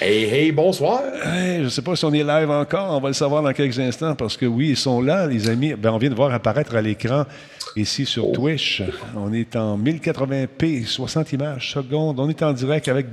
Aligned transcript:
Hey, 0.00 0.26
hey, 0.32 0.52
bonsoir. 0.52 1.02
je 1.24 1.64
ne 1.64 1.68
sais 1.68 1.82
pas 1.82 1.96
si 1.96 2.04
on 2.04 2.12
est 2.12 2.22
live 2.22 2.48
encore. 2.50 2.96
On 2.96 3.00
va 3.00 3.08
le 3.08 3.14
savoir 3.14 3.42
dans 3.42 3.52
quelques 3.52 3.80
instants 3.80 4.14
parce 4.14 4.36
que 4.36 4.46
oui, 4.46 4.68
ils 4.68 4.76
sont 4.76 5.00
là, 5.00 5.26
les 5.26 5.48
amis. 5.50 5.74
Ben, 5.74 5.90
on 5.90 5.98
vient 5.98 6.08
de 6.08 6.14
voir 6.14 6.32
apparaître 6.32 6.76
à 6.76 6.80
l'écran 6.80 7.24
ici 7.74 8.06
sur 8.06 8.30
Twitch. 8.30 8.80
On 9.16 9.32
est 9.32 9.56
en 9.56 9.76
1080p, 9.76 10.86
60 10.86 11.32
images 11.32 11.72
secondes. 11.72 12.20
On 12.20 12.28
est 12.28 12.40
en 12.44 12.52
direct 12.52 12.86
avec 12.86 13.08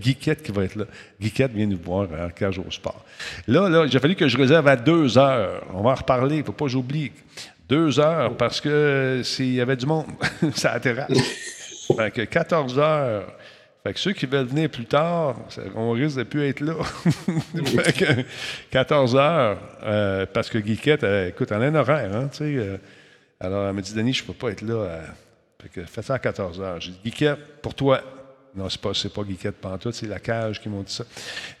Geekette 0.00 0.42
qui 0.42 0.52
va 0.52 0.64
être 0.64 0.76
là. 0.76 0.86
Geekette 1.20 1.52
vient 1.52 1.66
nous 1.66 1.78
voir 1.84 2.08
à 2.18 2.30
Cage 2.30 2.58
au 2.58 2.70
Sport. 2.70 3.04
Là, 3.46 3.68
là, 3.68 3.86
j'ai 3.86 3.98
fallu 3.98 4.14
que 4.14 4.26
je 4.26 4.38
réserve 4.38 4.66
à 4.68 4.76
deux 4.76 5.18
heures. 5.18 5.62
On 5.74 5.82
va 5.82 5.90
en 5.90 5.96
reparler. 5.96 6.36
Il 6.36 6.40
ne 6.40 6.44
faut 6.44 6.52
pas 6.52 6.64
que 6.64 6.70
j'oublie. 6.70 7.12
Deux 7.68 8.00
heures 8.00 8.34
parce 8.38 8.58
que 8.58 9.20
s'il 9.22 9.52
y 9.52 9.60
avait 9.60 9.76
du 9.76 9.84
monde, 9.84 10.06
ça 10.54 10.72
atterrage. 10.72 11.12
fait 11.94 12.10
que 12.10 12.22
14 12.22 12.78
heures. 12.78 13.26
Fait 13.82 13.92
que 13.92 13.98
ceux 13.98 14.12
qui 14.12 14.26
veulent 14.26 14.46
venir 14.46 14.70
plus 14.70 14.84
tard, 14.84 15.36
on 15.74 15.90
risque 15.90 16.16
de 16.18 16.22
plus 16.22 16.46
être 16.46 16.60
là. 16.60 16.74
fait 17.82 17.92
que 17.92 18.24
14 18.70 19.16
heures, 19.16 19.58
euh, 19.82 20.24
parce 20.32 20.48
que 20.48 20.58
Guiquette, 20.58 21.04
écoute, 21.04 21.50
elle 21.50 21.62
a 21.62 21.66
un 21.66 21.74
horaire, 21.74 22.14
hein, 22.14 22.28
tu 22.30 22.38
sais. 22.38 22.56
Euh, 22.56 22.76
alors, 23.40 23.66
elle 23.66 23.74
m'a 23.74 23.80
dit, 23.80 23.92
Denis, 23.92 24.12
je 24.12 24.22
ne 24.22 24.28
peux 24.28 24.34
pas 24.34 24.50
être 24.50 24.62
là. 24.62 24.74
Euh, 24.74 25.00
fait 25.60 25.68
que 25.68 25.84
fais 25.84 26.02
ça 26.02 26.14
à 26.14 26.18
14 26.20 26.60
heures. 26.60 26.80
J'ai 26.80 26.92
dit, 26.92 27.00
Guiquette, 27.04 27.60
pour 27.60 27.74
toi, 27.74 28.00
non, 28.54 28.68
c'est 28.68 28.80
pas, 28.80 28.92
pas 29.14 29.22
Guiquette 29.22 29.56
Pantoute, 29.56 29.94
c'est 29.94 30.06
la 30.06 30.18
cage 30.18 30.60
qui 30.60 30.68
m'ont 30.68 30.82
dit 30.82 30.92
ça. 30.92 31.04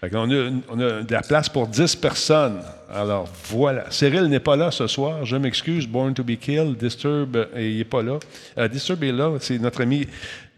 on, 0.02 0.30
a, 0.30 1.02
de 1.02 1.12
la 1.12 1.22
place 1.22 1.48
pour 1.48 1.66
10 1.66 1.96
personnes. 1.96 2.60
Alors, 2.92 3.26
voilà. 3.46 3.90
Cyril 3.90 4.24
n'est 4.24 4.40
pas 4.40 4.56
là 4.56 4.70
ce 4.70 4.86
soir. 4.86 5.24
Je 5.24 5.36
m'excuse. 5.36 5.86
Born 5.86 6.12
to 6.12 6.22
be 6.22 6.36
killed. 6.36 6.76
Disturb, 6.76 7.36
euh, 7.36 7.46
il 7.56 7.78
n'est 7.78 7.84
pas 7.84 8.02
là. 8.02 8.18
Euh, 8.58 8.68
Disturb 8.68 9.02
est 9.04 9.12
là. 9.12 9.32
C'est 9.40 9.58
notre 9.58 9.80
ami, 9.80 10.06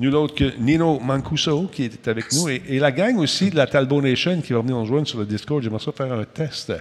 nul 0.01 0.17
autre 0.17 0.35
que 0.35 0.57
Nino 0.59 0.99
Mancuso 0.99 1.69
qui 1.69 1.85
est 1.85 2.09
avec 2.09 2.33
nous. 2.33 2.49
Et, 2.49 2.81
la 2.81 2.91
gang 2.91 3.17
aussi 3.19 3.51
de 3.51 3.57
la 3.57 3.69
Talbot 3.69 4.03
Nation 4.03 4.41
qui 4.41 4.53
va 4.53 4.59
venir 4.59 4.75
nous 4.75 4.83
rejoindre 4.83 5.07
sur 5.07 5.21
le 5.21 5.27
Discord. 5.27 5.63
J'aimerais 5.63 5.85
ça 5.85 5.93
faire 5.93 6.13
un 6.13 6.25
test 6.25 6.73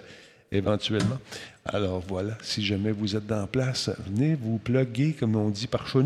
éventuellement. 0.52 1.20
Alors 1.66 2.04
voilà, 2.06 2.38
si 2.42 2.64
jamais 2.64 2.92
vous 2.92 3.16
êtes 3.16 3.26
dans 3.26 3.48
place, 3.48 3.90
venez 4.06 4.36
vous 4.36 4.58
plugger, 4.58 5.14
comme 5.18 5.36
on 5.38 5.50
dit 5.50 5.68
par 5.68 5.88
chez 5.88 6.00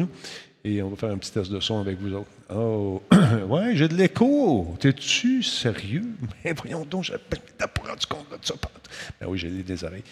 et 0.67 0.81
on 0.81 0.89
va 0.89 0.95
faire 0.95 1.11
un 1.11 1.17
petit 1.17 1.31
test 1.31 1.51
de 1.51 1.59
son 1.59 1.79
avec 1.79 1.99
vous 1.99 2.13
autres. 2.13 2.29
Oh, 2.53 3.01
ouais, 3.49 3.75
j'ai 3.75 3.87
de 3.87 3.95
l'écho. 3.95 4.75
T'es-tu 4.79 5.43
sérieux? 5.43 6.03
Mais 6.45 6.53
voyons 6.53 6.85
donc, 6.85 7.11
t'as 7.57 7.67
pas 7.67 7.89
rendu 7.89 8.05
compte 8.05 8.29
de 8.29 8.45
ça. 8.45 8.55
Ben 9.19 9.27
oui, 9.27 9.37
j'ai 9.37 9.49
des 9.49 9.83
oreilles. 9.83 10.03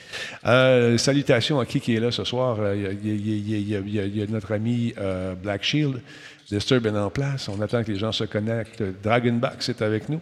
Euh, 0.46 0.98
salutations 0.98 1.60
à 1.60 1.66
qui 1.66 1.80
qui 1.80 1.96
est 1.96 2.00
là 2.00 2.12
ce 2.12 2.24
soir. 2.24 2.58
Il 2.74 3.70
y 4.14 4.22
a, 4.22 4.28
notre 4.28 4.54
ami 4.54 4.94
euh, 4.98 5.36
Black 5.36 5.64
Shield. 5.64 6.02
Disturb 6.50 6.86
est 6.86 6.90
en 6.92 7.10
place. 7.10 7.50
On 7.50 7.60
attend 7.62 7.84
que 7.84 7.92
les 7.92 7.98
gens 7.98 8.12
se 8.12 8.24
connectent. 8.24 8.84
Dragonback, 9.04 9.58
c'est 9.60 9.82
avec 9.82 10.10
nous. 10.10 10.20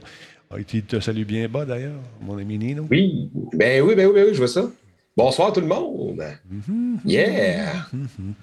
Ah, 0.51 0.55
il 0.59 0.83
te 0.83 0.99
salue 0.99 1.23
bien 1.23 1.47
bas, 1.47 1.65
d'ailleurs, 1.65 1.99
mon 2.21 2.37
ami 2.37 2.57
Nino. 2.57 2.85
Oui, 2.89 3.29
ben 3.53 3.81
oui, 3.81 3.95
ben 3.95 4.07
oui, 4.07 4.13
ben 4.13 4.25
oui, 4.27 4.33
je 4.33 4.37
vois 4.37 4.47
ça. 4.47 4.69
Bonsoir 5.17 5.51
tout 5.51 5.61
le 5.61 5.67
monde. 5.67 6.23
Mm-hmm. 6.51 6.99
Yeah! 7.05 7.87
Mm-hmm. 7.93 8.33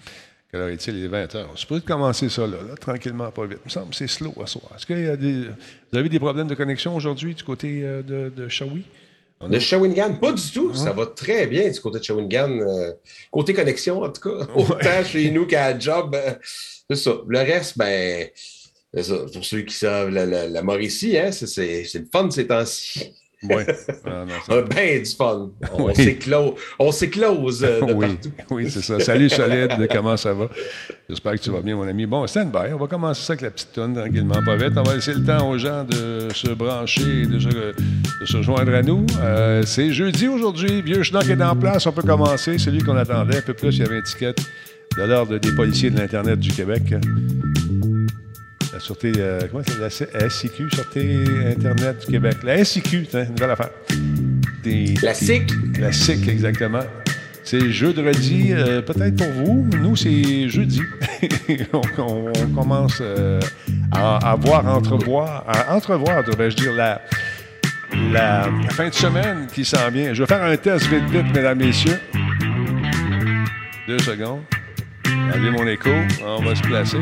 Quelle 0.50 0.60
heure 0.60 0.68
est-il? 0.68 0.96
Il 0.96 1.04
est 1.04 1.08
20 1.08 1.34
heures. 1.36 1.50
On 1.50 1.66
peut 1.66 1.80
commencer 1.80 2.28
ça 2.28 2.46
là, 2.46 2.58
tranquillement, 2.80 3.30
pas 3.30 3.46
vite. 3.46 3.58
Il 3.64 3.66
me 3.66 3.70
semble 3.70 3.90
que 3.90 3.96
c'est 3.96 4.08
slow 4.08 4.34
à 4.42 4.46
soir. 4.46 4.72
Est-ce 4.74 4.86
qu'il 4.86 5.04
y 5.04 5.08
a 5.08 5.16
des. 5.16 5.44
Vous 5.92 5.98
avez 5.98 6.08
des 6.08 6.18
problèmes 6.18 6.48
de 6.48 6.54
connexion 6.54 6.94
aujourd'hui 6.96 7.34
du 7.34 7.44
côté 7.44 7.82
euh, 7.84 8.02
de, 8.02 8.32
de 8.34 8.48
Shawi? 8.48 8.84
De 9.48 9.58
Shawinigan, 9.58 10.14
pas 10.16 10.32
du 10.32 10.50
tout. 10.52 10.74
Ça 10.74 10.92
va 10.92 11.06
très 11.06 11.46
bien 11.46 11.70
du 11.70 11.80
côté 11.80 11.98
de 11.98 12.04
Shawinigan. 12.04 12.50
Euh, 12.60 12.92
côté 13.30 13.54
connexion, 13.54 14.02
en 14.02 14.10
tout 14.10 14.28
cas. 14.28 14.46
Autant 14.54 15.04
chez 15.04 15.30
nous 15.30 15.46
qu'à 15.46 15.78
job. 15.78 16.14
Euh, 16.14 16.34
c'est 16.90 16.96
ça. 16.96 17.12
Le 17.26 17.38
reste, 17.38 17.78
ben, 17.78 18.28
ça. 19.00 19.14
Pour 19.32 19.44
ceux 19.44 19.62
qui 19.62 19.74
savent 19.74 20.10
la, 20.10 20.26
la, 20.26 20.62
Mauricie, 20.62 21.16
hein, 21.16 21.32
c'est 21.32 21.86
le 21.94 22.06
fun 22.12 22.30
ces 22.30 22.46
temps-ci. 22.46 23.14
Oui. 23.42 23.62
Ah, 24.06 24.62
ben 24.62 25.02
du 25.02 25.10
fun. 25.10 25.50
On 26.78 26.92
s'éclose 26.92 27.64
euh, 27.64 27.80
de 27.80 27.92
oui. 27.92 28.06
partout. 28.08 28.32
Oui, 28.50 28.70
c'est 28.70 28.82
ça. 28.82 28.98
Salut 29.00 29.28
Solide, 29.28 29.88
comment 29.92 30.16
ça 30.16 30.32
va? 30.34 30.48
J'espère 31.08 31.32
que 31.32 31.38
tu 31.38 31.50
vas 31.50 31.60
bien, 31.60 31.76
mon 31.76 31.86
ami. 31.86 32.06
Bon, 32.06 32.26
stand-by. 32.26 32.72
On 32.74 32.78
va 32.78 32.86
commencer 32.86 33.22
ça 33.22 33.32
avec 33.32 33.42
la 33.42 33.50
petite 33.50 33.72
tonne, 33.72 33.94
tranquillement, 33.94 34.42
pas 34.44 34.56
vite. 34.56 34.72
On 34.76 34.82
va 34.82 34.94
laisser 34.94 35.14
le 35.14 35.24
temps 35.24 35.48
aux 35.48 35.58
gens 35.58 35.84
de 35.84 36.28
se 36.34 36.50
brancher 36.50 37.22
et 37.22 37.26
de 37.26 37.38
se, 38.26 38.42
joindre 38.42 38.74
à 38.74 38.82
nous. 38.82 39.06
Euh, 39.20 39.62
c'est 39.64 39.92
jeudi 39.92 40.28
aujourd'hui. 40.28 40.82
Vieux 40.82 41.02
Schnock 41.02 41.28
est 41.28 41.42
en 41.42 41.56
place. 41.56 41.86
On 41.86 41.92
peut 41.92 42.02
commencer. 42.02 42.58
Celui 42.58 42.82
qu'on 42.82 42.96
attendait 42.96 43.38
un 43.38 43.42
peu 43.42 43.54
plus. 43.54 43.76
Il 43.76 43.80
y 43.80 43.86
avait 43.86 43.96
une 43.96 44.00
étiquette 44.00 44.40
de 44.96 45.02
l'ordre 45.04 45.38
des 45.38 45.52
policiers 45.52 45.90
de 45.90 45.98
l'Internet 45.98 46.38
du 46.38 46.52
Québec. 46.52 46.82
La 48.80 48.86
Sûreté, 48.86 49.12
euh, 49.18 49.40
comment 49.50 49.62
c'est 49.90 50.10
la 50.14 50.30
SIQ, 50.30 50.70
Sûreté 50.70 51.18
Internet 51.54 52.00
du 52.00 52.06
Québec. 52.12 52.36
La 52.42 52.64
SIQ, 52.64 53.06
c'est 53.10 53.24
une 53.24 53.34
nouvelle 53.34 53.50
affaire. 53.50 53.68
la 55.02 55.12
SIC? 55.12 55.52
La 55.78 55.92
SIC, 55.92 56.26
exactement. 56.26 56.80
C'est 57.44 57.70
jeudi, 57.70 58.54
euh, 58.54 58.80
peut-être 58.80 59.16
pour 59.16 59.44
vous. 59.44 59.68
Nous, 59.76 59.96
c'est 59.96 60.48
jeudi. 60.48 60.80
on, 61.74 62.46
commence 62.54 63.00
euh, 63.02 63.38
à, 63.92 64.34
voir, 64.40 64.66
entrevoir, 64.66 65.44
à 65.46 65.76
entrevoir, 65.76 66.24
devrais-je 66.24 66.56
dire, 66.56 66.72
la, 66.72 67.02
la, 68.10 68.48
fin 68.70 68.88
de 68.88 68.94
semaine 68.94 69.46
qui 69.52 69.62
s'en 69.62 69.90
vient. 69.90 70.14
Je 70.14 70.22
vais 70.22 70.26
faire 70.26 70.42
un 70.42 70.56
test 70.56 70.86
vite, 70.86 71.04
vite, 71.10 71.34
mesdames, 71.34 71.58
messieurs. 71.58 72.00
Deux 73.86 73.98
secondes. 73.98 74.40
Enlever 75.28 75.50
mon 75.50 75.66
écho. 75.66 75.90
On 76.24 76.42
va 76.42 76.54
se 76.54 76.62
placer. 76.62 76.98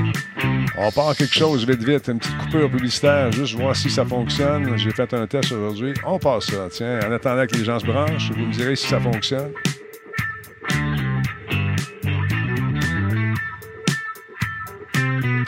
On 0.76 0.90
part 0.90 1.16
quelque 1.16 1.34
chose 1.34 1.66
vite, 1.66 1.82
vite. 1.82 2.08
Une 2.08 2.18
petite 2.18 2.36
coupure 2.38 2.70
publicitaire, 2.70 3.32
juste 3.32 3.54
voir 3.54 3.74
si 3.74 3.90
ça 3.90 4.04
fonctionne. 4.04 4.76
J'ai 4.76 4.90
fait 4.90 5.12
un 5.14 5.26
test 5.26 5.52
aujourd'hui. 5.52 5.94
On 6.04 6.18
passe 6.18 6.46
ça. 6.46 6.68
Tiens, 6.70 7.00
en 7.06 7.12
attendant 7.12 7.46
que 7.46 7.56
les 7.56 7.64
gens 7.64 7.78
se 7.78 7.86
branchent, 7.86 8.30
vous 8.30 8.46
me 8.46 8.52
direz 8.52 8.76
si 8.76 8.86
ça 8.86 9.00
fonctionne. 9.00 9.50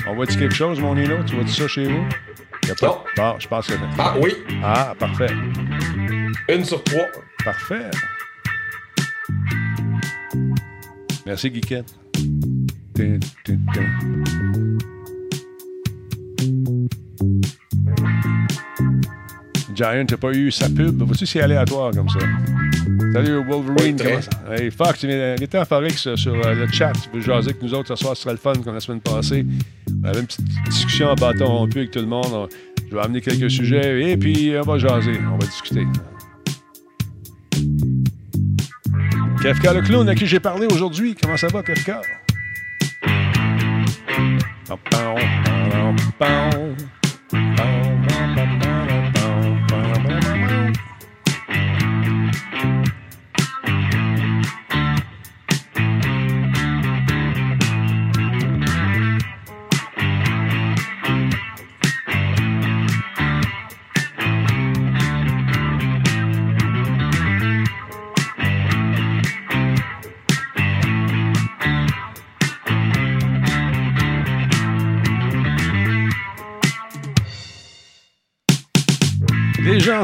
On 0.09 0.15
voit-tu 0.15 0.39
quelque 0.39 0.55
chose, 0.55 0.81
mon 0.81 0.95
Nino? 0.95 1.23
Tu 1.25 1.37
vois-tu 1.37 1.53
ça 1.53 1.69
chez 1.69 1.85
vous? 1.85 2.05
Y 2.67 2.71
a 2.73 2.75
pas... 2.75 2.87
Non. 2.87 2.99
Bon, 3.17 3.35
je 3.39 3.47
pense 3.47 3.67
que... 3.69 3.75
Ah 3.99 4.15
oui. 4.21 4.35
Ah, 4.63 4.95
parfait. 4.99 5.31
Une 6.49 6.65
sur 6.65 6.83
trois. 6.83 7.07
Parfait. 7.45 7.91
Merci, 11.25 11.51
Guiquette. 11.51 11.95
Giant 19.75 20.05
n'a 20.11 20.17
pas 20.17 20.33
eu 20.33 20.51
sa 20.51 20.69
pub? 20.69 21.03
Vois-tu, 21.03 21.25
c'est 21.25 21.41
aléatoire 21.41 21.93
comme 21.93 22.09
ça. 22.09 22.19
Salut 23.13 23.43
Wolverine, 23.45 23.97
comment 23.97 24.21
ça? 24.21 24.31
Hey, 24.53 24.71
Fox, 24.71 25.05
était 25.05 25.59
en 25.59 25.65
Forex 25.65 26.15
sur 26.17 26.35
euh, 26.35 26.55
le 26.55 26.67
chat. 26.69 26.93
Tu 26.93 27.09
veux 27.17 27.23
jaser 27.23 27.51
avec 27.51 27.63
nous 27.63 27.73
autres 27.73 27.89
ce 27.89 27.97
soir, 27.97 28.17
ce 28.17 28.23
sera 28.23 28.33
le 28.33 28.39
fun 28.39 28.53
comme 28.63 28.75
la 28.75 28.81
semaine 28.81 29.01
passée. 29.01 29.47
On 30.03 30.09
avait 30.09 30.21
une 30.21 30.27
petite 30.27 30.45
discussion 30.69 31.09
en 31.09 31.15
bâton 31.15 31.47
rompu 31.47 31.79
avec 31.79 31.91
tout 31.93 32.01
le 32.01 32.07
monde. 32.07 32.49
Je 32.91 32.95
vais 32.95 33.01
amener 33.01 33.21
quelques 33.21 33.51
sujets 33.51 34.11
et 34.11 34.17
puis 34.17 34.53
on 34.59 34.63
va 34.63 34.79
jaser, 34.79 35.19
on 35.33 35.39
va 35.39 35.47
discuter. 35.47 35.87
Kafka 39.43 39.73
le 39.73 39.81
clown 39.81 40.09
à 40.09 40.15
qui 40.15 40.27
j'ai 40.27 40.41
parlé 40.41 40.67
aujourd'hui. 40.67 41.17
Comment 41.21 41.39
ça 41.39 41.49
va, 41.49 41.63
Kafka? 41.63 42.03
Bow, 44.11 44.79
bow, 44.91 45.15
bow, 45.45 45.97
bow, 46.19 46.77
bow. 47.31 48.20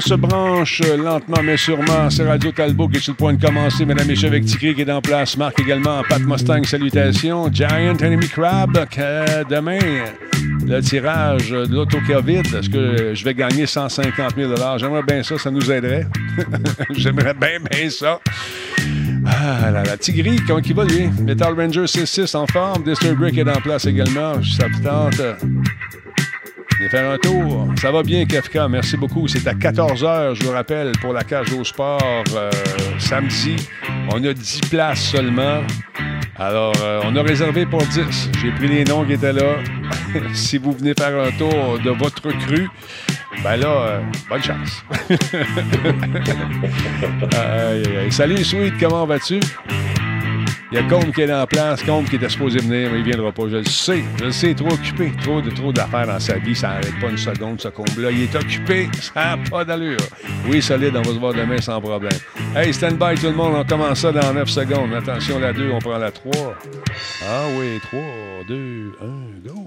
Se 0.01 0.15
branche 0.15 0.81
lentement 0.81 1.43
mais 1.43 1.57
sûrement. 1.57 2.11
C'est 2.11 2.27
Radio 2.27 2.53
Talbot 2.53 2.89
qui 2.89 2.99
est 2.99 3.01
sur 3.01 3.13
le 3.13 3.17
point 3.17 3.35
de 3.35 3.45
commencer. 3.45 3.85
Mesdames 3.85 4.07
et 4.07 4.11
messieurs, 4.11 4.29
avec 4.29 4.45
Tigri 4.45 4.75
qui 4.75 4.83
est 4.83 4.91
en 4.91 5.01
place. 5.01 5.37
Marc 5.37 5.61
également. 5.61 6.03
Pat 6.09 6.21
Mustang, 6.21 6.65
salutations. 6.65 7.53
Giant 7.53 7.97
Enemy 8.01 8.29
Crab. 8.29 8.73
demain, 9.49 9.79
le 10.67 10.81
tirage 10.81 11.51
de 11.51 11.75
l'auto-COVID. 11.75 12.43
Est-ce 12.59 12.69
que 12.69 13.15
je 13.15 13.25
vais 13.25 13.35
gagner 13.35 13.67
150 13.67 14.35
000 14.37 14.55
J'aimerais 14.79 15.03
bien 15.03 15.23
ça. 15.23 15.39
Ça 15.39 15.51
nous 15.51 15.71
aiderait. 15.71 16.07
J'aimerais 16.97 17.35
bien, 17.35 17.59
bien 17.71 17.91
ça. 17.91 18.21
Ah 19.27 19.71
là 19.71 19.83
là, 19.83 19.97
Tigri, 19.97 20.37
comment 20.47 20.61
il 20.61 20.75
va 20.75 20.85
lui? 20.85 21.09
Metal 21.23 21.55
Ranger 21.55 21.85
6-6 21.85 22.37
en 22.37 22.47
forme. 22.47 22.85
Disturb 22.85 23.19
Brick 23.19 23.39
est 23.39 23.49
en 23.49 23.61
place 23.61 23.87
également. 23.87 24.35
Ça 24.43 24.67
tente? 24.83 25.21
Faire 26.91 27.11
un 27.11 27.19
tour. 27.19 27.69
Ça 27.81 27.91
va 27.91 28.03
bien, 28.03 28.25
Kafka. 28.27 28.69
Merci 28.69 28.97
beaucoup. 28.97 29.27
C'est 29.27 29.47
à 29.49 29.55
14h, 29.55 30.35
je 30.35 30.44
vous 30.44 30.53
rappelle, 30.53 30.93
pour 31.00 31.12
la 31.12 31.25
cage 31.25 31.53
au 31.53 31.65
sport 31.65 32.25
euh, 32.35 32.50
samedi. 32.99 33.56
On 34.12 34.23
a 34.25 34.33
10 34.33 34.61
places 34.71 35.00
seulement. 35.00 35.62
Alors, 36.37 36.75
euh, 36.83 37.00
on 37.05 37.17
a 37.17 37.23
réservé 37.23 37.67
pour 37.67 37.83
10. 37.83 38.31
J'ai 38.41 38.53
pris 38.53 38.69
les 38.69 38.85
noms 38.85 39.05
qui 39.05 39.15
étaient 39.15 39.33
là. 39.33 39.56
si 40.35 40.59
vous 40.59 40.73
venez 40.73 40.94
faire 40.94 41.19
un 41.19 41.31
tour 41.33 41.79
de 41.85 41.91
votre 41.91 42.23
cru, 42.23 42.69
ben 43.43 43.56
là, 43.56 43.69
euh, 43.69 44.00
bonne 44.29 44.43
chance. 44.43 44.85
Salut, 48.11 48.44
Sweet, 48.44 48.75
comment 48.79 49.06
vas-tu? 49.06 49.41
Il 50.73 50.75
y 50.75 50.79
a 50.79 50.83
Combe 50.89 51.13
qui 51.13 51.21
est 51.21 51.33
en 51.33 51.47
place, 51.47 51.81
Combe 51.85 52.09
qui 52.09 52.17
était 52.17 52.29
supposé 52.29 52.59
venir, 52.59 52.91
mais 52.91 52.99
il 52.99 53.05
ne 53.05 53.05
viendra 53.05 53.31
pas. 53.31 53.45
Je 53.49 53.59
le 53.59 53.65
sais, 53.65 54.03
je 54.19 54.25
le 54.25 54.33
sais, 54.33 54.53
trop 54.53 54.73
occupé, 54.73 55.13
trop, 55.23 55.41
de, 55.41 55.51
trop 55.51 55.73
d'affaires 55.73 56.09
dans 56.09 56.19
sa 56.19 56.39
vie, 56.39 56.57
ça 56.57 56.69
n'arrête 56.69 56.99
pas 57.01 57.09
une 57.09 57.17
seconde, 57.17 57.61
ce 57.61 57.69
Combe-là. 57.69 58.11
Il 58.11 58.23
est 58.23 58.35
occupé, 58.35 58.89
ça 59.01 59.37
n'a 59.37 59.39
pas 59.49 59.65
d'allure. 59.65 59.97
Oui, 60.49 60.61
solide, 60.61 60.97
on 60.97 61.03
va 61.03 61.13
se 61.13 61.19
voir 61.19 61.35
demain 61.35 61.61
sans 61.61 61.81
problème. 61.81 62.19
Hey, 62.57 62.75
stand 62.75 62.99
by 62.99 63.15
tout 63.15 63.27
le 63.27 63.35
monde, 63.35 63.55
on 63.57 63.65
commence 63.65 64.01
ça 64.01 64.11
dans 64.11 64.35
9 64.35 64.49
secondes. 64.49 64.93
Attention, 64.93 65.39
la 65.39 65.53
2, 65.53 65.71
on 65.71 65.79
prend 65.79 65.99
la 65.99 66.11
3. 66.11 66.33
Ah 67.23 67.45
oui, 67.57 67.79
3, 67.83 68.01
2, 68.49 68.93
1, 69.01 69.49
go! 69.49 69.67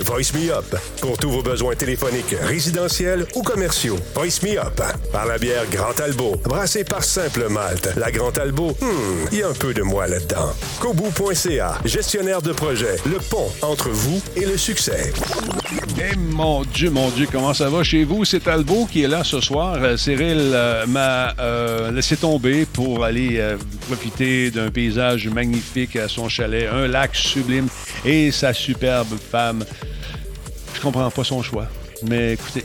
Voice 0.00 0.32
Me 0.34 0.50
Up. 0.50 0.64
Pour 1.00 1.16
tous 1.18 1.30
vos 1.30 1.42
besoins 1.42 1.74
téléphoniques, 1.74 2.34
résidentiels 2.42 3.26
ou 3.34 3.42
commerciaux. 3.42 3.98
Voice 4.14 4.42
Me 4.42 4.58
Up. 4.58 4.80
Par 5.12 5.26
la 5.26 5.38
bière 5.38 5.64
Grand 5.70 5.98
Albo. 6.00 6.36
Brassée 6.44 6.84
par 6.84 7.04
Simple 7.04 7.48
Malte. 7.48 7.90
La 7.96 8.10
Grand 8.10 8.36
Albo, 8.38 8.72
hmm, 8.80 9.28
il 9.32 9.38
y 9.38 9.42
a 9.42 9.48
un 9.48 9.52
peu 9.52 9.72
de 9.72 9.82
moi 9.82 10.06
là-dedans. 10.06 10.52
Kobu.ca. 10.80 11.78
Gestionnaire 11.84 12.42
de 12.42 12.52
projet. 12.52 12.96
Le 13.06 13.18
pont 13.18 13.50
entre 13.62 13.90
vous 13.90 14.20
et 14.36 14.44
le 14.44 14.56
succès. 14.56 15.12
Eh 15.98 16.16
mon 16.16 16.64
Dieu, 16.64 16.90
mon 16.90 17.10
Dieu, 17.10 17.26
comment 17.30 17.54
ça 17.54 17.68
va 17.68 17.82
chez 17.82 18.04
vous? 18.04 18.24
C'est 18.24 18.48
Albo 18.48 18.86
qui 18.86 19.02
est 19.02 19.08
là 19.08 19.22
ce 19.22 19.40
soir. 19.40 19.76
Euh, 19.80 19.96
Cyril 19.96 20.50
euh, 20.52 20.86
m'a 20.86 21.34
euh, 21.38 21.90
laissé 21.92 22.16
tomber 22.16 22.66
pour 22.66 23.04
aller 23.04 23.40
profiter 23.86 24.50
d'un 24.50 24.70
paysage 24.70 25.28
magnifique 25.28 25.96
à 25.96 26.08
son 26.08 26.28
chalet, 26.28 26.68
un 26.72 26.88
lac 26.88 27.14
sublime 27.14 27.68
et 28.04 28.30
sa 28.30 28.52
superbe 28.52 29.16
femme. 29.18 29.64
Je 30.74 30.80
comprends 30.80 31.10
pas 31.10 31.24
son 31.24 31.42
choix. 31.42 31.66
Mais 32.02 32.34
écoutez, 32.34 32.64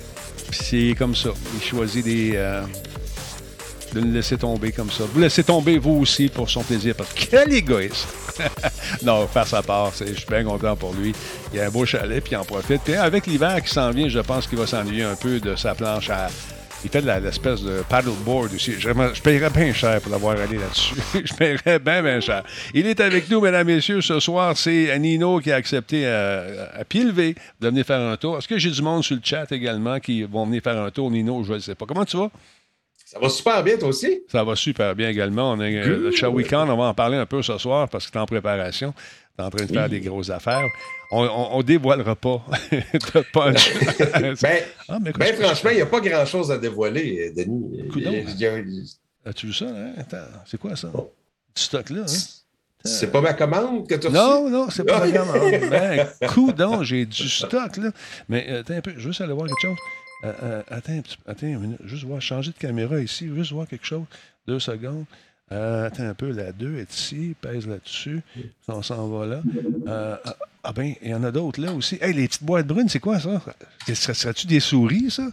c'est 0.52 0.96
comme 0.98 1.16
ça. 1.16 1.30
Il 1.56 1.64
choisit 1.64 2.04
des, 2.04 2.32
euh, 2.36 2.64
de 3.94 4.02
le 4.02 4.12
laisser 4.12 4.38
tomber 4.38 4.72
comme 4.72 4.92
ça. 4.92 5.04
Vous 5.14 5.20
laissez 5.20 5.44
tomber 5.44 5.78
vous 5.78 6.00
aussi 6.02 6.28
pour 6.28 6.50
son 6.50 6.64
plaisir. 6.64 6.96
Parce 6.96 7.14
que 7.14 7.26
quel 7.26 7.54
égoïste! 7.54 8.08
non, 9.04 9.28
faire 9.28 9.48
sa 9.48 9.62
part, 9.62 9.92
je 10.00 10.14
suis 10.14 10.26
bien 10.28 10.44
content 10.44 10.76
pour 10.76 10.94
lui. 10.94 11.14
Il 11.54 11.60
a 11.60 11.66
un 11.66 11.70
beau 11.70 11.86
chalet, 11.86 12.24
puis 12.24 12.34
il 12.34 12.38
en 12.38 12.46
profite. 12.46 12.90
Avec 12.90 13.28
l'hiver 13.28 13.62
qui 13.64 13.70
s'en 13.70 13.92
vient, 13.92 14.10
je 14.10 14.20
pense 14.20 14.48
qu'il 14.48 14.58
va 14.58 14.68
s'ennuyer 14.68 15.04
un 15.04 15.16
peu 15.16 15.40
de 15.40 15.56
sa 15.56 15.76
planche 15.76 16.10
à, 16.10 16.30
il 16.84 16.90
fait 16.90 17.02
de 17.02 17.08
l'espèce 17.08 17.62
de 17.62 17.84
paddleboard 17.90 18.54
aussi. 18.54 18.74
Je, 18.74 18.90
je 18.90 19.22
paierais 19.22 19.50
bien 19.50 19.74
cher 19.74 20.00
pour 20.02 20.12
l'avoir 20.12 20.40
allé 20.40 20.58
là-dessus. 20.58 20.96
je 21.24 21.34
paierais 21.34 21.80
bien, 21.80 22.02
bien 22.02 22.20
cher. 22.22 22.44
Il 22.74 22.88
est 22.88 23.00
avec 23.00 23.30
nous, 23.30 23.42
mesdames, 23.42 23.68
messieurs, 23.68 24.02
ce 24.02 24.20
soir. 24.20 24.58
C'est 24.58 24.98
Nino 25.00 25.40
qui 25.40 25.52
a 25.52 25.56
accepté 25.56 26.08
à, 26.08 26.84
pied 26.88 27.04
levé 27.04 27.36
de 27.60 27.68
venir 27.68 27.86
faire 27.86 28.00
un 28.00 28.16
tour. 28.18 28.38
Est-ce 28.38 28.48
que 28.48 28.58
j'ai 28.58 28.72
du 28.72 28.82
monde 28.82 29.04
sur 29.04 29.16
le 29.16 29.22
chat 29.24 29.52
également 29.52 30.00
qui 30.00 30.24
vont 30.24 30.46
venir 30.46 30.62
faire 30.62 30.82
un 30.82 30.90
tour? 30.90 31.12
Nino, 31.12 31.44
je 31.44 31.54
ne 31.54 31.60
sais 31.60 31.76
pas. 31.76 31.86
Comment 31.86 32.06
tu 32.06 32.18
vas? 32.18 32.32
Ça 33.06 33.20
va 33.20 33.30
super 33.30 33.64
bien, 33.64 33.78
toi 33.78 33.90
aussi? 33.90 34.22
Ça 34.28 34.44
va 34.44 34.56
super 34.56 34.96
bien 34.96 35.10
également. 35.10 35.52
On 35.52 35.60
a 35.60 35.70
le 35.70 36.12
show 36.12 36.28
weekend, 36.28 36.70
on 36.70 36.78
va 36.78 36.86
en 36.86 36.94
parler 36.94 37.18
un 37.18 37.26
peu 37.26 37.42
ce 37.42 37.58
soir 37.58 37.90
parce 37.90 38.06
que 38.06 38.12
tu 38.12 38.18
es 38.18 38.22
en 38.22 38.26
préparation 38.26 38.94
en 39.44 39.50
train 39.50 39.66
de 39.66 39.72
faire 39.72 39.90
des 39.90 40.00
grosses 40.00 40.30
affaires. 40.30 40.68
On, 41.12 41.58
ne 41.58 41.64
dévoilera 41.64 42.16
pas 42.16 42.46
de 42.72 43.32
punch. 43.34 43.74
ben, 44.42 44.64
ah, 44.88 45.00
ben 45.00 45.14
franchement, 45.36 45.72
il 45.72 45.78
n'y 45.78 45.82
a 45.82 45.88
pas 45.88 46.02
grand-chose 46.02 46.52
à 46.52 46.58
dévoiler, 46.58 47.32
Denis. 47.36 48.96
As-tu 49.26 49.48
vu 49.48 49.54
ça? 49.54 49.66
Hein? 49.66 49.94
Attends, 49.98 50.18
c'est 50.46 50.60
quoi 50.60 50.76
ça? 50.76 50.90
Du 50.90 51.62
stock 51.62 51.90
là, 51.90 52.02
hein? 52.02 52.40
C'est 52.86 53.12
pas 53.12 53.20
ma 53.20 53.34
commande 53.34 53.88
que 53.88 53.96
tu 53.96 54.08
as 54.08 54.10
Non, 54.10 54.50
non, 54.50 54.70
c'est 54.70 54.86
pas 54.86 55.06
ma 55.06 55.12
commande. 55.12 55.52
Ben, 55.70 56.08
coudon, 56.30 56.84
j'ai 56.84 57.06
du 57.06 57.28
stock, 57.28 57.78
là. 57.78 57.92
Mais 58.30 58.46
euh, 58.50 58.62
attends 58.62 58.76
un 58.76 58.82
peu, 58.82 58.92
je 58.92 58.98
veux 58.98 59.02
juste 59.08 59.22
aller 59.22 59.34
voir 59.34 59.48
quelque 59.48 59.62
chose. 59.62 59.78
Euh, 60.24 60.34
euh, 60.44 60.64
attends, 60.70 61.02
attends 61.28 61.48
une 61.48 61.60
minute, 61.60 61.80
juste 61.86 62.04
voir, 62.04 62.22
changer 62.22 62.52
de 62.52 62.58
caméra 62.58 63.00
ici, 63.00 63.30
juste 63.36 63.52
voir 63.52 63.68
quelque 63.68 63.86
chose. 63.86 64.06
Deux 64.48 64.60
secondes. 64.60 65.06
Euh, 65.52 65.88
attends 65.88 66.08
un 66.08 66.14
peu, 66.14 66.32
la 66.32 66.52
2 66.52 66.78
est 66.80 66.94
ici, 66.94 67.36
pèse 67.42 67.68
là-dessus. 67.68 68.22
On 68.68 68.82
s'en 68.82 69.08
va 69.08 69.26
là. 69.26 70.22
Ah, 70.64 70.74
ben, 70.74 70.94
il 71.02 71.10
y 71.10 71.14
en 71.14 71.24
a 71.24 71.32
d'autres 71.32 71.62
là 71.62 71.72
aussi. 71.72 71.98
Hey, 72.02 72.14
les 72.14 72.28
petites 72.28 72.44
boîtes 72.44 72.68
brunes, 72.68 72.90
c'est 72.90 73.00
quoi 73.00 73.20
ça? 73.20 73.42
Serais-tu 73.94 74.46
des 74.46 74.60
souris, 74.60 75.10
ça? 75.10 75.28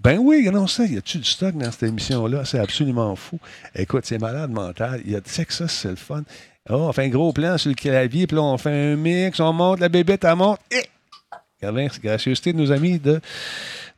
Ben 0.00 0.18
oui, 0.18 0.48
non, 0.52 0.66
ça. 0.66 0.84
Y 0.84 0.98
a-tu 0.98 1.18
du 1.18 1.24
stock 1.24 1.56
dans 1.56 1.70
cette 1.72 1.82
émission-là? 1.82 2.44
C'est 2.44 2.60
absolument 2.60 3.16
fou. 3.16 3.40
Écoute, 3.74 4.04
c'est 4.06 4.18
malade 4.18 4.50
mental. 4.50 5.02
Il 5.04 5.12
y 5.12 5.16
a, 5.16 5.20
ça, 5.24 5.66
c'est 5.66 5.90
le 5.90 5.96
fun. 5.96 6.22
Oh, 6.70 6.74
on 6.74 6.92
fait 6.92 7.04
un 7.04 7.08
gros 7.08 7.32
plan 7.32 7.58
sur 7.58 7.70
le 7.70 7.74
clavier, 7.74 8.26
puis 8.26 8.36
là, 8.36 8.42
on 8.42 8.58
fait 8.58 8.92
un 8.92 8.96
mix, 8.96 9.40
on 9.40 9.52
monte, 9.52 9.80
la 9.80 9.88
bébête, 9.88 10.24
elle 10.24 10.36
monte. 10.36 10.60
Et... 10.70 10.84
Regardez, 11.60 11.88
c'est 11.90 12.02
gracieuseté 12.02 12.52
de 12.52 12.58
nos 12.58 12.70
amis 12.70 13.00
de 13.00 13.20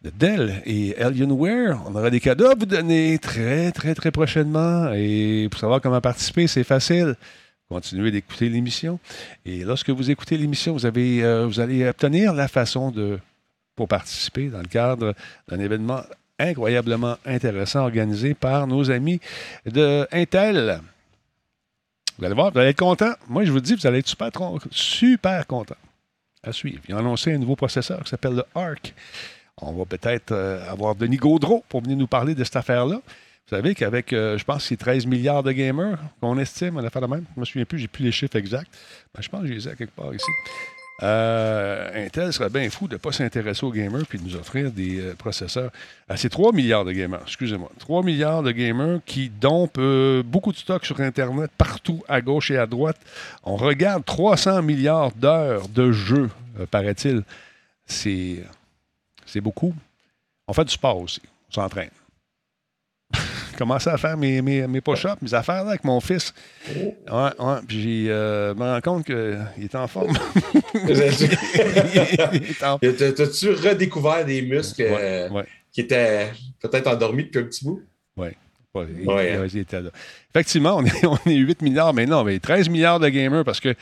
de 0.02 0.10
Dell 0.10 0.62
et 0.64 0.96
Alienware. 0.96 1.78
On 1.86 1.94
aura 1.94 2.10
des 2.10 2.20
cadeaux 2.20 2.46
à 2.46 2.54
vous 2.54 2.66
donner 2.66 3.18
très, 3.18 3.70
très, 3.72 3.94
très 3.94 4.10
prochainement. 4.10 4.90
Et 4.94 5.48
pour 5.50 5.60
savoir 5.60 5.80
comment 5.80 6.00
participer, 6.00 6.46
c'est 6.46 6.64
facile. 6.64 7.16
Continuez 7.70 8.10
d'écouter 8.10 8.48
l'émission. 8.48 8.98
Et 9.46 9.64
lorsque 9.64 9.90
vous 9.90 10.10
écoutez 10.10 10.36
l'émission, 10.36 10.72
vous, 10.72 10.84
avez, 10.84 11.24
euh, 11.24 11.46
vous 11.46 11.60
allez 11.60 11.88
obtenir 11.88 12.34
la 12.34 12.48
façon 12.48 12.90
de, 12.90 13.18
pour 13.76 13.88
participer 13.88 14.48
dans 14.48 14.58
le 14.58 14.66
cadre 14.66 15.14
d'un 15.48 15.58
événement 15.60 16.02
incroyablement 16.38 17.16
intéressant 17.24 17.80
organisé 17.80 18.34
par 18.34 18.66
nos 18.66 18.90
amis 18.90 19.20
de 19.66 20.06
Intel. 20.10 20.80
Vous 22.18 22.24
allez 22.24 22.34
voir, 22.34 22.50
vous 22.50 22.58
allez 22.58 22.70
être 22.70 22.78
content. 22.78 23.12
Moi, 23.28 23.44
je 23.44 23.52
vous 23.52 23.60
dis, 23.60 23.74
vous 23.74 23.86
allez 23.86 24.00
être 24.00 24.08
super, 24.08 24.30
super 24.70 25.46
content. 25.46 25.76
À 26.42 26.52
suivre. 26.52 26.82
Ils 26.88 26.94
ont 26.94 26.98
annoncé 26.98 27.32
un 27.32 27.38
nouveau 27.38 27.56
processeur 27.56 28.02
qui 28.02 28.10
s'appelle 28.10 28.34
le 28.34 28.44
ARC 28.54 28.94
on 29.62 29.72
va 29.72 29.84
peut-être 29.84 30.32
euh, 30.32 30.70
avoir 30.70 30.94
Denis 30.94 31.16
Gaudreau 31.16 31.64
pour 31.68 31.82
venir 31.82 31.96
nous 31.96 32.06
parler 32.06 32.34
de 32.34 32.44
cette 32.44 32.56
affaire-là. 32.56 33.00
Vous 33.46 33.56
savez 33.56 33.74
qu'avec, 33.74 34.12
euh, 34.12 34.38
je 34.38 34.44
pense, 34.44 34.64
ces 34.64 34.76
13 34.76 35.06
milliards 35.06 35.42
de 35.42 35.52
gamers 35.52 35.98
qu'on 36.20 36.38
estime 36.38 36.78
à 36.78 36.82
la 36.82 36.90
fin 36.90 37.00
de 37.00 37.06
même, 37.06 37.24
je 37.34 37.40
me 37.40 37.44
souviens 37.44 37.64
plus, 37.64 37.78
j'ai 37.78 37.88
plus 37.88 38.04
les 38.04 38.12
chiffres 38.12 38.36
exacts, 38.36 38.70
mais 39.16 39.22
je 39.22 39.28
pense 39.28 39.42
que 39.42 39.48
je 39.48 39.52
les 39.54 39.68
ai 39.68 39.72
à 39.72 39.74
quelque 39.74 39.94
part 39.94 40.14
ici. 40.14 40.30
Euh, 41.02 42.06
Intel 42.06 42.32
serait 42.32 42.50
bien 42.50 42.68
fou 42.68 42.86
de 42.86 42.92
ne 42.92 42.98
pas 42.98 43.10
s'intéresser 43.10 43.64
aux 43.64 43.72
gamers 43.72 44.04
puis 44.06 44.18
de 44.18 44.24
nous 44.24 44.36
offrir 44.36 44.70
des 44.70 45.14
processeurs. 45.16 45.70
à 46.08 46.18
ces 46.18 46.28
3 46.28 46.52
milliards 46.52 46.84
de 46.84 46.92
gamers, 46.92 47.22
excusez-moi. 47.22 47.70
3 47.78 48.02
milliards 48.02 48.42
de 48.42 48.52
gamers 48.52 49.00
qui 49.06 49.30
dompent 49.30 49.80
beaucoup 50.26 50.52
de 50.52 50.58
stock 50.58 50.84
sur 50.84 51.00
Internet 51.00 51.50
partout, 51.56 52.04
à 52.06 52.20
gauche 52.20 52.50
et 52.50 52.58
à 52.58 52.66
droite. 52.66 52.98
On 53.44 53.56
regarde 53.56 54.04
300 54.04 54.62
milliards 54.62 55.12
d'heures 55.12 55.68
de 55.68 55.90
jeux, 55.90 56.28
paraît-il. 56.70 57.22
C'est 57.86 58.44
c'est 59.30 59.40
beaucoup. 59.40 59.72
On 60.48 60.52
fait 60.52 60.64
du 60.64 60.72
sport 60.72 60.98
aussi. 60.98 61.22
On 61.50 61.54
s'entraîne. 61.54 61.90
Commencé 63.60 63.90
à 63.90 63.98
faire 63.98 64.16
mes, 64.16 64.40
mes, 64.40 64.66
mes 64.66 64.80
push-ups, 64.80 65.20
mes 65.20 65.34
affaires 65.34 65.68
avec 65.68 65.84
mon 65.84 66.00
fils. 66.00 66.32
Ouais, 66.66 66.94
ouais. 67.12 67.60
Puis 67.68 68.08
euh, 68.08 68.54
je 68.54 68.58
me 68.58 68.64
rends 68.64 68.80
compte 68.80 69.04
qu'il 69.04 69.62
est 69.62 69.74
en 69.74 69.86
forme. 69.86 70.14
T'as-tu 72.80 73.50
redécouvert 73.50 74.24
des 74.24 74.40
muscles 74.40 74.86
euh, 74.88 75.42
qui 75.70 75.82
étaient 75.82 76.30
peut-être 76.58 76.86
endormis 76.86 77.24
depuis 77.24 77.40
un 77.40 77.44
petit 77.44 77.66
bout? 77.66 77.82
Oui. 78.16 78.28
Ouais, 78.74 79.36
Effectivement, 80.34 80.76
on 80.76 80.84
est, 80.84 81.06
on 81.06 81.18
est 81.26 81.34
8 81.34 81.62
milliards, 81.62 81.94
mais 81.94 82.06
non, 82.06 82.24
mais 82.24 82.38
13 82.38 82.68
milliards 82.68 83.00
de 83.00 83.08
gamers 83.08 83.44
parce 83.44 83.60
que 83.60 83.74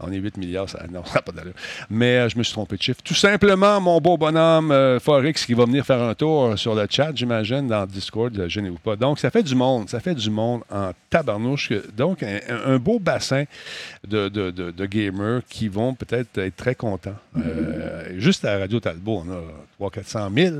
On 0.00 0.10
est 0.10 0.16
8 0.16 0.38
milliards, 0.38 0.68
ça 0.68 0.84
non, 0.90 1.04
ça 1.06 1.14
n'a 1.14 1.22
pas 1.22 1.30
d'allure. 1.30 1.52
Mais 1.88 2.16
euh, 2.16 2.28
je 2.28 2.36
me 2.36 2.42
suis 2.42 2.52
trompé 2.52 2.76
de 2.76 2.82
chiffre. 2.82 3.00
Tout 3.02 3.14
simplement, 3.14 3.80
mon 3.80 4.00
beau 4.00 4.16
bonhomme 4.16 4.72
euh, 4.72 4.98
Forex 4.98 5.46
qui 5.46 5.54
va 5.54 5.66
venir 5.66 5.86
faire 5.86 6.02
un 6.02 6.14
tour 6.14 6.58
sur 6.58 6.74
le 6.74 6.86
chat, 6.90 7.12
j'imagine, 7.14 7.68
dans 7.68 7.86
Discord, 7.86 8.36
euh, 8.36 8.48
gênez-vous 8.48 8.78
pas. 8.78 8.96
Donc, 8.96 9.20
ça 9.20 9.30
fait 9.30 9.44
du 9.44 9.54
monde, 9.54 9.88
ça 9.88 10.00
fait 10.00 10.14
du 10.16 10.30
monde 10.30 10.62
en 10.68 10.90
tabarnouche. 11.10 11.70
Donc, 11.96 12.24
un, 12.24 12.78
beau 12.78 12.98
bassin 12.98 13.44
de, 14.06 14.86
gamers 14.86 15.42
qui 15.48 15.68
vont 15.68 15.94
peut-être 15.94 16.38
être 16.38 16.56
très 16.56 16.74
contents. 16.74 17.14
Euh, 17.36 18.18
juste 18.18 18.44
à 18.44 18.58
Radio 18.58 18.80
Talbot, 18.80 19.22
on 19.26 19.32
a 19.32 19.40
300 19.90 20.30
400 20.30 20.30
000 20.36 20.54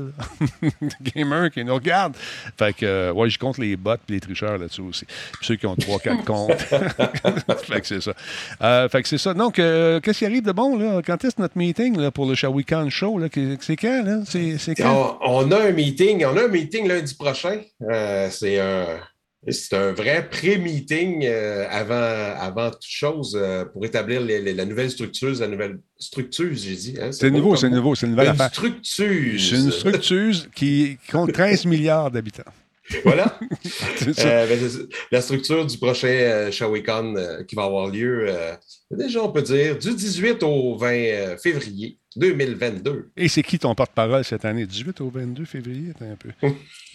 gamers 1.15 1.51
qui 1.51 1.63
nous 1.63 1.73
regardent. 1.73 2.15
Fait 2.57 2.73
que, 2.73 2.85
euh, 2.85 3.13
ouais, 3.13 3.29
je 3.29 3.39
compte 3.39 3.57
les 3.57 3.75
bots 3.75 3.93
et 4.09 4.13
les 4.13 4.19
tricheurs 4.19 4.57
là-dessus 4.57 4.81
aussi. 4.81 5.05
Puis 5.33 5.45
ceux 5.47 5.55
qui 5.55 5.65
ont 5.65 5.75
3-4 5.75 6.23
comptes. 6.25 6.51
fait 7.63 7.81
que 7.81 7.87
c'est 7.87 8.01
ça. 8.01 8.13
Euh, 8.61 8.89
fait 8.89 9.01
que 9.03 9.07
c'est 9.07 9.17
ça. 9.17 9.33
Donc, 9.33 9.59
euh, 9.59 9.99
qu'est-ce 9.99 10.19
qui 10.19 10.25
arrive 10.25 10.43
de 10.43 10.51
bon, 10.51 10.77
là? 10.77 11.01
Quand 11.05 11.23
est-ce 11.23 11.39
notre 11.39 11.57
meeting 11.57 11.97
là, 11.97 12.11
pour 12.11 12.25
le 12.27 12.35
Shawikan 12.35 12.89
Show? 12.89 13.17
Là? 13.19 13.29
Que- 13.29 13.57
C'est 13.61 13.75
quand, 13.75 14.03
là? 14.03 14.19
C'est 14.27 14.57
c'est 14.57 14.75
quand? 14.75 15.17
On, 15.21 15.47
on 15.47 15.51
a 15.51 15.59
un 15.67 15.71
meeting, 15.71 16.25
on 16.25 16.35
a 16.37 16.43
un 16.45 16.47
meeting 16.47 16.87
lundi 16.87 17.13
prochain. 17.15 17.61
Euh, 17.89 18.29
c'est 18.31 18.59
un. 18.59 18.85
C'est 19.47 19.75
un 19.75 19.91
vrai 19.91 20.27
pré-meeting 20.27 21.23
euh, 21.23 21.67
avant, 21.69 22.33
avant 22.41 22.71
toute 22.71 22.81
chose 22.81 23.37
euh, 23.39 23.63
pour 23.65 23.85
établir 23.85 24.19
les- 24.19 24.41
les- 24.41 24.55
la 24.55 24.65
nouvelle 24.65 24.89
structure, 24.89 25.35
la 25.39 25.47
nouvelle 25.47 25.77
structure, 25.99 26.49
j'ai 26.53 26.73
dit. 26.75 26.95
hein, 26.99 27.11
C'est 27.11 27.29
nouveau, 27.29 27.55
c'est 27.55 27.69
nouveau, 27.69 27.93
c'est 27.93 28.07
une 28.07 28.13
nouvelle 28.13 28.29
Une 28.29 28.31
affaire. 28.31 28.49
structure. 28.49 29.39
C'est 29.39 29.55
une 29.57 29.71
structure 29.71 30.33
qui 30.55 30.97
compte 31.11 31.31
13 31.31 31.65
milliards 31.67 32.09
d'habitants. 32.09 32.41
Voilà. 33.03 33.39
Euh, 34.19 34.47
ben, 34.47 34.59
la 35.11 35.21
structure 35.21 35.65
du 35.65 35.77
prochain 35.77 36.07
euh, 36.07 36.51
Shawicon 36.51 37.15
euh, 37.15 37.43
qui 37.43 37.55
va 37.55 37.63
avoir 37.63 37.87
lieu, 37.87 38.25
euh, 38.29 38.53
déjà, 38.91 39.21
on 39.23 39.31
peut 39.31 39.41
dire, 39.41 39.77
du 39.77 39.93
18 39.95 40.43
au 40.43 40.77
20 40.77 40.87
euh, 40.93 41.37
février 41.37 41.97
2022. 42.15 43.09
Et 43.17 43.27
c'est 43.27 43.41
qui 43.43 43.57
ton 43.57 43.73
porte-parole 43.73 44.23
cette 44.23 44.45
année? 44.45 44.65
18 44.65 45.01
au 45.01 45.09
22 45.09 45.45
février? 45.45 45.91
Attends 45.95 46.11
un 46.11 46.15
peu. 46.15 46.29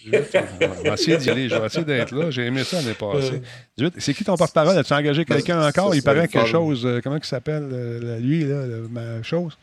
18, 0.05 0.37
on 0.79 0.83
va 0.87 0.93
essayer 0.93 1.17
d'y 1.17 1.29
aller. 1.29 1.49
Je 1.49 1.55
vais 1.55 1.65
essayer 1.65 1.83
d'être 1.85 2.15
là. 2.15 2.31
J'ai 2.31 2.45
aimé 2.45 2.63
ça 2.63 2.77
l'année 2.81 2.93
passée. 2.93 3.41
18, 3.77 3.93
c'est 3.97 4.13
qui 4.13 4.23
ton 4.23 4.37
porte-parole? 4.37 4.77
As-tu 4.77 4.93
engagé 4.93 5.25
quelqu'un 5.25 5.59
Ben, 5.59 5.67
encore? 5.67 5.89
ça, 5.91 5.95
Il 5.95 6.03
paraît 6.03 6.27
quelque 6.27 6.47
chose. 6.47 6.87
comment 7.03 7.17
il 7.17 7.25
s'appelle, 7.25 7.67
la- 8.01 8.19
lui, 8.19 8.43
là, 8.45 8.65
le- 8.65 8.87
ma 8.89 9.21
chose? 9.23 9.57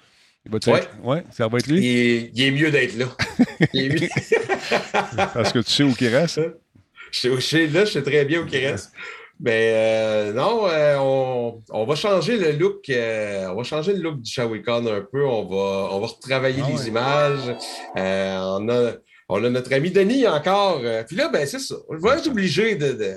Va 0.49 0.59
Ouais. 0.73 0.79
être... 0.79 0.91
ouais, 1.05 1.25
ça 1.31 1.47
va 1.49 1.59
être 1.59 1.69
Il 1.69 1.75
lui. 1.77 1.87
est, 1.87 2.31
il 2.35 2.43
est 2.43 2.51
mieux 2.51 2.71
d'être 2.71 2.97
là. 2.97 3.07
Mieux. 3.75 4.09
Parce 5.35 5.53
que 5.53 5.59
tu 5.61 5.71
sais 5.71 5.83
où 5.83 5.95
il 6.01 6.09
reste? 6.09 6.41
Je 7.11 7.21
sais- 7.21 7.35
je 7.35 7.41
sais- 7.41 7.67
là, 7.67 7.85
je 7.85 7.93
sais 7.93 8.03
très 8.03 8.25
bien 8.25 8.41
où 8.41 8.47
il 8.51 8.67
reste. 8.67 8.93
Mais 9.41 9.71
euh, 9.75 10.33
non, 10.33 10.67
euh, 10.69 10.97
on, 10.99 11.63
on 11.71 11.85
va 11.85 11.95
changer 11.95 12.39
le 12.39 12.53
look. 12.53 12.89
euh, 12.91 13.47
on 13.51 13.55
va 13.57 13.63
changer 13.63 13.93
le 13.93 14.01
look 14.01 14.21
du 14.21 14.31
Shawicon 14.31 14.85
un 14.87 15.01
peu. 15.01 15.25
On 15.25 15.45
va, 15.45 15.95
on 15.95 16.01
va 16.01 16.07
retravailler 16.09 16.63
Ah 16.65 16.69
les 16.71 16.81
ouais. 16.83 16.89
images. 16.89 17.57
On, 17.95 18.69
a, 18.69 18.93
on 19.29 19.45
a 19.45 19.49
notre 19.51 19.73
ami 19.73 19.91
Denis 19.91 20.27
encore. 20.27 20.81
Puis 21.07 21.15
là, 21.17 21.29
ben, 21.29 21.47
c'est 21.47 21.61
ça. 21.61 21.77
On 21.89 21.97
va 21.99 22.17
être 22.19 22.27
obligé 22.27 22.75
de, 22.75 22.93
de, 22.95 23.15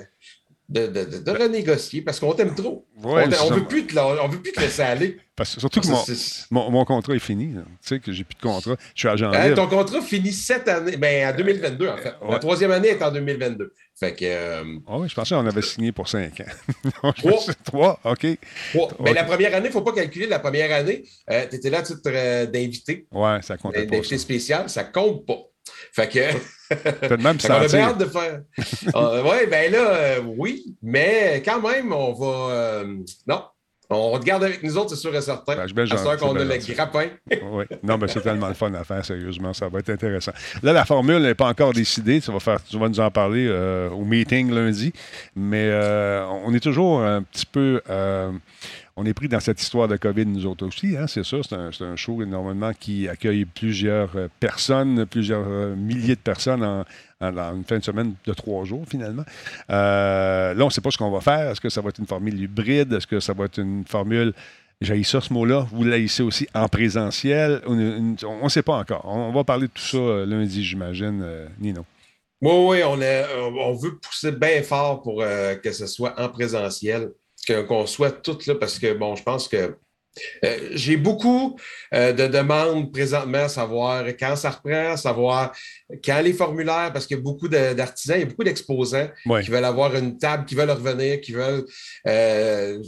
de, 0.72 0.86
de- 0.86 1.04
de- 1.04 1.18
de 1.18 1.30
renégocier 1.30 2.02
parce 2.02 2.18
qu'on 2.18 2.32
t'aime 2.32 2.54
trop. 2.54 2.86
Ouais, 3.02 3.24
on 3.26 3.30
ça. 3.48 3.54
veut 3.54 3.64
plus 3.64 3.86
te, 3.86 3.98
on 3.98 4.28
veut 4.28 4.40
plus 4.40 4.52
te 4.52 4.60
laisser 4.60 4.82
aller. 4.82 5.18
Parce 5.36 5.58
surtout 5.58 5.80
que 5.80 5.86
mon, 5.88 6.02
mon, 6.50 6.70
mon 6.70 6.84
contrat 6.84 7.14
est 7.14 7.18
fini. 7.18 7.54
Tu 7.54 7.58
sais 7.80 7.98
que 8.00 8.12
j'ai 8.12 8.24
plus 8.24 8.34
de 8.36 8.40
contrat. 8.42 8.76
Je 8.94 9.00
suis 9.00 9.08
agent 9.08 9.30
libre. 9.30 9.54
ton 9.56 9.66
contrat 9.66 10.00
finit 10.02 10.32
cette 10.32 10.68
année, 10.68 10.96
ben, 10.96 11.32
en 11.32 11.36
2022 11.36 11.88
en 11.88 11.96
fait. 11.96 12.14
ouais. 12.22 12.30
La 12.30 12.38
troisième 12.38 12.70
année 12.70 12.88
est 12.88 13.02
en 13.02 13.10
2022. 13.10 13.72
Fait 13.98 14.14
que 14.14 14.24
euh, 14.24 14.64
Ah 14.88 14.98
oui, 14.98 15.08
je 15.08 15.14
pensais 15.14 15.34
qu'on 15.34 15.46
avait 15.46 15.62
signé 15.62 15.92
pour 15.92 16.08
5 16.08 16.40
ans. 16.40 16.44
Non, 17.04 17.12
je 17.16 17.22
Trois. 17.22 17.40
Trois, 17.64 18.00
OK. 18.04 18.26
Trois. 18.72 18.88
Mais 19.00 19.10
Ok. 19.10 19.16
la 19.16 19.24
première 19.24 19.54
année, 19.54 19.66
il 19.66 19.68
ne 19.68 19.72
faut 19.72 19.82
pas 19.82 19.92
calculer 19.92 20.26
la 20.26 20.38
première 20.38 20.72
année. 20.74 21.04
tu 21.28 21.56
étais 21.56 21.70
là 21.70 21.78
à 21.78 21.82
titre 21.82 22.00
euh, 22.06 22.46
d'invité, 22.46 23.06
Ouais, 23.12 23.40
ça 23.42 23.56
comptait 23.56 23.84
pas. 23.86 23.96
d'invité 23.96 24.18
spécial, 24.18 24.68
ça 24.68 24.84
compte 24.84 25.26
pas. 25.26 25.38
Fait 25.92 26.08
que. 26.08 26.74
Peut-être 26.74 27.18
même 27.22 27.38
fait 27.38 27.48
qu'on 27.48 27.54
a 27.54 27.80
hâte 27.80 27.98
de 27.98 28.06
faire. 28.06 28.40
oui, 28.94 29.46
ben 29.50 29.72
là, 29.72 29.90
euh, 29.90 30.20
oui, 30.36 30.76
mais 30.82 31.42
quand 31.44 31.60
même, 31.60 31.92
on 31.92 32.12
va. 32.12 32.54
euh, 32.54 32.96
non. 33.26 33.42
On 33.94 34.18
te 34.18 34.24
garde 34.24 34.44
avec 34.44 34.62
nous 34.62 34.76
autres, 34.76 34.90
c'est 34.90 34.96
sûr 34.96 35.14
et 35.14 35.20
certain. 35.20 35.54
Ben, 35.54 35.66
je 35.66 35.94
à 35.94 36.16
qu'on 36.16 36.34
a 36.34 36.44
bien 36.44 36.56
le 36.56 36.74
grappin. 36.74 37.08
Oui. 37.42 37.64
Non, 37.82 37.98
mais 37.98 38.08
c'est 38.08 38.20
tellement 38.20 38.48
le 38.48 38.54
fun 38.54 38.72
à 38.74 38.84
faire, 38.84 39.04
sérieusement. 39.04 39.52
Ça 39.52 39.68
va 39.68 39.80
être 39.80 39.90
intéressant. 39.90 40.32
Là, 40.62 40.72
la 40.72 40.84
formule 40.84 41.20
n'est 41.20 41.34
pas 41.34 41.48
encore 41.48 41.72
décidée. 41.72 42.20
Tu 42.20 42.30
vas, 42.32 42.40
faire, 42.40 42.62
tu 42.64 42.78
vas 42.78 42.88
nous 42.88 43.00
en 43.00 43.10
parler 43.10 43.46
euh, 43.48 43.90
au 43.90 44.04
meeting 44.04 44.50
lundi. 44.50 44.92
Mais 45.36 45.68
euh, 45.70 46.24
on 46.26 46.54
est 46.54 46.60
toujours 46.60 47.02
un 47.02 47.22
petit 47.22 47.46
peu. 47.46 47.80
On 48.96 49.06
est 49.06 49.14
pris 49.14 49.28
dans 49.28 49.40
cette 49.40 49.60
histoire 49.60 49.88
de 49.88 49.96
COVID, 49.96 50.26
nous 50.26 50.46
autres 50.46 50.66
aussi. 50.66 50.96
Hein, 50.96 51.06
c'est 51.06 51.22
sûr, 51.22 51.42
c'est 51.44 51.84
un, 51.84 51.96
show 51.96 52.22
énormément 52.22 52.72
qui 52.78 53.08
accueille 53.08 53.44
plusieurs 53.44 54.14
euh, 54.16 54.28
personnes, 54.40 55.06
plusieurs 55.06 55.46
euh, 55.46 55.74
milliers 55.74 56.14
de 56.14 56.20
personnes 56.20 56.62
en, 56.62 56.84
une 57.20 57.64
fin 57.64 57.78
de 57.78 57.84
semaine 57.84 58.14
de 58.26 58.32
trois 58.34 58.64
jours, 58.64 58.84
finalement. 58.88 59.24
Euh, 59.70 60.54
là, 60.54 60.62
on 60.62 60.66
ne 60.66 60.72
sait 60.72 60.80
pas 60.80 60.90
ce 60.90 60.98
qu'on 60.98 61.10
va 61.10 61.20
faire. 61.20 61.50
Est-ce 61.50 61.60
que 61.60 61.68
ça 61.68 61.80
va 61.80 61.90
être 61.90 62.00
une 62.00 62.06
formule 62.06 62.38
hybride? 62.38 62.92
Est-ce 62.92 63.06
que 63.06 63.20
ça 63.20 63.32
va 63.32 63.44
être 63.44 63.58
une 63.58 63.84
formule 63.86 64.32
j'ai 64.80 65.00
ça, 65.04 65.20
ce 65.20 65.32
mot-là? 65.32 65.68
Vous 65.70 65.84
l'haïssez 65.84 66.24
aussi 66.24 66.48
en 66.52 66.66
présentiel? 66.66 67.62
On 67.68 67.76
ne 67.76 68.48
sait 68.48 68.64
pas 68.64 68.74
encore. 68.74 69.04
On, 69.04 69.30
va 69.30 69.44
parler 69.44 69.68
de 69.68 69.72
tout 69.72 69.80
ça 69.80 70.26
lundi, 70.26 70.64
j'imagine, 70.64 71.24
Nino. 71.60 71.86
Oui, 72.40 72.50
oui, 72.50 72.82
on, 72.82 73.74
veut 73.74 73.98
pousser 73.98 74.32
bien 74.32 74.60
fort 74.64 75.00
pour 75.00 75.22
que 75.62 75.70
ce 75.70 75.86
soit 75.86 76.20
en 76.20 76.28
présentiel, 76.28 77.12
qu'on 77.46 77.86
soit 77.86 78.10
toutes 78.22 78.46
là, 78.46 78.54
parce 78.54 78.78
que, 78.78 78.92
bon, 78.94 79.16
je 79.16 79.22
pense 79.22 79.48
que 79.48 79.76
euh, 80.44 80.58
j'ai 80.72 80.98
beaucoup 80.98 81.58
euh, 81.94 82.12
de 82.12 82.26
demandes 82.26 82.92
présentement 82.92 83.44
à 83.44 83.48
savoir 83.48 84.06
quand 84.08 84.36
ça 84.36 84.50
reprend, 84.50 84.92
à 84.92 84.96
savoir 84.98 85.56
quand 86.04 86.20
les 86.20 86.34
formulaires, 86.34 86.90
parce 86.92 87.06
qu'il 87.06 87.16
y 87.16 87.20
a 87.20 87.22
beaucoup 87.22 87.48
de- 87.48 87.72
d'artisans, 87.72 88.18
il 88.18 88.20
y 88.20 88.24
a 88.24 88.26
beaucoup 88.26 88.44
d'exposants 88.44 89.08
Ouais. 89.24 89.42
qui 89.42 89.50
veulent 89.50 89.64
avoir 89.64 89.96
une 89.96 90.18
table, 90.18 90.44
qui 90.44 90.54
veulent 90.54 90.70
revenir, 90.70 91.18
qui 91.22 91.32
veulent 91.32 91.64
euh, 92.06 92.78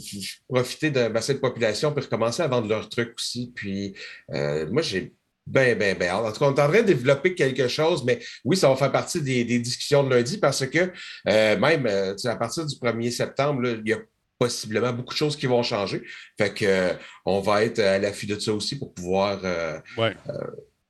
profiter 0.47 0.91
d'un 0.91 1.09
bassin 1.09 1.33
de 1.33 1.39
population 1.39 1.93
pour 1.93 2.03
recommencer 2.03 2.43
à 2.43 2.47
vendre 2.47 2.69
leurs 2.69 2.91
trucs 2.91 3.15
aussi. 3.17 3.53
Puis 3.55 3.95
moi, 4.29 4.83
j'ai 4.83 5.15
ben, 5.47 5.77
ben, 5.79 5.97
ben. 5.99 6.11
En 6.15 6.33
tout 6.33 6.39
cas, 6.41 6.47
on 6.47 6.55
est 6.55 6.61
en 6.61 6.69
train 6.69 6.81
de 6.81 6.87
développer 6.87 7.35
quelque 7.35 7.69
chose, 7.69 8.03
mais 8.05 8.19
oui, 8.45 8.57
ça 8.57 8.69
va 8.69 8.77
faire 8.77 8.93
partie 8.93 9.21
des, 9.21 9.45
des 9.45 9.59
discussions 9.59 10.03
de 10.03 10.15
lundi 10.15 10.39
parce 10.39 10.67
que 10.67 10.91
euh, 11.29 11.59
même 11.59 11.87
euh, 11.87 12.15
à 12.25 12.37
partir 12.37 12.65
du 12.65 12.75
1er 12.77 13.11
septembre, 13.11 13.61
là, 13.61 13.73
il 13.83 13.87
y 13.89 13.93
a 13.93 13.99
possiblement 14.38 14.93
beaucoup 14.93 15.14
de 15.14 15.19
choses 15.19 15.37
qui 15.37 15.47
vont 15.47 15.62
changer. 15.62 16.03
Fait 16.38 16.53
que 16.53 16.64
euh, 16.67 16.93
on 17.25 17.41
va 17.41 17.64
être 17.64 17.79
à 17.79 17.99
l'affût 17.99 18.26
de 18.26 18.38
ça 18.38 18.53
aussi 18.53 18.79
pour 18.79 18.93
pouvoir, 18.95 19.41
euh, 19.45 19.79
Ouais. 19.97 20.14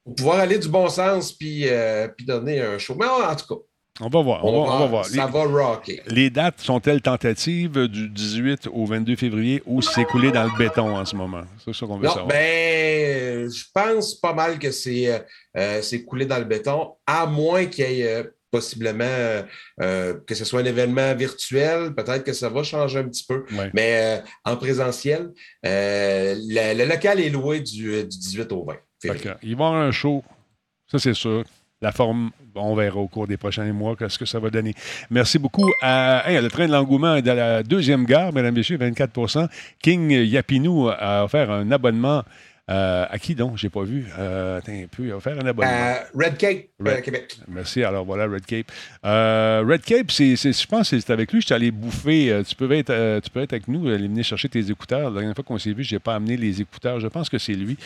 pour 0.04 0.14
pouvoir 0.14 0.38
aller 0.40 0.58
du 0.58 0.68
bon 0.68 0.88
sens 0.88 1.32
puis, 1.32 1.68
euh, 1.68 2.08
puis 2.08 2.26
donner 2.26 2.60
un 2.60 2.78
show. 2.78 2.94
Mais 2.98 3.06
en 3.06 3.34
tout 3.36 3.46
cas, 3.54 3.60
On 4.00 4.08
va 4.08 4.22
voir. 4.22 4.44
On, 4.44 4.50
va, 4.66 4.72
on 4.74 4.78
va 4.80 4.86
voir. 4.86 5.04
ça 5.04 5.26
Les, 5.26 5.32
va 5.32 5.44
rocker. 5.44 6.02
les 6.08 6.28
dates 6.30 6.60
sont-elles 6.60 7.00
tentatives 7.00 7.86
du 7.86 8.08
18 8.08 8.66
au 8.72 8.86
22 8.86 9.14
février 9.16 9.62
ou 9.66 9.82
c'est 9.82 10.04
coulé 10.04 10.32
dans 10.32 10.42
le 10.44 10.58
béton 10.58 10.96
en 10.96 11.04
ce 11.04 11.14
moment? 11.14 11.42
C'est 11.64 11.72
ça 11.74 11.86
qu'on 11.86 11.98
veut 11.98 12.04
Non, 12.06 12.10
savoir. 12.14 12.26
ben, 12.28 13.48
je 13.50 13.64
pense 13.72 14.14
pas 14.16 14.32
mal 14.32 14.58
que 14.58 14.70
c'est 14.72 15.12
euh, 15.12 15.18
euh, 15.56 15.80
c'est 15.82 16.02
coulé 16.04 16.26
dans 16.26 16.38
le 16.38 16.44
béton, 16.44 16.94
à 17.06 17.26
moins 17.26 17.66
qu'il 17.66 17.88
y 17.90 18.00
ait 18.02 18.06
euh, 18.16 18.24
possiblement 18.54 19.04
euh, 19.04 19.42
euh, 19.80 20.14
que 20.28 20.34
ce 20.37 20.44
soit 20.44 20.61
un 20.61 20.64
événement 20.64 21.12
virtuel, 21.16 21.92
peut-être 21.92 22.23
que 22.23 22.32
ça 22.32 22.49
va 22.49 22.62
changer 22.62 23.00
un 23.00 23.08
petit 23.08 23.26
peu. 23.26 23.44
Mais 23.73 23.90
euh, 24.20 24.23
en 24.44 24.56
présentiel, 24.56 25.30
euh, 25.66 26.37
le, 26.38 26.78
le 26.78 26.84
local 26.88 27.18
est 27.18 27.30
loué 27.30 27.58
du, 27.61 27.92
euh, 27.94 28.02
du 28.02 28.16
18 28.16 28.52
au 28.52 28.64
20 28.64 28.75
Fait 29.02 29.08
février. 29.08 29.30
il 29.42 29.56
va 29.56 29.64
y 29.64 29.66
avoir 29.66 29.75
un 29.75 29.90
show. 29.90 30.23
Ça, 30.88 31.00
c'est 31.00 31.14
sûr. 31.14 31.42
La 31.82 31.90
forme, 31.90 32.30
on 32.54 32.76
verra 32.76 32.99
au 32.99 33.08
cours 33.08 33.26
des 33.26 33.37
prochains 33.37 33.70
mois 33.73 33.96
ce 34.08 34.18
que 34.18 34.25
ça 34.25 34.38
va 34.38 34.50
donner. 34.50 34.73
Merci 35.11 35.40
beaucoup 35.40 35.68
à 35.82 36.23
hey, 36.30 36.40
le 36.40 36.49
train 36.49 36.66
de 36.68 36.73
l'engouement 36.73 37.20
de 37.20 37.30
la 37.30 37.62
deuxième 37.64 38.04
gare, 38.04 38.32
mesdames 38.32 38.54
et 38.54 38.58
messieurs, 38.58 38.78
24% 38.78 39.49
King 39.82 40.11
Yapinou 40.12 40.88
a 40.88 41.25
offert 41.25 41.50
un 41.50 41.73
abonnement. 41.73 42.23
Euh, 42.71 43.04
à 43.11 43.18
qui 43.18 43.35
donc? 43.35 43.59
J'ai 43.59 43.68
pas 43.71 43.83
vu. 43.83 44.06
Euh, 44.18 44.59
attends 44.59 44.73
un 44.73 44.87
peu. 44.90 45.04
Il 45.04 45.12
a 45.12 45.16
offert 45.16 45.37
un 45.38 45.47
abonnement. 45.47 45.71
Euh, 45.71 45.94
Red 46.14 46.37
Cape, 46.38 46.64
Red- 46.80 46.88
euh, 46.88 47.00
Québec. 47.02 47.37
Merci. 47.49 47.85
Alors 47.85 48.04
voilà, 48.04 48.25
Red 48.26 48.47
Cape. 48.47 48.71
Red 49.02 49.83
Cape, 49.83 50.11
c'est, 50.11 50.35
je 50.37 50.66
pense 50.66 50.90
que 50.90 50.99
c'est 51.00 51.12
avec 51.12 51.33
lui 51.33 51.40
je 51.40 51.47
suis 51.47 51.54
allé 51.54 51.71
bouffer. 51.71 52.42
Tu, 52.49 52.54
peux 52.54 52.71
être, 52.73 53.21
tu 53.21 53.30
peux 53.30 53.40
être 53.42 53.52
avec 53.52 53.68
nous, 53.68 53.88
aller 53.88 54.09
venir 54.09 54.25
chercher 54.25 54.49
tes 54.49 54.71
écouteurs. 54.71 55.11
La 55.11 55.16
dernière 55.21 55.35
fois 55.35 55.44
qu'on 55.44 55.59
s'est 55.59 55.73
vu, 55.73 55.85
je 55.85 55.94
n'ai 55.94 55.99
pas 55.99 56.14
amené 56.14 56.37
les 56.37 56.61
écouteurs. 56.61 57.00
Je 57.00 57.09
pense 57.09 57.28
que 57.28 57.38
c'est 57.38 57.52
lui. 57.54 57.76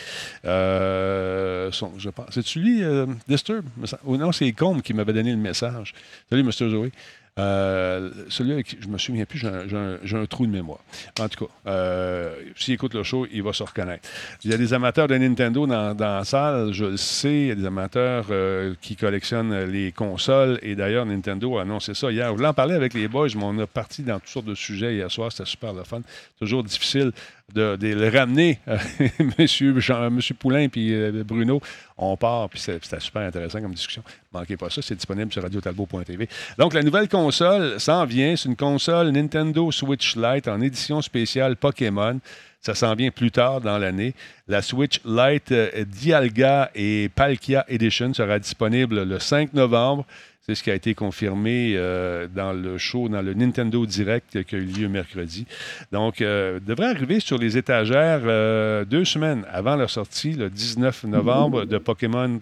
Son- 0.43 1.93
je 1.97 2.09
pense. 2.09 2.27
C'est-tu 2.31 2.59
lui, 2.59 2.81
Disturb? 3.27 3.65
non, 4.05 4.31
c'est 4.31 4.51
Combe 4.53 4.81
qui 4.81 4.93
m'avait 4.93 5.13
donné 5.13 5.31
le 5.31 5.37
message. 5.37 5.93
Salut, 6.29 6.43
Mr. 6.43 6.69
Zoé. 6.69 6.91
Euh, 7.39 8.09
celui 8.27 8.51
avec 8.51 8.67
qui 8.67 8.77
je 8.79 8.87
me 8.87 8.97
souviens 8.97 9.25
plus, 9.25 9.39
j'ai 9.39 10.17
un, 10.17 10.25
trou 10.25 10.45
de 10.45 10.51
mémoire. 10.51 10.79
En 11.19 11.29
tout 11.29 11.45
cas, 11.45 11.51
euh, 11.67 12.35
s'il 12.55 12.73
écoute 12.73 12.93
le 12.93 13.03
show, 13.03 13.25
il 13.31 13.43
va 13.43 13.53
se 13.53 13.63
reconnaître. 13.63 14.07
Il 14.43 14.51
y 14.51 14.53
a 14.53 14.57
des 14.57 14.73
amateurs 14.73 15.07
de 15.07 15.15
Nintendo 15.15 15.65
dans, 15.65 15.95
dans 15.95 16.17
la 16.17 16.25
salle, 16.25 16.73
je 16.73 16.85
le 16.85 16.97
sais. 16.97 17.41
Il 17.41 17.47
y 17.47 17.51
a 17.51 17.55
des 17.55 17.65
amateurs 17.65 18.25
euh, 18.29 18.75
qui 18.81 18.95
collectionnent 18.95 19.65
les 19.65 19.91
consoles. 19.91 20.59
Et 20.61 20.75
d'ailleurs, 20.75 21.05
Nintendo 21.05 21.57
a 21.57 21.61
annoncé 21.61 21.93
ça 21.93 22.11
hier. 22.11 22.27
Je 22.27 22.33
voulais 22.35 22.47
en 22.47 22.53
parler 22.53 22.75
avec 22.75 22.93
les 22.93 23.07
boys, 23.07 23.27
mais 23.35 23.43
on 23.43 23.57
a 23.59 23.67
parti 23.67 24.03
dans 24.03 24.19
toutes 24.19 24.29
sortes 24.29 24.47
de 24.47 24.55
sujets 24.55 24.95
hier 24.95 25.09
soir. 25.09 25.31
C'était 25.31 25.49
super 25.49 25.73
le 25.73 25.83
fun. 25.83 26.01
Toujours 26.39 26.63
difficile 26.63 27.11
de, 27.53 27.77
le 27.81 28.09
ramener, 28.09 28.59
monsieur, 29.37 29.79
Jean, 29.79 30.09
monsieur 30.09 30.35
Poulain 30.35 30.67
et 30.73 31.11
Bruno. 31.23 31.61
On 31.97 32.15
part, 32.15 32.49
puis 32.49 32.59
c'était 32.59 32.99
super 32.99 33.23
intéressant 33.23 33.61
comme 33.61 33.73
discussion. 33.73 34.03
Manquez 34.33 34.57
pas 34.57 34.69
ça, 34.69 34.81
c'est 34.81 34.95
disponible 34.95 35.31
sur 35.33 35.41
radiotalbo.tv. 35.41 36.29
Donc, 36.57 36.73
la 36.73 36.83
nouvelle 36.83 37.09
console 37.09 37.79
s'en 37.79 38.05
vient. 38.05 38.35
C'est 38.35 38.47
une 38.47 38.55
console 38.55 39.09
Nintendo 39.09 39.71
Switch 39.71 40.15
Lite 40.15 40.47
en 40.47 40.61
édition 40.61 41.01
spéciale 41.01 41.55
Pokémon. 41.55 42.19
Ça 42.61 42.75
s'en 42.75 42.93
vient 42.93 43.09
plus 43.09 43.31
tard 43.31 43.61
dans 43.61 43.77
l'année. 43.77 44.13
La 44.47 44.61
Switch 44.61 44.99
Lite 45.05 45.53
Dialga 45.87 46.71
et 46.75 47.09
Palkia 47.13 47.65
Edition 47.69 48.13
sera 48.13 48.37
disponible 48.37 49.03
le 49.03 49.19
5 49.19 49.53
novembre. 49.53 50.05
C'est 50.49 50.55
ce 50.55 50.63
qui 50.63 50.71
a 50.71 50.73
été 50.73 50.95
confirmé 50.95 51.75
euh, 51.75 52.25
dans 52.27 52.53
le 52.53 52.79
show, 52.79 53.07
dans 53.07 53.21
le 53.21 53.35
Nintendo 53.35 53.85
Direct 53.85 54.43
qui 54.45 54.55
a 54.55 54.57
eu 54.57 54.63
lieu 54.63 54.87
mercredi. 54.87 55.45
Donc, 55.91 56.21
euh, 56.21 56.59
devrait 56.59 56.87
arriver 56.87 57.19
sur 57.19 57.37
les 57.37 57.55
étagères 57.55 58.21
euh, 58.25 58.83
deux 58.83 59.05
semaines 59.05 59.45
avant 59.51 59.75
la 59.75 59.87
sortie, 59.87 60.33
le 60.33 60.49
19 60.49 61.03
novembre, 61.03 61.65
de 61.65 61.77
Pokémon 61.77 62.39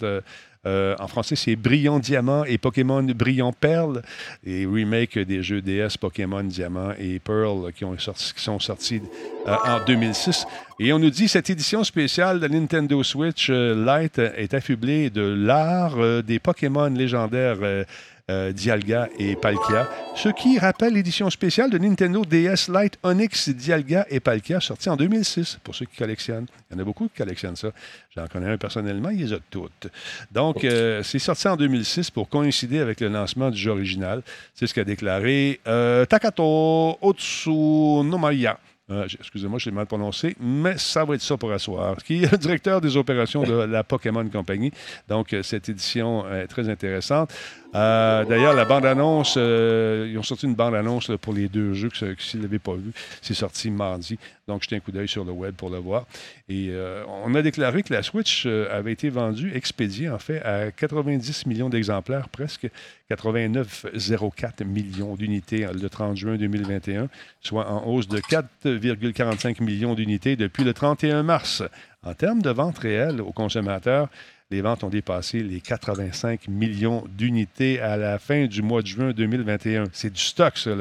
euh, 0.67 0.95
en 0.99 1.07
français, 1.07 1.35
c'est 1.35 1.55
Brillant 1.55 1.99
Diamant 1.99 2.43
et 2.43 2.57
Pokémon 2.57 3.01
Brillant 3.03 3.53
Perle, 3.53 4.01
et 4.45 4.65
remake 4.65 5.17
des 5.17 5.41
jeux 5.41 5.61
DS 5.61 5.97
Pokémon 5.99 6.43
Diamant 6.43 6.91
et 6.99 7.19
Pearl 7.19 7.71
qui, 7.73 7.85
ont 7.85 7.95
qui 7.95 8.43
sont 8.43 8.59
sortis 8.59 9.01
euh, 9.47 9.55
en 9.65 9.85
2006. 9.85 10.45
Et 10.79 10.91
on 10.93 10.99
nous 10.99 11.09
dit 11.09 11.27
cette 11.27 11.49
édition 11.49 11.83
spéciale 11.83 12.39
de 12.39 12.47
Nintendo 12.47 13.01
Switch 13.01 13.47
euh, 13.49 13.73
Lite 13.75 14.19
est 14.19 14.53
affublée 14.53 15.09
de 15.09 15.21
l'art 15.21 16.23
des 16.23 16.39
Pokémon 16.39 16.89
légendaires 16.89 17.85
euh, 18.29 18.51
Dialga 18.51 19.07
et 19.17 19.37
Palkia, 19.37 19.89
ce 20.13 20.27
qui 20.27 20.59
rappelle 20.59 20.93
l'édition 20.93 21.29
spéciale 21.29 21.69
de 21.69 21.77
Nintendo 21.77 22.25
DS 22.25 22.67
Lite 22.67 22.99
Onyx 23.03 23.47
Dialga 23.49 24.05
et 24.09 24.19
Palkia, 24.19 24.59
sortie 24.59 24.89
en 24.89 24.97
2006, 24.97 25.59
pour 25.63 25.73
ceux 25.73 25.85
qui 25.85 25.95
collectionnent. 25.95 26.45
Il 26.69 26.73
y 26.73 26.77
en 26.77 26.81
a 26.81 26.83
beaucoup 26.83 27.07
qui 27.07 27.17
collectionnent 27.17 27.55
ça. 27.55 27.69
J'en 28.15 28.27
connais 28.27 28.49
un 28.49 28.57
personnellement, 28.57 29.11
il 29.11 29.19
les 29.19 29.31
a 29.31 29.37
toutes. 29.49 29.87
Donc, 30.29 30.65
euh, 30.65 31.03
c'est 31.03 31.19
sorti 31.19 31.47
en 31.47 31.55
2006 31.55 32.11
pour 32.11 32.27
coïncider 32.27 32.79
avec 32.79 32.99
le 32.99 33.07
lancement 33.07 33.49
du 33.49 33.57
jeu 33.57 33.71
original. 33.71 34.21
C'est 34.53 34.67
ce 34.67 34.73
qu'a 34.73 34.83
déclaré 34.83 35.61
euh, 35.65 36.03
Takato 36.05 36.97
Otsunomaya. 37.01 38.59
Excusez-moi, 38.89 39.59
je 39.59 39.69
l'ai 39.69 39.75
mal 39.75 39.85
prononcé, 39.85 40.33
mais 40.39 40.77
ça 40.77 41.03
va 41.03 41.15
être 41.15 41.21
ça 41.21 41.35
pour 41.35 41.51
asseoir. 41.51 41.97
Qui 41.97 42.23
est 42.23 42.31
le 42.31 42.37
directeur 42.37 42.79
des 42.79 42.95
opérations 42.95 43.43
de 43.43 43.53
la 43.53 43.83
Pokémon 43.83 44.25
Company. 44.29 44.71
Donc, 45.09 45.35
cette 45.43 45.67
édition 45.67 46.25
est 46.31 46.47
très 46.47 46.69
intéressante. 46.69 47.33
Euh, 47.75 48.25
d'ailleurs, 48.25 48.53
la 48.53 48.65
bande-annonce, 48.65 49.35
euh, 49.37 50.07
ils 50.09 50.17
ont 50.17 50.23
sorti 50.23 50.45
une 50.45 50.55
bande-annonce 50.55 51.11
pour 51.21 51.33
les 51.33 51.47
deux 51.47 51.73
jeux, 51.73 51.89
que, 51.89 51.95
si 51.95 52.05
vous 52.05 52.37
ne 52.37 52.43
l'avez 52.43 52.59
pas 52.59 52.73
vu, 52.73 52.91
c'est 53.21 53.33
sorti 53.33 53.69
mardi. 53.69 54.17
Donc, 54.47 54.63
jetez 54.63 54.77
un 54.77 54.79
coup 54.79 54.91
d'œil 54.91 55.07
sur 55.07 55.25
le 55.25 55.31
web 55.31 55.53
pour 55.55 55.69
le 55.69 55.77
voir. 55.77 56.05
Et 56.47 56.69
euh, 56.69 57.03
on 57.23 57.35
a 57.35 57.41
déclaré 57.41 57.83
que 57.83 57.93
la 57.93 58.03
Switch 58.03 58.45
avait 58.45 58.93
été 58.93 59.09
vendue, 59.09 59.51
expédiée 59.53 60.09
en 60.09 60.19
fait, 60.19 60.41
à 60.43 60.71
90 60.71 61.45
millions 61.45 61.69
d'exemplaires, 61.69 62.29
presque 62.29 62.69
89,04 63.11 64.63
millions 64.65 65.15
d'unités 65.15 65.67
le 65.71 65.89
30 65.89 66.15
juin 66.15 66.37
2021, 66.37 67.09
soit 67.41 67.69
en 67.69 67.85
hausse 67.85 68.07
de 68.07 68.19
4,45 68.19 69.61
millions 69.63 69.93
d'unités 69.93 70.35
depuis 70.35 70.63
le 70.63 70.73
31 70.73 71.23
mars. 71.23 71.63
En 72.03 72.13
termes 72.13 72.41
de 72.41 72.49
vente 72.49 72.77
réelle 72.77 73.19
aux 73.19 73.33
consommateurs, 73.33 74.07
les 74.49 74.61
ventes 74.61 74.83
ont 74.83 74.89
dépassé 74.89 75.43
les 75.43 75.59
85 75.59 76.47
millions 76.47 77.03
d'unités 77.09 77.81
à 77.81 77.97
la 77.97 78.17
fin 78.17 78.45
du 78.45 78.61
mois 78.61 78.81
de 78.81 78.87
juin 78.87 79.11
2021. 79.11 79.85
C'est 79.91 80.13
du 80.13 80.21
stock, 80.21 80.57
ça, 80.57 80.71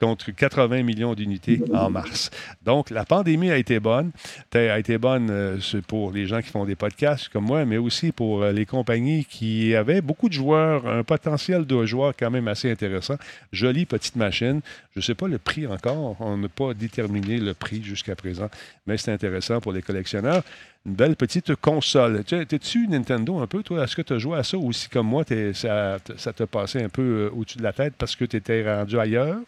contre 0.00 0.30
80 0.30 0.82
millions 0.82 1.14
d'unités 1.14 1.60
en 1.72 1.90
mars. 1.90 2.30
Donc, 2.64 2.90
la 2.90 3.04
pandémie 3.04 3.50
a 3.50 3.56
été 3.56 3.80
bonne. 3.80 4.10
A 4.54 4.78
été 4.78 4.98
bonne 4.98 5.28
euh, 5.30 5.58
pour 5.86 6.12
les 6.12 6.26
gens 6.26 6.40
qui 6.40 6.48
font 6.48 6.64
des 6.64 6.76
podcasts 6.76 7.28
comme 7.28 7.44
moi, 7.44 7.64
mais 7.64 7.76
aussi 7.76 8.12
pour 8.12 8.42
euh, 8.42 8.52
les 8.52 8.66
compagnies 8.66 9.24
qui 9.24 9.74
avaient 9.74 10.00
beaucoup 10.00 10.28
de 10.28 10.34
joueurs, 10.34 10.86
un 10.86 11.02
potentiel 11.02 11.64
de 11.66 11.84
joueurs 11.84 12.14
quand 12.18 12.30
même 12.30 12.48
assez 12.48 12.70
intéressant. 12.70 13.16
Jolie 13.52 13.86
petite 13.86 14.16
machine. 14.16 14.60
Je 14.94 15.00
ne 15.00 15.02
sais 15.02 15.14
pas 15.14 15.28
le 15.28 15.38
prix 15.38 15.66
encore. 15.66 16.16
On 16.20 16.36
n'a 16.36 16.48
pas 16.48 16.74
déterminé 16.74 17.38
le 17.38 17.54
prix 17.54 17.82
jusqu'à 17.82 18.16
présent, 18.16 18.48
mais 18.86 18.96
c'est 18.96 19.12
intéressant 19.12 19.60
pour 19.60 19.72
les 19.72 19.82
collectionneurs 19.82 20.42
une 20.86 20.94
belle 20.94 21.16
petite 21.16 21.54
console. 21.56 22.22
T'es-tu 22.24 22.86
Nintendo 22.86 23.40
un 23.40 23.46
peu, 23.48 23.62
toi? 23.62 23.82
Est-ce 23.82 23.96
que 23.96 24.02
tu 24.02 24.12
as 24.12 24.18
joué 24.18 24.38
à 24.38 24.44
ça 24.44 24.56
aussi 24.56 24.88
comme 24.88 25.08
moi? 25.08 25.24
Ça, 25.52 25.98
ça 26.16 26.32
t'a 26.32 26.46
passé 26.46 26.82
un 26.82 26.88
peu 26.88 27.02
euh, 27.02 27.30
au-dessus 27.34 27.58
de 27.58 27.64
la 27.64 27.72
tête 27.72 27.94
parce 27.98 28.14
que 28.14 28.24
tu 28.24 28.36
étais 28.36 28.62
rendu 28.62 28.98
ailleurs? 28.98 29.38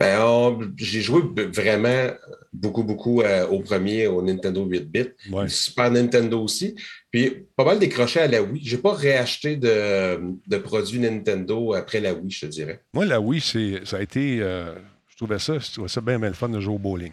Ben, 0.00 0.72
j'ai 0.76 1.00
joué 1.00 1.22
vraiment 1.52 2.10
beaucoup, 2.52 2.84
beaucoup 2.84 3.20
euh, 3.22 3.46
au 3.48 3.60
premier, 3.60 4.06
au 4.06 4.22
Nintendo 4.22 4.64
8-bit, 4.64 5.14
ouais. 5.30 5.48
Super 5.48 5.90
Nintendo 5.90 6.40
aussi. 6.40 6.76
Puis 7.10 7.46
pas 7.56 7.64
mal 7.64 7.78
décroché 7.78 8.20
à 8.20 8.28
la 8.28 8.42
Wii. 8.42 8.62
J'ai 8.64 8.78
pas 8.78 8.94
réacheté 8.94 9.56
de, 9.56 10.56
produits 10.58 11.00
Nintendo 11.00 11.74
après 11.74 12.00
la 12.00 12.14
Wii, 12.14 12.30
je 12.30 12.40
te 12.40 12.46
dirais. 12.46 12.80
Moi, 12.94 13.06
la 13.06 13.20
Wii, 13.20 13.40
ça 13.84 13.96
a 13.96 14.02
été. 14.02 14.38
Euh, 14.40 14.74
je 15.08 15.16
trouvais 15.16 15.38
ça, 15.40 15.58
je 15.58 15.72
trouvais 15.72 15.88
ça 15.88 16.00
bien, 16.00 16.18
bien 16.18 16.28
le 16.28 16.34
fun 16.34 16.48
de 16.48 16.60
jouer 16.60 16.74
au 16.74 16.78
bowling. 16.78 17.12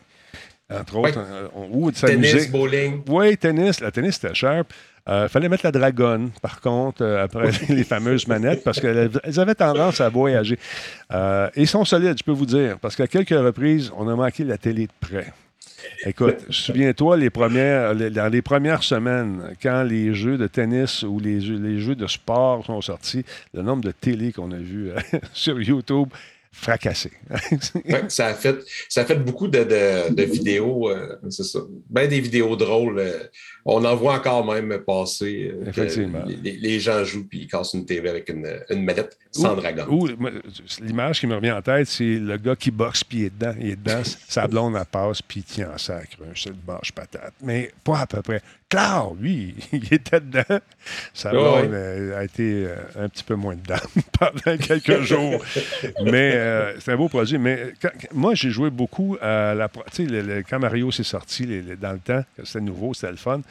Entre 0.73 0.95
autres, 0.95 1.19
euh, 1.19 1.91
tennis, 1.91 2.49
bowling. 2.49 3.03
Oui, 3.07 3.37
tennis. 3.37 3.79
La 3.81 3.91
tennis, 3.91 4.15
c'était 4.15 4.33
cher. 4.33 4.63
Il 5.07 5.11
euh, 5.11 5.27
fallait 5.27 5.49
mettre 5.49 5.65
la 5.65 5.71
dragonne, 5.71 6.31
par 6.41 6.59
contre, 6.61 7.03
euh, 7.03 7.23
après 7.23 7.51
les 7.69 7.83
fameuses 7.83 8.27
manettes, 8.27 8.63
parce 8.63 8.79
qu'elles 8.79 9.39
avaient 9.39 9.53
tendance 9.53 10.01
à 10.01 10.09
voyager. 10.09 10.57
Euh, 11.13 11.47
ils 11.55 11.67
sont 11.67 11.85
solides, 11.85 12.17
je 12.17 12.23
peux 12.23 12.31
vous 12.31 12.47
dire, 12.47 12.79
parce 12.79 12.95
qu'à 12.95 13.05
quelques 13.05 13.29
reprises, 13.29 13.91
on 13.95 14.07
a 14.07 14.15
manqué 14.15 14.43
la 14.43 14.57
télé 14.57 14.87
de 14.87 14.91
près. 14.99 15.31
Écoute, 16.07 16.37
souviens-toi, 16.49 17.17
les 17.17 17.29
premières, 17.29 17.95
dans 17.95 18.31
les 18.31 18.41
premières 18.41 18.81
semaines, 18.81 19.55
quand 19.61 19.83
les 19.83 20.15
jeux 20.15 20.39
de 20.39 20.47
tennis 20.47 21.03
ou 21.03 21.19
les 21.19 21.39
les 21.39 21.77
jeux 21.77 21.95
de 21.95 22.07
sport 22.07 22.65
sont 22.65 22.81
sortis, 22.81 23.23
le 23.53 23.61
nombre 23.61 23.83
de 23.83 23.91
télé 23.91 24.31
qu'on 24.31 24.49
a 24.49 24.57
vu 24.57 24.89
sur 25.33 25.61
YouTube 25.61 26.07
fracassé. 26.55 27.11
ça, 28.07 28.27
a 28.27 28.33
fait, 28.33 28.55
ça 28.87 29.01
a 29.01 29.05
fait 29.05 29.17
beaucoup 29.17 29.47
de, 29.47 29.63
de, 29.63 30.23
vidéos, 30.23 30.89
euh, 30.89 31.17
c'est 31.29 31.43
ça. 31.43 31.59
Ben 31.89 32.07
des 32.07 32.21
vidéos 32.21 32.55
drôles. 32.55 32.99
Euh, 32.99 33.23
on 33.65 33.83
en 33.83 33.95
voit 33.95 34.15
encore 34.15 34.45
même 34.45 34.79
passer. 34.85 35.51
Euh, 35.53 35.69
Effectivement. 35.69 36.23
Les, 36.25 36.79
gens 36.79 37.03
jouent 37.03 37.27
puis 37.27 37.41
ils 37.41 37.47
cassent 37.47 37.73
une 37.73 37.85
TV 37.85 38.09
avec 38.09 38.29
une, 38.29 38.47
une 38.69 38.83
manette 38.83 39.17
sans 39.31 39.55
dragon. 39.55 40.07
l'image 40.81 41.19
qui 41.19 41.27
me 41.27 41.35
revient 41.35 41.51
en 41.51 41.61
tête, 41.61 41.87
c'est 41.87 42.19
le 42.19 42.37
gars 42.37 42.55
qui 42.55 42.71
boxe 42.71 43.03
puis 43.03 43.19
il 43.19 43.25
est 43.25 43.29
dedans. 43.37 43.55
Il 43.59 43.69
est 43.71 43.75
dedans, 43.75 44.01
sa 44.27 44.47
blonde 44.47 44.75
elle 44.79 44.85
passe 44.85 45.21
puis 45.21 45.41
il 45.41 45.43
tient 45.43 45.71
en 45.71 45.77
sacre 45.77 46.17
un 46.23 46.35
seul 46.35 46.53
bâche 46.53 46.93
patate. 46.93 47.33
Mais 47.43 47.71
pas 47.83 47.99
à 47.99 48.07
peu 48.07 48.21
près. 48.21 48.41
Claire, 48.75 49.11
lui, 49.17 49.55
il 49.71 49.93
était 49.93 50.19
dedans. 50.19 50.59
Sa 51.13 51.31
blonde 51.31 51.73
a 51.73 52.23
été 52.25 52.67
un 52.99 53.07
petit 53.07 53.23
peu 53.23 53.35
moins 53.35 53.55
dedans 53.55 53.75
pendant 54.19 54.57
quelques 54.57 55.01
jours. 55.03 55.41
Mais 56.03 56.33
euh, 56.35 56.77
c'est 56.81 56.91
un 56.91 56.97
beau 56.97 57.07
projet. 57.07 57.37
Mais 57.37 57.71
moi, 58.13 58.35
j'ai 58.35 58.49
joué 58.49 58.69
beaucoup 58.69 59.15
à 59.21 59.53
la. 59.53 59.69
Tu 59.93 60.07
sais, 60.09 60.43
quand 60.49 60.59
Mario 60.59 60.91
s'est 60.91 61.03
sorti 61.03 61.47
dans 61.79 61.93
le 61.93 61.99
temps, 61.99 62.23
c'était 62.43 62.59
nouveau, 62.59 62.93
c'était 62.93 63.11
le 63.11 63.17
fun. 63.17 63.41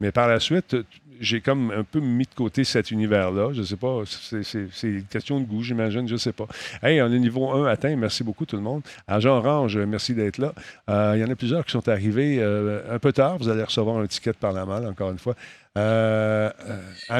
Mais 0.00 0.12
par 0.12 0.28
la 0.28 0.40
suite, 0.40 0.74
j'ai 1.20 1.40
comme 1.40 1.70
un 1.70 1.84
peu 1.84 2.00
mis 2.00 2.24
de 2.24 2.34
côté 2.34 2.64
cet 2.64 2.90
univers-là. 2.90 3.50
Je 3.52 3.60
ne 3.60 3.66
sais 3.66 3.76
pas, 3.76 4.02
c'est 4.06 4.66
une 4.82 5.04
question 5.04 5.38
de 5.38 5.44
goût, 5.44 5.62
j'imagine, 5.62 6.08
je 6.08 6.14
ne 6.14 6.18
sais 6.18 6.32
pas. 6.32 6.46
Hey, 6.82 7.00
on 7.02 7.12
est 7.12 7.18
niveau 7.18 7.50
1 7.50 7.66
atteint. 7.66 7.94
Merci 7.94 8.24
beaucoup, 8.24 8.46
tout 8.46 8.56
le 8.56 8.62
monde. 8.62 8.82
Agent 9.06 9.36
Orange, 9.36 9.76
merci 9.76 10.14
d'être 10.14 10.38
là. 10.38 10.52
Euh, 10.88 11.12
il 11.16 11.20
y 11.20 11.24
en 11.24 11.30
a 11.30 11.36
plusieurs 11.36 11.64
qui 11.64 11.72
sont 11.72 11.88
arrivés 11.88 12.38
euh, 12.40 12.80
un 12.90 12.98
peu 12.98 13.12
tard. 13.12 13.38
Vous 13.38 13.48
allez 13.48 13.62
recevoir 13.62 13.98
un 13.98 14.06
ticket 14.06 14.32
par 14.32 14.52
la 14.52 14.64
malle, 14.64 14.86
encore 14.86 15.10
une 15.10 15.18
fois. 15.18 15.34
Euh, 15.78 16.50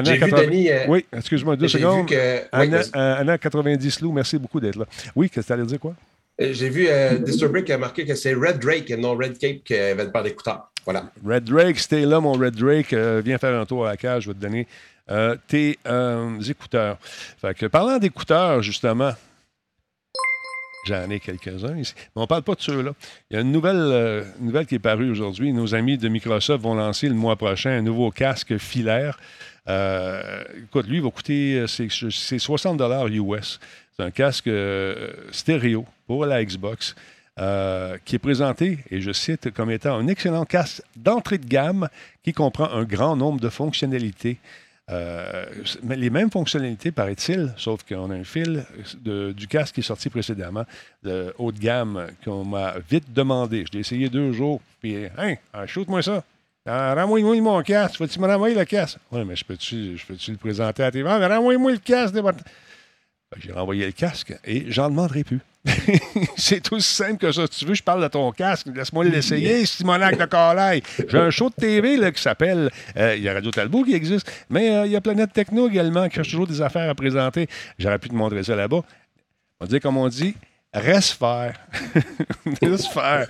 J'ai 0.03 0.17
vu 0.17 0.31
Denis. 0.31 0.69
Oui, 0.87 1.05
excuse-moi 1.13 1.55
deux 1.55 1.67
secondes. 1.67 2.07
Que... 2.07 2.43
Anna, 2.51 3.37
90 3.37 4.01
Lou, 4.01 4.11
merci 4.11 4.37
beaucoup 4.37 4.59
d'être 4.59 4.77
là. 4.77 4.85
Oui, 5.15 5.29
qu'est-ce 5.29 5.47
que 5.47 5.53
tu 5.53 5.53
allais 5.53 5.65
dire 5.65 5.79
quoi? 5.79 5.93
J'ai 6.51 6.69
vu 6.69 6.87
euh, 6.89 7.17
qui 7.61 7.73
a 7.73 7.77
marqué 7.77 8.05
que 8.05 8.15
c'est 8.15 8.33
Red 8.33 8.59
Drake 8.59 8.89
et 8.89 8.97
non 8.97 9.15
Red 9.15 9.37
Cape 9.37 9.63
qui 9.63 9.75
avait 9.75 10.09
parler 10.09 10.29
d'écouteurs. 10.31 10.71
Voilà. 10.85 11.11
Red 11.25 11.43
Drake, 11.43 11.79
c'était 11.79 12.05
là, 12.05 12.19
mon 12.19 12.33
Red 12.33 12.55
Drake. 12.55 12.93
viens 12.93 13.37
faire 13.37 13.59
un 13.59 13.65
tour 13.65 13.85
à 13.85 13.91
la 13.91 13.97
cage, 13.97 14.23
je 14.23 14.29
vais 14.29 14.35
te 14.35 14.39
donner 14.39 14.67
tes 15.47 15.77
écouteurs. 16.49 16.97
Fait 17.01 17.55
que, 17.55 17.67
parlant 17.67 17.99
d'écouteurs, 17.99 18.61
justement, 18.61 19.13
J'en 20.85 21.09
ai 21.09 21.19
quelques-uns 21.19 21.77
ici. 21.77 21.93
Mais 21.97 22.03
on 22.15 22.21
ne 22.21 22.25
parle 22.25 22.43
pas 22.43 22.55
de 22.55 22.61
ceux-là. 22.61 22.93
Il 23.29 23.35
y 23.35 23.37
a 23.37 23.41
une 23.41 23.51
nouvelle, 23.51 23.77
euh, 23.77 24.23
nouvelle 24.39 24.65
qui 24.65 24.75
est 24.75 24.79
parue 24.79 25.11
aujourd'hui. 25.11 25.53
Nos 25.53 25.75
amis 25.75 25.97
de 25.97 26.07
Microsoft 26.07 26.63
vont 26.63 26.73
lancer 26.73 27.07
le 27.07 27.13
mois 27.13 27.35
prochain 27.35 27.71
un 27.71 27.81
nouveau 27.81 28.09
casque 28.09 28.57
filaire. 28.57 29.19
Euh, 29.67 30.43
écoute, 30.63 30.87
lui, 30.87 30.97
il 30.97 31.03
va 31.03 31.11
coûter 31.11 31.59
euh, 31.59 31.67
c'est 31.67 32.39
60 32.39 32.81
US. 33.11 33.59
C'est 33.97 34.03
un 34.03 34.11
casque 34.11 34.49
stéréo 35.31 35.85
pour 36.07 36.25
la 36.25 36.43
Xbox. 36.43 36.95
qui 38.05 38.15
est 38.15 38.19
présenté, 38.19 38.79
et 38.91 39.01
je 39.01 39.11
cite, 39.11 39.51
comme 39.51 39.71
étant 39.71 39.95
un 39.97 40.07
excellent 40.07 40.45
casque 40.45 40.81
d'entrée 40.95 41.37
de 41.39 41.47
gamme 41.47 41.87
qui 42.23 42.33
comprend 42.33 42.69
un 42.71 42.83
grand 42.83 43.15
nombre 43.15 43.39
de 43.39 43.49
fonctionnalités 43.49 44.37
Euh, 44.89 45.45
les 45.87 46.09
mêmes 46.09 46.29
fonctionnalités, 46.29 46.91
paraît-il, 46.91 47.53
sauf 47.55 47.81
qu'on 47.87 48.11
a 48.11 48.15
un 48.15 48.25
fil 48.25 48.65
du 49.05 49.47
casque 49.47 49.75
qui 49.75 49.79
est 49.79 49.83
sorti 49.83 50.09
précédemment, 50.09 50.65
de 51.01 51.33
haut 51.37 51.51
de 51.53 51.59
gamme, 51.59 52.07
qu'on 52.25 52.43
m'a 52.43 52.73
vite 52.89 53.13
demandé. 53.13 53.63
Je 53.67 53.71
l'ai 53.71 53.79
essayé 53.79 54.09
deux 54.09 54.33
jours, 54.33 54.59
puis, 54.81 55.05
hein, 55.17 55.35
ah, 55.53 55.65
shoot-moi 55.65 56.01
ça. 56.01 56.23
Ah, 56.65 56.93
Rends-moi 56.95 57.21
mon 57.41 57.61
casque. 57.63 57.97
Faut-tu 57.97 58.19
me 58.19 58.27
renvoyer 58.27 58.53
le 58.55 58.65
casque? 58.65 58.97
Oui, 59.11 59.23
mais 59.23 59.35
je 59.37 59.45
peux-tu 59.45 59.95
le 60.31 60.37
présenter 60.37 60.83
à 60.83 60.87
la 60.87 60.91
TV? 60.91 61.07
Ah, 61.09 61.25
renvoie-moi 61.25 61.71
le 61.71 61.77
casque. 61.77 62.13
de 62.15 62.19
votre- 62.21 62.39
Fait 62.39 62.43
que 62.43 62.49
J'ai 63.37 63.51
renvoyé 63.53 63.85
le 63.85 63.91
casque 63.93 64.33
et 64.45 64.65
j'en 64.69 64.89
demanderai 64.89 65.23
plus. 65.23 65.39
c'est 66.37 66.71
aussi 66.73 66.93
simple 66.93 67.17
que 67.17 67.31
ça. 67.31 67.45
Si 67.49 67.59
tu 67.59 67.65
veux, 67.65 67.73
je 67.75 67.83
parle 67.83 68.01
de 68.01 68.07
ton 68.07 68.31
casque. 68.31 68.67
Laisse-moi 68.73 69.05
l'essayer, 69.05 69.65
Simonac 69.65 70.17
de 70.17 70.25
Carlaï. 70.25 70.81
J'ai 71.07 71.17
un 71.17 71.29
show 71.29 71.49
de 71.49 71.55
TV 71.55 71.97
là, 71.97 72.11
qui 72.11 72.21
s'appelle. 72.21 72.69
euh, 72.97 73.15
Il 73.15 73.21
y 73.23 73.29
a 73.29 73.33
Radio 73.33 73.51
Talbot 73.51 73.83
qui 73.83 73.93
existe, 73.93 74.29
mais 74.49 74.71
euh, 74.75 74.85
il 74.85 74.91
y 74.91 74.95
a 74.95 75.01
Planète 75.01 75.31
Techno 75.33 75.69
également 75.69 76.07
qui 76.09 76.15
cherche 76.15 76.29
toujours 76.29 76.47
des 76.47 76.61
affaires 76.61 76.89
à 76.89 76.95
présenter. 76.95 77.47
J'aurais 77.77 77.99
pu 77.99 78.09
te 78.09 78.15
montrer 78.15 78.43
ça 78.43 78.55
là-bas. 78.55 78.81
On 79.59 79.65
va 79.65 79.67
dire 79.67 79.79
comme 79.79 79.97
on 79.97 80.07
dit. 80.07 80.35
Reste 80.73 81.17
faire. 81.19 81.59
Reste 82.61 82.87
faire. 82.93 83.27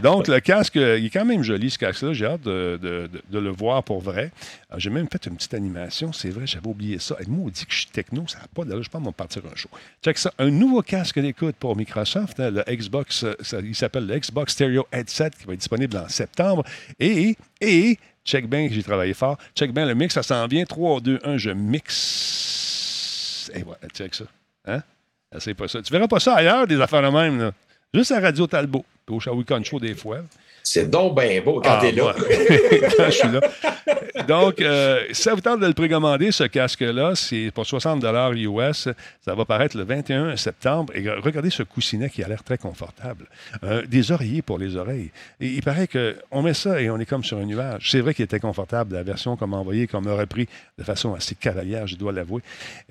Donc, 0.00 0.28
le 0.28 0.38
casque, 0.38 0.76
euh, 0.76 0.96
il 0.96 1.06
est 1.06 1.10
quand 1.10 1.24
même 1.24 1.42
joli, 1.42 1.70
ce 1.70 1.78
casque-là. 1.78 2.12
J'ai 2.12 2.26
hâte 2.26 2.42
de, 2.42 2.78
de- 2.80 3.10
de- 3.30 3.38
le 3.40 3.50
voir 3.50 3.82
pour 3.82 4.00
vrai. 4.00 4.30
Euh, 4.72 4.76
J'ai 4.78 4.90
même 4.90 5.08
fait 5.10 5.26
une 5.26 5.34
petite 5.34 5.54
animation. 5.54 6.12
C'est 6.12 6.30
vrai, 6.30 6.46
j'avais 6.46 6.68
oublié 6.68 7.00
ça. 7.00 7.16
Et 7.20 7.26
moi, 7.26 7.46
on 7.46 7.48
dit 7.48 7.66
que 7.66 7.72
je 7.72 7.78
suis 7.78 7.86
techno. 7.88 8.24
Ça 8.28 8.38
n'a 8.38 8.46
pas 8.54 8.64
d'allure. 8.64 8.84
Je 8.84 8.90
pense 8.90 9.00
qu'on 9.00 9.06
va 9.08 9.12
partir 9.12 9.42
un 9.52 9.56
show. 9.56 9.68
Check 10.04 10.18
ça. 10.18 10.32
Un 10.38 10.50
nouveau 10.50 10.82
casque 10.82 11.18
d'écoute 11.18 11.56
pour 11.58 11.74
Microsoft. 11.76 12.38
hein, 12.38 12.52
le 12.52 12.62
Xbox, 12.68 13.24
euh, 13.24 13.34
il 13.64 13.74
s'appelle 13.74 14.06
le 14.06 14.16
Xbox 14.16 14.52
Stereo 14.52 14.86
Headset 14.92 15.30
qui 15.30 15.46
va 15.46 15.54
être 15.54 15.58
disponible 15.58 15.96
en 15.96 16.08
septembre. 16.08 16.62
Et, 17.00 17.36
et, 17.60 17.98
check 18.24 18.48
bien 18.48 18.68
j'ai 18.70 18.84
travaillé 18.84 19.14
fort. 19.14 19.36
Check 19.56 19.72
bien 19.72 19.84
le 19.84 19.96
mix. 19.96 20.14
Ça 20.14 20.22
s'en 20.22 20.46
vient. 20.46 20.64
3, 20.64 21.00
2, 21.00 21.18
1, 21.24 21.38
je 21.38 21.50
mixe. 21.50 23.50
Et 23.52 23.64
voilà, 23.64 23.80
check 23.92 24.14
ça. 24.14 24.24
Hein? 24.66 24.82
C'est 25.38 25.54
pas 25.54 25.68
ça. 25.68 25.82
Tu 25.82 25.92
verras 25.92 26.08
pas 26.08 26.20
ça 26.20 26.34
ailleurs, 26.34 26.66
des 26.66 26.80
affaires 26.80 27.02
de 27.02 27.08
même. 27.08 27.38
Là. 27.38 27.52
Juste 27.92 28.12
à 28.12 28.20
Radio 28.20 28.46
Talbot. 28.46 28.84
Au 29.08 29.20
Shawicon 29.20 29.62
Show 29.62 29.80
des 29.80 29.94
fois. 29.94 30.20
C'est 30.70 30.90
donc 30.90 31.18
bien 31.18 31.40
beau 31.40 31.62
quand 31.62 31.70
Ah, 31.70 31.78
t'es 31.80 31.92
là. 31.92 32.14
Quand 32.98 33.06
je 33.06 33.10
suis 33.10 33.28
là. 33.28 33.40
Donc, 34.26 34.60
euh, 34.60 35.02
ça 35.12 35.34
vous 35.34 35.40
tente 35.40 35.60
de 35.60 35.66
le 35.66 35.72
précommander, 35.72 36.30
ce 36.30 36.44
casque-là, 36.44 37.14
c'est 37.14 37.50
pour 37.54 37.64
60 37.64 38.04
US. 38.34 38.88
Ça 39.24 39.34
va 39.34 39.44
paraître 39.46 39.78
le 39.78 39.84
21 39.84 40.36
septembre. 40.36 40.92
Et 40.94 41.08
regardez 41.08 41.48
ce 41.48 41.62
coussinet 41.62 42.10
qui 42.10 42.22
a 42.22 42.28
l'air 42.28 42.44
très 42.44 42.58
confortable. 42.58 43.24
Euh, 43.64 43.86
des 43.86 44.12
oreillers 44.12 44.42
pour 44.42 44.58
les 44.58 44.76
oreilles. 44.76 45.10
Et 45.40 45.46
il 45.46 45.62
paraît 45.62 45.88
qu'on 45.88 46.42
met 46.42 46.52
ça 46.52 46.82
et 46.82 46.90
on 46.90 46.98
est 46.98 47.06
comme 47.06 47.24
sur 47.24 47.38
un 47.38 47.46
nuage. 47.46 47.88
C'est 47.90 48.00
vrai 48.00 48.12
qu'il 48.12 48.26
était 48.26 48.40
confortable. 48.40 48.94
La 48.94 49.02
version 49.02 49.36
qu'on 49.36 49.46
m'a 49.46 49.56
envoyée, 49.56 49.86
qu'on 49.86 50.02
m'a 50.02 50.14
repris 50.14 50.48
de 50.76 50.84
façon 50.84 51.14
assez 51.14 51.34
cavalière, 51.34 51.86
je 51.86 51.96
dois 51.96 52.12
l'avouer. 52.12 52.42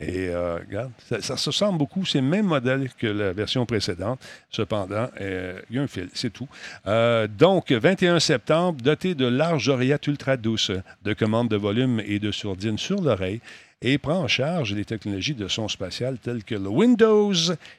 Et 0.02 0.30
euh, 0.30 0.58
regarde, 0.68 0.92
ça, 1.08 1.22
ça 1.22 1.38
se 1.38 1.50
ressemble 1.50 1.78
beaucoup. 1.78 2.06
C'est 2.06 2.22
le 2.22 2.28
même 2.28 2.48
modèle 2.48 2.90
que 2.98 3.06
la 3.06 3.34
version 3.34 3.68
précédente. 3.68 4.20
Cependant, 4.50 5.10
il 5.20 5.76
y 5.76 5.78
a 5.78 5.84
un 5.84 5.88
fil, 5.88 6.10
c'est 6.14 6.34
tout. 6.34 6.48
Euh, 6.88 7.28
donc, 7.70 7.82
21 7.82 8.20
septembre, 8.20 8.82
doté 8.82 9.14
de 9.16 9.26
larges 9.26 9.68
oreillettes 9.68 10.08
ultra 10.08 10.38
douces, 10.38 10.72
de 11.04 11.14
commandes 11.14 11.50
de 11.50 11.56
volume 11.58 12.02
et 12.06 12.20
de 12.20 12.32
sourdine 12.32 12.78
sur 12.78 13.02
l'oreille, 13.02 13.42
et 13.82 13.98
prend 13.98 14.20
en 14.20 14.28
charge 14.28 14.74
les 14.74 14.86
technologies 14.86 15.34
de 15.34 15.48
son 15.48 15.68
spatial 15.68 16.18
telles 16.18 16.44
que 16.44 16.56
le 16.56 16.70
Windows 16.70 17.34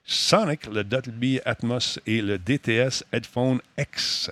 Sonic, 0.04 0.66
le 0.66 0.84
Dolby 0.84 1.40
Atmos 1.44 2.00
et 2.06 2.20
le 2.20 2.38
DTS 2.38 3.04
Headphone 3.12 3.60
X. 3.78 4.30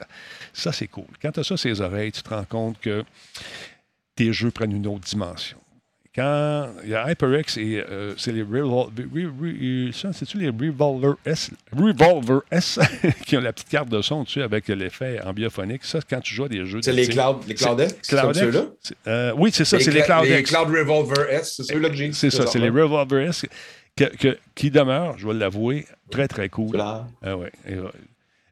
Ça, 0.53 0.73
c'est 0.73 0.89
cool. 0.89 1.07
Quand 1.23 1.33
tu 1.33 1.41
as 1.41 1.45
ça, 1.45 1.57
ces 1.57 1.81
oreilles, 1.81 2.13
tu 2.13 2.23
te 2.23 2.31
rends 2.31 2.45
compte 2.45 2.79
que 2.79 3.05
tes 4.15 4.33
jeux 4.33 4.51
prennent 4.51 4.77
une 4.77 4.87
autre 4.87 5.07
dimension. 5.09 5.59
Quand 6.17 6.69
il 6.83 6.89
y 6.91 6.95
a 6.95 7.11
HyperX 7.11 7.59
et 7.59 7.85
euh, 7.89 8.15
c'est 8.17 8.33
les 8.33 8.43
c'est-tu 10.15 10.39
Revolver 10.49 11.15
S, 11.27 11.51
Revolver 11.73 12.41
S? 12.51 12.79
Qui 13.27 13.37
ont 13.37 13.41
la 13.41 13.53
petite 13.53 13.69
carte 13.69 13.91
de 13.91 14.01
son 14.01 14.23
dessus 14.23 14.41
avec 14.43 14.67
l'effet 14.69 15.21
ambiaphonique. 15.23 15.85
Ça, 15.85 15.99
quand 16.09 16.21
tu 16.21 16.35
joues 16.35 16.45
à 16.45 16.49
des 16.49 16.65
jeux 16.65 16.81
C'est 16.83 16.93
les 16.93 17.07
Cloud, 17.07 17.37
les 17.47 17.55
ceux-là? 18.53 18.65
Euh, 19.07 19.33
oui, 19.37 19.51
c'est 19.53 19.67
ça, 19.67 19.79
c'est 19.79 19.91
les 19.91 20.01
Les. 20.01 20.43
Cloud 20.43 20.69
Revolver 20.69 21.31
S, 21.31 21.55
c'est 21.57 21.63
ceux-là 21.65 21.89
que 21.91 21.95
j'ai. 21.95 22.13
C'est 22.13 22.31
ça, 22.31 22.47
c'est 22.47 22.59
les 22.61 22.71
Revolver 22.71 23.29
S 23.29 23.45
que- 23.95 24.05
que- 24.17 24.39
qui 24.55 24.71
demeurent, 24.71 25.19
je 25.19 25.27
vais 25.29 25.35
l'avouer, 25.35 25.87
très, 26.11 26.29
très 26.29 26.49
cool. 26.49 26.71
Ah 27.23 27.37
ouais. 27.37 27.53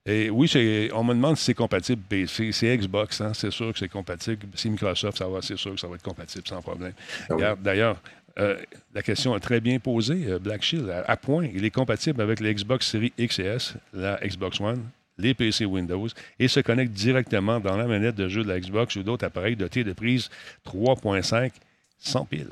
Et, 0.06 0.28
oui, 0.28 0.50
on 0.92 1.02
me 1.02 1.14
demande 1.14 1.36
si 1.38 1.44
c'est 1.44 1.54
compatible 1.54 2.02
PC. 2.08 2.52
C'est 2.52 2.76
Xbox, 2.76 3.20
hein, 3.22 3.32
c'est 3.34 3.50
sûr 3.50 3.72
que 3.72 3.78
c'est 3.78 3.88
compatible. 3.88 4.46
C'est 4.54 4.68
Microsoft, 4.68 5.16
ça 5.18 5.26
va, 5.28 5.40
c'est 5.40 5.56
sûr 5.56 5.74
que 5.74 5.80
ça 5.80 5.86
va 5.86 5.94
être 5.94 6.02
compatible 6.02 6.46
sans 6.46 6.60
problème. 6.60 6.92
Ah 6.96 7.26
oui. 7.30 7.34
Regarde, 7.36 7.62
D'ailleurs, 7.62 7.96
euh, 8.38 8.58
la 8.92 9.02
question 9.02 9.34
est 9.36 9.40
très 9.40 9.60
bien 9.60 9.78
posée. 9.78 10.26
euh, 10.26 10.38
Black 10.38 10.62
Shield, 10.62 10.90
à, 10.90 11.04
à 11.10 11.16
point, 11.16 11.46
il 11.46 11.64
est 11.64 11.70
compatible 11.70 12.20
avec 12.20 12.40
les 12.40 12.54
Xbox 12.54 12.86
Series 12.86 13.12
X 13.16 13.38
et 13.38 13.44
S, 13.44 13.74
la 13.94 14.18
Xbox 14.22 14.60
One, 14.60 14.84
les 15.16 15.32
PC 15.32 15.64
Windows, 15.64 16.08
et 16.38 16.48
se 16.48 16.60
connecte 16.60 16.92
directement 16.92 17.58
dans 17.60 17.76
la 17.76 17.86
manette 17.86 18.16
de 18.16 18.28
jeu 18.28 18.42
de 18.42 18.48
la 18.48 18.60
Xbox 18.60 18.96
ou 18.96 19.02
d'autres 19.04 19.24
appareils 19.24 19.56
dotés 19.56 19.84
de 19.84 19.92
prise 19.92 20.28
3.5 20.66 21.50
sans 21.98 22.24
pile. 22.26 22.48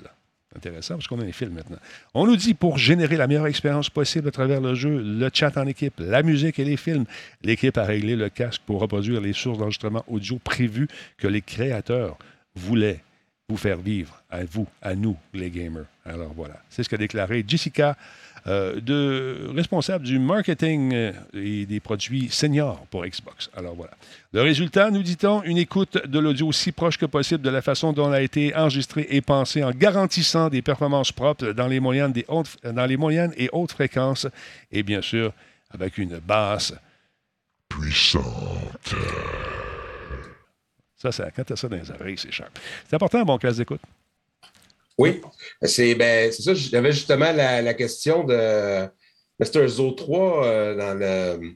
Intéressant 0.56 0.94
parce 0.94 1.06
qu'on 1.06 1.20
a 1.20 1.24
les 1.24 1.32
fils 1.32 1.48
maintenant. 1.48 1.78
On 2.14 2.26
nous 2.26 2.36
dit 2.36 2.54
pour 2.54 2.78
générer 2.78 3.16
la 3.16 3.26
meilleure 3.26 3.46
expérience 3.46 3.88
possible 3.88 4.28
à 4.28 4.30
travers 4.30 4.60
le 4.60 4.74
jeu, 4.74 5.02
le 5.02 5.30
chat 5.32 5.56
en 5.56 5.66
équipe, 5.66 5.94
la 5.98 6.22
musique 6.22 6.58
et 6.58 6.64
les 6.64 6.76
films, 6.76 7.04
l'équipe 7.42 7.76
a 7.78 7.84
réglé 7.84 8.16
le 8.16 8.28
casque 8.28 8.62
pour 8.66 8.80
reproduire 8.80 9.20
les 9.20 9.32
sources 9.32 9.58
d'enregistrement 9.58 10.04
audio 10.08 10.38
prévues 10.38 10.88
que 11.16 11.26
les 11.26 11.40
créateurs 11.40 12.18
voulaient 12.54 13.00
vous 13.48 13.56
faire 13.56 13.78
vivre, 13.78 14.22
à 14.30 14.44
vous, 14.44 14.66
à 14.80 14.94
nous, 14.94 15.16
les 15.34 15.50
gamers. 15.50 15.86
Alors 16.04 16.32
voilà, 16.34 16.62
c'est 16.68 16.82
ce 16.82 16.88
qu'a 16.88 16.96
déclaré 16.96 17.44
Jessica, 17.46 17.96
euh, 18.48 18.80
de, 18.80 19.52
responsable 19.54 20.04
du 20.04 20.18
marketing 20.18 20.92
euh, 20.92 21.12
et 21.32 21.64
des 21.64 21.78
produits 21.78 22.28
seniors 22.28 22.84
pour 22.90 23.06
Xbox. 23.06 23.48
Alors 23.56 23.76
voilà. 23.76 23.92
Le 24.32 24.42
résultat, 24.42 24.90
nous 24.90 25.04
dit-on, 25.04 25.42
une 25.44 25.58
écoute 25.58 26.04
de 26.06 26.18
l'audio 26.18 26.48
aussi 26.48 26.72
proche 26.72 26.98
que 26.98 27.06
possible 27.06 27.42
de 27.42 27.50
la 27.50 27.62
façon 27.62 27.92
dont 27.92 28.08
elle 28.08 28.14
a 28.14 28.22
été 28.22 28.52
enregistrée 28.56 29.06
et 29.10 29.20
pensée 29.20 29.62
en 29.62 29.70
garantissant 29.70 30.48
des 30.48 30.60
performances 30.60 31.12
propres 31.12 31.52
dans 31.52 31.68
les 31.68 31.78
moyennes, 31.78 32.10
des 32.10 32.24
hautes, 32.26 32.56
dans 32.64 32.86
les 32.86 32.96
moyennes 32.96 33.32
et 33.36 33.48
hautes 33.52 33.72
fréquences 33.72 34.26
et 34.72 34.82
bien 34.82 35.02
sûr 35.02 35.32
avec 35.70 35.98
une 35.98 36.18
basse 36.18 36.74
puissante. 37.68 38.94
Ça, 40.96 41.12
ça 41.12 41.30
quand 41.30 41.44
tu 41.44 41.52
as 41.52 41.56
ça 41.56 41.68
dans 41.68 41.76
les 41.76 41.90
oreilles, 41.92 42.18
c'est 42.18 42.32
cher. 42.32 42.48
C'est 42.88 42.96
important, 42.96 43.22
bon 43.22 43.38
classe 43.38 43.58
d'écoute. 43.58 43.80
Oui, 44.98 45.20
c'est 45.62 45.94
ben, 45.94 46.30
c'est 46.32 46.42
ça. 46.42 46.54
J'avais 46.54 46.92
justement 46.92 47.32
la, 47.32 47.62
la 47.62 47.74
question 47.74 48.24
de 48.24 48.88
Mr. 49.40 49.66
Zo 49.68 49.92
3 49.92 50.46
euh, 50.46 50.76
dans, 50.76 50.94
le, 50.94 51.54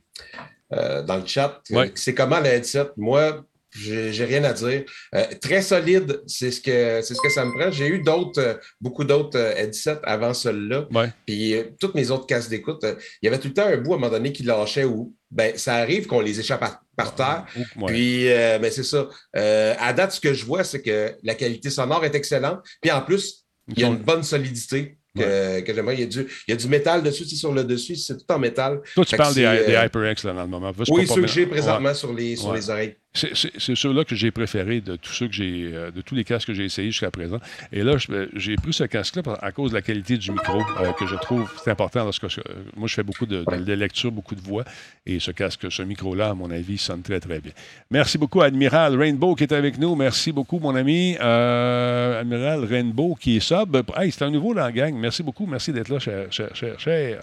euh, 0.72 1.02
dans 1.02 1.16
le 1.16 1.26
chat. 1.26 1.60
Ouais. 1.70 1.92
C'est 1.94 2.14
comment 2.14 2.42
headset? 2.42 2.90
Moi, 2.96 3.44
j'ai 3.78 4.24
rien 4.24 4.42
à 4.44 4.52
dire. 4.52 4.84
Euh, 5.14 5.24
très 5.40 5.62
solide, 5.62 6.22
c'est 6.26 6.50
ce 6.50 6.60
que 6.60 7.00
c'est 7.02 7.14
ce 7.14 7.20
que 7.20 7.28
ça 7.30 7.44
me 7.44 7.52
prend. 7.52 7.70
J'ai 7.70 7.88
eu 7.88 8.00
d'autres, 8.00 8.40
euh, 8.40 8.54
beaucoup 8.80 9.04
d'autres 9.04 9.38
euh, 9.38 9.54
headsets 9.56 9.98
avant 10.04 10.32
celui-là. 10.34 10.86
Ouais. 10.92 11.12
Puis 11.26 11.54
euh, 11.54 11.64
toutes 11.80 11.94
mes 11.94 12.10
autres 12.10 12.26
casques 12.26 12.50
d'écoute, 12.50 12.82
euh, 12.84 12.94
il 13.22 13.26
y 13.26 13.28
avait 13.28 13.38
tout 13.38 13.48
le 13.48 13.54
temps 13.54 13.66
un 13.66 13.76
bout 13.76 13.92
à 13.92 13.96
un 13.96 13.98
moment 14.00 14.10
donné 14.12 14.32
qui 14.32 14.42
lâchait 14.42 14.84
où 14.84 15.14
ben, 15.30 15.52
ça 15.56 15.74
arrive 15.76 16.06
qu'on 16.06 16.20
les 16.20 16.38
échappe 16.40 16.60
par, 16.60 16.80
par 16.96 17.14
terre. 17.14 17.44
Ouais. 17.76 17.86
Puis, 17.92 18.30
euh, 18.32 18.58
ben, 18.58 18.70
c'est 18.70 18.84
ça. 18.84 19.08
Euh, 19.36 19.74
à 19.78 19.92
date, 19.92 20.12
ce 20.12 20.20
que 20.20 20.32
je 20.32 20.44
vois, 20.44 20.64
c'est 20.64 20.80
que 20.82 21.12
la 21.22 21.34
qualité 21.34 21.68
sonore 21.70 22.04
est 22.04 22.14
excellente. 22.14 22.60
Puis 22.80 22.90
en 22.90 23.02
plus, 23.02 23.44
il 23.68 23.80
y 23.80 23.84
a 23.84 23.88
une 23.88 23.96
bonne 23.98 24.22
solidité 24.22 24.96
que, 25.18 25.60
que 25.60 25.74
j'aimerais. 25.74 25.94
Il, 25.94 26.00
y 26.00 26.02
a 26.04 26.06
du- 26.06 26.28
il 26.46 26.50
y 26.50 26.52
a 26.52 26.56
du 26.56 26.68
métal 26.68 27.02
dessus, 27.02 27.24
c'est 27.24 27.36
sur 27.36 27.50
le 27.52 27.64
dessus, 27.64 27.96
c'est 27.96 28.18
tout 28.18 28.30
en 28.32 28.38
métal. 28.38 28.80
Toi, 28.94 29.04
tu 29.04 29.10
Fait 29.10 29.16
parles 29.16 29.34
des, 29.34 29.42
des 29.66 29.72
HyperX 29.72 30.24
là, 30.24 30.34
dans 30.34 30.42
le 30.42 30.48
moment. 30.48 30.72
Oui, 30.90 31.06
ceux 31.06 31.22
que 31.22 31.26
j'ai 31.26 31.40
Ouais. 31.44 31.46
présentement 31.46 31.94
sur, 31.94 32.12
les, 32.12 32.36
sur 32.36 32.50
Ouais. 32.50 32.58
les 32.58 32.70
oreilles. 32.70 32.96
C'est- 33.16 33.74
ceux-là 33.74 34.04
que 34.04 34.14
j'ai 34.14 34.30
préférés 34.30 34.80
de 34.80 34.96
tous 34.96 35.12
ceux 35.12 35.26
que 35.26 35.32
j'ai, 35.34 35.70
euh, 35.72 35.90
de 35.90 36.00
tous 36.02 36.14
les 36.14 36.22
casques 36.24 36.48
que 36.48 36.54
j'ai 36.54 36.64
essayés 36.66 36.90
jusqu'à 36.90 37.10
présent. 37.10 37.38
Et 37.72 37.82
là, 37.82 37.96
euh, 38.10 38.26
j'ai 38.34 38.56
pris 38.56 38.72
ce 38.72 38.84
casque-là 38.84 39.22
à 39.40 39.50
cause 39.52 39.70
de 39.70 39.76
la 39.76 39.82
qualité 39.82 40.16
du 40.18 40.30
micro, 40.30 40.60
euh, 40.80 40.92
que 40.92 41.06
je 41.06 41.16
trouve 41.16 41.50
c'est 41.64 41.70
important 41.70 42.04
lorsque 42.04 42.28
je- 42.28 42.40
euh, 42.40 42.44
moi 42.76 42.86
je 42.88 42.94
fais 42.94 43.02
beaucoup 43.02 43.26
de, 43.26 43.42
de- 43.44 43.64
de 43.64 43.72
lecture, 43.72 44.12
beaucoup 44.12 44.34
de 44.34 44.40
voix, 44.42 44.64
et 45.06 45.18
ce 45.18 45.30
casque, 45.30 45.66
ce 45.70 45.82
micro-là, 45.82 46.30
à 46.30 46.34
mon 46.34 46.50
avis, 46.50 46.78
sonne 46.78 47.02
très 47.02 47.18
très 47.20 47.40
bien. 47.40 47.52
Merci 47.90 48.18
beaucoup, 48.18 48.42
Admiral 48.42 48.96
Rainbow 48.96 49.34
qui 49.34 49.44
est 49.44 49.52
avec 49.52 49.78
nous. 49.78 49.94
Merci 49.96 50.30
beaucoup, 50.32 50.58
mon 50.58 50.74
ami 50.76 51.16
Euh, 51.20 52.20
Admiral 52.20 52.64
Rainbow 52.64 53.14
qui 53.18 53.36
est 53.36 53.40
sub. 53.40 53.76
Hey, 53.96 54.12
c'est 54.12 54.24
un 54.24 54.30
nouveau 54.30 54.54
dans 54.54 54.60
la 54.60 54.72
gang. 54.72 54.94
Merci 54.94 55.22
beaucoup, 55.22 55.46
merci 55.46 55.72
d'être 55.72 55.88
là, 55.88 55.98
cher, 55.98 56.26
cher, 56.30 56.54
cher, 56.54 56.78
cher. 56.78 57.22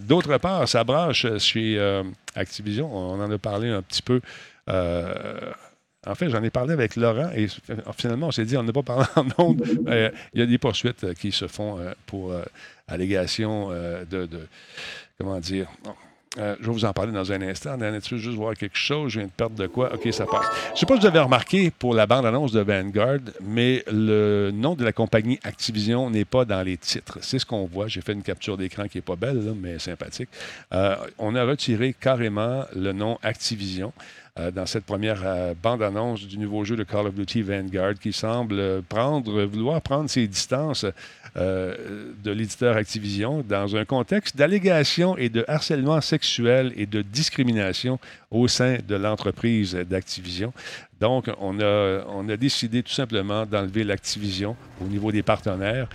D'autre 0.00 0.36
part, 0.38 0.68
ça 0.68 0.84
branche 0.84 1.26
chez 1.38 1.78
Activision. 2.34 2.90
On 2.94 3.20
en 3.20 3.30
a 3.30 3.38
parlé 3.38 3.68
un 3.68 3.82
petit 3.82 4.02
peu. 4.02 4.20
Euh, 4.68 5.52
en 6.06 6.14
fait, 6.14 6.30
j'en 6.30 6.42
ai 6.42 6.50
parlé 6.50 6.72
avec 6.72 6.96
Laurent 6.96 7.30
et 7.36 7.46
finalement, 7.96 8.28
on 8.28 8.30
s'est 8.30 8.46
dit, 8.46 8.56
on 8.56 8.62
n'a 8.62 8.72
pas 8.72 8.82
parlé 8.82 9.04
en 9.16 9.26
ondes. 9.38 9.62
Euh, 9.86 10.10
Il 10.32 10.40
y 10.40 10.42
a 10.42 10.46
des 10.46 10.58
poursuites 10.58 11.04
euh, 11.04 11.14
qui 11.14 11.30
se 11.30 11.46
font 11.46 11.78
euh, 11.78 11.92
pour 12.06 12.32
allégation 12.88 13.70
de, 13.70 14.28
Comment 15.18 15.38
dire 15.38 15.66
je 16.36 16.42
vais 16.42 16.72
vous 16.72 16.84
en 16.84 16.92
parler 16.92 17.10
dans 17.10 17.32
un 17.32 17.42
instant. 17.42 17.76
Dans 17.76 18.00
tu 18.00 18.16
juste 18.16 18.36
voir 18.36 18.54
quelque 18.54 18.76
chose? 18.76 19.10
Je 19.10 19.18
viens 19.18 19.26
de 19.26 19.32
perdre 19.32 19.56
de 19.56 19.66
quoi? 19.66 19.92
OK, 19.92 20.12
ça 20.12 20.26
passe. 20.26 20.46
Je 20.68 20.72
ne 20.72 20.76
sais 20.76 20.86
pas 20.86 20.94
si 20.94 21.00
vous 21.00 21.06
avez 21.08 21.18
remarqué 21.18 21.72
pour 21.72 21.92
la 21.92 22.06
bande-annonce 22.06 22.52
de 22.52 22.60
Vanguard, 22.60 23.18
mais 23.42 23.82
le 23.90 24.52
nom 24.52 24.76
de 24.76 24.84
la 24.84 24.92
compagnie 24.92 25.40
Activision 25.42 26.08
n'est 26.08 26.24
pas 26.24 26.44
dans 26.44 26.62
les 26.62 26.76
titres. 26.76 27.18
C'est 27.20 27.40
ce 27.40 27.44
qu'on 27.46 27.64
voit. 27.64 27.88
J'ai 27.88 28.00
fait 28.00 28.12
une 28.12 28.22
capture 28.22 28.56
d'écran 28.56 28.86
qui 28.86 28.98
n'est 28.98 29.02
pas 29.02 29.16
belle, 29.16 29.42
mais 29.60 29.80
sympathique. 29.80 30.28
On 31.18 31.34
a 31.34 31.44
retiré 31.44 31.96
carrément 31.98 32.64
le 32.76 32.92
nom 32.92 33.18
Activision. 33.24 33.92
Euh, 34.38 34.52
dans 34.52 34.66
cette 34.66 34.84
première 34.84 35.22
euh, 35.24 35.54
bande-annonce 35.60 36.24
du 36.26 36.38
nouveau 36.38 36.64
jeu 36.64 36.76
de 36.76 36.84
Call 36.84 37.08
of 37.08 37.14
Duty 37.14 37.42
Vanguard 37.42 37.94
qui 37.94 38.12
semble 38.12 38.80
prendre, 38.82 39.42
vouloir 39.42 39.80
prendre 39.82 40.08
ses 40.08 40.28
distances 40.28 40.86
euh, 41.36 42.12
de 42.22 42.30
l'éditeur 42.30 42.76
Activision 42.76 43.44
dans 43.48 43.74
un 43.74 43.84
contexte 43.84 44.36
d'allégations 44.36 45.16
et 45.16 45.30
de 45.30 45.44
harcèlement 45.48 46.00
sexuel 46.00 46.72
et 46.76 46.86
de 46.86 47.02
discrimination 47.02 47.98
au 48.30 48.46
sein 48.46 48.78
de 48.86 48.94
l'entreprise 48.94 49.74
d'Activision. 49.74 50.52
Donc, 51.00 51.28
on 51.40 51.58
a, 51.60 52.04
on 52.08 52.28
a 52.28 52.36
décidé 52.36 52.84
tout 52.84 52.92
simplement 52.92 53.46
d'enlever 53.46 53.82
l'Activision 53.82 54.54
au 54.80 54.84
niveau 54.84 55.10
des 55.10 55.22
partenaires 55.22 55.88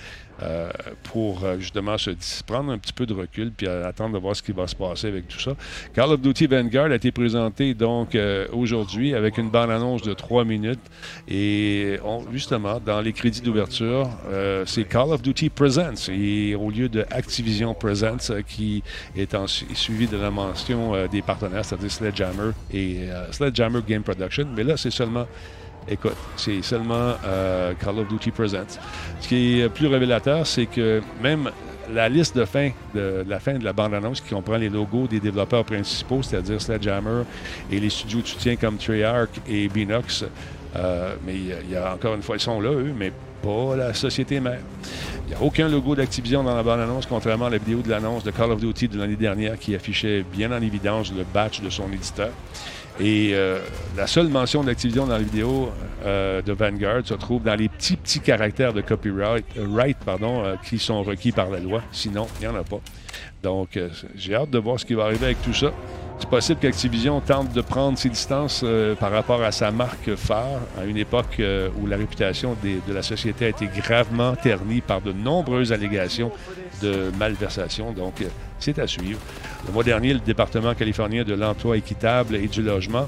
euh, 0.44 0.70
pour 1.04 1.46
euh, 1.46 1.58
justement 1.60 1.98
se 1.98 2.12
prendre 2.44 2.70
un 2.70 2.78
petit 2.78 2.92
peu 2.92 3.06
de 3.06 3.14
recul 3.14 3.54
puis 3.56 3.68
attendre 3.68 4.16
de 4.16 4.20
voir 4.20 4.36
ce 4.36 4.44
qui 4.44 4.52
va 4.52 4.68
se 4.68 4.76
passer 4.76 5.08
avec 5.08 5.30
tout 5.30 5.40
ça. 5.40 5.56
Call 5.94 6.12
of 6.12 6.20
Duty 6.20 6.48
Vanguard 6.48 6.92
a 6.92 6.96
été 6.96 7.12
présenté 7.12 7.74
donc 7.74 8.16
euh, 8.16 8.46
aujourd'hui 8.52 9.16
avec 9.16 9.38
une 9.38 9.50
bande-annonce 9.50 10.02
de 10.02 10.14
trois 10.14 10.44
minutes. 10.44 10.82
Et 11.30 11.98
justement 12.34 12.82
dans 12.86 13.00
les 13.00 13.14
crédits 13.14 13.42
d'ouverture, 13.42 14.10
c'est 14.66 14.84
Call 14.84 15.12
of 15.12 15.22
Duty 15.22 15.50
Presents. 15.50 16.10
Et 16.12 16.56
au 16.56 16.70
lieu 16.70 16.90
de 16.90 17.06
Activision 17.12 17.74
Presents 17.74 18.34
qui 18.48 18.84
est, 19.16 19.36
suivi 19.74 20.08
de 20.08 20.18
la 20.18 20.32
mention 20.32 21.08
des 21.08 21.22
partenaires, 21.22 21.64
c'est-à-dire 21.64 21.92
Sledgehammer 21.92 22.52
et 22.74 23.08
Sledgehammer 23.32 23.80
Game 23.88 24.04
Production, 24.04 24.48
mais 24.56 24.64
là 24.64 24.78
c'est 24.78 24.92
seulement 24.92 25.28
Écoute, 25.88 26.16
c'est 26.36 26.64
seulement 26.64 27.14
euh, 27.26 27.74
Call 27.76 28.00
of 28.00 28.08
Duty 28.08 28.32
Presents. 28.32 28.80
Ce 29.20 29.28
qui 29.28 29.62
est 29.62 29.70
plus 29.70 29.88
révélateur, 29.88 30.48
c'est 30.48 30.66
que 30.66 31.02
même 31.22 31.52
la 31.94 32.10
liste 32.10 32.36
de 32.36 32.46
fin 32.46 32.72
de, 32.96 33.24
la 33.28 33.40
fin 33.40 33.54
de 33.54 33.64
la 33.64 33.72
bande-annonce 33.72 34.22
qui 34.22 34.34
comprend 34.34 34.58
les 34.58 34.70
logos 34.70 35.08
des 35.08 35.20
développeurs 35.20 35.64
principaux, 35.64 36.24
c'est-à-dire 36.24 36.60
Sledgehammer 36.60 37.24
et 37.72 37.80
les 37.80 37.92
studios 37.92 38.22
de 38.22 38.28
soutien 38.28 38.56
comme 38.56 38.78
Treyarch 38.78 39.30
et 39.48 39.68
Binox, 39.68 40.26
euh, 40.76 41.16
mais 41.26 41.36
il 41.36 41.72
y, 41.72 41.76
a 41.76 41.94
encore 41.94 42.16
une 42.16 42.24
fois, 42.24 42.36
ils 42.38 42.42
sont 42.42 42.60
là, 42.60 42.72
eux, 42.72 42.94
mais 42.98 43.12
pas 43.44 43.76
la 43.76 43.94
société 43.94 44.40
mère. 44.40 44.60
Il 45.28 45.30
n'y 45.30 45.36
a 45.36 45.42
aucun 45.42 45.68
logo 45.68 45.96
d'Activision 45.96 46.44
dans 46.44 46.56
la 46.56 46.64
bande-annonce, 46.64 47.06
contrairement 47.06 47.46
à 47.46 47.50
la 47.52 47.58
vidéo 47.60 47.82
de 47.82 47.90
l'annonce 47.90 48.24
de 48.24 48.32
Call 48.32 48.52
of 48.52 48.60
Duty 48.60 48.88
de 48.88 48.98
l'année 48.98 49.16
dernière 49.16 49.58
qui 49.60 49.76
affichait 49.76 50.24
bien 50.24 50.52
en 50.52 50.62
évidence 50.62 51.14
le 51.16 51.24
batch 51.24 51.62
de 51.62 51.70
son 51.70 51.92
éditeur. 51.92 52.32
Et 53.00 53.32
euh, 53.34 53.60
la 53.98 54.08
seule 54.08 54.30
mention 54.30 54.64
d'Activision 54.64 55.06
dans 55.06 55.18
la 55.18 55.24
vidéo 55.24 55.70
euh, 56.06 56.42
de 56.42 56.54
Vanguard 56.54 57.02
se 57.04 57.14
trouve 57.14 57.44
dans 57.44 57.56
les 57.56 57.68
petits, 57.68 57.98
petits 57.98 58.22
caractères 58.22 58.72
de 58.72 58.80
copyright 58.80 59.46
euh, 59.58 59.94
pardon, 60.06 60.44
qui 60.64 60.80
sont 60.80 61.04
requis 61.04 61.34
par 61.34 61.50
la 61.50 61.60
loi. 61.60 61.82
Sinon, 61.92 62.28
il 62.40 62.48
n'y 62.48 62.54
en 62.54 62.58
a 62.58 62.64
pas. 62.64 62.80
Donc, 63.44 63.80
j'ai 64.16 64.36
hâte 64.36 64.50
de 64.50 64.58
voir 64.58 64.80
ce 64.80 64.86
qui 64.86 64.94
va 64.94 65.04
arriver 65.04 65.26
avec 65.26 65.42
tout 65.42 65.54
ça. 65.54 65.72
C'est 66.18 66.30
possible 66.30 66.60
qu'Activision 66.62 67.20
tente 67.20 67.52
de 67.52 67.62
prendre 67.62 67.98
ses 67.98 68.10
distances 68.10 68.66
par 69.00 69.12
rapport 69.12 69.44
à 69.44 69.52
sa 69.52 69.70
marque 69.72 70.16
phare 70.16 70.62
à 70.80 70.86
une 70.86 70.98
époque 70.98 71.42
où 71.80 71.86
la 71.86 71.98
réputation 71.98 72.56
de 72.64 72.94
la 72.94 73.04
société 73.04 73.46
a 73.46 73.50
été 73.50 73.68
gravement 73.68 74.36
ternie 74.36 74.82
par 74.82 75.02
de 75.02 75.12
nombreuses 75.12 75.74
allégations 75.74 76.32
de 76.82 77.12
malversation. 77.18 77.92
Donc, 77.92 78.24
c'est 78.60 78.80
à 78.80 78.88
suivre. 78.88 79.20
Le 79.68 79.74
mois 79.74 79.84
dernier, 79.84 80.14
le 80.14 80.20
département 80.20 80.74
californien 80.74 81.24
de 81.24 81.34
l'emploi 81.34 81.78
équitable 81.78 82.36
et 82.36 82.48
du 82.48 82.62
logement, 82.62 83.08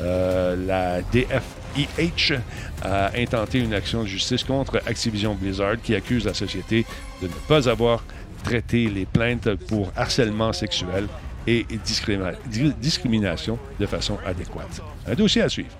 euh, 0.00 0.56
la 0.66 1.02
DFIH, 1.02 2.38
a 2.82 3.10
intenté 3.16 3.58
une 3.58 3.74
action 3.74 4.02
de 4.02 4.08
justice 4.08 4.44
contre 4.44 4.76
Activision 4.86 5.34
Blizzard 5.34 5.80
qui 5.82 5.94
accuse 5.94 6.24
la 6.24 6.34
société 6.34 6.86
de 7.22 7.26
ne 7.26 7.32
pas 7.48 7.68
avoir 7.68 8.04
traité 8.44 8.88
les 8.88 9.06
plaintes 9.06 9.54
pour 9.68 9.90
harcèlement 9.96 10.52
sexuel 10.52 11.08
et 11.46 11.66
discrimination 12.80 13.58
de 13.78 13.86
façon 13.86 14.18
adéquate. 14.24 14.80
Un 15.06 15.14
dossier 15.14 15.42
à 15.42 15.48
suivre. 15.48 15.70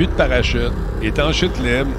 Plus 0.00 0.06
de 0.06 0.12
parachute, 0.12 0.72
il 1.02 1.08
est 1.08 1.18
en 1.18 1.30
chute 1.30 1.58
libre, 1.58 1.90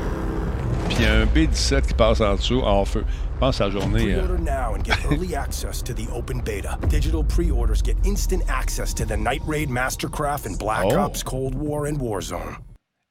puis 0.87 0.97
il 0.97 1.03
y 1.03 1.05
a 1.05 1.19
un 1.19 1.25
B-17 1.27 1.85
qui 1.85 1.93
passe 1.93 2.19
en 2.19 2.33
dessous 2.33 2.59
en 2.61 2.83
feu. 2.83 3.05
Je 3.35 3.39
pense 3.39 3.61
à 3.61 3.65
la 3.65 3.69
journée. 3.69 4.15
Euh... 4.15 4.39
now 4.39 4.73
and 4.75 4.83
get 4.83 4.97
early 5.11 5.35
access 5.35 5.83
to 5.83 5.93
the 5.93 6.07
open 6.11 6.41
beta. 6.41 6.79
Digital 6.89 7.23
pre-orders 7.23 7.83
get 7.83 7.95
instant 8.03 8.41
access 8.49 8.91
to 8.95 9.05
the 9.05 9.15
Night 9.15 9.43
Raid 9.45 9.69
Mastercraft 9.69 10.47
and 10.47 10.57
Black 10.57 10.85
oh. 10.85 10.97
Ops 10.97 11.21
Cold 11.21 11.53
War 11.53 11.85
and 11.85 11.99
Warzone. 12.01 12.57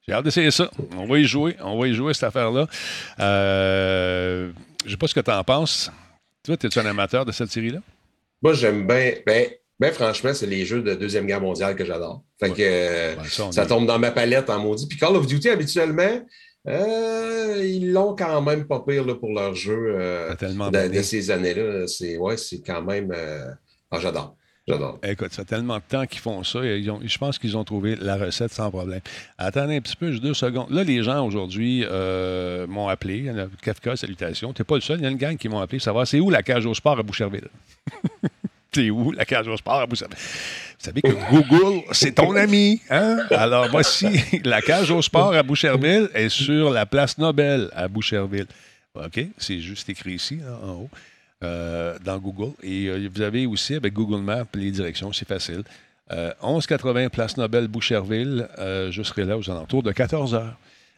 J'ai 0.09 0.13
hâte 0.13 0.25
d'essayer 0.25 0.51
ça. 0.51 0.69
On 0.97 1.07
va 1.07 1.21
y 1.21 1.25
jouer. 1.25 1.55
On 1.63 1.79
va 1.79 1.87
y 1.87 1.95
jouer 1.95 2.13
cette 2.13 2.25
affaire-là. 2.25 2.67
Euh, 3.21 4.51
je 4.85 4.91
sais 4.91 4.97
pas 4.97 5.07
ce 5.07 5.15
que 5.15 5.21
tu 5.21 5.31
en 5.31 5.45
penses. 5.45 5.93
Toi, 6.43 6.57
es-tu 6.61 6.79
un 6.81 6.87
amateur 6.87 7.25
de 7.25 7.31
cette 7.31 7.53
série-là? 7.53 7.79
Moi, 8.43 8.55
j'aime 8.55 8.89
bien. 8.89 9.13
Ben, 9.25 9.51
ben, 9.81 9.95
franchement, 9.95 10.35
c'est 10.35 10.47
les 10.47 10.67
jeux 10.67 10.83
de 10.83 10.95
Deuxième 10.95 11.27
Guerre 11.27 11.41
mondiale 11.41 11.75
que 11.75 11.87
j'adore. 11.87 12.23
Fait 12.39 12.51
que 12.51 12.61
euh, 12.61 13.25
ça, 13.25 13.65
tombe 13.65 13.87
dans 13.87 13.99
ma 13.99 14.11
palette 14.11 14.51
en 14.51 14.59
maudit. 14.59 14.87
Puis 14.87 14.99
Call 14.99 15.17
of 15.17 15.27
Duty, 15.27 15.49
habituellement, 15.49 16.21
euh, 16.69 17.65
ils 17.65 17.91
l'ont 17.91 18.15
quand 18.15 18.43
même 18.43 18.67
pas 18.67 18.85
pire 18.87 19.07
pour 19.19 19.33
leur 19.33 19.55
jeu 19.55 19.95
euh, 19.99 20.35
de, 20.35 21.03
ces 21.03 21.31
années-là. 21.31 21.87
C'est 21.87 22.19
ouais, 22.19 22.37
quand 22.67 22.83
même. 22.83 23.11
Ah, 23.91 23.99
j'adore. 23.99 24.37
J'adore. 24.69 24.99
Écoute, 25.03 25.33
ça 25.33 25.47
tellement 25.47 25.79
de 25.79 25.83
temps 25.89 26.05
qu'ils 26.05 26.21
font 26.21 26.45
ça. 26.45 26.61
je 26.63 27.19
pense 27.19 27.39
qu'ils 27.39 27.57
ont 27.57 27.65
trouvé 27.65 27.97
la 27.97 28.19
recette 28.19 28.53
sans 28.53 28.71
problème. 28.71 29.01
Attendez 29.39 29.77
un 29.77 29.81
petit 29.81 29.97
peu, 29.97 30.11
juste 30.11 30.23
deux 30.23 30.35
secondes. 30.35 30.71
Là, 30.71 30.85
les 30.85 31.03
gens 31.03 31.27
aujourd'hui 31.27 31.87
m'ont 32.69 32.89
appelé. 32.89 33.17
Il 33.17 33.25
y 33.25 33.31
en 33.31 33.39
a 33.39 33.47
Kafka, 33.63 33.97
salutations. 33.97 34.53
Tu 34.53 34.61
n'es 34.61 34.67
pas 34.67 34.75
le 34.75 34.83
seul. 34.83 34.99
Il 34.99 35.05
y 35.05 35.07
a 35.07 35.11
une 35.11 35.17
gang 35.17 35.39
qui 35.39 35.49
m'ont 35.49 35.61
appelé 35.61 35.79
savoir 35.79 36.07
c'est 36.07 36.21
où 36.21 36.29
la 36.29 36.43
cage 36.43 36.67
au 36.67 36.75
sport 36.75 36.99
à 36.99 37.03
Boucherville? 37.03 37.49
C'est 38.73 38.91
où 38.91 39.11
la 39.13 39.25
cage 39.25 39.49
au 39.49 39.57
sport? 39.57 39.87
Vous 39.89 39.97
savez, 39.97 40.15
vous 40.15 40.85
savez 40.85 41.03
que 41.03 41.31
Google, 41.31 41.83
c'est 41.93 42.13
ton 42.13 42.35
ami. 42.37 42.81
Hein? 42.89 43.19
Alors, 43.31 43.69
voici 43.69 44.07
la 44.45 44.63
cage 44.63 44.91
au 44.91 45.03
sport 45.03 45.35
à 45.35 45.43
Boucherville 45.43 46.09
est 46.15 46.29
sur 46.29 46.71
la 46.71 46.87
place 46.87 47.19
Nobel 47.19 47.69
à 47.75 47.89
Boucherville. 47.89 48.47
OK? 48.95 49.21
C'est 49.39 49.61
juste 49.61 49.89
écrit 49.89 50.15
ici, 50.15 50.41
en 50.63 50.73
haut, 50.73 50.91
euh, 51.43 51.99
dans 52.05 52.19
Google. 52.19 52.53
Et 52.63 52.87
euh, 52.87 53.09
vous 53.13 53.23
avez 53.23 53.47
aussi, 53.47 53.75
avec 53.75 53.93
Google 53.93 54.23
Maps, 54.23 54.47
les 54.55 54.71
directions, 54.71 55.13
c'est 55.13 55.29
facile. 55.29 55.63
1180 56.11 57.01
euh, 57.01 57.09
Place 57.09 57.37
Nobel 57.37 57.69
Boucherville. 57.69 58.49
je 58.59 59.03
serai 59.03 59.25
là 59.25 59.37
aux 59.37 59.51
alentours 59.51 59.83
de 59.83 59.93
14 59.93 60.35
heures. 60.35 60.57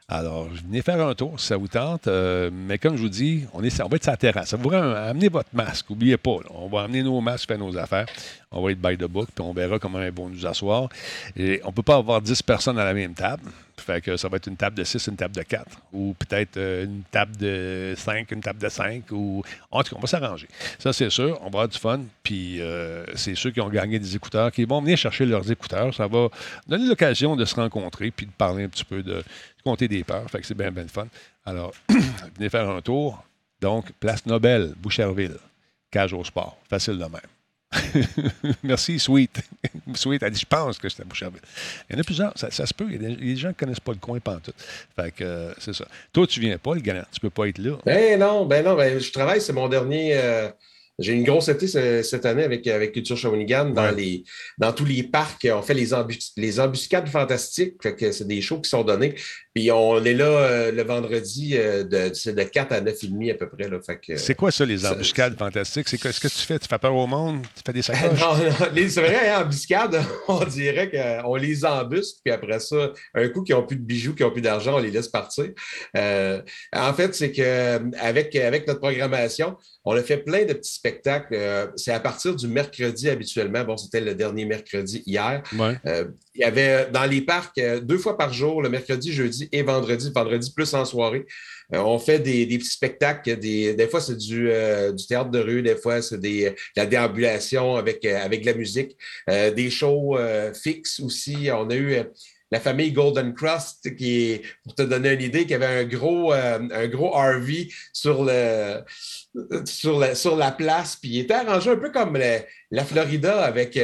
Alors, 0.08 0.48
venez 0.48 0.82
faire 0.82 1.06
un 1.06 1.14
tour 1.14 1.40
si 1.40 1.46
ça 1.46 1.56
vous 1.56 1.68
tente. 1.68 2.06
Euh, 2.06 2.50
mais 2.52 2.78
comme 2.78 2.96
je 2.96 3.02
vous 3.02 3.08
dis, 3.08 3.44
on, 3.54 3.62
est, 3.62 3.80
on 3.80 3.88
va 3.88 3.96
être 3.96 4.02
sur 4.02 4.12
la 4.12 4.16
terrasse. 4.16 4.54
Vous 4.54 4.70
amener 4.72 5.28
votre 5.28 5.48
masque. 5.52 5.88
N'oubliez 5.88 6.16
pas, 6.16 6.38
on 6.50 6.68
va 6.68 6.82
amener 6.82 7.02
nos 7.02 7.20
masques, 7.20 7.48
faire 7.48 7.58
nos 7.58 7.76
affaires. 7.78 8.06
On 8.52 8.62
va 8.62 8.72
être 8.72 8.80
by 8.80 8.96
the 8.96 9.08
book, 9.08 9.28
puis 9.34 9.44
on 9.44 9.52
verra 9.52 9.78
comment 9.78 10.02
ils 10.02 10.12
vont 10.12 10.28
nous 10.28 10.46
asseoir. 10.46 10.88
Et 11.36 11.60
on 11.64 11.68
ne 11.68 11.72
peut 11.72 11.82
pas 11.82 11.96
avoir 11.96 12.20
10 12.20 12.42
personnes 12.42 12.78
à 12.78 12.84
la 12.84 12.94
même 12.94 13.14
table. 13.14 13.50
Fait 13.78 14.00
que 14.00 14.16
ça 14.16 14.28
va 14.28 14.36
être 14.36 14.46
une 14.46 14.56
table 14.56 14.76
de 14.76 14.84
6, 14.84 15.08
une 15.08 15.16
table 15.16 15.34
de 15.34 15.42
4. 15.42 15.66
Ou 15.92 16.14
peut-être 16.18 16.56
euh, 16.56 16.84
une 16.84 17.02
table 17.10 17.36
de 17.36 17.94
5, 17.96 18.30
une 18.30 18.40
table 18.40 18.60
de 18.60 18.68
5. 18.68 19.10
Ou... 19.10 19.42
En 19.70 19.82
tout 19.82 19.90
cas, 19.90 19.96
on 19.96 20.00
va 20.00 20.06
s'arranger. 20.06 20.46
Ça, 20.78 20.92
c'est 20.92 21.10
sûr. 21.10 21.38
On 21.40 21.44
va 21.44 21.48
avoir 21.48 21.68
du 21.68 21.78
fun. 21.78 22.00
Puis 22.22 22.60
euh, 22.60 23.04
c'est 23.16 23.34
ceux 23.34 23.50
qui 23.50 23.60
ont 23.60 23.68
gagné 23.68 23.98
des 23.98 24.14
écouteurs 24.14 24.52
qui 24.52 24.64
vont 24.64 24.80
venir 24.80 24.96
chercher 24.96 25.26
leurs 25.26 25.50
écouteurs. 25.50 25.92
Ça 25.94 26.06
va 26.06 26.28
donner 26.68 26.86
l'occasion 26.86 27.34
de 27.34 27.44
se 27.44 27.54
rencontrer 27.54 28.10
puis 28.10 28.26
de 28.26 28.32
parler 28.32 28.64
un 28.64 28.68
petit 28.68 28.84
peu 28.84 29.02
de, 29.02 29.24
compter 29.64 29.88
des 29.88 30.04
peurs. 30.04 30.28
Fait 30.30 30.40
que 30.40 30.46
c'est 30.46 30.56
bien, 30.56 30.70
bien 30.70 30.86
fun. 30.88 31.06
Alors, 31.44 31.72
venez 32.36 32.48
faire 32.48 32.68
un 32.68 32.80
tour. 32.80 33.24
Donc, 33.60 33.92
Place 34.00 34.26
Nobel, 34.26 34.74
Boucherville, 34.76 35.36
cage 35.90 36.12
au 36.12 36.24
sport. 36.24 36.58
Facile 36.68 36.98
de 36.98 37.04
même. 37.04 37.20
Merci, 38.62 38.98
Sweet. 38.98 39.40
Sweet 39.94 40.22
a 40.22 40.30
dit 40.30 40.40
Je 40.40 40.46
pense 40.46 40.78
que 40.78 40.88
c'était 40.88 41.02
à 41.02 41.04
Boucherville. 41.06 41.40
Il 41.88 41.94
y 41.94 41.96
en 41.96 42.00
a 42.00 42.04
plusieurs. 42.04 42.32
Ça, 42.36 42.50
se 42.50 42.74
peut. 42.74 42.86
Il 42.90 43.02
y 43.02 43.06
a 43.06 43.16
des, 43.16 43.36
gens 43.36 43.48
qui 43.48 43.54
ne 43.54 43.58
connaissent 43.58 43.80
pas 43.80 43.92
le 43.92 43.98
coin 43.98 44.18
pantoute. 44.20 44.54
Fait 44.96 45.10
que 45.12 45.24
euh, 45.24 45.52
c'est 45.58 45.74
ça. 45.74 45.86
Toi, 46.12 46.26
tu 46.26 46.40
viens 46.40 46.58
pas, 46.58 46.74
le 46.74 46.80
gagnant. 46.80 47.04
Tu 47.12 47.20
peux 47.20 47.30
pas 47.30 47.48
être 47.48 47.58
là. 47.58 47.78
Ben 47.84 48.18
non, 48.18 48.46
ben 48.46 48.64
non. 48.64 48.74
Ben, 48.74 48.98
je 48.98 49.12
travaille, 49.12 49.40
c'est 49.40 49.52
mon 49.52 49.68
dernier. 49.68 50.16
Euh, 50.16 50.48
j'ai 50.98 51.14
une 51.14 51.24
grosse 51.24 51.48
été 51.48 51.66
cette 52.02 52.26
année 52.26 52.44
avec, 52.44 52.66
avec 52.66 52.92
Culture 52.92 53.16
Shawinigan 53.16 53.70
dans, 53.70 53.90
les, 53.90 54.24
dans 54.58 54.72
tous 54.72 54.84
les 54.84 55.02
parcs. 55.02 55.48
On 55.50 55.62
fait 55.62 55.74
les, 55.74 55.88
les 56.36 56.60
embuscades 56.60 57.08
fantastiques. 57.08 57.74
c'est 57.82 58.26
des 58.26 58.42
shows 58.42 58.60
qui 58.60 58.68
sont 58.68 58.84
donnés. 58.84 59.14
Puis 59.54 59.70
on 59.70 60.02
est 60.02 60.14
là 60.14 60.24
euh, 60.24 60.72
le 60.72 60.82
vendredi 60.82 61.52
euh, 61.56 61.84
de, 61.84 62.30
de 62.30 62.42
4 62.42 62.72
à 62.72 62.80
9h30 62.80 63.32
à 63.32 63.34
peu 63.34 63.48
près. 63.50 64.16
c'est 64.16 64.34
quoi 64.34 64.50
ça, 64.50 64.64
les 64.64 64.86
embuscades 64.86 65.36
fantastiques? 65.36 65.88
C'est 65.90 65.98
ce 65.98 66.20
que 66.20 66.28
tu 66.28 66.38
fais? 66.38 66.58
Tu 66.58 66.66
fais 66.66 66.78
peur 66.78 66.94
au 66.94 67.06
monde? 67.06 67.42
Tu 67.54 67.62
fais 67.66 67.72
des 67.74 67.82
sacoches? 67.82 68.18
non, 68.18 68.34
non, 68.34 68.88
c'est 68.88 69.00
vrai, 69.02 69.28
hein, 69.28 69.42
embuscades, 69.42 70.00
on 70.28 70.42
dirait 70.44 70.90
qu'on 70.90 71.34
les 71.36 71.66
embusque, 71.66 72.16
puis 72.24 72.32
après 72.32 72.60
ça, 72.60 72.92
un 73.14 73.28
coup 73.28 73.42
qui 73.42 73.52
n'ont 73.52 73.66
plus 73.66 73.76
de 73.76 73.82
bijoux, 73.82 74.14
qui 74.14 74.22
n'ont 74.22 74.30
plus 74.30 74.40
d'argent, 74.40 74.76
on 74.76 74.80
les 74.80 74.90
laisse 74.90 75.08
partir. 75.08 75.50
Euh, 75.98 76.40
en 76.74 76.94
fait, 76.94 77.14
c'est 77.14 77.30
qu'avec 77.30 78.34
avec 78.34 78.66
notre 78.66 78.80
programmation, 78.80 79.56
on 79.84 79.94
a 79.94 80.02
fait 80.02 80.18
plein 80.18 80.46
de 80.46 80.54
petits 80.54 80.74
spectacles. 80.74 81.36
c'est 81.76 81.92
à 81.92 82.00
partir 82.00 82.34
du 82.34 82.48
mercredi 82.48 83.10
habituellement. 83.10 83.64
Bon, 83.64 83.76
c'était 83.76 84.00
le 84.00 84.14
dernier 84.14 84.46
mercredi 84.46 85.02
hier. 85.04 85.42
il 85.52 86.40
y 86.40 86.44
avait 86.44 86.88
dans 86.90 87.04
les 87.04 87.20
parcs 87.20 87.60
deux 87.82 87.98
fois 87.98 88.16
par 88.16 88.32
jour, 88.32 88.62
le 88.62 88.70
mercredi, 88.70 89.12
jeudi, 89.12 89.41
et 89.52 89.62
vendredi. 89.62 90.10
Vendredi 90.14 90.52
plus 90.54 90.72
en 90.74 90.84
soirée. 90.84 91.26
Euh, 91.74 91.78
on 91.78 91.98
fait 91.98 92.18
des, 92.18 92.46
petits 92.46 92.64
spectacles. 92.64 93.36
Des, 93.38 93.88
fois, 93.90 94.00
c'est 94.00 94.16
euh, 94.32 94.92
du, 94.92 95.06
théâtre 95.06 95.30
de 95.30 95.38
rue, 95.38 95.62
des 95.62 95.76
fois, 95.76 96.02
c'est 96.02 96.20
de 96.20 96.54
la 96.76 96.86
déambulation 96.86 97.76
avec, 97.76 98.04
euh, 98.04 98.18
avec 98.22 98.42
de 98.42 98.46
la 98.46 98.54
musique. 98.54 98.96
des 99.28 99.70
shows 99.70 100.18
fixes 100.54 101.00
aussi. 101.00 101.48
On 101.52 101.70
a 101.70 101.76
eu 101.76 101.96
la 102.50 102.60
famille 102.60 102.92
Golden 102.92 103.32
Crust, 103.32 103.96
qui 103.96 104.42
pour 104.62 104.74
te 104.74 104.82
donner 104.82 105.12
une 105.12 105.22
idée, 105.22 105.46
qui 105.46 105.54
avait 105.54 105.66
un 105.66 105.84
gros, 105.84 106.32
un 106.32 106.88
gros 106.88 107.10
RV 107.10 107.68
sur, 107.92 108.24
le, 108.24 108.80
sur, 109.64 109.98
la, 109.98 110.14
sur 110.14 110.36
la 110.36 110.52
place, 110.52 110.96
puis 110.96 111.10
il 111.10 111.20
était 111.20 111.34
arrangé 111.34 111.70
un 111.70 111.76
peu 111.76 111.90
comme 111.90 112.18
la, 112.70 112.84
Florida 112.84 113.42
avec. 113.42 113.78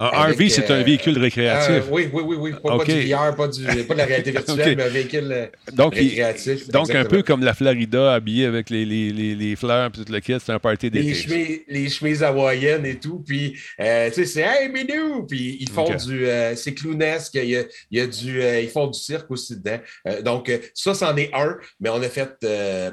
Un 0.00 0.32
RV, 0.32 0.48
c'est 0.48 0.70
un 0.70 0.80
euh, 0.80 0.82
véhicule 0.82 1.18
récréatif. 1.18 1.70
Euh, 1.70 1.80
oui, 1.90 2.08
oui, 2.12 2.22
oui, 2.24 2.36
oui. 2.38 2.52
Pas, 2.62 2.84
du 2.84 3.10
VR, 3.10 3.34
pas, 3.34 3.48
du, 3.48 3.64
pas 3.64 3.94
de 3.94 3.98
la 3.98 4.04
réalité 4.04 4.30
virtuelle, 4.30 4.76
mais 4.76 4.82
un 4.84 4.88
véhicule 4.88 5.32
euh, 5.32 5.46
donc, 5.72 5.94
récréatif. 5.94 6.68
donc, 6.68 6.94
un 6.94 7.04
peu 7.04 7.22
comme 7.22 7.42
la 7.42 7.54
Florida, 7.54 8.14
habillée 8.14 8.46
avec 8.46 8.70
les, 8.70 8.84
les, 8.84 9.56
fleurs 9.56 9.88
et 9.88 10.04
tout 10.04 10.12
le 10.12 10.20
kit, 10.20 10.36
c'est 10.44 10.52
un 10.52 10.58
party 10.58 10.90
d'été. 10.90 11.08
Les 11.08 11.14
chemises, 11.14 11.60
les 11.68 11.88
chemises 11.88 12.22
hawaïennes 12.22 12.86
et 12.86 12.98
tout. 12.98 13.22
Puis, 13.26 13.52
tu 13.52 13.60
sais, 13.78 14.24
c'est 14.24 14.42
Hey, 14.42 14.68
Minou! 14.68 15.26
Puis, 15.26 15.58
ils 15.60 15.70
font 15.70 15.94
du. 15.94 16.26
c'est 16.56 16.74
clownesque. 16.74 17.34
Il 17.34 17.50
y 17.50 17.56
a, 17.56 17.62
il 17.90 17.98
y 17.98 18.00
a 18.00 18.06
du, 18.06 18.42
ils 18.42 18.70
font 18.70 18.86
du 18.86 18.98
cirque 18.98 19.30
aussi 19.30 19.56
dedans. 19.56 19.78
donc, 20.22 20.50
ça, 20.74 20.94
c'en 20.94 21.16
est 21.16 21.30
un, 21.32 21.56
mais 21.80 21.90
on 21.90 22.02
a 22.02 22.08
fait 22.08 22.38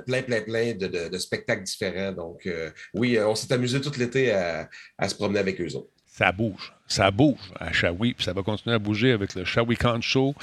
plein, 0.06 0.22
plein, 0.22 0.42
plein 0.42 0.74
de, 0.74 1.18
spectacles 1.18 1.64
différents. 1.64 2.12
Donc, 2.12 2.48
oui, 2.94 3.18
on 3.20 3.36
s'est 3.36 3.54
amusé 3.54 3.82
tout 3.82 3.92
l'été 3.98 4.32
à, 4.32 4.70
à 4.98 5.10
se 5.10 5.16
promener 5.16 5.40
avec 5.40 5.60
eux 5.62 5.76
autres 5.76 5.90
ça 6.20 6.34
bouge. 6.34 6.74
Ça 6.86 7.12
bouge 7.12 7.40
à 7.60 7.72
Shawi, 7.72 8.14
puis 8.14 8.26
ça 8.26 8.34
va 8.34 8.42
continuer 8.42 8.76
à 8.76 8.80
bouger 8.80 9.14
avec 9.14 9.36
le 9.36 9.46
Shawicon 9.46 10.02
Show. 10.02 10.36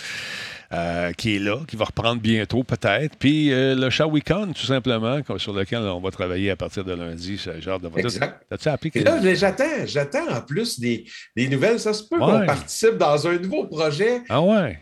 Euh, 0.73 1.13
qui 1.13 1.37
est 1.37 1.39
là, 1.39 1.61
qui 1.69 1.77
va 1.77 1.85
reprendre 1.85 2.21
bientôt 2.21 2.65
peut-être. 2.65 3.17
Puis 3.17 3.53
euh, 3.53 3.77
le 3.77 3.89
Shawicon, 3.89 4.53
tout 4.53 4.67
simplement, 4.67 5.21
sur 5.37 5.53
lequel 5.53 5.79
on 5.79 6.01
va 6.01 6.11
travailler 6.11 6.51
à 6.51 6.57
partir 6.57 6.83
de 6.83 6.93
lundi. 6.93 7.41
Genre 7.61 7.79
de... 7.79 7.89
Exact. 7.97 8.45
As-tu 8.51 8.69
appris 8.69 8.91
là, 8.97 9.35
j'attends, 9.35 9.85
j'attends 9.85 10.29
en 10.29 10.41
plus 10.41 10.81
des, 10.81 11.05
des, 11.37 11.49
nouvelles. 11.49 11.79
Ça 11.79 11.93
se 11.93 12.03
peut 12.03 12.19
qu'on 12.19 12.45
participe 12.47 12.97
dans 12.97 13.29
un 13.29 13.39
nouveau 13.39 13.67
projet. 13.67 14.23
Ah 14.29 14.43
ouais? 14.43 14.81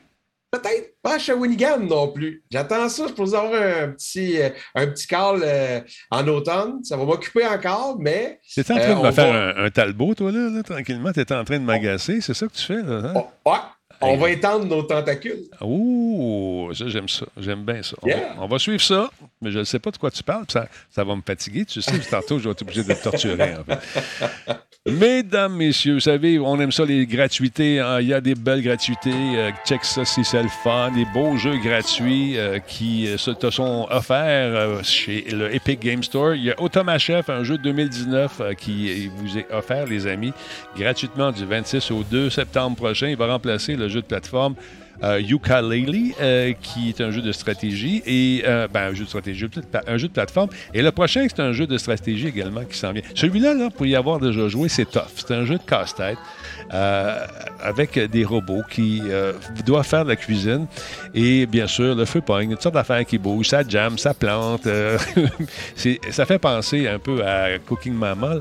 Peut-être 0.54 0.94
pas 1.02 1.16
à 1.16 1.18
Shawinigan 1.18 1.80
non 1.80 2.12
plus. 2.12 2.44
J'attends 2.48 2.88
ça. 2.88 3.08
Je 3.08 3.12
peux 3.12 3.22
avoir 3.22 3.52
un 3.54 3.88
petit, 3.88 4.40
euh, 4.40 4.50
un 4.76 4.86
petit 4.86 5.08
call 5.08 5.40
euh, 5.42 5.80
en 6.12 6.28
automne. 6.28 6.84
Ça 6.84 6.96
va 6.96 7.04
m'occuper 7.04 7.44
encore, 7.44 7.96
mais. 7.98 8.38
Tu 8.48 8.60
es 8.60 8.70
en 8.70 8.76
train 8.76 8.94
de 8.94 9.00
euh, 9.00 9.02
me 9.02 9.10
faire 9.10 9.56
un, 9.58 9.70
talbot, 9.70 10.14
toi, 10.14 10.30
là, 10.30 10.62
tranquillement. 10.62 11.12
Tu 11.12 11.20
es 11.20 11.32
en 11.32 11.42
train 11.42 11.58
de 11.58 11.64
m'agacer. 11.64 12.20
C'est 12.20 12.34
ça 12.34 12.46
que 12.46 12.52
tu 12.52 12.62
fais, 12.62 12.82
là? 12.82 13.02
Hein? 13.04 13.12
Oh, 13.16 13.50
ouais. 13.50 13.58
On 14.04 14.16
va 14.16 14.30
étendre 14.30 14.66
nos 14.66 14.82
tentacules. 14.82 15.44
Ouh, 15.60 16.70
ça, 16.74 16.88
j'aime 16.88 17.08
ça. 17.08 17.26
J'aime 17.38 17.64
bien 17.64 17.82
ça. 17.82 17.96
On, 18.38 18.46
va, 18.46 18.58
suivre 18.58 18.82
ça, 18.82 19.10
mais 19.40 19.50
je 19.50 19.60
ne 19.60 19.64
sais 19.64 19.78
pas 19.78 19.90
de 19.90 19.96
quoi 19.96 20.10
tu 20.10 20.22
parles. 20.22 20.44
Ça, 20.48 20.68
ça 20.90 21.04
va 21.04 21.14
me 21.16 21.22
fatiguer. 21.22 21.64
Tu 21.64 21.82
sais, 21.82 21.98
tantôt, 22.10 22.38
je 22.38 22.44
vais 22.44 22.50
être 22.50 22.62
obligé 22.62 22.82
de 22.82 22.92
te 22.92 23.02
torturer. 23.02 23.54
En 23.56 23.64
fait. 23.64 23.78
Mesdames, 24.86 25.54
messieurs, 25.54 25.94
vous 25.94 26.00
savez, 26.00 26.38
on 26.38 26.60
aime 26.60 26.70
ça, 26.70 26.84
les 26.84 27.06
gratuités. 27.06 27.80
Hein. 27.80 28.02
Il 28.02 28.08
y 28.08 28.12
a 28.12 28.20
des 28.20 28.34
belles 28.34 28.60
gratuités. 28.60 29.14
Euh, 29.14 29.50
check 29.64 29.82
ça 29.82 30.04
si 30.04 30.22
c'est 30.26 30.42
le 30.42 30.50
fun. 30.62 30.90
Des 30.90 31.06
beaux 31.06 31.38
jeux 31.38 31.56
gratuits 31.56 32.36
euh, 32.36 32.58
qui 32.58 33.06
euh, 33.06 33.16
se 33.16 33.30
te 33.30 33.48
sont 33.48 33.86
offerts 33.90 34.84
chez 34.84 35.24
le 35.32 35.54
Epic 35.54 35.80
Game 35.80 36.02
Store. 36.02 36.34
Il 36.34 36.44
y 36.44 36.50
a 36.50 36.60
Automa 36.60 36.98
Chef, 36.98 37.30
un 37.30 37.44
jeu 37.44 37.56
de 37.56 37.62
2019 37.62 38.42
qui 38.58 39.10
vous 39.16 39.38
est 39.38 39.50
offert, 39.50 39.86
les 39.86 40.06
amis, 40.06 40.34
gratuitement 40.76 41.32
du 41.32 41.46
26 41.46 41.90
au 41.90 42.02
2 42.02 42.28
septembre 42.28 42.76
prochain. 42.76 43.08
Il 43.08 43.16
va 43.16 43.28
remplacer 43.28 43.76
le 43.76 43.88
jeu 43.88 43.93
de 44.00 44.06
plateforme 44.06 44.54
euh, 45.02 45.20
euh, 46.20 46.52
qui 46.62 46.88
est 46.88 47.00
un 47.00 47.10
jeu 47.10 47.20
de 47.20 47.32
stratégie 47.32 48.02
et 48.06 48.42
euh, 48.46 48.68
ben, 48.72 48.90
un 48.90 48.94
jeu 48.94 49.04
de 49.04 49.08
stratégie, 49.08 49.46
un 49.86 49.96
jeu 49.96 50.08
de 50.08 50.12
plateforme. 50.12 50.50
Et 50.72 50.82
le 50.82 50.92
prochain, 50.92 51.26
c'est 51.28 51.40
un 51.40 51.52
jeu 51.52 51.66
de 51.66 51.76
stratégie 51.78 52.28
également 52.28 52.64
qui 52.64 52.78
s'en 52.78 52.92
vient. 52.92 53.02
Celui-là, 53.14 53.54
là, 53.54 53.70
pour 53.70 53.86
y 53.86 53.96
avoir 53.96 54.20
déjà 54.20 54.48
joué, 54.48 54.68
c'est 54.68 54.90
tough. 54.90 55.02
C'est 55.16 55.32
un 55.32 55.44
jeu 55.44 55.56
de 55.56 55.62
casse-tête. 55.62 56.18
Euh, 56.72 57.26
avec 57.62 57.98
des 57.98 58.24
robots 58.24 58.62
qui 58.70 59.02
doivent 59.66 59.86
faire 59.86 60.04
de 60.04 60.10
la 60.10 60.16
cuisine. 60.16 60.66
Et 61.14 61.46
bien 61.46 61.66
sûr, 61.66 61.94
le 61.94 62.04
feu 62.04 62.20
pogne, 62.20 62.52
une 62.52 62.60
sorte 62.60 62.74
d'affaires 62.74 63.04
qui 63.04 63.18
bouge, 63.18 63.48
ça 63.48 63.62
jam, 63.66 63.98
ça 63.98 64.14
plante. 64.14 64.66
ça 66.10 66.26
fait 66.26 66.38
penser 66.38 66.88
un 66.88 66.98
peu 66.98 67.24
à 67.24 67.58
Cooking 67.58 67.94
Mama 67.94 68.36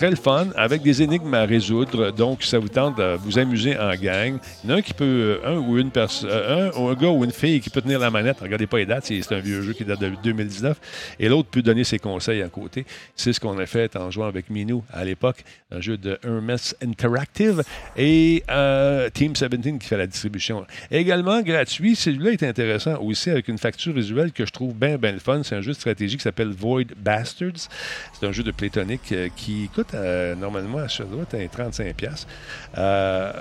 très 0.00 0.08
le 0.08 0.16
fun, 0.16 0.46
avec 0.56 0.80
des 0.80 1.02
énigmes 1.02 1.34
à 1.34 1.44
résoudre. 1.44 2.10
Donc, 2.10 2.42
ça 2.42 2.58
vous 2.58 2.70
tente 2.70 2.96
de 2.96 3.18
vous 3.18 3.38
amuser 3.38 3.78
en 3.78 3.94
gang. 3.96 4.38
Il 4.64 4.70
y 4.70 4.72
en 4.72 4.76
a 4.76 4.78
un 4.78 4.80
qui 4.80 4.94
peut, 4.94 5.04
euh, 5.44 5.56
un 5.56 5.58
ou 5.58 5.76
une 5.76 5.90
personne, 5.90 6.30
euh, 6.32 6.70
un, 6.74 6.90
un 6.90 6.94
gars 6.94 7.10
ou 7.10 7.22
une 7.22 7.32
fille 7.32 7.60
qui 7.60 7.68
peut 7.68 7.82
tenir 7.82 7.98
la 7.98 8.10
manette. 8.10 8.40
Regardez 8.40 8.66
pas 8.66 8.78
les 8.78 8.86
dates, 8.86 9.04
c'est 9.04 9.32
un 9.32 9.40
vieux 9.40 9.60
jeu 9.60 9.74
qui 9.74 9.84
date 9.84 10.00
de 10.00 10.10
2019. 10.24 10.80
Et 11.18 11.28
l'autre 11.28 11.50
peut 11.50 11.60
donner 11.60 11.84
ses 11.84 11.98
conseils 11.98 12.40
à 12.40 12.48
côté. 12.48 12.86
C'est 13.14 13.34
ce 13.34 13.40
qu'on 13.40 13.58
a 13.58 13.66
fait 13.66 13.94
en 13.94 14.10
jouant 14.10 14.24
avec 14.24 14.48
Minou 14.48 14.82
à 14.90 15.04
l'époque, 15.04 15.44
un 15.70 15.82
jeu 15.82 15.98
de 15.98 16.18
Hermes 16.24 16.56
Interactive 16.82 17.62
et 17.94 18.42
euh, 18.48 19.10
Team 19.10 19.34
17 19.34 19.80
qui 19.80 19.86
fait 19.86 19.98
la 19.98 20.06
distribution. 20.06 20.64
Également 20.90 21.42
gratuit, 21.42 21.94
celui-là 21.94 22.30
est 22.30 22.42
intéressant 22.42 22.98
aussi 23.02 23.28
avec 23.28 23.48
une 23.48 23.58
facture 23.58 23.92
visuelle 23.92 24.32
que 24.32 24.46
je 24.46 24.52
trouve 24.52 24.74
bien, 24.74 24.96
bien 24.96 25.12
le 25.12 25.18
fun. 25.18 25.42
C'est 25.42 25.56
un 25.56 25.60
jeu 25.60 25.72
de 25.72 25.76
stratégie 25.76 26.16
qui 26.16 26.22
s'appelle 26.22 26.52
Void 26.52 26.86
Bastards. 26.96 27.68
C'est 28.18 28.26
un 28.26 28.32
jeu 28.32 28.42
de 28.42 28.50
plétonique 28.50 29.14
qui 29.36 29.68
coûte 29.74 29.89
euh, 29.94 30.34
normalement, 30.34 30.88
ça 30.88 31.04
doit 31.04 31.24
être 31.32 31.58
35$. 31.58 32.26
Euh, 32.78 33.32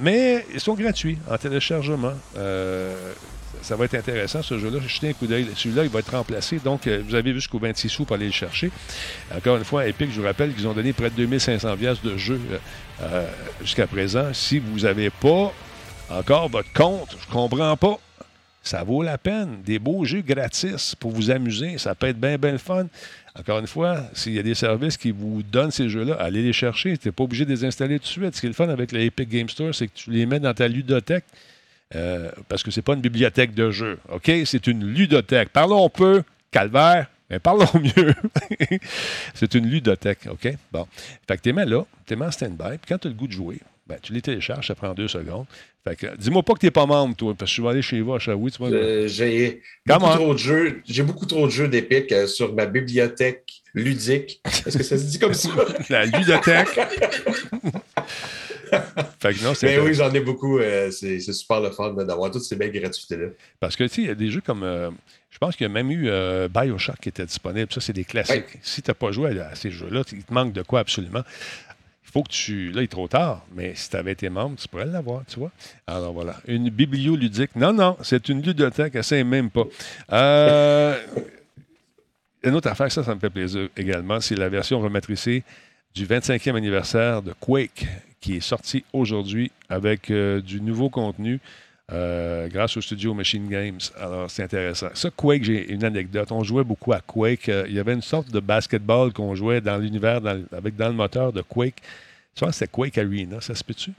mais 0.00 0.44
ils 0.52 0.60
sont 0.60 0.74
gratuits 0.74 1.18
en 1.30 1.36
téléchargement. 1.36 2.12
Euh, 2.36 3.12
ça 3.62 3.76
va 3.76 3.84
être 3.84 3.94
intéressant, 3.94 4.42
ce 4.42 4.58
jeu-là. 4.58 4.78
Jetez 4.86 5.10
un 5.10 5.12
coup 5.12 5.26
d'œil. 5.26 5.48
Celui-là, 5.54 5.84
il 5.84 5.90
va 5.90 6.00
être 6.00 6.16
remplacé. 6.16 6.58
Donc, 6.58 6.88
vous 6.88 7.14
avez 7.14 7.32
jusqu'au 7.32 7.58
26 7.58 7.88
sous 7.88 8.04
pour 8.04 8.16
aller 8.16 8.26
le 8.26 8.32
chercher. 8.32 8.70
Encore 9.36 9.56
une 9.56 9.64
fois, 9.64 9.86
Epic, 9.86 10.10
je 10.10 10.20
vous 10.20 10.26
rappelle 10.26 10.52
qu'ils 10.52 10.66
ont 10.66 10.72
donné 10.72 10.92
près 10.92 11.10
de 11.10 11.16
2500 11.16 11.76
de 12.02 12.16
jeu 12.16 12.40
jusqu'à 13.60 13.86
présent. 13.86 14.32
Si 14.32 14.58
vous 14.58 14.80
n'avez 14.80 15.10
pas 15.10 15.52
encore 16.10 16.48
votre 16.48 16.72
compte, 16.72 17.16
je 17.20 17.32
comprends 17.32 17.76
pas. 17.76 17.98
Ça 18.62 18.84
vaut 18.84 19.02
la 19.02 19.18
peine. 19.18 19.62
Des 19.64 19.78
beaux 19.78 20.04
jeux 20.04 20.22
gratis 20.22 20.94
pour 20.94 21.10
vous 21.10 21.30
amuser. 21.30 21.78
Ça 21.78 21.94
peut 21.94 22.06
être 22.06 22.20
bien, 22.20 22.38
bien 22.38 22.52
le 22.52 22.58
fun. 22.58 22.86
Encore 23.34 23.58
une 23.58 23.66
fois, 23.66 24.04
s'il 24.12 24.34
y 24.34 24.38
a 24.38 24.42
des 24.42 24.54
services 24.54 24.96
qui 24.96 25.10
vous 25.10 25.42
donnent 25.42 25.70
ces 25.70 25.88
jeux-là, 25.88 26.14
allez 26.14 26.42
les 26.42 26.52
chercher. 26.52 26.96
Tu 26.98 27.08
n'es 27.08 27.12
pas 27.12 27.24
obligé 27.24 27.44
de 27.44 27.50
les 27.50 27.64
installer 27.64 27.98
tout 27.98 28.04
de 28.04 28.08
suite. 28.08 28.36
Ce 28.36 28.40
qui 28.40 28.46
est 28.46 28.50
le 28.50 28.54
fun 28.54 28.68
avec 28.68 28.92
le 28.92 29.00
Epic 29.00 29.28
Game 29.28 29.48
Store, 29.48 29.74
c'est 29.74 29.88
que 29.88 29.94
tu 29.94 30.10
les 30.10 30.26
mets 30.26 30.40
dans 30.40 30.54
ta 30.54 30.68
ludothèque. 30.68 31.24
Euh, 31.94 32.30
parce 32.48 32.62
que 32.62 32.70
c'est 32.70 32.82
pas 32.82 32.94
une 32.94 33.00
bibliothèque 33.00 33.54
de 33.54 33.70
jeux, 33.70 33.98
OK? 34.10 34.30
C'est 34.46 34.66
une 34.66 34.86
ludothèque. 34.86 35.50
Parlons 35.50 35.90
peu, 35.90 36.22
calvaire, 36.50 37.06
mais 37.28 37.38
parlons 37.38 37.68
mieux. 37.74 38.14
c'est 39.34 39.54
une 39.54 39.66
ludothèque, 39.66 40.26
OK? 40.30 40.54
Bon. 40.70 40.86
Fait 41.28 41.36
que 41.36 41.42
t'es 41.42 41.52
mis 41.52 41.66
là, 41.66 41.84
t'es 42.06 42.16
en 42.16 42.30
stand-by, 42.30 42.78
puis 42.78 42.88
quand 42.88 42.98
tu 42.98 43.08
as 43.08 43.10
le 43.10 43.16
goût 43.16 43.26
de 43.26 43.32
jouer, 43.32 43.60
ben, 43.86 43.98
tu 44.00 44.12
les 44.12 44.22
télécharges, 44.22 44.68
ça 44.68 44.74
prend 44.74 44.94
deux 44.94 45.08
secondes. 45.08 45.46
Fait 45.84 45.96
que, 45.96 46.16
dis-moi 46.16 46.44
pas 46.44 46.54
que 46.54 46.60
t'es 46.60 46.70
pas 46.70 46.86
membre, 46.86 47.16
toi, 47.16 47.34
parce 47.36 47.50
que 47.50 47.56
je 47.56 47.62
vais 47.62 47.68
aller 47.68 47.82
chez 47.82 48.00
vous 48.00 48.14
à 48.14 48.20
Shawi, 48.20 48.52
tu 48.52 48.58
vois. 48.58 48.70
Euh, 48.70 49.08
j'ai 49.08 49.60
beaucoup 49.84 50.14
trop 50.14 50.32
de 50.34 50.38
jeux, 50.38 50.80
j'ai 50.86 51.02
beaucoup 51.02 51.26
trop 51.26 51.46
de 51.46 51.50
jeux 51.50 51.68
euh, 51.72 52.26
sur 52.28 52.54
ma 52.54 52.66
bibliothèque 52.66 53.62
ludique. 53.74 54.40
Est-ce 54.44 54.78
que 54.78 54.84
ça 54.84 54.96
se 54.96 55.04
dit 55.04 55.18
comme 55.18 55.34
ça? 55.34 55.50
La 55.90 56.06
ludothèque. 56.06 56.68
fait 59.18 59.34
que 59.34 59.42
non, 59.42 59.54
Mais 59.62 59.80
oui, 59.80 59.94
j'en 59.94 60.12
ai 60.12 60.20
beaucoup. 60.20 60.60
Euh, 60.60 60.92
c'est 60.92 61.18
super 61.20 61.60
le 61.60 61.72
fun 61.72 61.92
d'avoir 61.92 62.30
toutes 62.30 62.44
ces 62.44 62.54
belles 62.54 62.72
gratuités-là. 62.72 63.30
Parce 63.58 63.74
que, 63.74 63.82
tu 63.84 63.94
sais, 63.94 64.02
il 64.02 64.06
y 64.06 64.10
a 64.10 64.14
des 64.14 64.30
jeux 64.30 64.42
comme. 64.42 64.62
je 65.30 65.38
pense 65.38 65.56
qu'il 65.56 65.64
y 65.64 65.70
a 65.70 65.72
même 65.72 65.90
eu 65.90 66.08
Bioshock 66.48 67.00
qui 67.00 67.08
était 67.08 67.26
disponible. 67.26 67.72
Ça, 67.72 67.80
c'est 67.80 67.92
des 67.92 68.04
classiques. 68.04 68.60
Si 68.62 68.82
tu 68.82 68.90
n'as 68.90 68.94
pas 68.94 69.10
joué 69.10 69.40
à, 69.40 69.56
ces 69.56 69.72
jeux-là, 69.72 70.04
il 70.12 70.22
te 70.22 70.32
manque 70.32 70.52
de 70.52 70.62
quoi 70.62 70.78
absolument 70.78 71.24
faut 72.12 72.22
que 72.22 72.28
tu. 72.28 72.70
Là, 72.72 72.82
il 72.82 72.84
est 72.84 72.88
trop 72.88 73.08
tard, 73.08 73.46
mais 73.54 73.74
si 73.74 73.88
tu 73.88 73.96
avais 73.96 74.12
été 74.12 74.28
membre, 74.28 74.56
tu 74.56 74.68
pourrais 74.68 74.84
l'avoir, 74.84 75.22
tu 75.26 75.38
vois. 75.38 75.50
Alors 75.86 76.12
voilà. 76.12 76.36
Une 76.46 76.68
biblioludique. 76.68 77.56
Non, 77.56 77.72
non, 77.72 77.96
c'est 78.02 78.28
une 78.28 78.42
ludothèque, 78.42 78.94
elle 78.94 79.04
sait 79.04 79.24
même 79.24 79.48
pas. 79.50 79.64
Euh, 80.12 80.98
une 82.42 82.54
autre 82.54 82.68
affaire, 82.68 82.92
ça, 82.92 83.02
ça 83.02 83.14
me 83.14 83.20
fait 83.20 83.30
plaisir 83.30 83.68
également, 83.76 84.20
c'est 84.20 84.34
la 84.34 84.50
version 84.50 84.78
rematricée 84.80 85.42
du 85.94 86.06
25e 86.06 86.54
anniversaire 86.54 87.22
de 87.22 87.32
Quake, 87.40 87.86
qui 88.20 88.36
est 88.36 88.40
sorti 88.40 88.84
aujourd'hui 88.92 89.50
avec 89.70 90.10
euh, 90.10 90.42
du 90.42 90.60
nouveau 90.60 90.90
contenu. 90.90 91.40
Euh, 91.92 92.48
grâce 92.48 92.76
au 92.76 92.80
studio 92.80 93.12
Machine 93.12 93.46
Games. 93.48 93.80
Alors, 93.98 94.30
c'est 94.30 94.42
intéressant. 94.42 94.88
Ça, 94.94 95.10
Quake, 95.10 95.44
j'ai 95.44 95.70
une 95.70 95.84
anecdote. 95.84 96.32
On 96.32 96.42
jouait 96.42 96.64
beaucoup 96.64 96.92
à 96.92 97.00
Quake. 97.00 97.48
Euh, 97.50 97.66
il 97.68 97.74
y 97.74 97.78
avait 97.78 97.92
une 97.92 98.02
sorte 98.02 98.30
de 98.30 98.40
basketball 98.40 99.12
qu'on 99.12 99.34
jouait 99.34 99.60
dans 99.60 99.76
l'univers 99.76 100.20
avec 100.52 100.76
dans 100.76 100.88
le 100.88 100.94
moteur 100.94 101.32
de 101.32 101.42
Quake. 101.42 101.82
Tu 102.34 102.44
vois, 102.44 102.52
c'était 102.52 102.68
Quake 102.68 102.96
Arena, 102.96 103.40
ça 103.42 103.54
se 103.54 103.62
peut-tu? 103.62 103.92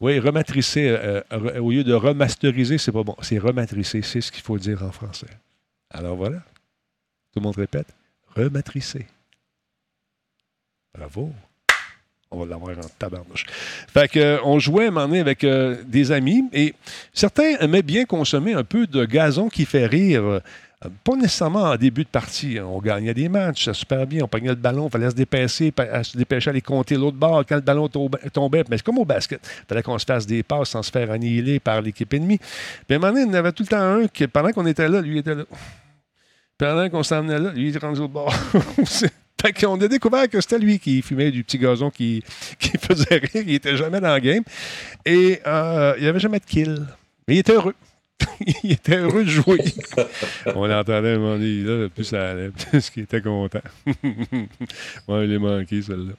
Oui, 0.00 0.18
rematricer, 0.18 0.88
euh, 0.88 1.20
au 1.60 1.70
lieu 1.70 1.84
de 1.84 1.92
remasteriser, 1.92 2.78
c'est 2.78 2.90
pas 2.90 3.04
bon. 3.04 3.14
C'est 3.20 3.38
rematricer, 3.38 4.02
c'est 4.02 4.20
ce 4.20 4.32
qu'il 4.32 4.42
faut 4.42 4.58
dire 4.58 4.82
en 4.82 4.90
français. 4.90 5.28
Alors 5.90 6.16
voilà. 6.16 6.38
Tout 7.32 7.38
le 7.38 7.42
monde 7.42 7.56
répète. 7.56 7.94
Rematricer. 8.34 9.06
Bravo 10.94 11.32
on 12.30 12.38
va 12.38 12.46
l'avoir 12.46 12.78
en 12.78 12.88
tabarnouche. 12.98 13.44
Fait 13.92 14.16
euh, 14.16 14.38
on 14.44 14.58
jouait 14.58 14.86
un 14.86 14.90
moment 14.90 15.06
donné 15.06 15.20
avec 15.20 15.42
euh, 15.42 15.76
des 15.84 16.12
amis 16.12 16.44
et 16.52 16.74
certains 17.12 17.56
aimaient 17.58 17.82
bien 17.82 18.04
consommer 18.04 18.54
un 18.54 18.62
peu 18.62 18.86
de 18.86 19.04
gazon 19.04 19.48
qui 19.48 19.64
fait 19.64 19.86
rire. 19.86 20.22
Euh, 20.22 20.40
pas 21.04 21.14
nécessairement 21.14 21.64
en 21.64 21.76
début 21.76 22.04
de 22.04 22.08
partie. 22.08 22.58
On 22.58 22.78
gagnait 22.78 23.12
des 23.12 23.28
matchs, 23.28 23.64
ça 23.64 23.74
super 23.74 24.06
bien. 24.06 24.24
On 24.24 24.28
pognait 24.28 24.48
le 24.48 24.54
ballon, 24.54 24.86
il 24.86 24.90
fallait 24.90 25.10
se 25.10 25.14
dépêcher, 25.14 25.74
se 26.02 26.16
dépêcher 26.16 26.48
à 26.48 26.52
aller 26.52 26.62
compter 26.62 26.96
l'autre 26.96 27.18
bord 27.18 27.44
quand 27.46 27.56
le 27.56 27.60
ballon 27.60 27.88
tombait. 27.88 28.64
Mais 28.70 28.78
c'est 28.78 28.82
comme 28.82 28.98
au 28.98 29.04
basket. 29.04 29.40
Il 29.42 29.66
fallait 29.68 29.82
qu'on 29.82 29.98
se 29.98 30.06
fasse 30.06 30.26
des 30.26 30.42
passes 30.42 30.70
sans 30.70 30.82
se 30.82 30.90
faire 30.90 31.10
annihiler 31.10 31.60
par 31.60 31.82
l'équipe 31.82 32.14
ennemie. 32.14 32.40
À 32.88 32.94
un 32.94 32.98
moment 32.98 33.12
donné, 33.12 33.24
il 33.24 33.28
y 33.28 33.30
en 33.30 33.34
avait 33.34 33.52
tout 33.52 33.64
le 33.64 33.68
temps 33.68 33.82
un 33.82 34.06
qui, 34.06 34.26
pendant 34.26 34.52
qu'on 34.52 34.64
était 34.64 34.88
là, 34.88 35.02
lui 35.02 35.18
était 35.18 35.34
là. 35.34 35.44
Pendant 36.56 36.88
qu'on 36.88 37.02
s'en 37.02 37.22
là, 37.22 37.38
lui, 37.38 37.68
il 37.68 37.76
était 37.76 37.84
rendu 37.84 38.00
au 38.00 38.08
bord. 38.08 38.32
Fait 39.40 39.52
qu'on 39.52 39.80
a 39.80 39.88
découvert 39.88 40.28
que 40.28 40.40
c'était 40.40 40.58
lui 40.58 40.78
qui 40.78 41.02
fumait 41.02 41.30
du 41.30 41.44
petit 41.44 41.58
gazon 41.58 41.90
qui, 41.90 42.22
faisait 42.60 43.16
rire. 43.16 43.44
Il 43.46 43.54
était 43.54 43.76
jamais 43.76 44.00
dans 44.00 44.14
le 44.14 44.20
game. 44.20 44.42
Et 45.04 45.40
euh, 45.46 45.94
il 45.96 46.02
n'y 46.02 46.08
avait 46.08 46.20
jamais 46.20 46.38
de 46.38 46.44
kill. 46.44 46.86
Mais 47.26 47.36
il 47.36 47.38
était 47.38 47.54
heureux. 47.54 47.74
il 48.64 48.72
était 48.72 48.96
heureux 48.96 49.24
de 49.24 49.30
jouer. 49.30 49.58
On 50.54 50.66
l'entendait 50.66 51.16
moment 51.16 51.36
donné, 51.36 51.62
là, 51.62 51.88
plus 51.88 52.04
ça 52.04 52.30
allait, 52.30 52.50
plus 52.70 52.90
qu'il 52.90 53.04
était 53.04 53.20
content. 53.20 53.60
ouais, 53.86 55.24
il 55.24 55.32
est 55.32 55.38
manqué, 55.38 55.82
celle-là. 55.82 56.12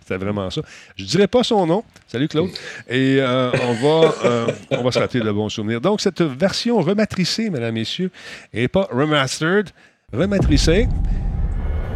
C'était 0.00 0.16
vraiment 0.16 0.50
ça. 0.50 0.62
Je 0.96 1.04
ne 1.04 1.08
dirais 1.08 1.28
pas 1.28 1.42
son 1.42 1.66
nom. 1.66 1.84
Salut, 2.06 2.28
Claude. 2.28 2.50
Et 2.88 3.18
euh, 3.20 3.50
on, 3.62 3.72
va, 3.74 4.14
euh, 4.24 4.46
on 4.70 4.82
va 4.82 4.92
se 4.92 4.98
rappeler 4.98 5.20
de 5.20 5.30
bons 5.30 5.48
souvenirs. 5.48 5.80
Donc, 5.80 6.00
cette 6.00 6.22
version 6.22 6.80
rematricée, 6.80 7.50
mesdames, 7.50 7.74
messieurs, 7.74 8.10
et 8.52 8.68
pas 8.68 8.88
remastered, 8.90 9.70
rematricé. 10.12 10.88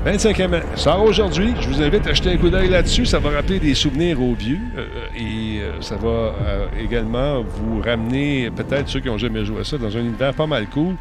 25e 0.06 0.76
sort 0.76 1.02
aujourd'hui. 1.02 1.52
Je 1.60 1.68
vous 1.68 1.82
invite 1.82 2.06
à 2.06 2.12
jeter 2.12 2.30
un 2.30 2.36
coup 2.36 2.48
d'œil 2.48 2.68
là-dessus. 2.68 3.06
Ça 3.06 3.18
va 3.18 3.30
rappeler 3.30 3.58
des 3.58 3.74
souvenirs 3.74 4.22
aux 4.22 4.34
vieux 4.34 4.60
euh, 4.76 4.86
et 5.16 5.60
euh, 5.60 5.80
ça 5.80 5.96
va 5.96 6.08
euh, 6.08 6.66
également 6.80 7.42
vous 7.42 7.82
ramener, 7.82 8.50
peut-être 8.50 8.88
ceux 8.88 9.00
qui 9.00 9.08
n'ont 9.08 9.18
jamais 9.18 9.44
joué 9.44 9.60
à 9.60 9.64
ça, 9.64 9.78
dans 9.78 9.94
un 9.96 10.00
univers 10.00 10.32
pas 10.32 10.46
mal 10.46 10.66
cool. 10.68 10.94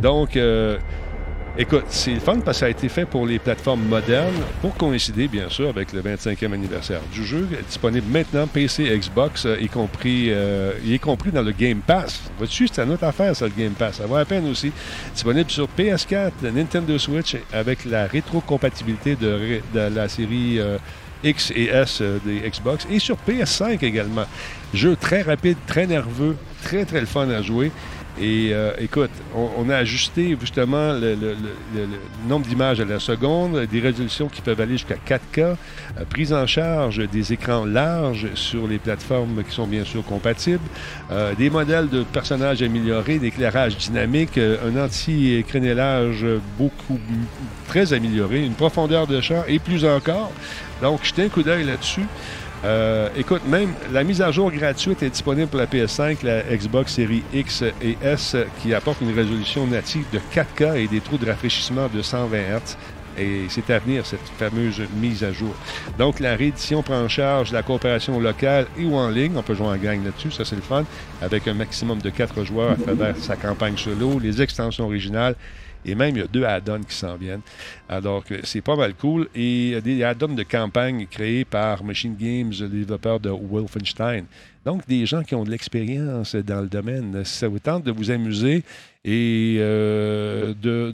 Donc, 0.00 0.38
Écoute, 1.58 1.84
c'est 1.88 2.12
le 2.12 2.20
fun 2.20 2.40
parce 2.40 2.58
que 2.58 2.60
ça 2.60 2.66
a 2.66 2.68
été 2.68 2.90
fait 2.90 3.06
pour 3.06 3.26
les 3.26 3.38
plateformes 3.38 3.82
modernes 3.84 4.34
pour 4.60 4.76
coïncider, 4.76 5.26
bien 5.26 5.48
sûr, 5.48 5.70
avec 5.70 5.90
le 5.94 6.02
25e 6.02 6.52
anniversaire 6.52 7.00
du 7.10 7.24
jeu. 7.24 7.48
Disponible 7.66 8.06
maintenant 8.10 8.46
PC, 8.46 8.84
Xbox, 8.98 9.46
euh, 9.46 9.56
y, 9.58 9.66
compris, 9.66 10.26
euh, 10.28 10.72
compris 11.00 11.30
dans 11.30 11.40
le 11.40 11.52
Game 11.52 11.78
Pass. 11.78 12.30
Vois-tu, 12.36 12.68
c'est 12.68 12.82
une 12.82 12.90
autre 12.90 13.04
affaire, 13.04 13.34
ça, 13.34 13.46
le 13.46 13.52
Game 13.56 13.72
Pass. 13.72 13.96
Ça 13.96 14.06
va 14.06 14.18
à 14.18 14.24
peine 14.26 14.46
aussi. 14.50 14.70
Disponible 15.14 15.50
sur 15.50 15.66
PS4, 15.78 16.32
Nintendo 16.42 16.98
Switch, 16.98 17.36
avec 17.54 17.86
la 17.86 18.06
rétrocompatibilité 18.06 19.16
de, 19.16 19.62
de 19.72 19.80
la 19.94 20.10
série 20.10 20.58
euh, 20.58 20.76
X 21.24 21.52
et 21.56 21.70
S 21.70 22.02
des 22.26 22.50
Xbox, 22.50 22.86
et 22.90 22.98
sur 22.98 23.16
PS5 23.26 23.82
également. 23.82 24.26
Jeu 24.74 24.94
très 24.94 25.22
rapide, 25.22 25.56
très 25.66 25.86
nerveux, 25.86 26.36
très, 26.62 26.84
très 26.84 27.00
le 27.00 27.06
fun 27.06 27.30
à 27.30 27.40
jouer. 27.40 27.72
Et 28.18 28.50
euh, 28.52 28.72
écoute, 28.78 29.10
on, 29.34 29.68
a 29.68 29.76
ajusté 29.76 30.36
justement 30.40 30.94
le, 30.94 31.36
nombre 32.26 32.46
d'images 32.46 32.80
à 32.80 32.86
la 32.86 32.98
seconde, 32.98 33.66
des 33.66 33.80
résolutions 33.80 34.28
qui 34.28 34.40
peuvent 34.40 34.60
aller 34.60 34.72
jusqu'à 34.72 34.94
4K, 34.94 35.40
euh, 35.40 35.54
prise 36.08 36.32
en 36.32 36.46
charge 36.46 37.06
des 37.10 37.34
écrans 37.34 37.66
larges 37.66 38.28
sur 38.34 38.66
les 38.66 38.78
plateformes 38.78 39.44
qui 39.44 39.54
sont 39.54 39.66
bien 39.66 39.84
sûr 39.84 40.02
compatibles, 40.02 40.64
euh, 41.10 41.34
des 41.34 41.50
modèles 41.50 41.90
de 41.90 42.04
personnages 42.04 42.62
améliorés, 42.62 43.18
d'éclairage 43.18 43.76
dynamique, 43.76 44.38
un 44.38 44.82
anti-crénelage 44.82 46.24
beaucoup 46.56 46.98
très 47.68 47.92
amélioré, 47.92 48.44
une 48.44 48.54
profondeur 48.54 49.06
de 49.06 49.20
champ 49.20 49.44
et 49.46 49.58
plus 49.58 49.84
encore. 49.84 50.32
Donc, 50.80 51.00
jetez 51.04 51.24
un 51.24 51.28
coup 51.28 51.42
d'œil 51.42 51.64
là-dessus. 51.64 52.06
Euh, 52.64 53.08
écoute, 53.16 53.42
même 53.46 53.72
la 53.92 54.02
mise 54.02 54.22
à 54.22 54.30
jour 54.30 54.50
gratuite 54.50 55.02
est 55.02 55.10
disponible 55.10 55.48
pour 55.48 55.60
la 55.60 55.66
PS5, 55.66 56.24
la 56.24 56.42
Xbox 56.42 56.94
Series 56.94 57.22
X 57.32 57.62
et 57.82 57.98
S 58.02 58.36
qui 58.62 58.74
apporte 58.74 59.00
une 59.00 59.14
résolution 59.14 59.66
native 59.66 60.06
de 60.12 60.18
4K 60.18 60.76
et 60.76 60.88
des 60.88 61.00
trous 61.00 61.18
de 61.18 61.26
rafraîchissement 61.26 61.88
de 61.92 62.02
120 62.02 62.36
Hz. 62.36 62.76
Et 63.18 63.46
c'est 63.48 63.70
à 63.70 63.78
venir, 63.78 64.04
cette 64.04 64.20
fameuse 64.38 64.82
mise 65.00 65.24
à 65.24 65.32
jour. 65.32 65.54
Donc, 65.98 66.20
la 66.20 66.36
réédition 66.36 66.82
prend 66.82 67.00
en 67.00 67.08
charge 67.08 67.50
la 67.50 67.62
coopération 67.62 68.20
locale 68.20 68.66
et 68.78 68.84
ou 68.84 68.94
en 68.94 69.08
ligne. 69.08 69.32
On 69.36 69.42
peut 69.42 69.54
jouer 69.54 69.68
en 69.68 69.76
gang 69.76 70.04
là-dessus, 70.04 70.30
ça 70.30 70.44
c'est 70.44 70.56
le 70.56 70.62
fun, 70.62 70.84
avec 71.22 71.48
un 71.48 71.54
maximum 71.54 71.98
de 72.00 72.10
4 72.10 72.44
joueurs 72.44 72.72
à 72.72 72.76
travers 72.76 73.16
sa 73.16 73.36
campagne 73.36 73.76
solo, 73.78 74.18
les 74.18 74.42
extensions 74.42 74.84
originales 74.84 75.34
et 75.86 75.94
même, 75.94 76.16
il 76.16 76.18
y 76.18 76.22
a 76.22 76.26
deux 76.26 76.44
add-ons 76.44 76.82
qui 76.82 76.94
s'en 76.94 77.16
viennent. 77.16 77.42
Alors, 77.88 78.24
c'est 78.42 78.60
pas 78.60 78.74
mal 78.74 78.94
cool. 78.94 79.28
Et 79.36 79.68
il 79.68 79.70
y 79.70 79.74
a 79.76 79.80
des 79.80 80.02
add-ons 80.02 80.34
de 80.34 80.42
campagne 80.42 81.06
créés 81.06 81.44
par 81.44 81.84
Machine 81.84 82.16
Games, 82.16 82.52
le 82.58 82.68
développeur 82.68 83.20
de 83.20 83.30
Wolfenstein. 83.30 84.24
Donc, 84.64 84.86
des 84.88 85.06
gens 85.06 85.22
qui 85.22 85.36
ont 85.36 85.44
de 85.44 85.50
l'expérience 85.50 86.34
dans 86.34 86.60
le 86.60 86.66
domaine. 86.66 87.24
Ça 87.24 87.46
vous 87.46 87.60
tente 87.60 87.84
de 87.84 87.92
vous 87.92 88.10
amuser 88.10 88.64
et 89.04 89.58
euh, 89.60 90.54
de, 90.60 90.92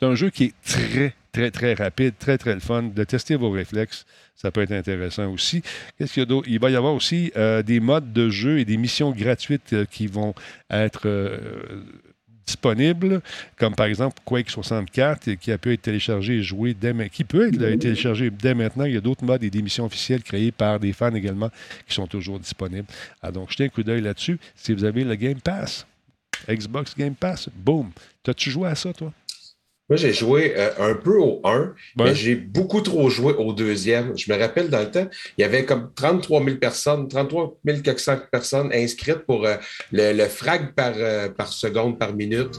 d'un 0.00 0.14
jeu 0.14 0.30
qui 0.30 0.44
est 0.44 0.54
très, 0.64 1.12
très, 1.32 1.50
très 1.50 1.74
rapide, 1.74 2.14
très, 2.16 2.38
très 2.38 2.54
le 2.54 2.60
fun, 2.60 2.84
de 2.84 3.02
tester 3.02 3.34
vos 3.34 3.50
réflexes. 3.50 4.06
Ça 4.36 4.52
peut 4.52 4.60
être 4.60 4.72
intéressant 4.72 5.32
aussi. 5.32 5.62
Qu'est-ce 5.98 6.12
qu'il 6.12 6.20
y 6.20 6.22
a 6.22 6.26
d'autre? 6.26 6.46
Il 6.48 6.60
va 6.60 6.70
y 6.70 6.76
avoir 6.76 6.94
aussi 6.94 7.32
euh, 7.36 7.64
des 7.64 7.80
modes 7.80 8.12
de 8.12 8.28
jeu 8.28 8.60
et 8.60 8.64
des 8.64 8.76
missions 8.76 9.10
gratuites 9.10 9.72
euh, 9.72 9.84
qui 9.84 10.06
vont 10.06 10.32
être 10.70 11.08
disponibles, 12.46 13.20
comme 13.58 13.74
par 13.74 13.86
exemple 13.86 14.20
Quake 14.24 14.50
64, 14.50 15.34
qui 15.34 15.50
a 15.50 15.58
pu 15.58 15.72
être 15.72 15.82
téléchargé 15.82 16.34
et 16.34 16.42
joué 16.42 16.74
dès 16.74 16.94
qui 17.10 17.24
peut 17.24 17.48
être 17.48 17.78
téléchargé 17.78 18.30
dès 18.30 18.54
maintenant. 18.54 18.84
Il 18.84 18.94
y 18.94 18.96
a 18.96 19.00
d'autres 19.00 19.24
modes 19.24 19.42
et 19.42 19.50
des 19.50 19.62
missions 19.62 19.84
officielles 19.84 20.22
créées 20.22 20.52
par 20.52 20.78
des 20.78 20.92
fans 20.92 21.14
également 21.14 21.50
qui 21.86 21.94
sont 21.94 22.06
toujours 22.06 22.38
disponibles. 22.38 22.86
Ah, 23.22 23.32
donc, 23.32 23.50
jetez 23.50 23.64
un 23.64 23.68
coup 23.68 23.82
d'œil 23.82 24.00
là-dessus. 24.00 24.38
Si 24.54 24.72
vous 24.72 24.84
avez 24.84 25.04
le 25.04 25.14
Game 25.16 25.40
Pass, 25.40 25.86
Xbox 26.48 26.94
Game 26.96 27.14
Pass, 27.14 27.48
boom. 27.54 27.90
T'as-tu 28.22 28.50
joué 28.50 28.68
à 28.68 28.74
ça, 28.74 28.92
toi? 28.92 29.12
Moi, 29.88 29.96
j'ai 29.96 30.12
joué 30.12 30.52
euh, 30.56 30.70
un 30.78 30.94
peu 30.94 31.16
au 31.16 31.40
1, 31.44 31.74
mais 31.96 32.14
j'ai 32.14 32.34
beaucoup 32.34 32.80
trop 32.80 33.08
joué 33.08 33.34
au 33.34 33.52
deuxième. 33.52 34.18
Je 34.18 34.32
me 34.32 34.36
rappelle 34.36 34.68
dans 34.68 34.80
le 34.80 34.90
temps, 34.90 35.06
il 35.38 35.42
y 35.42 35.44
avait 35.44 35.64
comme 35.64 35.92
33 35.94 36.44
000 36.44 36.56
personnes, 36.56 37.06
33 37.06 37.58
400 37.84 38.16
personnes 38.32 38.72
inscrites 38.72 39.24
pour 39.26 39.46
euh, 39.46 39.56
le, 39.92 40.24
frag 40.26 40.74
par, 40.74 40.94
euh, 40.96 41.28
par 41.28 41.52
seconde, 41.52 42.00
par 42.00 42.14
minute. 42.14 42.58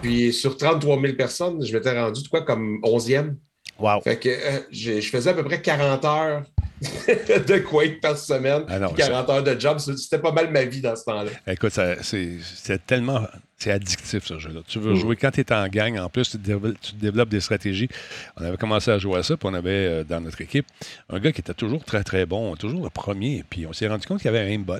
puis 0.00 0.32
sur 0.32 0.56
33 0.56 1.00
000 1.00 1.14
personnes, 1.14 1.64
je 1.64 1.76
m'étais 1.76 1.98
rendu 2.00 2.22
de 2.22 2.28
quoi 2.28 2.42
comme 2.42 2.78
11e. 2.84 3.34
Wow. 3.78 4.00
Fait 4.02 4.18
que 4.18 4.30
je 4.72 5.00
faisais 5.02 5.30
à 5.30 5.34
peu 5.34 5.44
près 5.44 5.60
40 5.62 6.04
heures 6.04 6.42
de 7.08 7.58
Quake 7.58 8.00
par 8.00 8.16
semaine, 8.16 8.62
Ah 8.68 8.78
non, 8.78 8.90
40 8.92 9.30
heures 9.30 9.42
de 9.42 9.58
job. 9.58 9.78
C'était 9.78 10.18
pas 10.18 10.32
mal 10.32 10.50
ma 10.50 10.64
vie 10.64 10.80
dans 10.80 10.94
ce 10.96 11.04
temps-là. 11.04 11.30
Écoute, 11.46 11.70
ça- 11.72 11.96
c'est 12.02 12.86
tellement. 12.86 13.26
C'est 13.60 13.72
addictif, 13.72 14.24
ce 14.24 14.38
jeu-là. 14.38 14.60
Tu 14.68 14.78
veux 14.78 14.92
Mm. 14.92 14.96
jouer 14.96 15.16
quand 15.16 15.32
tu 15.32 15.40
es 15.40 15.52
en 15.52 15.66
gang. 15.66 15.98
En 15.98 16.08
plus, 16.08 16.30
tu, 16.30 16.38
développes- 16.38 16.80
tu 16.80 16.94
développes 16.94 17.28
des 17.28 17.40
stratégies. 17.40 17.88
On 18.36 18.44
avait 18.44 18.56
commencé 18.56 18.88
à 18.92 18.98
jouer 19.00 19.18
à 19.18 19.22
ça, 19.24 19.36
puis 19.36 19.48
on 19.50 19.54
avait 19.54 19.70
euh, 19.70 20.04
dans 20.04 20.20
notre 20.20 20.40
équipe 20.40 20.66
un 21.10 21.18
gars 21.18 21.32
qui 21.32 21.40
était 21.40 21.54
toujours 21.54 21.84
très, 21.84 22.04
très 22.04 22.24
bon, 22.24 22.54
toujours 22.54 22.84
le 22.84 22.90
premier. 22.90 23.44
Puis 23.50 23.66
on 23.66 23.72
s'est 23.72 23.88
rendu 23.88 24.06
compte 24.06 24.18
qu'il 24.20 24.30
y 24.32 24.36
avait 24.36 24.48
un 24.48 24.52
aimbot. 24.54 24.74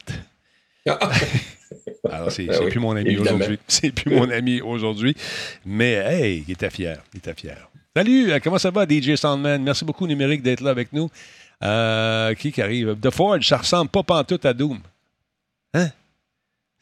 Alors, 2.11 2.31
c'est 2.33 2.45
Ben 2.47 2.59
oui, 2.63 2.71
plus 2.71 2.81
mon 2.81 2.97
ami 2.97 3.17
aujourd'hui. 3.19 3.59
C'est 3.69 3.91
plus 3.91 4.15
mon 4.15 4.31
ami 4.31 4.61
aujourd'hui. 4.61 5.15
Mais, 5.67 5.93
hey, 5.95 6.45
il 6.47 6.53
était 6.53 6.71
fier. 6.71 6.99
Il 7.13 7.19
était 7.19 7.35
fier. 7.35 7.69
Salut, 7.99 8.31
euh, 8.31 8.39
comment 8.41 8.59
ça 8.59 8.71
va, 8.71 8.87
DJ 8.89 9.17
Soundman? 9.17 9.61
Merci 9.61 9.85
beaucoup, 9.85 10.07
Numérique, 10.07 10.41
d'être 10.41 10.61
là 10.61 10.71
avec 10.71 10.93
nous. 10.93 11.11
Euh, 11.65 12.33
qui 12.35 12.53
qui 12.53 12.63
arrive? 12.63 12.95
The 13.03 13.11
Forge, 13.11 13.45
ça 13.49 13.57
ressemble 13.57 13.91
pas 13.91 14.05
pantoute 14.05 14.47
à 14.47 14.55
Doom. 14.55 14.79
Hein? 15.75 15.89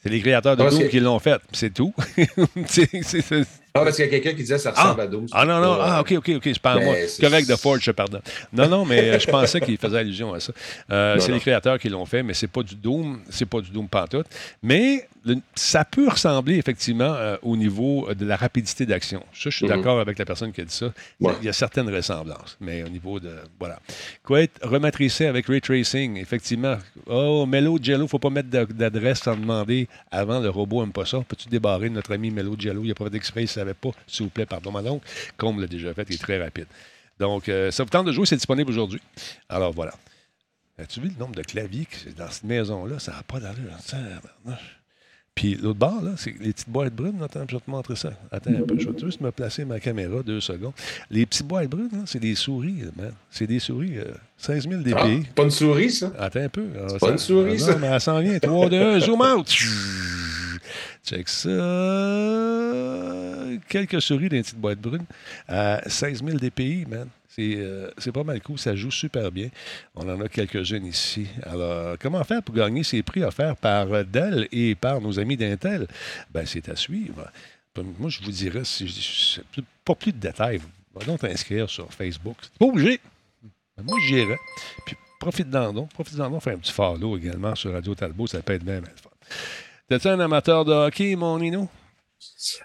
C'est 0.03 0.11
les 0.11 0.21
créateurs 0.21 0.59
de 0.59 0.69
Doom 0.69 0.79
que- 0.79 0.87
qui 0.89 1.01
l'ont 1.01 1.19
fait. 1.19 1.41
C'est 1.53 1.73
tout. 1.73 1.95
C'est- 2.67 3.03
c'est- 3.03 3.23
c'est- 3.23 3.47
Ah, 3.73 3.81
parce 3.83 3.97
qu'il 3.97 4.05
y 4.05 4.09
a 4.09 4.11
quelqu'un 4.11 4.31
qui 4.33 4.37
disait 4.43 4.59
ça 4.59 4.73
ressemble 4.73 5.01
à 5.01 5.07
12. 5.07 5.31
ah 5.33 5.47
non, 5.47 5.59
non, 5.59 5.79
ah 5.81 6.03
ok, 6.03 6.12
ok, 6.19 6.33
ok, 6.37 6.43
c'est 6.45 6.59
pas 6.59 6.73
à 6.73 6.79
Ben, 6.81 6.85
moi. 6.85 6.95
c'est- 7.09 7.23
Correct, 7.23 7.49
The 7.49 7.57
Forge, 7.57 7.83
je 7.83 7.93
pardonne. 7.93 8.21
Non, 8.53 8.69
non, 8.69 8.85
mais 8.85 9.01
euh, 9.12 9.19
je 9.19 9.27
pensais 9.27 9.59
qu'il 9.62 9.79
faisait 9.79 9.99
allusion 9.99 10.35
à 10.35 10.41
ça. 10.41 10.53
Euh, 10.91 11.14
Non, 11.14 11.21
c'est 11.23 11.29
non. 11.29 11.35
les 11.37 11.41
créateurs 11.41 11.79
qui 11.79 11.89
l'ont 11.89 12.05
fait, 12.05 12.23
mais 12.23 12.35
c'est 12.35 12.47
pas 12.47 12.62
du 12.62 12.75
Doom, 12.75 13.21
c'est 13.31 13.47
pas 13.47 13.62
du 13.62 13.71
Doom 13.71 13.89
pantoute. 13.89 14.27
Mais 14.62 15.09
le- 15.27 15.37
ça 15.55 15.85
peut 15.85 16.09
ressembler 16.09 16.55
effectivement 16.57 17.12
euh, 17.14 17.37
au 17.43 17.57
niveau 17.57 18.09
euh, 18.09 18.14
de 18.14 18.24
la 18.24 18.37
rapidité 18.37 18.87
d'action. 18.87 19.20
Ça, 19.35 19.51
je 19.51 19.57
suis 19.57 19.66
Mhm. 19.66 19.72
d'accord 19.72 20.01
avec 20.01 20.18
la 20.18 20.24
personne 20.24 20.53
qui 20.53 20.61
a 20.62 20.64
dit 20.64 20.74
ça. 20.74 20.93
Ouais. 21.20 21.35
Il 21.41 21.45
y 21.45 21.49
a 21.49 21.53
certaines 21.53 21.93
ressemblances, 21.95 22.57
mais 22.61 22.83
au 22.83 22.89
niveau 22.89 23.20
de. 23.20 23.35
Voilà. 23.59 23.79
Quoi 24.22 24.43
être 24.43 24.66
rematricé 24.66 25.27
avec 25.27 25.47
ray 25.47 25.61
tracing, 25.61 26.16
effectivement. 26.16 26.79
Oh, 27.07 27.45
Mello 27.47 27.79
Jello, 27.83 28.07
faut 28.09 28.18
pas 28.18 28.31
mettre 28.31 28.49
d'a- 28.49 28.64
d'adresse 28.66 29.20
sans 29.20 29.37
demander 29.37 29.89
avant. 30.11 30.41
Le 30.41 30.49
robot 30.49 30.83
aime 30.85 30.93
pas 30.93 31.05
ça. 31.05 31.18
Peux-tu 31.29 31.49
débarrer 31.49 31.91
notre 31.91 32.12
ami 32.14 32.31
Mello 32.31 32.55
Jello 32.59 32.83
Il 32.85 32.91
a 32.91 32.95
pas 32.95 33.05
fait 33.05 33.11
d'exprès, 33.11 33.41
il 33.43 33.45
ne 33.45 33.49
savait 33.49 33.74
pas. 33.74 33.91
S'il 34.07 34.24
vous 34.24 34.31
plaît, 34.31 34.47
pardon, 34.47 34.70
madame. 34.72 35.01
Comme 35.37 35.61
l'a 35.61 35.66
déjà 35.66 35.93
fait, 35.93 36.07
il 36.09 36.14
est 36.14 36.18
très 36.22 36.43
rapide. 36.43 36.66
Donc, 37.18 37.49
euh, 37.49 37.70
ça 37.70 37.83
vous 37.83 37.91
tente 37.91 38.07
de 38.07 38.12
jouer, 38.12 38.27
c'est 38.27 38.37
disponible 38.37 38.70
aujourd'hui. 38.70 39.01
Alors, 39.49 39.72
voilà. 39.72 39.93
As-tu 40.79 41.01
vu 41.01 41.09
le 41.09 41.18
nombre 41.18 41.35
de 41.35 41.43
claviers 41.43 41.87
que 41.87 42.11
dans 42.11 42.29
cette 42.31 42.45
maison-là? 42.45 42.99
Ça 42.99 43.12
n'a 43.12 43.22
pas 43.22 43.41
d'allure. 43.41 43.72
Puis 45.37 45.55
l'autre 45.55 45.78
bord, 45.78 46.03
là, 46.03 46.12
c'est 46.16 46.34
les 46.41 46.53
petites 46.55 46.68
boîtes 46.70 46.95
brunes. 46.95 47.22
Attends, 47.22 47.45
je 47.47 47.55
vais 47.57 47.61
te 47.61 47.70
montrer 47.70 47.95
ça. 47.95 48.11
Attends 48.32 48.51
un 48.55 48.62
peu. 48.62 48.74
Je 48.78 48.89
vais 48.89 48.99
juste 48.99 49.20
me 49.20 49.30
placer 49.30 49.66
ma 49.66 49.78
caméra 49.78 50.22
deux 50.24 50.41
secondes. 50.41 50.72
Les 51.11 51.26
petites 51.26 51.47
boîtes 51.47 51.68
brunes, 51.68 51.91
là, 51.93 51.99
c'est 52.07 52.18
des 52.18 52.34
souris, 52.34 52.84
man. 52.97 53.12
C'est 53.30 53.47
des 53.47 53.59
souris 53.59 53.99
euh, 53.99 54.14
16 54.39 54.66
000 54.68 54.80
Ah, 54.97 55.05
DPI. 55.05 55.26
pas 55.34 55.43
une 55.43 55.51
souris, 55.51 55.91
ça? 55.91 56.11
Attends 56.18 56.41
un 56.41 56.49
peu. 56.49 56.64
Ah, 56.74 56.99
pas 56.99 57.11
une 57.11 57.18
souris, 57.18 57.61
ça. 57.61 57.72
Non, 57.74 57.78
mais 57.80 57.87
elle 57.89 58.01
s'en 58.01 58.18
vient. 58.20 58.39
3, 58.39 58.68
2, 58.70 58.80
1, 58.97 59.01
zoom 59.01 59.20
out. 59.20 59.47
Check 61.05 61.28
ça. 61.28 61.49
Quelques 63.68 64.01
souris 64.03 64.28
dans 64.28 64.37
une 64.37 64.43
petite 64.43 64.59
boîte 64.59 64.80
brune. 64.80 65.05
À 65.47 65.82
16 65.87 66.22
000 66.24 66.39
DPI, 66.39 66.87
man. 66.89 67.09
C'est 67.37 67.57
euh, 67.57 67.91
c'est 67.99 68.12
pas 68.12 68.24
mal 68.24 68.41
cool. 68.41 68.59
Ça 68.59 68.74
joue 68.74 68.91
super 68.91 69.30
bien. 69.30 69.51
On 69.95 70.09
en 70.09 70.20
a 70.22 70.28
quelques-unes 70.28 70.87
ici. 70.87 71.26
Alors, 71.43 71.97
comment 72.01 72.24
faire 72.24 72.43
pour 72.43 72.55
gagner 72.55 72.82
ces 72.82 73.03
prix 73.03 73.22
offerts 73.22 73.57
par 73.57 73.87
Dell 74.07 74.49
et 74.53 74.74
par 74.74 75.03
nos 75.03 75.18
amis 75.18 75.37
d'Intel? 75.37 75.87
Ben, 76.32 76.47
c'est 76.47 76.68
à 76.70 76.76
suivre. 76.76 77.30
Moi, 77.99 78.09
je 78.09 78.22
vous 78.22 78.30
dirais, 78.30 78.62
si 78.64 79.41
pas 79.84 79.95
plus 79.95 80.12
de 80.12 80.18
détails, 80.18 80.61
va 80.95 81.05
donc 81.05 81.20
t'inscrire 81.20 81.68
sur 81.68 81.93
Facebook. 81.93 82.37
Pas 82.59 82.66
obligé. 82.66 83.01
Ben, 83.76 83.84
moi, 83.84 83.99
j'irai. 84.07 84.39
Puis 84.87 84.97
profite-en. 85.20 85.87
Profite-en 85.89 86.30
donc. 86.30 86.43
Faire 86.43 86.55
un 86.55 86.59
petit 86.59 86.72
follow 86.72 87.18
également 87.18 87.55
sur 87.55 87.72
Radio 87.72 87.95
Talbot. 87.95 88.26
Ça 88.28 88.41
peut 88.41 88.55
être 88.55 88.64
bien, 88.64 88.80
bien 88.80 88.93
fun. 88.97 89.11
T'es-tu 89.89 90.09
un 90.09 90.20
amateur 90.20 90.64
de 90.64 90.72
hockey, 90.72 91.14
mon 91.16 91.39
Nino? 91.39 91.68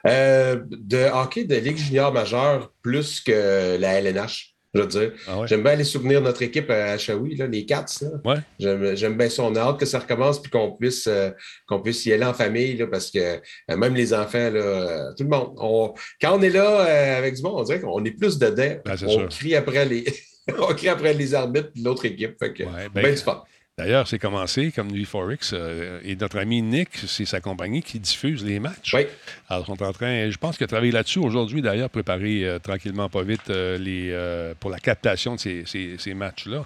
Euh, 0.08 0.64
de 0.70 1.10
hockey 1.12 1.44
de 1.44 1.56
Ligue 1.56 1.78
junior 1.78 2.12
majeure 2.14 2.72
plus 2.82 3.20
que 3.20 3.78
la 3.78 4.00
LNH, 4.00 4.51
je 4.74 4.82
veux 4.82 4.88
dire. 4.88 5.12
Ah 5.28 5.40
ouais? 5.40 5.48
J'aime 5.48 5.64
bien 5.64 5.74
aller 5.74 5.84
soutenir 5.84 6.22
notre 6.22 6.42
équipe 6.42 6.70
à 6.70 6.98
Shawi, 6.98 7.36
là, 7.36 7.48
les 7.48 7.66
Cats. 7.66 7.86
Ouais. 8.24 8.38
J'aime 8.60 9.18
bien 9.18 9.30
ça. 9.30 9.44
On 9.44 9.56
a 9.56 9.60
hâte 9.60 9.80
que 9.80 9.86
ça 9.86 10.00
recommence 10.00 10.42
puis 10.42 10.50
qu'on 10.52 10.72
puisse, 10.72 11.08
euh, 11.08 11.32
qu'on 11.68 11.82
puisse 11.82 12.06
y 12.06 12.14
aller 12.14 12.26
en 12.26 12.34
famille 12.34 12.78
là, 12.78 12.88
parce 12.88 13.12
que 13.12 13.20
euh, 13.20 13.78
même 13.78 13.96
les 13.96 14.14
enfants, 14.14 14.50
là, 14.50 14.60
euh, 14.60 15.14
tout 15.18 15.24
le 15.24 15.30
monde, 15.30 15.54
on- 15.58 15.94
quand 16.22 16.38
on 16.38 16.42
est 16.42 16.50
là 16.50 16.86
euh, 16.88 17.18
avec 17.18 17.36
du 17.36 17.42
monde, 17.42 17.56
on 17.58 17.64
dirait 17.64 17.82
qu'on 17.82 18.04
est 18.06 18.12
plus 18.12 18.38
dedans. 18.40 18.76
Ben, 18.86 18.94
on 19.06 19.10
sûr. 19.20 19.30
crie 19.30 19.56
après 19.56 19.86
les. 19.86 20.06
on 20.58 20.74
crie 20.74 20.90
après 20.90 21.14
les 21.14 21.34
arbitres 21.36 21.70
et 21.76 21.82
l'autre 21.82 22.06
équipe. 22.06 22.36
Fait 22.40 22.54
que, 22.54 22.64
Ouais, 22.64 22.90
ben, 22.94 23.04
ben, 23.04 23.16
du. 23.16 23.44
D'ailleurs, 23.78 24.08
c'est 24.08 24.20
commencé 24.20 24.72
comme 24.72 24.92
Nuit 24.92 25.06
Forex 25.06 25.52
euh, 25.54 26.00
et 26.04 26.16
notre 26.16 26.38
ami 26.38 26.62
Nick, 26.62 26.90
c'est 27.08 27.26
sa 27.26 27.40
compagnie 27.40 27.82
qui 27.82 28.00
diffuse 28.00 28.44
les 28.46 28.60
matchs. 28.60 28.94
Oui. 28.94 29.08
Alors, 29.50 29.64
ils 29.64 29.68
sont 29.68 29.82
en 29.84 29.94
train, 29.94 30.30
je 30.30 30.38
pense 30.38 30.58
qu'il 30.58 30.66
a 30.66 30.68
travaillé 30.68 30.92
là-dessus 30.92 31.20
aujourd'hui, 31.20 31.62
d'ailleurs, 31.62 31.90
préparer 31.90 32.46
euh, 32.46 32.60
tranquillement, 32.60 33.10
pas 33.10 33.24
vite, 33.24 33.50
euh, 33.50 33.78
les, 33.78 34.54
pour 34.60 34.70
la 34.70 34.80
captation 34.80 35.36
de 35.36 35.40
ces, 35.40 35.64
ces- 35.66 35.96
ces 35.98 36.14
matchs-là. 36.14 36.66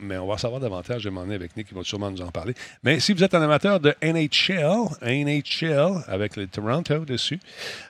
Mais 0.00 0.16
on 0.16 0.26
va 0.26 0.38
savoir 0.38 0.60
davantage, 0.60 1.04
vais 1.04 1.10
m'en 1.10 1.22
avec 1.22 1.56
Nick, 1.56 1.68
il 1.70 1.76
va 1.76 1.84
sûrement 1.84 2.10
nous 2.10 2.22
en 2.22 2.30
parler. 2.30 2.54
Mais 2.82 3.00
si 3.00 3.12
vous 3.12 3.22
êtes 3.22 3.34
un 3.34 3.42
amateur 3.42 3.80
de 3.80 3.94
NHL, 4.02 4.88
NHL 5.02 6.04
avec 6.06 6.36
le 6.36 6.46
Toronto 6.46 7.04
dessus, 7.04 7.38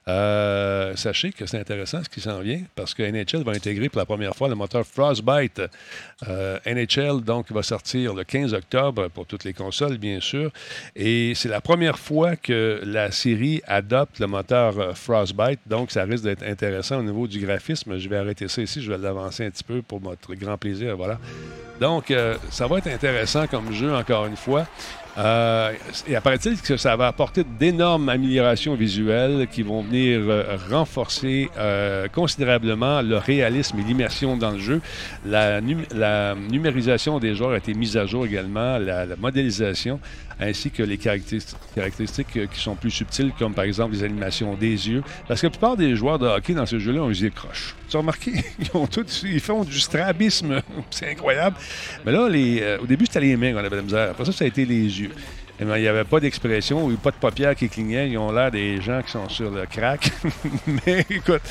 euh, 0.09 0.97
sachez 0.97 1.31
que 1.31 1.47
c'est 1.47 1.61
intéressant 1.61 2.03
ce 2.03 2.09
qui 2.09 2.21
s'en 2.21 2.41
vient 2.41 2.63
parce 2.75 2.95
que 2.95 3.03
NHL 3.03 3.45
va 3.45 3.53
intégrer 3.53 3.89
pour 3.89 3.99
la 3.99 4.07
première 4.07 4.35
fois 4.35 4.49
le 4.49 4.55
moteur 4.55 4.85
Frostbite. 4.85 5.63
Euh, 6.29 6.59
NHL, 6.67 7.23
donc, 7.23 7.51
va 7.53 7.63
sortir 7.63 8.15
le 8.15 8.25
15 8.25 8.55
octobre 8.55 9.09
pour 9.09 9.27
toutes 9.27 9.45
les 9.45 9.53
consoles, 9.53 9.99
bien 9.99 10.21
sûr. 10.21 10.51
Et 10.97 11.35
c'est 11.35 11.49
la 11.49 11.61
première 11.61 11.99
fois 11.99 12.37
que 12.37 12.81
la 12.85 13.11
série 13.11 13.63
adopte 13.67 14.19
le 14.19 14.27
moteur 14.27 14.79
euh, 14.79 14.95
Frostbite. 14.95 15.61
Donc, 15.67 15.91
ça 15.91 16.05
risque 16.05 16.25
d'être 16.25 16.43
intéressant 16.43 16.99
au 16.99 17.03
niveau 17.03 17.27
du 17.27 17.39
graphisme. 17.39 17.99
Je 17.99 18.09
vais 18.09 18.17
arrêter 18.17 18.49
ça 18.49 18.63
ici. 18.63 18.83
Je 18.83 18.91
vais 18.91 18.99
l'avancer 18.99 19.47
un 19.47 19.51
petit 19.51 19.65
peu 19.65 19.83
pour 19.83 20.01
notre 20.01 20.35
grand 20.35 20.59
plaisir. 20.59 20.97
Voilà. 20.97 21.19
Donc, 21.81 22.11
euh, 22.11 22.37
ça 22.51 22.67
va 22.67 22.79
être 22.79 22.89
intéressant 22.89 23.47
comme 23.47 23.73
jeu, 23.73 23.95
encore 23.95 24.27
une 24.27 24.37
fois. 24.37 24.67
Euh, 25.19 25.73
et 26.07 26.15
apparaît-il 26.15 26.61
que 26.61 26.77
ça 26.77 26.95
va 26.95 27.09
apporter 27.09 27.43
d'énormes 27.59 28.09
améliorations 28.09 28.75
visuelles 28.75 29.49
qui 29.51 29.63
vont 29.63 29.83
venir 29.83 30.21
euh, 30.29 30.57
renforcer 30.71 31.51
considérablement 32.15 33.03
le 33.03 33.17
réalisme 33.17 33.79
et 33.81 33.83
l'immersion 33.83 34.37
dans 34.37 34.53
le 34.53 34.59
jeu. 34.61 34.81
La, 35.27 35.61
num- 35.61 35.85
la 35.95 36.35
numérisation 36.35 37.19
des 37.19 37.35
joueurs 37.35 37.53
a 37.53 37.57
été 37.57 37.75
mise 37.75 37.97
à 37.97 38.07
jour 38.07 38.25
également, 38.25 38.79
la 38.79 39.07
modélisation, 39.19 39.99
ainsi 40.41 40.71
que 40.71 40.83
les 40.83 40.99
caractéristiques, 40.99 42.37
euh, 42.37 42.47
qui 42.47 42.61
sont 42.61 42.75
plus 42.75 42.91
subtiles, 42.91 43.33
comme 43.39 43.55
par 43.55 43.65
exemple 43.65 43.95
les 43.95 44.05
animations 44.05 44.55
des 44.55 44.89
yeux. 44.89 45.03
Parce 45.29 45.41
que 45.41 45.47
la 45.47 45.51
plupart 45.51 45.77
des 45.77 45.95
joueurs 45.95 46.19
de 46.19 46.27
hockey 46.27 46.55
dans 46.55 46.67
ce 46.67 46.79
jeu-là 46.79 47.03
ont 47.03 47.09
les 47.09 47.23
yeux 47.23 47.31
croches. 47.31 47.77
Tu 47.89 47.97
as 47.97 48.01
remarqué? 48.01 48.33
Ils, 49.25 49.41
font 49.41 49.65
du 49.65 49.79
strabisme. 49.79 50.63
C'est 50.91 51.11
incroyable. 51.11 51.57
Mais 52.05 52.13
là, 52.13 52.29
les, 52.29 52.61
euh, 52.63 52.79
au 52.83 52.87
début, 52.87 53.07
c'était 53.07 53.21
les 53.21 53.37
mains 53.37 53.53
qu'on 53.53 53.59
avait 53.59 53.77
la 53.77 53.83
misère. 53.83 54.11
Après 54.11 54.25
ça, 54.25 54.33
ça 54.33 54.45
a 54.45 54.49
été 54.49 54.65
les 54.65 55.01
yeux. 55.01 55.11
Eh 55.63 55.65
il 55.77 55.83
n'y 55.83 55.89
avait 55.89 56.05
pas 56.05 56.21
d'expression, 56.21 56.89
a 56.89 56.97
pas 56.97 57.11
de 57.11 57.17
paupières 57.17 57.55
qui 57.55 57.69
clignaient. 57.69 58.09
Ils 58.09 58.17
ont 58.17 58.33
l'air 58.33 58.51
des 58.51 58.81
gens 58.81 59.03
qui 59.03 59.11
sont 59.11 59.29
sur 59.29 59.51
le 59.51 59.67
crack. 59.67 60.11
Mais 60.67 61.05
écoute, 61.11 61.43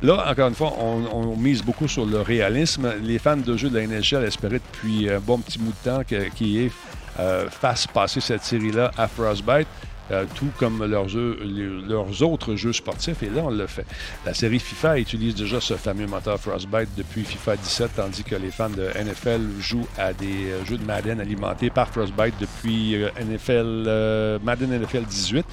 là, 0.00 0.30
encore 0.30 0.48
une 0.48 0.54
fois, 0.54 0.74
on, 0.78 1.36
mise 1.36 1.64
beaucoup 1.64 1.88
sur 1.88 2.06
le 2.06 2.20
réalisme. 2.20 2.92
Les 3.02 3.18
fans 3.18 3.36
de 3.36 3.56
jeux 3.56 3.68
de 3.68 3.78
la 3.78 3.86
NHL 3.88 4.24
espéraient 4.24 4.60
depuis 4.72 5.10
un 5.10 5.18
bon 5.18 5.38
petit 5.38 5.58
bout 5.58 5.72
de 5.72 5.90
temps 5.90 6.02
que- 6.08 6.28
qui 6.36 6.66
est 6.66 6.72
euh, 7.18 7.48
fasse 7.50 7.86
passer 7.86 8.20
cette 8.20 8.42
série-là 8.42 8.90
à 8.96 9.08
Frostbite. 9.08 9.68
euh, 10.10 10.24
tout 10.34 10.50
comme 10.58 10.84
leurs, 10.84 12.22
autres 12.22 12.54
jeux 12.56 12.72
sportifs, 12.72 13.22
et 13.22 13.28
là, 13.28 13.42
on 13.44 13.50
le 13.50 13.66
fait. 13.66 13.84
La 14.24 14.34
série 14.34 14.58
FIFA 14.58 14.98
utilise 14.98 15.34
déjà 15.34 15.60
ce 15.60 15.74
fameux 15.74 16.06
moteur 16.06 16.38
Frostbite 16.40 16.88
depuis 16.96 17.24
FIFA 17.24 17.56
17, 17.56 17.90
tandis 17.96 18.24
que 18.24 18.34
les 18.34 18.50
fans 18.50 18.70
de 18.70 18.88
NFL 18.98 19.60
jouent 19.60 19.88
à 19.98 20.12
des 20.12 20.50
euh, 20.50 20.64
jeux 20.64 20.78
de 20.78 20.84
Madden 20.84 21.20
alimentés 21.20 21.70
par 21.70 21.88
Frostbite 21.88 22.34
depuis 22.40 22.96
euh, 22.96 23.10
NFL, 23.20 24.40
Madden 24.42 24.80
NFL 24.80 25.04
18. 25.04 25.44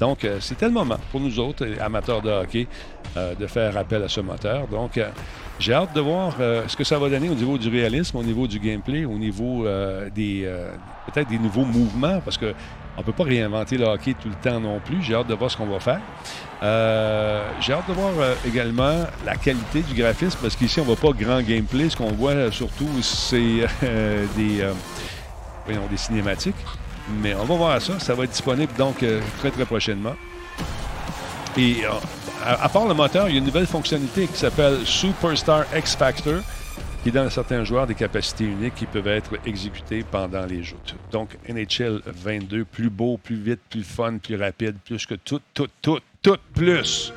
Donc, 0.00 0.24
euh, 0.24 0.38
c'était 0.40 0.66
le 0.66 0.72
moment 0.72 0.98
pour 1.10 1.20
nous 1.20 1.38
autres, 1.40 1.64
euh, 1.64 1.76
amateurs 1.80 2.22
de 2.22 2.30
hockey, 2.30 2.66
euh, 3.16 3.34
de 3.34 3.46
faire 3.46 3.76
appel 3.76 4.02
à 4.02 4.08
ce 4.08 4.20
moteur. 4.20 4.66
Donc, 4.68 5.00
j'ai 5.58 5.72
hâte 5.72 5.94
de 5.94 6.00
voir 6.00 6.34
ce 6.68 6.76
que 6.76 6.84
ça 6.84 6.98
va 6.98 7.08
donner 7.08 7.28
au 7.28 7.34
niveau 7.34 7.58
du 7.58 7.68
réalisme, 7.68 8.16
au 8.16 8.22
niveau 8.22 8.46
du 8.46 8.60
gameplay, 8.60 9.04
au 9.04 9.18
niveau 9.18 9.66
des 10.14 10.48
peut-être 11.06 11.28
des 11.28 11.38
nouveaux 11.38 11.64
mouvements, 11.64 12.20
parce 12.24 12.38
que 12.38 12.54
on 12.96 13.02
peut 13.02 13.12
pas 13.12 13.24
réinventer 13.24 13.76
le 13.76 13.86
hockey 13.86 14.14
tout 14.14 14.28
le 14.28 14.34
temps 14.36 14.60
non 14.60 14.78
plus. 14.78 15.02
J'ai 15.02 15.14
hâte 15.14 15.26
de 15.26 15.34
voir 15.34 15.50
ce 15.50 15.56
qu'on 15.56 15.66
va 15.66 15.80
faire. 15.80 16.00
J'ai 17.60 17.72
hâte 17.72 17.88
de 17.88 17.92
voir 17.92 18.12
également 18.46 19.04
la 19.26 19.34
qualité 19.34 19.80
du 19.82 19.94
graphisme, 19.94 20.38
parce 20.40 20.54
qu'ici, 20.54 20.78
on 20.78 20.84
ne 20.84 20.94
voit 20.94 21.12
pas 21.12 21.18
grand 21.18 21.42
gameplay. 21.42 21.88
Ce 21.88 21.96
qu'on 21.96 22.12
voit 22.12 22.52
surtout, 22.52 22.90
c'est 23.02 23.66
des, 24.36 24.64
voyons, 25.66 25.86
des 25.90 25.96
cinématiques. 25.96 26.54
Mais 27.20 27.34
on 27.34 27.44
va 27.44 27.54
voir 27.56 27.82
ça. 27.82 27.98
Ça 27.98 28.14
va 28.14 28.24
être 28.24 28.30
disponible 28.30 28.72
donc 28.76 29.02
euh, 29.02 29.20
très, 29.38 29.50
très 29.50 29.64
prochainement. 29.64 30.14
Et 31.56 31.84
euh, 31.84 31.90
à, 32.44 32.68
part 32.68 32.86
le 32.86 32.94
moteur, 32.94 33.28
il 33.28 33.32
y 33.32 33.34
a 33.36 33.38
une 33.38 33.46
nouvelle 33.46 33.66
fonctionnalité 33.66 34.26
qui 34.26 34.38
s'appelle 34.38 34.78
Superstar 34.84 35.64
X 35.76 35.96
Factor. 35.96 36.40
qui 37.02 37.10
donne 37.10 37.26
à 37.26 37.30
certains 37.30 37.64
joueurs 37.64 37.86
des 37.86 37.94
capacités 37.94 38.44
uniques 38.44 38.74
qui 38.74 38.86
peuvent 38.86 39.06
être 39.06 39.38
exécutées 39.46 40.04
pendant 40.08 40.44
les 40.46 40.62
jeux. 40.62 40.76
Donc, 41.12 41.36
NHL 41.48 42.02
22, 42.06 42.64
plus 42.64 42.90
beau, 42.90 43.16
plus 43.16 43.36
vite, 43.36 43.60
plus 43.70 43.84
fun, 43.84 44.18
plus 44.18 44.36
rapide, 44.36 44.76
plus 44.84 45.06
que 45.06 45.14
tout, 45.14 45.40
tout, 45.54 45.68
tout, 45.80 46.00
tout 46.22 46.36
plus. 46.54 47.12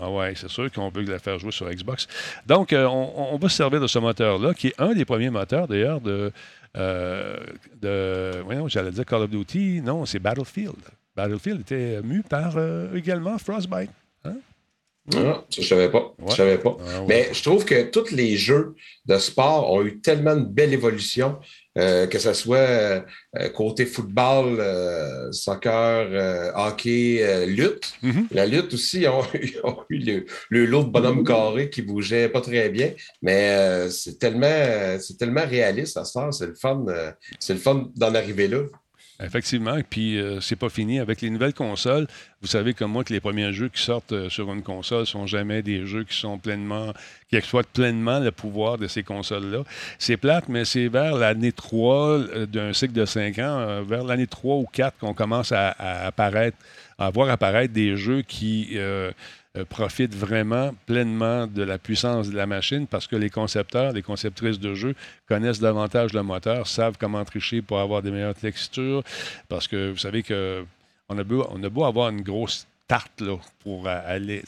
Ah 0.00 0.10
ouais, 0.10 0.34
c'est 0.36 0.48
sûr 0.48 0.70
qu'on 0.70 0.90
peut 0.90 1.02
la 1.02 1.18
faire 1.18 1.38
jouer 1.38 1.52
sur 1.52 1.68
Xbox. 1.70 2.06
Donc, 2.46 2.72
euh, 2.72 2.86
on, 2.86 3.36
va 3.38 3.48
se 3.48 3.56
servir 3.56 3.80
de 3.80 3.86
ce 3.86 3.98
moteur-là, 3.98 4.54
qui 4.54 4.68
est 4.68 4.74
un 4.78 4.94
des 4.94 5.04
premiers 5.04 5.30
moteurs 5.30 5.68
d'ailleurs 5.68 6.00
de, 6.00 6.32
euh, 6.76 7.36
de 7.80 8.40
voyons, 8.44 8.68
j'allais 8.68 8.90
dire 8.90 9.04
Call 9.04 9.22
of 9.22 9.30
Duty. 9.30 9.80
Non, 9.82 10.06
c'est 10.06 10.18
Battlefield. 10.18 10.76
Battlefield 11.16 11.60
était 11.60 12.00
mu 12.02 12.22
par 12.22 12.54
euh, 12.56 12.94
également 12.94 13.38
Frostbite. 13.38 13.90
Hein? 14.24 14.36
Ah, 15.14 15.44
ça, 15.48 15.62
je 15.62 15.66
savais 15.66 15.90
pas. 15.90 16.12
Je 16.28 16.34
savais 16.34 16.58
pas. 16.58 16.76
Ah, 16.80 17.04
Mais 17.08 17.30
je 17.32 17.42
trouve 17.42 17.64
que 17.64 17.90
tous 17.90 18.10
les 18.12 18.36
jeux 18.36 18.74
de 19.06 19.18
sport 19.18 19.72
ont 19.72 19.82
eu 19.84 19.98
tellement 20.00 20.36
de 20.36 20.44
belle 20.44 20.72
évolution, 20.72 21.38
euh, 21.78 22.08
que 22.08 22.18
ce 22.18 22.32
soit 22.32 22.56
euh, 22.58 23.00
côté 23.54 23.86
football, 23.86 24.58
euh, 24.58 25.30
soccer, 25.30 26.52
hockey, 26.56 27.46
lutte. 27.46 27.92
Mm-hmm. 28.02 28.26
La 28.32 28.46
lutte 28.46 28.74
aussi, 28.74 29.06
ont, 29.06 29.22
ont 29.64 29.76
eu 29.88 29.98
le, 29.98 30.26
le, 30.48 30.66
lot 30.66 30.82
de 30.82 30.88
bonhomme 30.88 31.24
carré 31.24 31.70
qui 31.70 31.82
bougeait 31.82 32.28
pas 32.28 32.40
très 32.40 32.70
bien. 32.70 32.92
Mais 33.22 33.88
c'est 33.90 34.18
tellement, 34.18 34.98
c'est 34.98 35.16
tellement 35.16 35.46
réaliste 35.46 35.96
à 35.96 36.04
ça. 36.04 36.32
C'est 36.32 36.46
le 36.46 36.54
fun, 36.54 36.84
c'est 37.38 37.54
le 37.54 37.60
fun 37.60 37.88
d'en 37.94 38.14
arriver 38.14 38.48
là. 38.48 38.62
Effectivement, 39.22 39.76
et 39.76 39.82
puis 39.82 40.18
euh, 40.18 40.40
c'est 40.40 40.56
pas 40.56 40.70
fini. 40.70 40.98
Avec 40.98 41.20
les 41.20 41.28
nouvelles 41.28 41.52
consoles, 41.52 42.06
vous 42.40 42.48
savez 42.48 42.72
comme 42.72 42.92
moi 42.92 43.04
que 43.04 43.12
les 43.12 43.20
premiers 43.20 43.52
jeux 43.52 43.68
qui 43.68 43.82
sortent 43.82 44.12
euh, 44.12 44.30
sur 44.30 44.50
une 44.50 44.62
console 44.62 45.06
sont 45.06 45.26
jamais 45.26 45.62
des 45.62 45.86
jeux 45.86 46.04
qui 46.04 46.16
sont 46.16 46.38
pleinement, 46.38 46.94
qui 47.28 47.36
exploitent 47.36 47.68
pleinement 47.68 48.18
le 48.18 48.30
pouvoir 48.30 48.78
de 48.78 48.86
ces 48.86 49.02
consoles-là. 49.02 49.64
C'est 49.98 50.16
plate, 50.16 50.48
mais 50.48 50.64
c'est 50.64 50.88
vers 50.88 51.16
l'année 51.16 51.52
3 51.52 52.08
euh, 52.08 52.46
d'un 52.46 52.72
cycle 52.72 52.94
de 52.94 53.04
5 53.04 53.38
ans, 53.40 53.82
vers 53.82 54.04
l'année 54.04 54.26
3 54.26 54.56
ou 54.56 54.66
4 54.72 54.98
qu'on 54.98 55.12
commence 55.12 55.52
à, 55.52 55.68
apparaître, 56.06 56.56
à 56.98 57.10
voir 57.10 57.28
apparaître 57.28 57.74
des 57.74 57.96
jeux 57.96 58.22
qui 58.22 58.78
euh, 59.56 59.64
profitent 59.64 60.14
vraiment 60.14 60.72
pleinement 60.86 61.48
de 61.48 61.64
la 61.64 61.76
puissance 61.76 62.30
de 62.30 62.36
la 62.36 62.46
machine 62.46 62.86
parce 62.86 63.08
que 63.08 63.16
les 63.16 63.30
concepteurs, 63.30 63.92
les 63.92 64.02
conceptrices 64.02 64.60
de 64.60 64.74
jeux 64.74 64.94
connaissent 65.26 65.58
davantage 65.58 66.12
le 66.12 66.22
moteur, 66.22 66.68
savent 66.68 66.96
comment 67.00 67.24
tricher 67.24 67.60
pour 67.60 67.80
avoir 67.80 68.00
des 68.00 68.12
meilleures 68.12 68.36
textures. 68.36 69.02
Parce 69.48 69.66
que 69.66 69.90
vous 69.90 69.98
savez 69.98 70.22
que 70.22 70.64
on 71.08 71.18
a 71.18 71.24
beau, 71.24 71.44
on 71.50 71.60
a 71.64 71.68
beau 71.68 71.84
avoir 71.84 72.10
une 72.10 72.22
grosse 72.22 72.68
tarte 72.90 73.20
là, 73.20 73.36
pour 73.62 73.86
euh, 73.86 74.00
aller, 74.04 74.42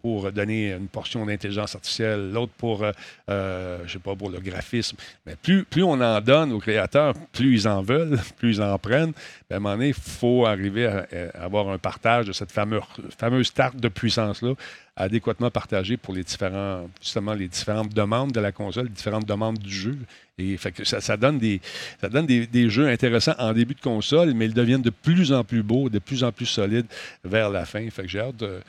pour 0.00 0.30
donner 0.30 0.72
une 0.74 0.86
portion 0.86 1.26
d'intelligence 1.26 1.74
artificielle, 1.74 2.30
l'autre 2.30 2.52
pour, 2.56 2.84
euh, 2.84 2.92
euh, 3.28 3.78
je 3.84 3.94
sais 3.94 3.98
pas, 3.98 4.14
pour 4.14 4.30
le 4.30 4.38
graphisme. 4.38 4.96
Mais 5.26 5.34
plus, 5.34 5.64
plus 5.64 5.82
on 5.82 6.00
en 6.00 6.20
donne 6.20 6.52
aux 6.52 6.60
créateurs, 6.60 7.14
plus 7.32 7.52
ils 7.52 7.66
en 7.66 7.82
veulent, 7.82 8.16
plus 8.36 8.58
ils 8.58 8.62
en 8.62 8.78
prennent. 8.78 9.12
à 9.50 9.56
un 9.56 9.58
moment 9.58 9.74
donné, 9.74 9.88
il 9.88 9.94
faut 9.94 10.46
arriver 10.46 10.86
à, 10.86 11.06
avoir 11.42 11.68
un 11.68 11.78
partage 11.78 12.26
de 12.26 12.32
cette 12.32 12.52
fameuse, 12.52 12.84
fameuse 13.18 13.52
tarte 13.52 13.76
de 13.76 13.88
puissance-là 13.88 14.52
adéquatement 14.96 15.50
partagée 15.50 15.96
pour 15.96 16.14
les 16.14 16.22
différents, 16.22 16.88
justement, 17.00 17.34
les 17.34 17.48
différentes 17.48 17.92
demandes 17.92 18.32
de 18.32 18.40
la 18.40 18.52
console, 18.52 18.84
les 18.84 18.92
différentes 18.92 19.26
demandes 19.26 19.58
du 19.58 19.72
jeu. 19.72 19.98
Et 20.38 20.56
ça, 20.84 21.16
donne, 21.16 21.38
des, 21.38 21.60
ça 22.00 22.08
donne 22.08 22.26
des, 22.26 22.46
des, 22.46 22.68
jeux 22.68 22.88
intéressants 22.88 23.34
en 23.38 23.52
début 23.52 23.74
de 23.74 23.80
console, 23.80 24.34
mais 24.34 24.46
ils 24.46 24.54
deviennent 24.54 24.82
de 24.82 24.90
plus 24.90 25.32
en 25.32 25.44
plus 25.44 25.62
beaux, 25.62 25.88
de 25.88 25.98
plus 25.98 26.24
en 26.24 26.32
plus 26.32 26.46
solides 26.46 26.86
vers 27.24 27.50
la 27.50 27.64
fin. 27.64 27.88
Fait 27.90 28.02
que 28.02 28.08
j'ai 28.08 28.20
hâte 28.20 28.36
de, 28.36 28.60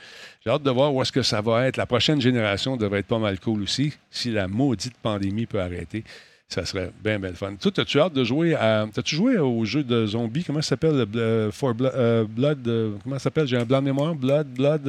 j'ai 0.44 0.50
hâte 0.50 0.62
de 0.62 0.70
voir 0.70 0.94
où 0.94 1.02
est-ce 1.02 1.12
que 1.12 1.22
ça 1.22 1.40
va 1.40 1.66
être. 1.66 1.76
La 1.76 1.86
prochaine 1.86 2.20
génération 2.20 2.76
devrait 2.76 3.00
être 3.00 3.06
pas 3.06 3.18
mal 3.18 3.38
cool 3.40 3.62
aussi. 3.62 3.92
Si 4.10 4.30
la 4.30 4.46
maudite 4.46 4.96
pandémie 5.02 5.46
peut 5.46 5.60
arrêter, 5.60 6.04
ça 6.48 6.64
serait 6.64 6.92
bien, 7.02 7.18
bien 7.18 7.32
fun. 7.32 7.54
Toi, 7.56 7.72
as-tu 7.76 7.98
hâte 7.98 8.12
de 8.12 8.22
jouer 8.22 8.54
à. 8.54 8.82
As-tu 8.82 9.16
joué 9.16 9.38
au 9.38 9.64
jeu 9.64 9.82
de 9.82 10.06
zombies? 10.06 10.44
Comment 10.44 10.62
ça 10.62 10.70
s'appelle? 10.70 11.04
Euh, 11.16 11.50
For 11.50 11.74
euh, 11.80 12.24
Blood. 12.24 12.68
Euh, 12.68 12.94
comment 13.02 13.16
ça 13.16 13.24
s'appelle? 13.24 13.48
J'ai 13.48 13.56
un 13.56 13.64
blanc 13.64 13.80
de 13.80 13.86
mémoire. 13.86 14.14
Blood. 14.14 14.46
Blood. 14.54 14.86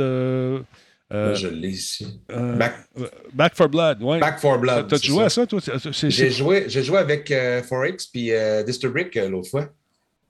Euh, 1.14 1.34
je 1.36 1.48
l'ai 1.48 1.70
ici. 1.70 2.20
Euh, 2.32 2.56
Back... 2.56 2.76
Back... 3.34 3.56
for 3.56 3.70
Blood, 3.70 4.00
oui. 4.02 4.20
Back 4.20 4.40
for 4.40 4.60
Blood. 4.60 4.88
T'as-tu 4.90 5.08
joué 5.08 5.24
à 5.24 5.30
ça, 5.30 5.46
toi? 5.48 5.60
J'ai 5.92 6.32
joué, 6.32 6.70
joué 6.70 6.98
avec 6.98 7.32
euh, 7.32 7.64
Forex 7.64 8.08
puis 8.08 8.32
District 8.66 9.16
l'autre 9.30 9.50
fois. 9.50 9.70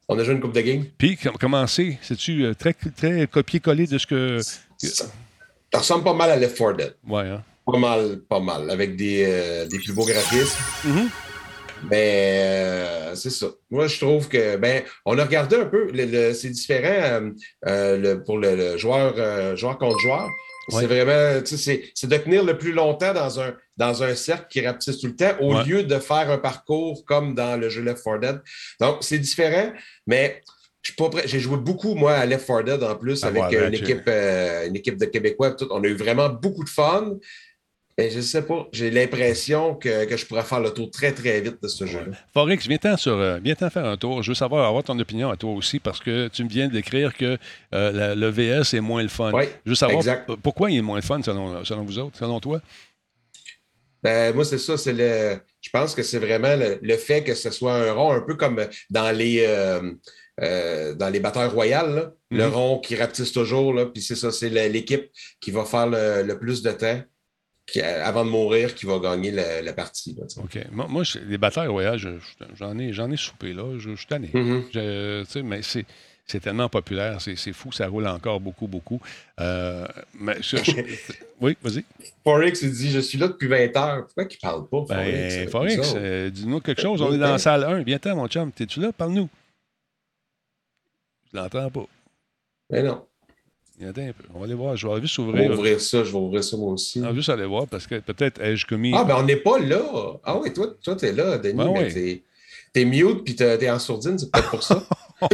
On 0.07 0.17
a 0.17 0.23
joué 0.23 0.35
une 0.35 0.39
coupe 0.39 0.53
de 0.53 0.61
game. 0.61 0.85
Puis, 0.97 1.17
comment 1.39 1.65
c'est? 1.67 1.97
C'est-tu 2.01 2.53
très, 2.57 2.73
très 2.73 3.27
copié-collé 3.27 3.87
de 3.87 3.97
ce 3.97 4.07
que. 4.07 4.39
Ça, 4.77 5.05
ressemble 5.73 6.03
pas 6.03 6.13
mal 6.13 6.31
à 6.31 6.35
Left 6.37 6.57
4 6.57 6.77
Dead. 6.77 6.95
Ouais, 7.07 7.27
hein? 7.27 7.43
Pas 7.65 7.77
mal, 7.77 8.19
pas 8.29 8.39
mal. 8.39 8.69
Avec 8.69 8.95
des, 8.95 9.67
des 9.69 9.79
plus 9.79 9.91
beaux 9.93 10.05
graphismes. 10.05 10.57
Mm-hmm. 10.85 11.07
Mais 11.89 13.15
c'est 13.15 13.31
ça. 13.31 13.47
Moi, 13.69 13.87
je 13.87 13.99
trouve 13.99 14.29
que, 14.29 14.55
ben, 14.55 14.83
on 15.05 15.17
a 15.17 15.25
regardé 15.25 15.57
un 15.57 15.65
peu, 15.65 15.91
c'est 16.33 16.51
différent 16.51 17.31
le, 17.63 18.15
pour 18.23 18.37
le, 18.37 18.77
joueur, 18.77 19.57
joueur 19.57 19.77
contre 19.77 19.99
joueur. 19.99 20.29
C'est 20.69 20.85
vraiment, 20.85 21.41
c'est 21.45 22.07
de 22.07 22.17
tenir 22.17 22.43
le 22.43 22.57
plus 22.57 22.73
longtemps 22.73 23.13
dans 23.13 23.39
un, 23.39 23.53
dans 23.77 24.03
un 24.03 24.15
cercle 24.15 24.47
qui 24.49 24.65
rapetisse 24.65 24.99
tout 24.99 25.07
le 25.07 25.15
temps 25.15 25.37
au 25.39 25.61
lieu 25.61 25.83
de 25.83 25.99
faire 25.99 26.29
un 26.29 26.37
parcours 26.37 27.05
comme 27.05 27.35
dans 27.35 27.59
le 27.59 27.69
jeu 27.69 27.81
Left 27.81 28.03
4 28.03 28.19
Dead. 28.19 28.41
Donc, 28.79 28.97
c'est 29.01 29.19
différent, 29.19 29.71
mais 30.05 30.41
je 30.81 30.91
suis 30.91 30.95
pas 30.95 31.09
prêt. 31.09 31.23
J'ai 31.25 31.39
joué 31.39 31.57
beaucoup, 31.57 31.95
moi, 31.95 32.13
à 32.13 32.25
Left 32.25 32.45
4 32.45 32.63
Dead 32.63 32.83
en 32.83 32.95
plus, 32.95 33.23
avec 33.23 33.43
une, 33.53 33.73
équipe, 33.73 34.03
euh, 34.07 34.67
une 34.67 34.75
équipe 34.75 34.97
de 34.97 35.05
Québécois. 35.05 35.51
Tout. 35.51 35.67
On 35.71 35.83
a 35.83 35.87
eu 35.87 35.95
vraiment 35.95 36.29
beaucoup 36.29 36.63
de 36.63 36.69
fun. 36.69 37.17
Mais 37.97 38.11
je 38.11 38.17
ne 38.17 38.21
sais 38.21 38.43
pas. 38.43 38.67
J'ai 38.71 38.91
l'impression 38.91 39.73
que, 39.73 40.05
que, 40.05 40.15
je 40.15 40.25
pourrais 40.27 40.43
faire 40.43 40.59
le 40.59 40.69
tour 40.69 40.91
très, 40.91 41.11
très 41.13 41.41
vite 41.41 41.57
de 41.61 41.67
ce 41.67 41.85
jeu-là. 41.87 42.15
Forex, 42.31 42.67
viens-t'en 42.67 42.95
sur, 42.95 43.13
euh, 43.13 43.39
viens 43.43 43.55
faire 43.55 43.85
un 43.85 43.97
tour. 43.97 44.21
Je 44.21 44.29
veux 44.29 44.35
savoir, 44.35 44.67
avoir 44.67 44.83
ton 44.83 44.99
opinion 44.99 45.31
à 45.31 45.35
toi 45.35 45.51
aussi, 45.51 45.79
parce 45.79 45.99
que 45.99 46.27
tu 46.27 46.43
me 46.43 46.49
viens 46.49 46.67
d'écrire 46.67 47.15
que 47.15 47.39
euh, 47.73 48.13
le 48.13 48.27
VS 48.27 48.75
est 48.75 48.81
moins 48.81 49.01
le 49.01 49.09
fun. 49.09 49.31
Oui, 49.33 49.45
je 49.65 49.71
veux 49.71 49.75
savoir 49.75 50.03
pourquoi 50.43 50.69
il 50.69 50.77
est 50.77 50.81
moins 50.81 50.97
le 50.97 51.01
fun 51.01 51.23
selon, 51.23 51.65
selon 51.65 51.83
vous 51.83 51.97
autres, 51.97 52.17
selon 52.17 52.39
toi? 52.39 52.61
Ben, 54.03 54.33
moi, 54.35 54.45
c'est 54.45 54.59
ça. 54.59 54.77
C'est 54.77 54.93
le. 54.93 55.39
Je 55.59 55.69
pense 55.71 55.95
que 55.95 56.03
c'est 56.03 56.19
vraiment 56.19 56.55
le, 56.55 56.97
fait 56.97 57.23
que 57.23 57.33
ce 57.33 57.49
soit 57.49 57.73
un 57.73 57.91
rond 57.93 58.11
un 58.11 58.21
peu 58.21 58.35
comme 58.35 58.63
dans 58.91 59.11
les. 59.11 59.43
Euh, 60.39 60.93
dans 60.93 61.09
les 61.09 61.19
batteurs 61.19 61.51
royales, 61.51 62.11
le 62.29 62.45
mhm. 62.45 62.53
rond 62.53 62.77
qui 62.77 62.95
rapetisse 62.95 63.31
toujours, 63.31 63.73
là, 63.73 63.87
puis 63.87 64.03
c'est 64.03 64.13
ça, 64.13 64.31
c'est 64.31 64.49
l'équipe 64.69 65.09
qui 65.41 65.49
va 65.49 65.65
faire 65.65 65.87
le, 65.87 66.37
plus 66.37 66.61
de 66.61 66.69
temps 66.69 67.01
avant 67.75 68.25
de 68.25 68.29
mourir, 68.29 68.75
qui 68.75 68.85
va 68.85 68.99
gagner 68.99 69.31
la, 69.31 69.73
partie. 69.73 70.17
OK. 70.37 70.59
Moi, 70.71 70.87
moi 70.89 71.03
les 71.27 71.37
batailles 71.37 71.67
royales, 71.67 71.99
j'en 72.55 72.77
ai, 72.77 72.89
ai 72.89 73.17
soupé 73.17 73.53
là. 73.53 73.77
Je, 73.77 73.95
suis 73.95 74.07
tanné. 74.07 74.29
Mm-hmm. 74.33 75.43
mais 75.43 75.61
c'est. 75.61 75.85
C'est 76.29 76.41
tellement 76.41 76.67
populaire, 76.67 77.21
c'est 77.21 77.53
fou, 77.53 77.71
ça 77.71 77.87
roule 77.87 78.05
encore 78.05 78.41
beaucoup, 78.41 78.67
beaucoup. 78.67 78.99
Euh, 79.39 79.87
mais 80.13 80.35
oui, 81.39 81.57
vas-y. 81.63 81.85
Forex, 82.25 82.63
il 82.63 82.73
dit 82.73 82.91
Je 82.91 82.99
suis 82.99 83.17
là 83.17 83.29
depuis 83.29 83.47
20 83.47 83.77
heures. 83.77 84.05
Pourquoi 84.07 84.23
il 84.23 84.35
ne 84.35 84.41
parle 84.41 84.67
pas, 84.67 84.85
ben, 84.89 85.49
Forex? 85.49 85.93
Euh, 85.95 86.29
dis-nous 86.29 86.59
quelque 86.59 86.81
chose. 86.81 87.01
On 87.01 87.13
est 87.13 87.17
dans 87.17 87.31
la 87.31 87.37
salle 87.37 87.63
1. 87.63 87.83
Viens-t'en, 87.83 88.17
mon 88.17 88.27
chum. 88.27 88.51
T'es-tu 88.51 88.81
là? 88.81 88.91
Parle-nous. 88.91 89.29
Je 91.31 91.37
l'entends 91.37 91.69
pas. 91.69 91.85
Mais 92.71 92.81
ben 92.81 92.87
non. 92.87 93.06
Il 93.79 93.85
un 93.85 93.93
peu. 93.93 94.23
On 94.33 94.39
va 94.39 94.45
aller 94.45 94.55
voir. 94.55 94.75
Je 94.75 94.87
vais 94.87 94.93
aller 94.93 95.07
s'ouvrir. 95.07 95.43
Je 95.43 95.49
vais 95.49 95.53
ouvrir 95.53 95.81
ça. 95.81 96.03
Je 96.03 96.11
vais 96.11 96.17
ouvrir 96.17 96.43
ça 96.43 96.57
moi 96.57 96.73
aussi. 96.73 96.99
On 96.99 97.03
va 97.03 97.13
juste 97.13 97.29
aller 97.29 97.45
voir 97.45 97.67
parce 97.67 97.85
que 97.85 97.99
peut-être 97.99 98.41
ai-je 98.41 98.65
commis. 98.65 98.91
Ah, 98.95 99.03
ben 99.03 99.17
on 99.19 99.23
n'est 99.23 99.35
pas 99.35 99.59
là. 99.59 99.83
Ah 100.23 100.35
oui, 100.39 100.51
toi, 100.51 100.67
toi 100.81 100.95
t'es 100.95 101.11
là, 101.11 101.37
Denis. 101.37 101.57
Ben 101.57 101.71
mais 101.71 101.93
t'es, 101.93 102.23
t'es 102.73 102.85
mute 102.85 103.23
puis 103.23 103.35
t'es 103.35 103.69
en 103.69 103.77
sourdine. 103.77 104.17
C'est 104.17 104.31
peut-être 104.31 104.49
pour 104.49 104.63
ça. 104.63 104.83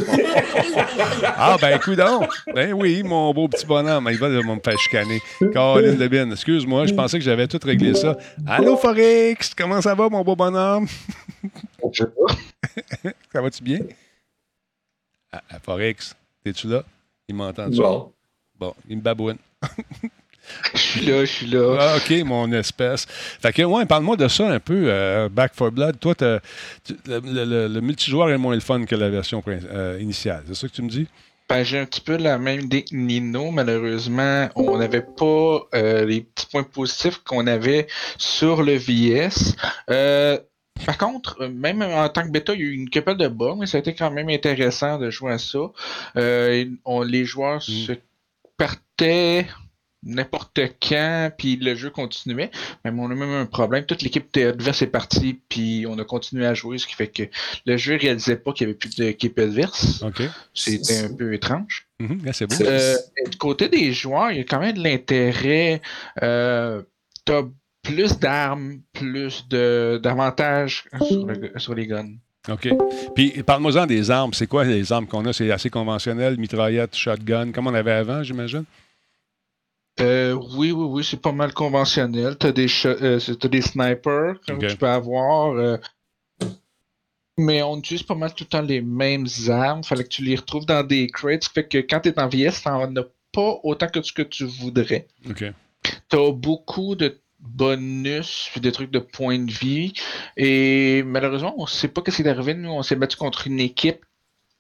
ah, 1.38 1.58
ben, 1.60 1.78
écoute 1.78 1.98
donc. 1.98 2.30
Ben 2.54 2.74
oui, 2.74 3.02
mon 3.04 3.34
beau 3.34 3.48
petit 3.48 3.66
bonhomme. 3.66 4.10
Il 4.12 4.18
va 4.18 4.28
me 4.30 4.60
faire 4.60 4.78
chicaner. 4.78 5.22
Caroline 5.54 5.96
Debine, 5.96 6.34
excuse-moi, 6.34 6.86
je 6.88 6.94
pensais 6.94 7.20
que 7.20 7.24
j'avais 7.24 7.48
tout 7.48 7.60
réglé 7.64 7.94
ça. 7.94 8.18
Allô, 8.46 8.76
Forex, 8.76 9.54
comment 9.56 9.82
ça 9.82 9.96
va, 9.96 10.10
mon 10.10 10.22
beau 10.22 10.36
bonhomme? 10.36 10.88
ça 13.32 13.42
va-tu 13.42 13.64
bien? 13.64 13.80
Ah, 15.32 15.42
ah, 15.50 15.60
Forex, 15.62 16.14
es-tu 16.46 16.68
là? 16.68 16.84
Il 17.30 17.36
m'entend? 17.36 17.70
Bon. 17.70 18.12
Bon, 18.64 18.74
il 18.88 18.96
me 18.96 19.02
babouine. 19.02 19.38
Je 20.74 20.80
suis 20.80 21.06
là, 21.06 21.26
je 21.26 21.32
suis 21.32 21.48
là. 21.48 21.78
Ah, 21.80 21.98
OK, 21.98 22.24
mon 22.26 22.50
espèce. 22.54 23.06
Fait 23.10 23.52
que, 23.52 23.62
ouais, 23.64 23.86
parle-moi 23.86 24.16
de 24.16 24.30
ça 24.30 24.50
un 24.50 24.60
peu, 24.60 24.86
euh, 24.88 25.28
Back 25.28 25.54
for 25.54 25.70
Blood. 25.70 26.00
Toi, 26.00 26.14
le, 27.08 27.80
multijoueur 27.82 28.30
est 28.30 28.38
moins 28.38 28.56
le 28.56 28.62
fun 28.62 28.86
que 28.86 28.96
la 28.96 29.10
version 29.10 29.44
euh, 29.48 29.98
initiale. 30.00 30.44
C'est 30.48 30.56
ça 30.56 30.68
que 30.70 30.74
tu 30.74 30.82
me 30.82 30.90
dis? 30.90 31.08
Ben, 31.50 31.64
j'ai 31.66 31.78
un 31.78 31.86
petit 31.86 32.00
peu 32.00 32.16
la 32.16 32.38
même 32.38 32.62
idée 32.62 32.86
Nino. 32.94 33.52
Malheureusement, 33.52 34.48
on 34.56 34.78
n'avait 34.78 35.02
pas 35.02 35.60
euh, 35.76 36.06
les 36.06 36.22
petits 36.22 36.48
points 36.48 36.64
positifs 36.64 37.20
qu'on 37.26 37.46
avait 37.48 37.88
sur 38.18 38.64
le 38.64 38.76
VS. 38.76 39.56
par 40.86 40.98
contre, 40.98 41.46
même 41.48 41.82
en 41.82 42.08
tant 42.08 42.24
que 42.24 42.32
bêta, 42.32 42.54
il 42.54 42.60
y 42.62 42.64
a 42.64 42.68
eu 42.68 42.74
une 42.74 42.90
couple 42.90 43.18
de 43.18 43.28
bugs, 43.28 43.58
mais 43.60 43.66
ça 43.66 43.78
a 43.78 43.82
été 43.82 43.94
quand 43.94 44.10
même 44.12 44.30
intéressant 44.30 44.98
de 44.98 45.10
jouer 45.10 45.34
à 45.34 45.38
ça. 45.38 45.60
les 46.16 47.26
joueurs 47.26 47.58
mm. 47.58 47.62
se 47.62 47.94
partait 48.64 49.48
n'importe 50.06 50.60
quand, 50.82 51.32
puis 51.38 51.56
le 51.56 51.76
jeu 51.76 51.90
continuait. 51.90 52.52
Mais 52.84 52.92
on 52.92 53.10
a 53.10 53.16
même 53.16 53.30
un 53.30 53.46
problème. 53.46 53.86
Toute 53.86 54.02
l'équipe 54.02 54.36
adverse 54.36 54.82
est 54.82 54.88
partie, 54.88 55.40
puis 55.48 55.86
on 55.88 55.98
a 55.98 56.04
continué 56.04 56.46
à 56.46 56.54
jouer, 56.54 56.78
ce 56.78 56.88
qui 56.88 56.94
fait 56.94 57.08
que 57.08 57.24
le 57.66 57.78
jeu 57.78 57.96
réalisait 57.96 58.36
pas 58.36 58.52
qu'il 58.52 58.68
y 58.68 58.70
avait 58.70 58.78
plus 58.78 58.96
d'équipe 58.96 59.38
adverse. 59.40 60.04
C'était 60.54 61.00
un 61.00 61.14
peu 61.14 61.34
étrange. 61.34 61.88
Beau. 62.48 62.66
Euh, 62.66 62.98
du 63.30 63.38
côté 63.38 63.70
des 63.70 63.94
joueurs, 63.94 64.32
il 64.32 64.38
y 64.38 64.42
a 64.42 64.44
quand 64.44 64.60
même 64.60 64.78
de 64.78 64.84
l'intérêt. 64.84 65.82
Euh, 66.22 66.82
T'as 67.26 67.44
plus 67.82 68.20
d'armes, 68.20 68.82
plus 68.92 69.48
d'avantages 69.48 70.84
sur, 71.02 71.28
sur 71.56 71.74
les 71.74 71.88
guns. 71.88 72.16
OK. 72.50 72.70
Puis, 73.16 73.44
parle-moi-en 73.44 73.86
des 73.86 74.12
armes. 74.12 74.34
C'est 74.34 74.48
quoi 74.48 74.66
les 74.66 74.92
armes 74.92 75.08
qu'on 75.08 75.26
a? 75.26 75.34
C'est 75.34 75.52
assez 75.52 75.70
conventionnel, 75.70 76.38
mitraillette, 76.38 76.96
shotgun, 76.96 77.52
comme 77.52 77.68
on 77.68 77.74
avait 77.74 77.92
avant, 77.92 78.22
j'imagine? 78.24 78.66
Euh, 80.00 80.34
oui, 80.34 80.72
oui, 80.72 80.86
oui, 80.90 81.04
c'est 81.04 81.22
pas 81.22 81.32
mal 81.32 81.54
conventionnel. 81.54 82.36
T'as 82.38 82.52
des, 82.52 82.68
euh, 82.86 83.20
des 83.20 83.62
snipers, 83.62 84.36
comme 84.46 84.60
tu 84.60 84.76
peux 84.76 84.88
avoir. 84.88 85.54
Euh, 85.54 85.78
mais 87.38 87.62
on 87.64 87.78
utilise 87.78 88.04
pas 88.04 88.16
mal 88.16 88.34
tout 88.34 88.44
le 88.44 88.50
temps 88.50 88.62
les 88.62 88.82
mêmes 88.82 89.28
armes. 89.48 89.84
Fallait 89.84 90.04
que 90.04 90.10
tu 90.10 90.24
les 90.24 90.36
retrouves 90.36 90.66
dans 90.66 90.84
des 90.84 91.08
crates. 91.08 91.46
Fait 91.46 91.68
que 91.68 91.78
quand 91.80 92.02
t'es 92.02 92.20
en 92.20 92.28
VS, 92.28 92.64
t'en 92.64 92.96
as 92.96 93.06
pas 93.32 93.60
autant 93.64 93.88
que 93.88 94.02
ce 94.02 94.14
que 94.14 94.22
tu 94.22 94.46
voudrais. 94.46 95.08
OK. 95.30 95.46
T'as 96.10 96.32
beaucoup 96.32 96.96
de 96.96 97.20
bonus 97.44 98.50
puis 98.52 98.62
des 98.62 98.72
trucs 98.72 98.92
de 98.92 99.00
points 99.00 99.40
de 99.40 99.52
vie. 99.52 99.94
Et 100.38 101.04
malheureusement, 101.04 101.54
on 101.58 101.66
sait 101.66 101.88
pas 101.88 102.02
ce 102.08 102.16
qui 102.16 102.22
est 102.22 102.30
arrivé. 102.30 102.54
Nous, 102.54 102.70
on 102.70 102.84
s'est 102.84 102.96
battu 102.96 103.18
contre 103.18 103.48
une 103.48 103.60
équipe 103.60 104.06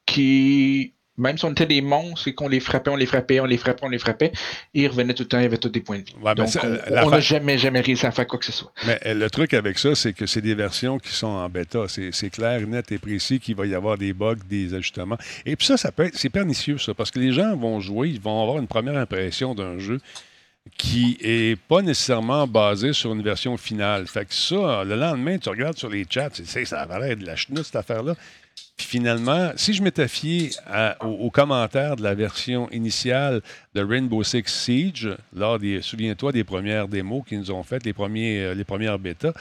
qui, 0.05 0.93
même 1.17 1.37
si 1.37 1.45
on 1.45 1.51
était 1.51 1.65
des 1.65 1.81
monstres 1.81 2.27
et 2.27 2.33
qu'on 2.33 2.49
les 2.49 2.59
frappait, 2.59 2.91
on 2.91 2.95
les 2.95 3.05
frappait, 3.05 3.39
on 3.39 3.45
les 3.45 3.57
frappait, 3.57 3.85
on 3.85 3.89
les 3.89 3.99
frappait, 3.99 4.31
ils 4.73 4.87
revenaient 4.87 5.13
tout 5.13 5.23
le 5.23 5.29
temps, 5.29 5.39
il 5.39 5.43
y 5.43 5.45
avait 5.45 5.57
tous 5.57 5.69
des 5.69 5.79
points 5.79 5.99
de 5.99 6.03
vie. 6.03 6.15
Donc, 6.35 6.49
on 6.91 7.09
n'a 7.09 7.19
jamais, 7.19 7.57
jamais 7.57 7.79
réussi 7.79 8.05
à 8.05 8.11
faire 8.11 8.27
quoi 8.27 8.37
que 8.37 8.45
ce 8.45 8.51
soit. 8.51 8.73
Mais 8.85 8.99
euh, 9.05 9.13
le 9.13 9.29
truc 9.29 9.53
avec 9.53 9.79
ça, 9.79 9.95
c'est 9.95 10.13
que 10.13 10.25
c'est 10.25 10.41
des 10.41 10.55
versions 10.55 10.99
qui 10.99 11.13
sont 11.13 11.27
en 11.27 11.47
bêta. 11.49 11.85
C'est 11.87 12.29
clair, 12.29 12.67
net 12.67 12.91
et 12.91 12.97
précis 12.97 13.39
qu'il 13.39 13.55
va 13.55 13.65
y 13.65 13.75
avoir 13.75 13.97
des 13.97 14.13
bugs, 14.13 14.35
des 14.49 14.73
ajustements. 14.73 15.17
Et 15.45 15.55
puis 15.55 15.65
ça, 15.65 15.77
ça 15.77 15.91
peut 15.91 16.03
être, 16.03 16.17
c'est 16.17 16.29
pernicieux, 16.29 16.77
ça, 16.77 16.93
parce 16.93 17.11
que 17.11 17.19
les 17.19 17.31
gens 17.31 17.55
vont 17.55 17.79
jouer, 17.79 18.09
ils 18.09 18.21
vont 18.21 18.41
avoir 18.41 18.57
une 18.57 18.67
première 18.67 18.97
impression 18.97 19.55
d'un 19.55 19.79
jeu 19.79 19.99
qui 20.77 21.17
est 21.21 21.59
pas 21.59 21.81
nécessairement 21.81 22.47
basé 22.47 22.93
sur 22.93 23.13
une 23.13 23.21
version 23.21 23.57
finale. 23.57 24.07
Fait 24.07 24.25
que 24.25 24.33
ça, 24.33 24.83
le 24.83 24.95
lendemain, 24.95 25.37
tu 25.37 25.49
regardes 25.49 25.77
sur 25.77 25.89
les 25.89 26.05
chats, 26.09 26.29
tu 26.29 26.45
sais, 26.45 26.65
ça 26.65 26.81
a 26.81 26.99
l'air 26.99 27.17
de 27.17 27.25
la 27.25 27.35
chenoute, 27.35 27.65
cette 27.65 27.75
affaire-là. 27.75 28.15
Puis 28.77 28.87
finalement, 28.87 29.51
si 29.55 29.73
je 29.73 29.83
m'étais 29.83 30.07
fié 30.07 30.51
aux, 31.01 31.29
commentaires 31.29 31.95
de 31.95 32.03
la 32.03 32.15
version 32.15 32.69
initiale 32.71 33.41
de 33.75 33.83
Rainbow 33.83 34.23
Six 34.23 34.43
Siege, 34.47 35.09
lors 35.35 35.59
des, 35.59 35.81
souviens-toi 35.81 36.31
des 36.31 36.43
premières 36.43 36.87
démos 36.87 37.23
qu'ils 37.27 37.39
nous 37.39 37.51
ont 37.51 37.63
faites, 37.63 37.85
les, 37.85 37.93
premiers, 37.93 38.41
euh, 38.41 38.53
les 38.55 38.63
premières 38.63 38.97
bêtas, 38.97 39.33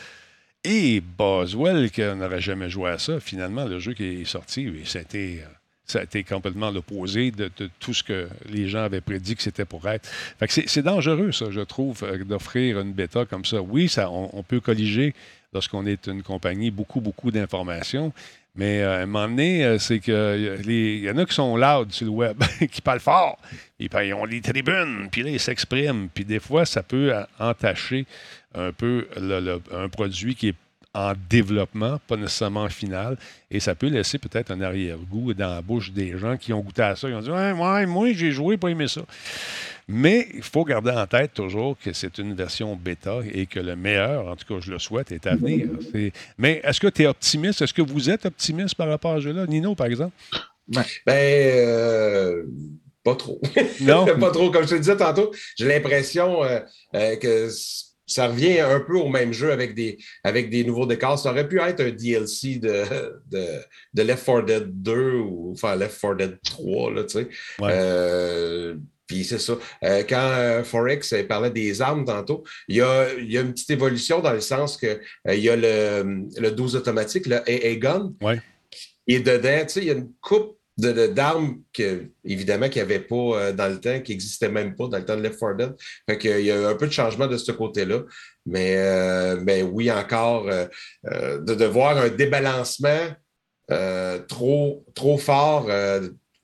et 0.64 1.00
Boswell, 1.00 1.90
qui 1.90 2.02
n'aurait 2.02 2.40
jamais 2.40 2.68
joué 2.68 2.90
à 2.90 2.98
ça, 2.98 3.20
finalement, 3.20 3.64
le 3.64 3.78
jeu 3.78 3.94
qui 3.94 4.04
est 4.04 4.24
sorti, 4.24 4.70
c'était 4.84 5.42
euh, 5.42 5.48
ça 5.86 6.00
a 6.00 6.02
été 6.02 6.24
complètement 6.24 6.70
l'opposé 6.70 7.30
de, 7.30 7.50
tout 7.78 7.92
ce 7.92 8.02
que 8.02 8.28
les 8.48 8.68
gens 8.68 8.84
avaient 8.84 9.00
prédit 9.00 9.36
que 9.36 9.42
c'était 9.42 9.64
pour 9.64 9.86
être. 9.88 10.08
c'est 10.48 10.82
dangereux, 10.82 11.32
ça, 11.32 11.46
je 11.50 11.60
trouve, 11.60 12.02
euh, 12.04 12.24
d'offrir 12.24 12.80
une 12.80 12.92
bêta 12.92 13.24
comme 13.24 13.44
ça. 13.44 13.60
Oui, 13.60 13.88
ça, 13.88 14.10
on, 14.10 14.42
peut 14.42 14.60
colliger 14.60 15.14
lorsqu'on 15.52 15.86
est 15.86 16.06
une 16.06 16.22
compagnie 16.22 16.70
beaucoup, 16.70 17.00
beaucoup 17.00 17.30
d'informations. 17.30 18.12
Mais 18.54 18.82
euh, 18.82 18.98
à 18.98 19.02
un 19.02 19.06
moment 19.06 19.28
donné, 19.28 19.64
euh, 19.64 19.78
c'est 19.78 19.98
qu'il 19.98 21.02
y 21.04 21.10
en 21.10 21.16
a 21.18 21.24
qui 21.24 21.34
sont 21.34 21.56
loud 21.56 21.90
sur 21.90 22.06
le 22.06 22.12
web, 22.12 22.42
qui 22.70 22.80
parlent 22.80 23.00
fort. 23.00 23.38
Ils, 23.78 23.88
ils 24.04 24.14
ont 24.14 24.24
les 24.24 24.40
tribunes, 24.40 25.08
puis 25.10 25.22
là, 25.22 25.30
ils 25.30 25.40
s'expriment. 25.40 26.08
Puis 26.12 26.24
des 26.24 26.40
fois, 26.40 26.64
ça 26.64 26.82
peut 26.82 27.12
entacher 27.38 28.06
un 28.54 28.72
peu 28.72 29.08
un 29.72 29.88
produit 29.88 30.34
qui 30.34 30.48
est 30.48 30.56
en 30.94 31.14
développement, 31.28 31.98
pas 32.06 32.16
nécessairement 32.16 32.64
en 32.64 32.68
finale. 32.68 33.16
Et 33.50 33.60
ça 33.60 33.74
peut 33.74 33.88
laisser 33.88 34.18
peut-être 34.18 34.50
un 34.50 34.60
arrière-goût 34.60 35.32
dans 35.34 35.54
la 35.54 35.62
bouche 35.62 35.90
des 35.90 36.18
gens 36.18 36.36
qui 36.36 36.52
ont 36.52 36.60
goûté 36.60 36.82
à 36.82 36.96
ça. 36.96 37.08
Ils 37.08 37.14
ont 37.14 37.20
dit 37.20 37.30
ouais, 37.30 37.86
moi, 37.86 38.12
j'ai 38.12 38.30
joué, 38.30 38.56
pas 38.56 38.68
aimé 38.68 38.88
ça. 38.88 39.02
Mais 39.88 40.28
il 40.34 40.42
faut 40.42 40.64
garder 40.64 40.90
en 40.90 41.06
tête 41.06 41.34
toujours 41.34 41.76
que 41.78 41.92
c'est 41.92 42.18
une 42.18 42.34
version 42.34 42.76
bêta 42.76 43.20
et 43.32 43.46
que 43.46 43.58
le 43.58 43.74
meilleur, 43.74 44.28
en 44.28 44.36
tout 44.36 44.46
cas, 44.46 44.60
je 44.60 44.70
le 44.70 44.78
souhaite, 44.78 45.12
est 45.12 45.26
à 45.26 45.34
venir. 45.34 45.68
Mais 46.38 46.60
est-ce 46.62 46.80
que 46.80 46.86
tu 46.86 47.02
es 47.02 47.06
optimiste? 47.06 47.62
Est-ce 47.62 47.74
que 47.74 47.82
vous 47.82 48.08
êtes 48.08 48.26
optimiste 48.26 48.74
par 48.74 48.88
rapport 48.88 49.12
à 49.12 49.16
ce 49.16 49.22
jeu-là? 49.22 49.46
Nino, 49.46 49.74
par 49.74 49.86
exemple? 49.86 50.14
Ben, 50.68 50.84
euh, 51.06 52.44
pas 53.02 53.16
trop. 53.16 53.40
Non? 53.80 54.06
pas 54.20 54.30
trop. 54.30 54.50
Comme 54.50 54.64
je 54.64 54.70
te 54.70 54.74
disais 54.76 54.96
tantôt, 54.96 55.32
j'ai 55.58 55.66
l'impression 55.66 56.44
euh, 56.44 56.60
euh, 56.94 57.16
que 57.16 57.48
ça 58.12 58.28
revient 58.28 58.60
un 58.60 58.80
peu 58.80 58.96
au 58.96 59.08
même 59.08 59.32
jeu 59.32 59.52
avec 59.52 59.74
des, 59.74 59.98
avec 60.22 60.50
des 60.50 60.64
nouveaux 60.64 60.86
décors. 60.86 61.18
Ça 61.18 61.30
aurait 61.30 61.48
pu 61.48 61.60
être 61.60 61.80
un 61.80 61.90
DLC 61.90 62.56
de, 62.56 62.84
de, 63.30 64.02
Left 64.02 64.24
4 64.24 64.44
Dead 64.44 64.82
2 64.82 65.14
ou 65.18 65.52
enfin 65.52 65.76
Left 65.76 66.00
4 66.00 66.16
Dead 66.16 66.38
3, 66.42 66.92
là, 66.92 67.04
tu 67.04 67.18
sais. 67.18 67.28
Euh, 67.62 68.76
puis 69.06 69.24
c'est 69.24 69.38
ça. 69.38 69.54
Euh, 69.84 70.02
quand 70.08 70.32
euh, 70.36 70.64
Forex 70.64 71.14
parlait 71.28 71.50
des 71.50 71.82
armes 71.82 72.04
tantôt, 72.04 72.44
il 72.68 72.76
y, 72.76 72.80
a, 72.80 73.12
il 73.14 73.30
y 73.30 73.38
a 73.38 73.40
une 73.40 73.52
petite 73.52 73.70
évolution 73.70 74.20
dans 74.20 74.32
le 74.32 74.40
sens 74.40 74.76
que 74.76 75.00
il 75.28 75.40
y 75.40 75.50
a 75.50 75.56
le, 75.56 76.26
le 76.38 76.50
12 76.50 76.76
automatique, 76.76 77.26
le 77.26 77.36
AA 77.36 77.76
Gun. 77.76 78.12
Ouais. 78.20 78.40
Et 79.06 79.20
dedans, 79.20 79.62
tu 79.62 79.68
sais, 79.68 79.80
il 79.80 79.86
y 79.86 79.90
a 79.90 79.94
une 79.94 80.12
coupe 80.20 80.56
d'armes 80.78 81.60
que, 81.72 82.06
évidemment, 82.24 82.68
qu'il 82.68 82.82
n'y 82.82 82.92
avait 82.92 83.04
pas 83.04 83.14
euh, 83.16 83.52
dans 83.52 83.68
le 83.68 83.80
temps, 83.80 84.00
qui 84.00 84.12
n'existaient 84.12 84.48
même 84.48 84.74
pas 84.74 84.88
dans 84.88 84.98
le 84.98 85.04
temps 85.04 85.16
de 85.16 85.22
Left 85.22 85.38
4 85.38 85.56
Dead. 85.56 85.74
Fait 86.08 86.18
qu'il 86.18 86.40
y 86.40 86.50
a 86.50 86.56
eu 86.56 86.64
un 86.64 86.74
peu 86.74 86.86
de 86.86 86.92
changement 86.92 87.26
de 87.26 87.36
ce 87.36 87.52
côté-là. 87.52 88.00
Mais, 88.46 88.76
euh, 88.76 89.38
mais 89.42 89.62
oui, 89.62 89.90
encore, 89.90 90.48
euh, 90.48 91.38
de, 91.38 91.64
voir 91.64 91.96
un 91.98 92.08
débalancement 92.08 93.08
trop, 94.28 94.84
trop 94.94 95.16
fort 95.16 95.66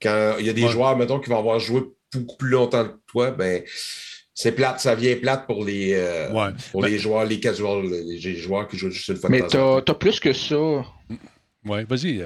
quand 0.01 0.37
il 0.39 0.47
y 0.47 0.49
a 0.49 0.53
des 0.55 0.69
joueurs, 0.69 0.97
mettons, 0.97 1.21
qui 1.21 1.29
vont 1.29 1.39
avoir 1.39 1.59
joué 1.59 1.83
beaucoup 2.15 2.37
plus 2.39 2.51
longtemps 2.51 2.85
que 2.85 2.97
toi, 3.07 3.33
ben 3.33 3.63
c'est 4.33 4.53
plate, 4.53 4.81
ça 4.81 4.95
vient 4.95 5.15
plate 5.17 5.47
pour 5.47 5.63
les, 5.63 6.01
pour 6.71 6.83
les 6.83 6.99
joueurs, 6.99 7.27
les 7.27 7.39
casuals, 7.39 7.85
les, 7.85 8.37
joueurs 8.37 8.67
qui 8.67 8.79
jouent 8.79 8.91
juste 8.91 9.09
une 9.09 9.17
fois 9.17 9.29
Mais 9.29 9.43
t'as 9.47 9.79
as 9.79 9.95
plus 9.95 10.21
que 10.21 10.33
ça. 10.33 10.57
Oui, 11.67 11.85
vas-y. 11.87 12.25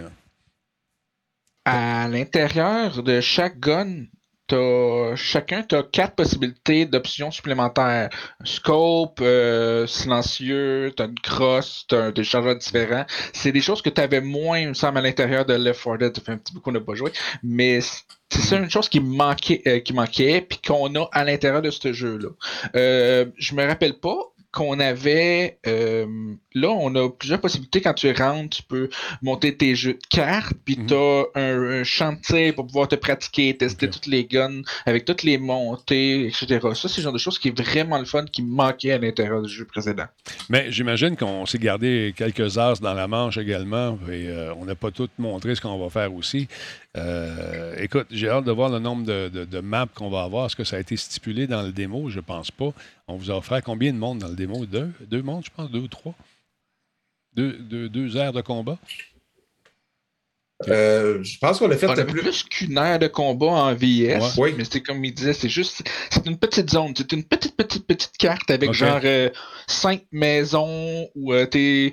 À 1.65 2.09
l'intérieur 2.09 3.03
de 3.03 3.21
chaque 3.21 3.61
gun, 3.61 4.07
as, 4.53 5.15
chacun 5.17 5.65
a 5.73 5.83
quatre 5.83 6.15
possibilités 6.15 6.87
d'options 6.87 7.31
supplémentaires. 7.31 8.11
Scope, 8.45 9.21
euh, 9.21 9.87
silencieux, 9.87 10.93
t'as 10.97 11.07
une 11.07 11.19
crosse, 11.21 11.85
t'as 11.89 12.13
des 12.13 12.25
chargeurs 12.25 12.57
différents. 12.57 13.05
C'est 13.33 13.53
des 13.53 13.61
choses 13.61 13.83
que 13.83 13.91
tu 13.91 14.01
avais 14.01 14.21
moins, 14.21 14.59
il 14.59 14.69
me 14.69 14.75
semble, 14.75 14.99
à 14.99 15.03
l'intérieur 15.03 15.45
de 15.45 15.55
Left 15.55 15.83
4 15.83 15.99
Dead. 15.99 16.17
Ça 16.17 16.23
fait 16.23 16.33
un 16.33 16.39
petit 16.39 16.53
peu 16.53 16.61
qu'on 16.61 16.73
n'a 16.73 16.81
pas 16.81 16.95
joué. 16.95 17.13
Mais 17.43 17.81
c'est 17.81 18.41
ça 18.41 18.57
une 18.57 18.71
chose 18.71 18.89
qui 18.89 19.01
manquait, 19.01 19.63
euh, 19.67 19.81
qui 19.81 19.93
manquait, 19.93 20.41
puis 20.41 20.59
qu'on 20.67 20.95
a 20.95 21.09
à 21.13 21.25
l'intérieur 21.25 21.63
de 21.63 21.71
ce 21.71 21.93
jeu-là. 21.93 22.29
Euh, 22.77 23.27
je 23.37 23.55
me 23.55 23.67
rappelle 23.67 24.01
pas 24.01 24.32
qu'on 24.53 24.79
avait 24.81 25.59
euh, 25.67 26.07
là, 26.55 26.69
on 26.69 26.95
a 26.95 27.09
plusieurs 27.09 27.41
possibilités. 27.41 27.81
Quand 27.81 27.95
tu 27.95 28.13
rentres, 28.13 28.59
tu 28.59 28.63
peux 28.63 28.89
monter 29.23 29.57
tes 29.57 29.75
jeux 29.75 29.95
de 29.95 30.07
cartes, 30.09 30.55
puis 30.65 30.77
mhm. 30.79 30.87
tu 30.87 30.95
as 30.95 31.25
un, 31.35 31.85
chantier 31.85 32.53
pour 32.53 32.67
pouvoir 32.67 32.89
te 32.89 32.95
pratiquer, 32.95 33.57
tester 33.57 33.89
toutes 33.91 34.07
les 34.07 34.25
guns 34.25 34.63
avec 34.87 35.05
toutes 35.05 35.23
les 35.23 35.39
montées, 35.39 36.27
etc. 36.27 36.61
Ça, 36.75 36.89
c'est 36.89 36.99
le 36.99 37.03
genre 37.05 37.13
de 37.13 37.19
choses 37.19 37.39
qui 37.39 37.49
est 37.49 37.59
vraiment 37.59 37.99
le 37.99 38.05
fun 38.05 38.25
qui 38.25 38.43
manquait 38.43 38.93
à 38.93 38.99
l'intérieur 38.99 39.43
du 39.43 39.49
jeu 39.49 39.65
précédent. 39.65 40.07
Mais 40.49 40.71
j'imagine 40.71 41.17
qu'on 41.17 41.47
s'est 41.47 41.59
gardé 41.59 42.15
quelques 42.17 42.59
heures 42.59 42.79
dans 42.79 42.95
la 42.95 43.09
manche 43.09 43.39
également, 43.39 43.99
et 44.09 44.29
euh, 44.29 44.55
on 44.55 44.65
n'a 44.65 44.75
pas 44.75 44.91
tout 44.91 45.09
montré 45.19 45.55
ce 45.55 45.61
qu'on 45.61 45.79
va 45.79 45.91
faire 45.91 46.15
aussi. 46.15 46.49
Euh, 46.97 47.75
écoute, 47.79 48.07
j'ai 48.11 48.29
hâte 48.29 48.45
de 48.45 48.53
voir 48.53 48.69
le 48.69 48.79
nombre 48.79 49.05
de, 49.07 49.61
maps 49.61 49.89
qu'on 49.95 50.11
va 50.11 50.23
avoir. 50.23 50.47
Est-ce 50.47 50.57
que 50.57 50.65
ça 50.65 50.77
a 50.77 50.81
été 50.81 50.97
stipulé 50.97 51.47
dans 51.47 51.63
le 51.63 51.73
démo? 51.73 52.11
Je 52.11 52.21
pense 52.21 52.51
pas. 52.51 52.73
On 53.09 53.17
vous 53.17 53.31
a 53.31 53.37
offert 53.37 53.63
combien 53.63 53.93
de 53.93 53.99
monde 53.99 54.19
dans 54.19 54.29
le 54.29 54.37
démo? 54.37 54.65
Deux? 54.67 54.93
Deux 55.01 55.23
mondes, 55.23 55.45
je 55.45 55.51
pense? 55.51 55.71
Deux 55.71 55.81
ou 55.81 55.89
trois? 55.89 56.15
Deux, 57.35 57.53
deux, 57.59 57.89
deux 57.89 58.17
heures 58.17 58.33
de 58.33 58.43
combat? 58.43 58.79
Euh, 60.69 61.23
je 61.23 61.39
pense 61.39 61.59
qu'on 61.59 61.71
a 61.71 61.77
fait 61.77 61.89
on 61.89 62.07
plus, 62.07 62.45
qu'une 62.45 62.79
heure 62.79 62.99
de 62.99 63.09
combat 63.09 63.47
en 63.47 63.75
VS. 63.75 64.37
Oui. 64.37 64.55
Mais 64.57 64.65
c'était 64.65 64.83
comme 64.83 65.05
il 65.05 65.13
disait, 65.13 65.33
c'est 65.33 65.49
juste, 65.49 65.83
c'est 66.11 66.27
une 66.27 66.39
petite 66.39 66.71
zone. 66.71 66.93
C'est 66.97 67.13
une 67.13 67.25
petite, 67.25 67.57
petite, 67.57 67.87
petite 67.87 68.17
carte 68.17 68.51
avec 68.51 68.73
genre 68.73 69.01
euh, 69.05 69.31
cinq 69.67 70.05
maisons 70.13 71.09
ou, 71.15 71.33
euh, 71.33 71.47
t'es, 71.47 71.93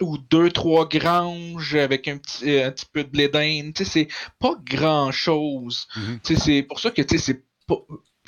ou 0.00 0.18
deux, 0.18 0.50
trois 0.50 0.88
granges 0.88 1.74
avec 1.74 2.08
un 2.08 2.18
petit, 2.18 2.60
un 2.60 2.70
petit 2.70 2.86
peu 2.92 3.04
de 3.04 3.08
blé 3.08 3.28
d'Inde. 3.28 3.78
C'est 3.82 4.08
pas 4.38 4.54
grand 4.64 5.12
chose. 5.12 5.86
Mm-hmm. 5.96 6.38
C'est 6.38 6.62
pour 6.62 6.80
ça 6.80 6.90
que 6.90 7.02
c'est 7.16 7.42
pas 7.66 7.78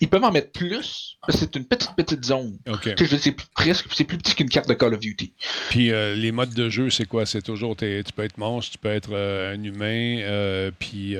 ils 0.03 0.09
peuvent 0.09 0.24
en 0.24 0.32
mettre 0.32 0.50
plus, 0.53 1.16
parce 1.26 1.38
que 1.38 1.44
c'est 1.46 1.57
une 1.57 1.64
petite, 1.64 1.94
petite 1.96 2.24
zone. 2.24 2.59
C'est 2.98 3.32
plus, 3.32 3.46
presque, 3.55 3.86
c'est 3.94 4.05
plus 4.05 4.18
petit 4.18 4.34
qu'une 4.34 4.48
carte 4.48 4.68
de 4.68 4.74
Call 4.74 4.92
of 4.94 5.00
Duty. 5.00 5.32
Puis 5.70 5.90
euh, 5.92 6.14
les 6.14 6.32
modes 6.32 6.53
de 6.53 6.68
jeu, 6.68 6.90
c'est 6.90 7.07
quoi? 7.07 7.24
C'est 7.24 7.40
toujours, 7.42 7.76
t'es- 7.76 8.03
tu 8.03 8.12
peux 8.12 8.24
être 8.24 8.36
monstre, 8.36 8.72
tu 8.72 8.78
peux 8.78 8.88
être 8.90 9.11
euh, 9.12 9.55
un 9.55 9.62
humain, 9.62 10.18
euh, 10.22 10.70
puis 10.78 11.16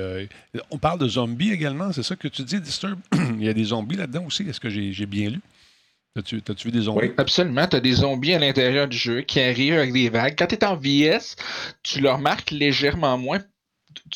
on 0.69 0.77
parle 0.77 0.99
de 0.99 1.07
zombies 1.07 1.51
également, 1.51 1.91
c'est 1.93 2.03
ça 2.03 2.15
que 2.15 2.27
tu 2.27 2.43
dis, 2.43 2.59
Disturb? 2.59 2.99
Il 3.39 3.43
y 3.43 3.49
a 3.49 3.53
des 3.53 3.63
zombies 3.63 3.95
là-dedans 3.95 4.25
aussi, 4.25 4.43
est-ce 4.43 4.59
que 4.59 4.69
j'ai 4.69 5.05
bien 5.05 5.29
lu? 5.29 5.39
T'as-tu 6.15 6.35
vu 6.65 6.71
des 6.71 6.81
zombies? 6.81 7.07
Oui. 7.07 7.13
Absolument, 7.17 7.65
tu 7.67 7.75
as 7.75 7.79
des 7.79 7.93
zombies 7.93 8.33
à 8.33 8.39
l'intérieur 8.39 8.87
du 8.87 8.95
jeu 8.95 9.21
qui 9.21 9.39
arrivent 9.39 9.73
avec 9.73 9.93
des 9.93 10.09
vagues. 10.09 10.35
Quand 10.37 10.45
tu 10.45 10.53
es 10.55 10.63
en 10.63 10.75
VS, 10.75 11.35
tu 11.81 12.01
le 12.01 12.11
remarques 12.11 12.51
légèrement 12.51 13.17
moins. 13.17 13.39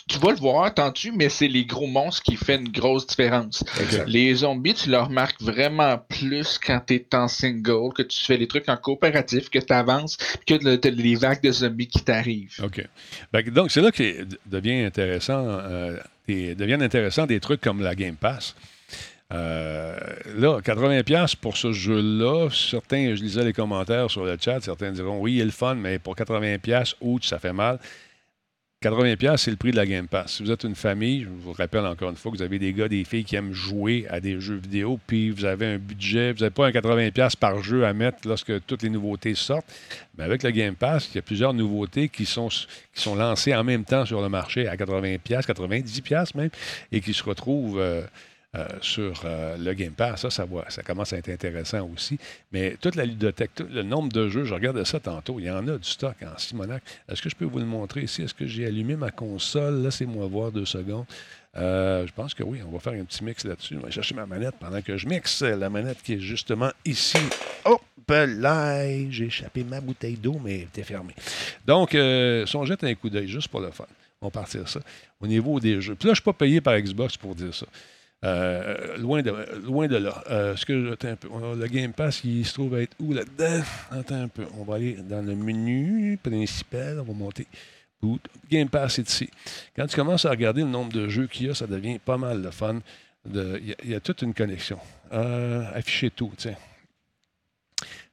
Tu, 0.07 0.19
vas 0.19 0.31
le 0.31 0.37
voir, 0.37 0.73
t'en-tu, 0.73 1.11
mais 1.11 1.29
c'est 1.29 1.47
les 1.47 1.65
gros 1.65 1.87
monstres 1.87 2.23
qui 2.23 2.35
font 2.35 2.57
une 2.57 2.69
grosse 2.69 3.07
différence. 3.07 3.63
Exact. 3.79 4.07
Les 4.07 4.33
zombies, 4.35 4.73
tu 4.73 4.89
le 4.89 4.99
remarques 4.99 5.41
vraiment 5.41 5.97
plus 5.97 6.57
quand 6.57 6.81
tu 6.85 6.95
es 6.95 7.05
en 7.13 7.27
single, 7.27 7.93
que 7.93 8.03
tu 8.03 8.23
fais 8.23 8.37
des 8.37 8.47
trucs 8.47 8.69
en 8.69 8.77
coopératif, 8.77 9.49
que 9.49 9.59
tu 9.59 9.73
avances, 9.73 10.17
que 10.45 10.55
les 10.87 11.15
vagues 11.15 11.41
de 11.41 11.51
zombies 11.51 11.87
qui 11.87 12.01
t'arrivent. 12.01 12.55
OK. 12.63 12.83
Que 13.33 13.49
donc, 13.49 13.71
c'est 13.71 13.81
là 13.81 13.91
que 13.91 14.25
devient 14.45 14.83
intéressant, 14.85 15.43
euh, 15.45 15.97
des- 16.27 16.55
deviennent 16.55 16.83
intéressants 16.83 17.25
des 17.25 17.39
trucs 17.39 17.61
comme 17.61 17.81
la 17.81 17.95
Game 17.95 18.15
Pass. 18.15 18.55
Euh, 19.33 19.97
là, 20.37 20.61
80$ 20.61 21.35
pour 21.35 21.57
ce 21.57 21.73
jeu-là, 21.73 22.49
certains, 22.49 23.13
je 23.13 23.21
lisais 23.21 23.43
les 23.43 23.51
commentaires 23.51 24.09
sur 24.09 24.23
le 24.23 24.37
chat, 24.39 24.61
certains 24.61 24.91
diront 24.91 25.19
oui, 25.19 25.35
il 25.35 25.41
est 25.41 25.45
le 25.45 25.51
fun, 25.51 25.75
mais 25.75 25.99
pour 25.99 26.15
80$, 26.15 26.95
ouch, 27.01 27.25
ça 27.27 27.37
fait 27.37 27.51
mal. 27.51 27.79
80$, 28.83 29.37
c'est 29.37 29.49
le 29.49 29.57
prix 29.57 29.71
de 29.71 29.75
la 29.75 29.87
Game 29.87 30.07
Pass. 30.07 30.33
Si 30.33 30.43
vous 30.43 30.51
êtes 30.51 30.63
une 30.63 30.75
famille, 30.75 31.23
je 31.23 31.29
vous 31.29 31.51
rappelle 31.51 31.83
encore 31.87 32.11
une 32.11 32.15
fois 32.15 32.31
que 32.31 32.37
vous 32.37 32.43
avez 32.43 32.59
des 32.59 32.73
gars, 32.73 32.87
des 32.87 33.03
filles 33.05 33.23
qui 33.23 33.35
aiment 33.35 33.51
jouer 33.51 34.05
à 34.07 34.19
des 34.19 34.39
jeux 34.39 34.57
vidéo, 34.57 34.99
puis 35.07 35.31
vous 35.31 35.45
avez 35.45 35.65
un 35.65 35.77
budget, 35.79 36.31
vous 36.31 36.41
n'avez 36.41 36.51
pas 36.51 36.67
un 36.67 36.69
80$ 36.69 37.37
par 37.37 37.63
jeu 37.63 37.87
à 37.87 37.93
mettre 37.93 38.27
lorsque 38.27 38.63
toutes 38.67 38.83
les 38.83 38.91
nouveautés 38.91 39.33
sortent. 39.33 39.65
Mais 40.15 40.25
avec 40.25 40.43
le 40.43 40.51
Game 40.51 40.75
Pass, 40.75 41.09
il 41.11 41.15
y 41.15 41.17
a 41.17 41.23
plusieurs 41.23 41.55
nouveautés 41.55 42.07
qui 42.07 42.27
sont, 42.27 42.49
lancées 43.15 43.55
en 43.55 43.63
même 43.63 43.83
temps 43.83 44.05
sur 44.05 44.21
le 44.21 44.29
marché 44.29 44.67
à 44.67 44.75
80$, 44.75 45.21
90$ 45.23 46.37
même, 46.37 46.49
et 46.91 47.01
qui 47.01 47.15
se 47.15 47.23
retrouvent 47.23 47.79
euh, 47.79 48.03
euh, 48.57 48.67
sur 48.81 49.21
euh, 49.25 49.57
le 49.57 49.73
Game 49.73 49.93
Pass. 49.93 50.21
Ça, 50.21 50.29
ça, 50.29 50.45
va, 50.45 50.69
ça 50.69 50.83
commence 50.83 51.13
à 51.13 51.17
être 51.17 51.29
intéressant 51.29 51.89
aussi. 51.93 52.17
Mais 52.51 52.75
toute 52.81 52.95
la 52.95 53.05
ludothèque, 53.05 53.55
tout 53.55 53.67
le 53.71 53.83
nombre 53.83 54.11
de 54.11 54.29
jeux, 54.29 54.43
je 54.43 54.53
regardais 54.53 54.85
ça 54.85 54.99
tantôt, 54.99 55.39
il 55.39 55.45
y 55.45 55.51
en 55.51 55.67
a 55.67 55.77
du 55.77 55.89
stock 55.89 56.15
en 56.23 56.37
Simonac. 56.37 56.83
Est-ce 57.09 57.21
que 57.21 57.29
je 57.29 57.35
peux 57.35 57.45
vous 57.45 57.59
le 57.59 57.65
montrer 57.65 58.01
ici? 58.01 58.23
Est-ce 58.23 58.33
que 58.33 58.47
j'ai 58.47 58.65
allumé 58.65 58.95
ma 58.95 59.11
console? 59.11 59.83
Laissez-moi 59.83 60.25
voir 60.27 60.51
deux 60.51 60.65
secondes. 60.65 61.05
Euh, 61.55 62.05
je 62.05 62.11
pense 62.13 62.33
que 62.33 62.43
oui, 62.43 62.59
on 62.67 62.71
va 62.71 62.79
faire 62.79 62.93
un 62.93 63.03
petit 63.03 63.23
mix 63.23 63.43
là-dessus. 63.43 63.75
Je 63.75 63.85
vais 63.85 63.91
chercher 63.91 64.15
ma 64.15 64.25
manette 64.25 64.55
pendant 64.59 64.81
que 64.81 64.97
je 64.97 65.07
mixe. 65.07 65.41
La 65.41 65.69
manette 65.69 66.01
qui 66.03 66.13
est 66.13 66.19
justement 66.19 66.71
ici. 66.85 67.17
Oh, 67.65 67.79
là, 68.09 68.87
j'ai 69.09 69.25
échappé 69.25 69.63
ma 69.63 69.81
bouteille 69.81 70.17
d'eau, 70.17 70.39
mais 70.43 70.55
elle 70.55 70.61
était 70.63 70.83
fermée. 70.83 71.15
Donc, 71.65 71.95
euh, 71.95 72.45
si 72.45 72.55
on 72.55 72.65
jette 72.65 72.83
un 72.83 72.93
coup 72.95 73.09
d'œil, 73.09 73.27
juste 73.27 73.47
pour 73.47 73.59
le 73.59 73.71
fun, 73.71 73.85
on 74.21 74.27
va 74.27 74.31
partir 74.31 74.67
ça. 74.67 74.79
Au 75.19 75.27
niveau 75.27 75.59
des 75.59 75.81
jeux. 75.81 75.95
Puis 75.95 76.07
là, 76.07 76.13
je 76.13 76.19
ne 76.19 76.23
suis 76.23 76.23
pas 76.23 76.33
payé 76.33 76.61
par 76.61 76.79
Xbox 76.79 77.17
pour 77.17 77.35
dire 77.35 77.53
ça. 77.53 77.65
Euh, 78.25 78.97
loin, 78.97 79.21
de, 79.21 79.31
loin 79.63 79.87
de 79.87 79.97
là. 79.97 80.23
Euh, 80.29 80.55
Le 80.69 81.67
Game 81.67 81.93
Pass, 81.93 82.23
il 82.23 82.45
se 82.45 82.53
trouve 82.53 82.79
être 82.79 82.95
où 82.99 83.13
là-dedans? 83.13 83.63
Attends 83.91 84.21
un 84.21 84.27
peu. 84.27 84.45
On 84.57 84.63
va 84.63 84.75
aller 84.75 84.93
dans 84.93 85.23
le 85.25 85.35
menu 85.35 86.17
principal. 86.21 86.99
On 86.99 87.03
va 87.03 87.13
monter. 87.13 87.47
Game 88.49 88.69
Pass 88.69 88.99
est 88.99 89.09
ici. 89.09 89.29
Quand 89.75 89.87
tu 89.87 89.95
commences 89.95 90.25
à 90.25 90.29
regarder 90.29 90.61
le 90.61 90.67
nombre 90.67 90.91
de 90.91 91.07
jeux 91.09 91.27
qu'il 91.27 91.47
y 91.47 91.49
a, 91.49 91.55
ça 91.55 91.67
devient 91.67 91.99
pas 91.99 92.17
mal 92.17 92.41
de 92.41 92.49
fun. 92.49 92.79
Il 93.33 93.75
y, 93.83 93.93
a- 93.93 93.99
toute 93.99 94.21
une 94.21 94.33
connexion. 94.33 94.79
Euh, 95.11 95.63
afficher 95.73 96.09
tout, 96.09 96.31
tiens. 96.37 96.55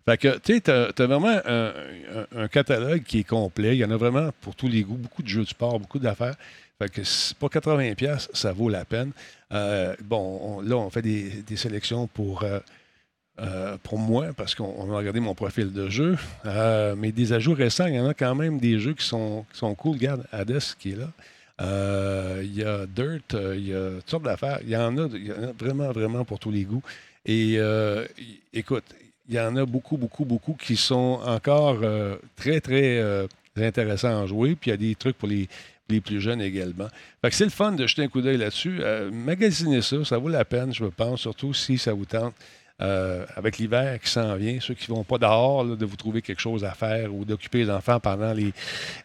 Fait 0.04 0.18
que, 0.18 0.36
tu 0.38 0.54
sais, 0.54 0.60
tu 0.60 0.70
as, 0.70 1.06
vraiment 1.06 1.40
un, 1.46 2.48
catalogue 2.48 3.04
qui 3.04 3.20
est 3.20 3.24
complet. 3.24 3.76
Il 3.76 3.78
y 3.78 3.84
en 3.84 3.90
a 3.90 3.96
vraiment 3.96 4.30
pour 4.40 4.54
tous 4.54 4.68
les 4.68 4.82
goûts. 4.82 4.96
Beaucoup 4.96 5.22
de 5.22 5.28
jeux 5.28 5.44
de 5.44 5.48
sport, 5.48 5.78
beaucoup 5.78 5.98
d'affaires. 5.98 6.34
Fait 6.78 6.90
que 6.90 7.02
pour 7.38 7.50
80$, 7.50 8.28
ça 8.32 8.52
vaut 8.52 8.68
la 8.68 8.84
peine. 8.84 9.12
Euh, 9.54 9.94
bon, 10.02 10.40
on- 10.42 10.60
là, 10.62 10.76
on 10.76 10.90
fait 10.90 11.02
des, 11.02 11.42
des 11.46 11.56
sélections 11.56 12.06
pour, 12.08 12.42
euh, 12.42 12.58
euh, 13.40 13.76
pour 13.82 13.98
moi, 13.98 14.28
parce 14.36 14.54
qu'on 14.54 14.74
on 14.78 14.92
a 14.92 14.96
regardé 14.96 15.20
mon 15.20 15.34
profil 15.34 15.72
de 15.72 15.88
jeu. 15.88 16.16
Mais 16.96 17.12
des 17.12 17.32
ajouts 17.32 17.54
récents, 17.54 17.86
il 17.86 17.94
y 17.94 18.00
en 18.00 18.08
a 18.08 18.14
quand 18.14 18.34
même 18.34 18.58
des 18.58 18.78
jeux 18.78 18.94
qui 18.94 19.06
sont, 19.06 19.44
qui 19.52 19.58
sont 19.58 19.74
cool. 19.74 19.92
Regarde, 19.96 20.24
Hades 20.32 20.60
qui 20.78 20.92
est 20.92 20.96
là. 20.96 21.10
Il 22.42 22.54
y 22.54 22.64
a 22.64 22.86
Dirt, 22.86 23.36
il 23.54 23.68
y 23.68 23.74
a 23.74 23.90
toutes 24.00 24.10
sortes 24.10 24.24
d'affaires. 24.24 24.58
Il 24.62 24.70
y 24.70 24.76
en 24.76 24.96
a, 24.98 25.08
il 25.12 25.26
y 25.26 25.32
en 25.32 25.42
a 25.42 25.52
vraiment, 25.52 25.90
vraiment 25.92 26.24
pour 26.24 26.38
tous 26.38 26.50
les 26.50 26.64
goûts. 26.64 26.82
Et 27.26 27.58
écoute, 28.52 28.84
il 29.28 29.34
y 29.36 29.40
en 29.40 29.56
a 29.56 29.64
beaucoup, 29.64 29.96
beaucoup, 29.96 30.24
beaucoup 30.24 30.54
qui 30.54 30.76
sont 30.76 31.20
encore 31.24 31.78
très, 32.36 32.60
très 32.60 33.26
intéressants 33.56 34.22
à 34.22 34.26
jouer. 34.26 34.56
Puis 34.56 34.70
il 34.70 34.72
y 34.72 34.74
a 34.74 34.76
des 34.76 34.94
trucs 34.96 35.16
pour 35.16 35.28
les, 35.28 35.48
les 35.88 36.00
plus 36.00 36.20
jeunes 36.20 36.40
également. 36.40 36.88
Fait 37.22 37.30
que 37.30 37.36
c'est 37.36 37.44
le 37.44 37.50
fun 37.50 37.72
de 37.72 37.86
jeter 37.86 38.02
un 38.02 38.08
coup 38.08 38.20
d'œil 38.20 38.38
là-dessus. 38.38 38.78
Euh, 38.80 39.10
magasinez 39.10 39.82
ça, 39.82 40.04
ça 40.04 40.18
vaut 40.18 40.28
la 40.28 40.44
peine, 40.44 40.72
je 40.72 40.86
pense, 40.86 41.20
surtout 41.20 41.52
si 41.54 41.78
ça 41.78 41.92
vous 41.92 42.06
tente. 42.06 42.34
Euh, 42.82 43.24
avec 43.36 43.58
l'hiver 43.58 44.00
qui 44.00 44.10
s'en 44.10 44.34
vient, 44.34 44.58
ceux 44.60 44.74
qui 44.74 44.90
ne 44.90 44.96
vont 44.96 45.04
pas 45.04 45.18
dehors, 45.18 45.64
de 45.64 45.86
vous 45.86 45.94
trouver 45.94 46.22
quelque 46.22 46.40
chose 46.40 46.64
à 46.64 46.72
faire 46.72 47.14
ou 47.14 47.24
d'occuper 47.24 47.58
les 47.58 47.70
enfants 47.70 48.00
pendant 48.00 48.32
les, 48.32 48.52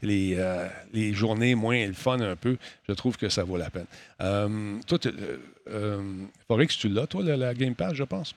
les, 0.02 0.36
euh, 0.40 0.68
les 0.92 1.14
journées 1.14 1.54
moins 1.54 1.86
le 1.86 1.94
fun 1.94 2.20
un 2.20 2.36
peu, 2.36 2.58
je 2.88 2.94
trouve 2.94 3.16
que 3.16 3.30
ça 3.30 3.44
vaut 3.44 3.58
la 3.58 3.70
peine. 3.70 3.86
Euh, 4.22 4.80
toi, 4.88 4.98
euh, 5.72 6.02
Forex, 6.48 6.78
tu 6.80 6.90
l'as, 6.90 7.06
toi, 7.06 7.22
la, 7.24 7.38
la 7.38 7.54
Game 7.54 7.76
Pass, 7.76 7.94
je 7.94 8.04
pense? 8.04 8.34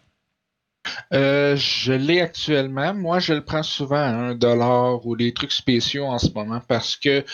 Je 1.11 1.93
l'ai 1.93 2.21
actuellement. 2.21 2.93
Moi, 2.93 3.19
je 3.19 3.33
le 3.33 3.43
prends 3.43 3.63
souvent 3.63 3.97
à 3.97 4.09
1 4.09 4.35
dollar 4.35 5.07
ou 5.07 5.17
des 5.17 5.33
trucs 5.33 5.53
spéciaux 5.53 6.05
en 6.05 6.19
ce 6.19 6.31
moment 6.33 6.61
parce 6.69 6.97
que 6.97 7.25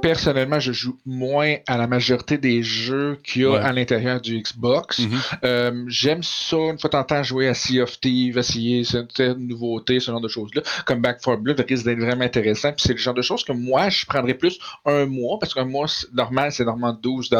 personnellement, 0.00 0.60
je 0.60 0.72
joue 0.72 0.98
moins 1.06 1.56
à 1.66 1.76
la 1.76 1.86
majorité 1.86 2.38
des 2.38 2.62
jeux 2.62 3.18
qu'il 3.24 3.42
y 3.42 3.44
a 3.44 3.50
Ouais. 3.50 3.58
à 3.58 3.72
l'intérieur 3.72 4.20
du 4.20 4.40
Xbox. 4.40 4.98
Mhm. 5.00 5.18
Euh, 5.44 5.84
J'aime 5.88 6.22
ça, 6.22 6.56
une 6.56 6.78
fois 6.78 6.88
de 6.88 6.92
temps 6.92 7.00
en 7.00 7.04
temps, 7.04 7.22
jouer 7.22 7.48
à 7.48 7.54
Sea 7.54 7.80
of 7.80 8.00
Thieves, 8.00 8.38
essayer 8.38 8.84
certaines 8.84 9.46
nouveautés, 9.46 10.00
ce 10.00 10.10
genre 10.10 10.20
de 10.20 10.28
choses-là. 10.28 10.62
Comme 10.86 11.00
Back 11.00 11.20
4 11.22 11.40
Blood 11.40 11.64
risque 11.68 11.84
d'être 11.84 11.98
vraiment 12.00 12.24
intéressant. 12.24 12.72
Puis 12.72 12.82
c'est 12.86 12.92
le 12.92 12.98
genre 12.98 13.14
de 13.14 13.22
choses 13.22 13.44
que 13.44 13.52
moi, 13.52 13.88
je 13.88 14.06
prendrais 14.06 14.34
plus 14.34 14.58
un 14.84 15.06
mois, 15.06 15.38
parce 15.38 15.54
qu'un 15.54 15.64
mois 15.64 15.86
normal, 16.12 16.52
c'est 16.52 16.64
normalement 16.64 16.98
12 17.00 17.30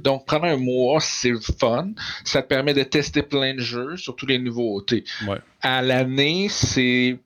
Donc, 0.00 0.26
prendre 0.26 0.44
un 0.44 0.56
mois, 0.56 1.00
c'est 1.00 1.32
fun. 1.58 1.90
Ça 2.24 2.42
te 2.42 2.48
permet 2.48 2.74
de 2.74 2.82
tester 2.82 3.22
plein 3.22 3.54
de 3.54 3.60
jeux, 3.60 3.96
surtout 3.96 4.26
les 4.26 4.38
nouveautés. 4.38 5.04
Ouais. 5.26 5.38
À 5.62 5.82
l'année, 5.82 6.48
c'est 6.48 7.18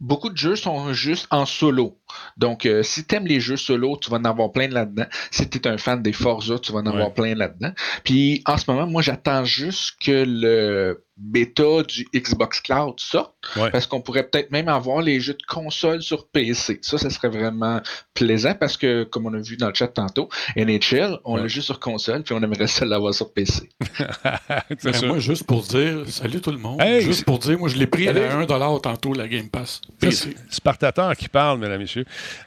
beaucoup 0.00 0.30
de 0.30 0.36
jeux 0.36 0.56
sont 0.56 0.92
juste 0.92 1.26
en 1.30 1.44
solo. 1.46 1.96
Donc, 2.36 2.66
euh, 2.66 2.82
si 2.82 3.04
tu 3.04 3.14
aimes 3.14 3.26
les 3.26 3.40
jeux 3.40 3.56
solo, 3.56 3.96
tu 4.00 4.10
vas 4.10 4.18
en 4.18 4.24
avoir 4.24 4.52
plein 4.52 4.68
là-dedans. 4.68 5.06
Si 5.30 5.48
tu 5.48 5.58
es 5.58 5.66
un 5.68 5.78
fan 5.78 6.02
des 6.02 6.12
Forza, 6.12 6.58
tu 6.58 6.72
vas 6.72 6.80
en 6.80 6.86
avoir 6.86 7.12
plein 7.12 7.34
là-dedans. 7.34 7.72
Puis, 8.04 8.42
en 8.46 8.56
ce 8.56 8.64
moment, 8.70 8.86
moi, 8.86 9.02
j'attends 9.02 9.44
juste 9.44 9.94
que 10.04 10.24
le 10.26 11.04
bêta 11.22 11.82
du 11.82 12.06
Xbox 12.14 12.60
Cloud 12.62 12.94
sorte, 12.98 13.34
Ouais. 13.56 13.70
parce 13.70 13.86
qu'on 13.86 14.00
pourrait 14.00 14.22
peut-être 14.22 14.50
même 14.52 14.68
avoir 14.68 15.02
les 15.02 15.20
jeux 15.20 15.34
de 15.34 15.42
console 15.46 16.00
sur 16.00 16.26
PC. 16.28 16.78
Ça, 16.80 16.96
ça 16.96 17.10
serait 17.10 17.28
vraiment 17.28 17.82
plaisant, 18.14 18.54
parce 18.54 18.78
que, 18.78 19.04
comme 19.04 19.26
on 19.26 19.34
a 19.34 19.38
vu 19.40 19.58
dans 19.58 19.68
le 19.68 19.74
chat 19.74 19.88
tantôt, 19.88 20.30
NHL, 20.56 21.18
on 21.24 21.34
Ouais. 21.34 21.42
l'a 21.42 21.48
juste 21.48 21.66
sur 21.66 21.78
console, 21.78 22.22
puis 22.22 22.34
on 22.34 22.42
aimerait 22.42 22.66
ça 22.68 22.86
l'avoir 22.86 23.12
sur 23.12 23.34
PC. 23.34 23.68
C'est 24.78 25.00
Ben, 25.02 25.06
moi, 25.08 25.18
juste 25.18 25.44
pour 25.44 25.62
dire, 25.62 26.04
salut 26.08 26.40
tout 26.40 26.52
le 26.52 26.58
monde. 26.58 26.80
Hey, 26.80 27.02
juste 27.02 27.24
pour 27.26 27.38
dire, 27.38 27.58
moi, 27.58 27.68
je 27.68 27.76
l'ai 27.76 27.86
pris 27.86 28.06
Salut. 28.06 28.20
à 28.20 28.30
1$ 28.40 28.80
tantôt, 28.80 29.12
la 29.12 29.28
Game 29.28 29.50
Pass. 29.50 29.82
C'est 30.00 30.34
Spartateur 30.50 31.14
qui 31.16 31.28
parle, 31.28 31.58
mesdames 31.58 31.74
et 31.76 31.84
messieurs. 31.84 31.99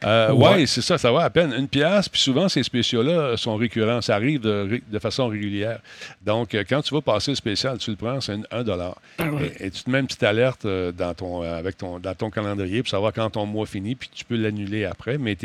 Euh, 0.04 0.32
Ouais. 0.34 0.50
ouais, 0.56 0.66
c'est 0.66 0.82
ça, 0.82 0.98
ça 0.98 1.12
va 1.12 1.24
à 1.24 1.30
peine. 1.30 1.54
Une 1.58 1.68
pièce, 1.68 2.10
puis 2.10 2.20
souvent, 2.22 2.50
ces 2.50 2.64
spéciaux-là 2.64 3.38
sont 3.38 3.56
récurrents. 3.56 4.02
Ça 4.02 4.16
arrive 4.16 4.40
de, 4.42 4.82
façon 5.00 5.28
régulière. 5.28 5.80
Donc, 6.26 6.56
euh, 6.56 6.64
quand 6.68 6.82
tu 6.82 6.94
vas 6.94 7.02
passer 7.02 7.32
le 7.32 7.36
spécial, 7.36 7.78
tu 7.78 7.92
le 7.92 7.98
prends, 7.98 8.22
c'est 8.22 8.34
un, 8.34 8.42
un 8.52 8.64
dollar. 8.64 8.98
Ah 9.18 9.30
ouais. 9.30 9.52
Et, 9.60 9.66
et 9.68 9.72
tu 9.72 9.84
te 9.84 9.90
mets 9.90 10.00
une 10.00 10.08
petite 10.08 10.24
alerte 10.24 10.66
euh, 10.66 10.92
dans 10.92 11.14
ton, 11.14 11.44
euh, 11.44 11.58
avec 11.58 11.78
ton, 11.78 12.00
dans 12.00 12.14
ton 12.16 12.30
calendrier 12.30 12.82
pour 12.84 12.90
savoir 12.90 13.12
quand 13.14 13.30
ton 13.32 13.46
mois 13.46 13.66
finit, 13.66 13.96
puis 13.96 14.10
tu 14.14 14.24
peux 14.26 14.36
l'annuler 14.38 14.86
après. 14.86 15.18
Mais 15.18 15.38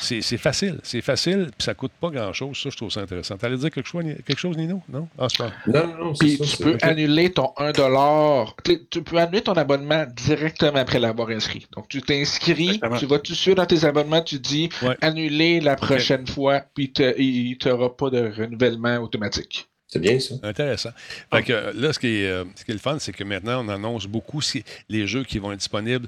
c'est 0.00 0.20
facile. 0.38 0.78
C'est 0.82 1.00
facile, 1.00 1.50
puis 1.56 1.64
ça 1.64 1.74
coûte 1.74 1.92
pas 2.00 2.10
grand-chose. 2.10 2.56
Ça, 2.56 2.70
je 2.70 2.76
trouve 2.76 2.90
ça 2.90 3.00
intéressant. 3.00 3.36
Tu 3.36 3.46
allais 3.46 3.56
dire 3.56 3.70
quelque 3.70 3.88
chose, 3.88 4.04
Ni- 4.04 4.14
quelque 4.24 4.38
chose 4.38 4.56
Nino? 4.56 4.82
Non? 4.88 5.08
Ah. 5.18 5.26
Non, 5.66 5.86
non, 5.98 6.12
Puis 6.18 6.36
ça. 6.36 6.44
tu 6.44 6.62
peux 6.62 6.78
annuler 6.82 7.32
ton 7.32 7.52
1$. 7.58 8.54
Tu 8.64 8.80
tu 8.90 9.02
peux 9.02 9.16
annuler 9.18 9.42
ton 9.42 9.52
abonnement 9.54 10.04
directement 10.14 10.78
après 10.78 10.98
l'avoir 10.98 11.28
inscrit. 11.30 11.66
Donc 11.74 11.88
tu 11.88 12.00
t'inscris, 12.02 12.80
tu 12.98 13.06
vas 13.06 13.18
tout 13.18 13.32
de 13.32 13.36
suite 13.36 13.49
dans 13.54 13.66
tes 13.66 13.84
abonnements, 13.84 14.22
tu 14.22 14.38
dis 14.38 14.68
Ouais. 14.82 14.96
annuler 15.00 15.60
la 15.60 15.76
prochaine 15.76 16.26
fois, 16.26 16.62
puis 16.74 16.92
te- 16.92 17.18
il 17.20 17.56
n'y 17.64 17.70
aura 17.72 17.96
pas 17.96 18.10
de 18.10 18.32
renouvellement 18.36 18.96
automatique. 18.98 19.68
C'est 19.86 19.98
bien 19.98 20.20
ça. 20.20 20.34
Intéressant. 20.44 20.90
Fait 21.32 21.42
que, 21.42 21.52
euh, 21.52 21.72
là, 21.74 21.92
ce 21.92 21.98
qui, 21.98 22.06
est, 22.22 22.26
euh, 22.28 22.44
ce 22.54 22.64
qui 22.64 22.70
est 22.70 22.74
le 22.74 22.80
fun, 22.80 22.96
c'est 23.00 23.12
que 23.12 23.24
maintenant, 23.24 23.64
on 23.64 23.68
annonce 23.68 24.06
beaucoup 24.06 24.40
si- 24.40 24.62
les 24.88 25.06
jeux 25.08 25.24
qui 25.24 25.38
vont 25.40 25.50
être 25.50 25.58
disponibles. 25.58 26.06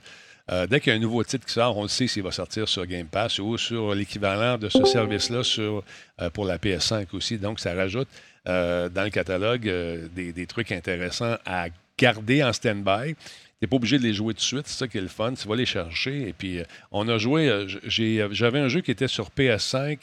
Euh, 0.51 0.67
dès 0.67 0.79
qu'il 0.81 0.91
y 0.93 0.95
a 0.95 0.97
un 0.97 1.01
nouveau 1.01 1.23
titre 1.25 1.47
qui 1.47 1.53
sort, 1.53 1.77
on 1.77 1.83
le 1.83 1.89
sait 1.89 2.07
s'il 2.07 2.23
va 2.23 2.31
sortir 2.33 2.69
sur 2.69 2.85
Game 2.87 3.07
Pass 3.07 3.39
ou 3.39 3.57
sur 3.59 3.95
l'équivalent 3.95 4.57
de 4.59 4.69
ce 4.69 4.85
service-là 4.85 5.43
sur, 5.43 5.83
euh, 6.21 6.31
pour 6.31 6.45
la 6.45 6.59
PS5 6.59 7.07
aussi. 7.15 7.39
Donc, 7.39 7.59
ça 7.61 7.75
rajoute 7.75 8.09
euh, 8.49 8.89
dans 8.89 9.05
le 9.05 9.11
catalogue 9.11 9.69
euh, 9.69 10.07
des, 10.15 10.33
des 10.33 10.47
trucs 10.47 10.73
intéressants 10.73 11.37
à 11.47 11.67
garder 11.99 12.43
en 12.43 12.53
stand-by. 12.53 13.15
Tu 13.63 13.67
n'es 13.67 13.69
pas 13.71 13.77
obligé 13.77 13.97
de 13.97 14.03
les 14.03 14.13
jouer 14.13 14.35
tout 14.35 14.39
de 14.41 14.45
suite, 14.45 14.67
c'est 14.67 14.77
ça 14.77 14.89
qui 14.89 14.99
est 14.99 15.03
le 15.03 15.07
fun. 15.07 15.35
Tu 15.35 15.47
vas 15.47 15.55
les 15.55 15.67
chercher. 15.67 16.27
Et 16.29 16.33
puis, 16.33 16.59
euh, 16.59 16.65
on 16.91 17.07
a 17.09 17.17
joué, 17.17 17.49
euh, 17.49 17.69
j'ai- 17.85 18.27
j'avais 18.33 18.59
un 18.59 18.67
jeu 18.67 18.81
qui 18.81 18.91
était 18.91 19.07
sur 19.07 19.31
PS5, 19.31 20.01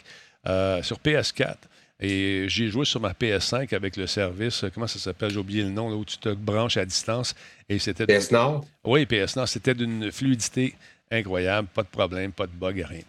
euh, 0.47 0.81
sur 0.81 0.97
PS4. 1.01 1.57
Et 1.99 2.45
j'ai 2.47 2.69
joué 2.69 2.85
sur 2.85 3.01
ma 3.01 3.13
PS5 3.13 3.73
avec 3.73 3.97
le 3.97 4.07
service, 4.07 4.63
euh, 4.63 4.69
comment 4.73 4.87
ça 4.87 4.97
s'appelle, 4.97 5.31
j'ai 5.31 5.39
oublié 5.39 5.63
le 5.63 5.71
nom, 5.71 5.89
là, 5.89 5.97
où 5.97 6.05
tu 6.05 6.17
te 6.17 6.29
branches 6.29 6.77
à 6.77 6.85
distance. 6.85 7.35
Et 7.67 7.79
c'était 7.79 8.05
PS 8.05 8.31
Nord? 8.31 8.65
oui, 8.85 9.05
PS 9.05 9.35
Nord, 9.35 9.49
c'était 9.49 9.73
d'une 9.73 10.09
fluidité 10.09 10.73
incroyable, 11.11 11.67
pas 11.73 11.83
de 11.83 11.89
problème, 11.89 12.31
pas 12.31 12.47
de 12.47 12.53
bug, 12.53 12.85
rien. 12.87 13.01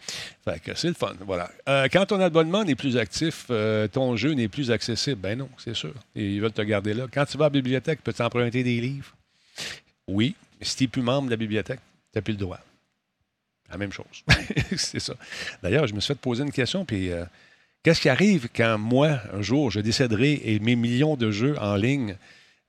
Fait 0.45 0.59
que 0.61 0.75
c'est 0.75 0.89
le 0.89 0.95
fun, 0.95 1.13
voilà. 1.25 1.49
Euh, 1.69 1.87
quand 1.93 2.07
ton 2.07 2.19
abonnement 2.21 2.65
n'est 2.65 2.75
plus 2.75 2.97
actif, 2.97 3.45
euh, 3.51 3.87
ton 3.87 4.17
jeu 4.17 4.33
n'est 4.33 4.49
plus 4.49 4.73
accessible. 4.73 5.21
Ben 5.21 5.39
non, 5.39 5.49
c'est 5.59 5.77
sûr. 5.77 5.95
Et 6.17 6.27
ils 6.35 6.41
veulent 6.41 6.51
te 6.51 6.63
garder 6.63 6.93
là. 6.93 7.07
Quand 7.13 7.25
tu 7.27 7.39
vas 7.39 7.45
à 7.45 7.49
la 7.49 7.51
bibliothèque, 7.51 8.01
peux-tu 8.03 8.23
emprunter 8.23 8.65
des 8.65 8.81
livres? 8.81 9.15
Oui, 10.11 10.35
mais 10.59 10.67
si 10.67 10.77
tu 10.77 10.85
n'es 10.85 10.89
plus 10.89 11.03
membre 11.03 11.27
de 11.27 11.31
la 11.31 11.37
bibliothèque, 11.37 11.81
tu 12.13 12.19
n'as 12.19 12.23
plus 12.23 12.33
le 12.33 12.39
droit. 12.39 12.61
La 13.71 13.79
même 13.79 13.93
chose. 13.93 14.25
c'est 14.77 15.01
ça. 15.01 15.15
D'ailleurs, 15.63 15.87
je 15.87 15.95
me 15.95 16.01
suis 16.01 16.15
fait 16.15 16.21
poser 16.21 16.43
une 16.43 16.53
question, 16.53 16.85
puis 16.85 17.11
euh, 17.11 17.25
qu'est-ce 17.83 18.01
qui 18.01 18.09
arrive 18.09 18.49
quand 18.55 18.79
moi, 18.79 19.21
un 19.33 19.43
jour, 19.43 19.71
je 19.71 19.81
décéderai 19.81 20.41
et 20.45 20.59
mes 20.59 20.77
millions 20.77 21.17
de 21.17 21.31
jeux 21.31 21.57
en 21.61 21.77
ligne 21.77 22.17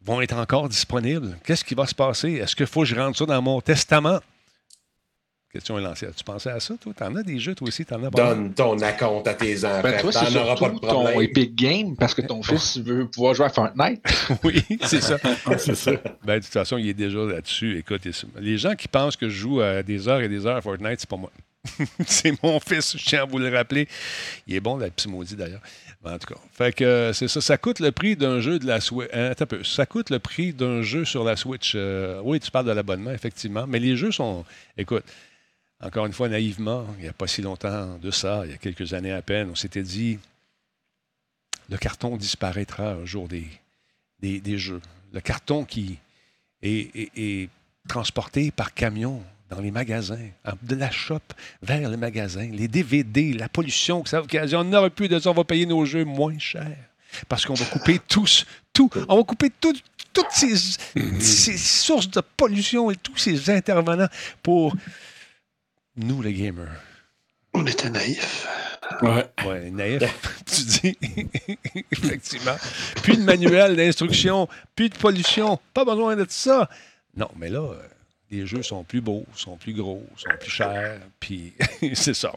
vont 0.04 0.22
être 0.22 0.38
encore 0.38 0.70
disponibles? 0.70 1.38
Qu'est-ce 1.44 1.66
qui 1.66 1.74
va 1.74 1.88
se 1.88 1.96
passer? 1.96 2.34
Est-ce 2.34 2.56
qu'il 2.56 2.68
faut 2.68 2.82
que 2.82 2.88
je 2.88 2.96
rentre 2.96 3.18
ça 3.18 3.26
dans 3.26 3.42
mon 3.42 3.62
testament? 3.62 4.20
Question 5.52 5.78
est 5.78 5.82
lancée. 5.82 6.08
Tu 6.16 6.24
pensais 6.24 6.50
à 6.50 6.62
ça, 6.62 6.76
toi? 6.80 6.94
T'en 6.96 7.14
as 7.16 7.24
des 7.24 7.38
jeux, 7.38 7.54
toi 7.54 7.68
aussi? 7.68 7.84
T'en 7.84 8.02
as 8.04 8.10
pas? 8.10 8.34
Donne 8.34 8.54
ton 8.54 8.80
account 8.80 9.22
à 9.26 9.34
tes 9.34 9.66
enfants. 9.66 9.82
Ben, 9.84 10.00
toi, 10.00 10.12
c'est 10.12 10.34
T'en 10.34 10.42
auras 10.42 10.56
pas 10.56 10.70
de 10.70 10.80
ton. 10.80 11.20
Epic 11.20 11.56
Game 11.56 11.96
parce 11.98 12.14
que 12.14 12.22
ton 12.22 12.42
fils 12.42 12.78
veut 12.78 13.06
pouvoir 13.08 13.34
jouer 13.34 13.48
à 13.48 13.50
Fortnite. 13.50 14.02
Oui, 14.44 14.64
c'est 14.84 15.02
ça. 15.02 15.18
Ah, 15.46 15.58
c'est 15.58 15.76
ça. 15.76 15.92
Ben, 16.24 16.38
de 16.38 16.44
toute 16.44 16.54
façon, 16.54 16.78
il 16.78 16.88
est 16.88 16.94
déjà 16.94 17.20
là-dessus. 17.20 17.78
Écoute, 17.78 18.02
les 18.40 18.58
gens 18.58 18.76
qui 18.76 18.88
pensent 18.88 19.18
que 19.18 19.28
je 19.28 19.36
joue 19.36 19.62
à 19.62 19.84
des 19.84 20.08
heures 20.08 20.22
et 20.22 20.30
des 20.30 20.46
heures 20.46 20.56
à 20.56 20.62
Fortnite, 20.62 21.00
c'est 21.00 21.10
pas 21.10 21.18
moi. 21.18 21.32
c'est 22.08 22.42
mon 22.44 22.60
fils, 22.60 22.98
je 22.98 23.06
tiens 23.06 23.24
à 23.24 23.26
vous 23.26 23.38
le 23.38 23.50
rappeler. 23.50 23.88
Il 24.48 24.56
est 24.56 24.60
bon, 24.60 24.78
le 24.78 24.90
petit 24.90 25.08
maudit, 25.08 25.36
d'ailleurs. 25.36 25.62
Ben, 26.04 26.14
en 26.14 26.18
tout 26.18 26.34
cas, 26.34 26.40
fait 26.54 26.74
que 26.74 26.84
euh, 26.84 27.14
c'est 27.14 27.28
ça. 27.28 27.42
Ça 27.42 27.58
coûte 27.58 27.80
le 27.80 27.92
prix 27.92 28.16
d'un 28.16 28.40
jeu 28.40 28.58
de 28.58 28.66
la 28.66 28.82
Switch. 28.82 29.10
attends 29.14 29.44
un 29.44 29.48
peu. 29.48 29.64
Ça 29.64 29.86
coûte 29.86 30.10
le 30.10 30.20
prix 30.20 30.54
d'un 30.54 30.82
jeu 30.82 31.06
sur 31.06 31.24
la 31.24 31.36
Switch. 31.36 31.74
Euh, 31.76 32.22
oui, 32.24 32.40
tu 32.40 32.50
parles 32.50 32.66
de 32.66 32.72
l'abonnement, 32.72 33.12
effectivement. 33.12 33.66
Mais 33.68 33.80
les 33.80 33.96
jeux 33.96 34.12
sont. 34.12 34.44
Écoute, 34.78 35.04
encore 35.82 36.06
une 36.06 36.14
fois, 36.14 36.30
naïvement, 36.30 36.86
il 36.98 37.04
n'y 37.04 37.10
a 37.10 37.14
pas 37.14 37.28
si 37.28 37.42
longtemps 37.42 37.98
de 37.98 38.12
ça, 38.12 38.44
il 38.46 38.52
y 38.52 38.54
a 38.54 38.58
quelques 38.58 38.94
années 38.94 39.12
à 39.12 39.22
peine, 39.22 39.50
on 39.52 39.56
s'était 39.56 39.84
dit 39.84 40.20
le 41.70 41.78
carton 41.78 42.18
disparaîtra 42.18 42.92
un 42.94 43.06
jour 43.06 43.28
des, 43.28 43.48
des, 44.20 44.42
des 44.42 44.58
jeux. 44.58 44.82
Le 45.14 45.22
carton 45.22 45.64
qui 45.66 45.98
est, 46.62 46.90
est- 46.96 47.12
est 47.18 47.50
transporté 47.88 48.52
par 48.52 48.74
camion 48.74 49.24
dans 49.50 49.60
les 49.60 49.72
magasins, 49.72 50.30
de 50.62 50.76
la 50.76 50.92
shop 50.92 51.20
vers 51.62 51.90
le 51.90 51.98
magasin, 51.98 52.48
les 52.52 52.68
DVD, 52.70 53.34
la 53.34 53.50
pollution 53.50 54.02
que 54.02 54.10
ça 54.10 54.22
occasionne. 54.22 54.68
On 54.68 54.70
n'aura 54.70 54.90
plus 54.90 55.10
de 55.10 55.20
ça, 55.20 55.30
on 55.30 55.34
va 55.34 55.44
payer 55.44 55.66
nos 55.66 55.84
jeux 55.86 56.06
moins 56.06 56.38
cher. 56.40 56.68
Parce 57.28 57.46
qu'on 57.46 57.54
va 57.56 57.66
couper 57.66 58.00
tous, 58.08 58.46
tout, 58.72 58.90
on 59.10 59.18
va 59.18 59.24
couper 59.24 59.50
tout- 59.50 59.76
toutes 60.14 60.32
ces, 60.32 60.56
ces 61.20 61.58
sources 61.58 62.10
de 62.10 62.22
pollution 62.22 62.92
et 62.92 62.96
tous 62.98 63.18
ces 63.18 63.50
intervenants 63.50 64.08
pour 64.44 64.76
nous, 65.98 66.22
les 66.22 66.34
gamers. 66.34 66.82
On 67.54 67.66
était 67.66 67.90
naïfs. 67.90 68.48
Ouais. 69.02 69.26
Ouais, 69.46 69.70
naïf, 69.72 70.04
tu 70.46 70.64
dis. 70.64 70.98
Effectivement. 71.92 72.56
Plus 73.04 73.18
de 73.18 73.24
manuel 73.24 73.76
d'instruction, 73.76 74.48
plus 74.76 74.90
de 74.90 74.98
pollution, 74.98 75.60
pas 75.74 75.86
besoin 75.86 76.16
de 76.16 76.24
tout 76.24 76.30
ça. 76.32 76.70
Non, 77.16 77.30
mais 77.36 77.50
là, 77.50 77.60
euh, 77.60 77.82
les 78.30 78.46
jeux 78.46 78.64
sont 78.64 78.84
plus 78.84 79.02
beaux, 79.02 79.26
sont 79.36 79.58
plus 79.58 79.74
gros, 79.74 80.06
sont 80.16 80.30
plus 80.40 80.50
chers, 80.50 81.00
puis 81.20 81.54
c'est 81.94 82.14
ça. 82.14 82.34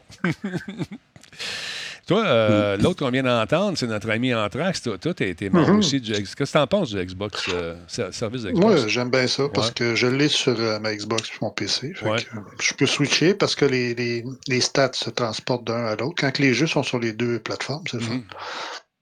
Toi, 2.07 2.23
euh, 2.25 2.77
l'autre 2.77 2.99
qu'on 3.03 3.09
vient 3.09 3.23
d'entendre, 3.23 3.77
c'est 3.77 3.87
notre 3.87 4.09
ami 4.11 4.33
Anthrax. 4.33 4.81
Toi, 4.83 4.97
toi, 4.99 5.13
t'es 5.13 5.33
t'es 5.33 5.49
membre 5.49 5.71
Mhm. 5.71 5.79
aussi 5.79 5.99
du 5.99 6.11
X- 6.13 6.35
Qu'est-ce 6.35 6.51
que 6.51 6.57
t'en 6.57 6.67
penses 6.67 6.91
du 6.91 7.03
Xbox, 7.03 7.47
euh, 7.51 7.75
ser- 7.87 8.11
service 8.11 8.43
de 8.43 8.51
Xbox? 8.51 8.65
Moi, 8.65 8.87
j'aime 8.87 9.09
bien 9.09 9.25
ça 9.27 9.43
parce 9.53 9.71
que 9.71 9.95
je 9.95 10.05
l'ai 10.07 10.27
sur 10.27 10.59
euh, 10.59 10.77
ma 10.79 10.95
Xbox 10.95 11.29
et 11.29 11.33
mon 11.41 11.49
PC. 11.49 11.93
Fait 11.95 12.07
Ouais. 12.07 12.21
que, 12.21 12.63
je 12.63 12.73
peux 12.75 12.85
switcher 12.85 13.33
parce 13.33 13.55
que 13.55 13.65
les, 13.65 13.95
les, 13.95 14.23
les 14.47 14.61
stats 14.61 14.91
se 14.93 15.09
transportent 15.09 15.65
d'un 15.65 15.85
à 15.85 15.95
l'autre. 15.95 16.15
Quand 16.19 16.31
que 16.31 16.41
les 16.43 16.53
jeux 16.53 16.67
sont 16.67 16.83
sur 16.83 16.99
les 16.99 17.11
deux 17.13 17.39
plateformes, 17.39 17.83
c'est 17.89 18.01
ça. 18.01 18.09
Mhm. 18.11 18.23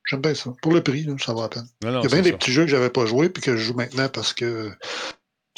J'aime 0.10 0.22
bien 0.22 0.34
ça. 0.36 0.52
Pour 0.62 0.74
le 0.74 0.82
prix, 0.82 1.04
là, 1.04 1.14
ça 1.20 1.34
va 1.34 1.44
à 1.46 1.50
peine. 1.50 1.68
Non, 1.84 1.92
non, 1.92 2.00
Il 2.02 2.04
y 2.04 2.06
a 2.08 2.10
bien 2.10 2.22
des 2.22 2.32
ça. 2.32 2.38
petits 2.38 2.52
jeux 2.52 2.64
que 2.66 2.72
j'avais 2.72 2.90
pas 2.90 3.06
joués 3.06 3.30
puis 3.30 3.42
que 3.44 3.56
je 3.58 3.64
joue 3.64 3.74
maintenant 3.74 4.08
parce 4.10 4.34
que 4.34 4.72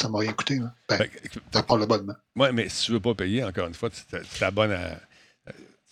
ça 0.02 0.10
m'a 0.10 0.20
rien 0.20 0.34
coûté. 0.34 0.56
là. 0.56 0.74
Ben, 0.90 0.98
Fait 0.98 1.10
à 1.58 1.64
part 1.64 1.78
l'abonnement. 1.78 2.14
Oui, 2.36 2.48
mais 2.54 2.70
si 2.70 2.86
tu 2.88 2.92
veux 2.92 3.00
pas 3.00 3.14
payer, 3.16 3.44
encore 3.44 3.68
une 3.68 3.74
fois, 3.74 3.90
tu 3.90 4.02
tu 4.10 4.40
t'abonnes 4.40 4.72
à. 4.72 5.00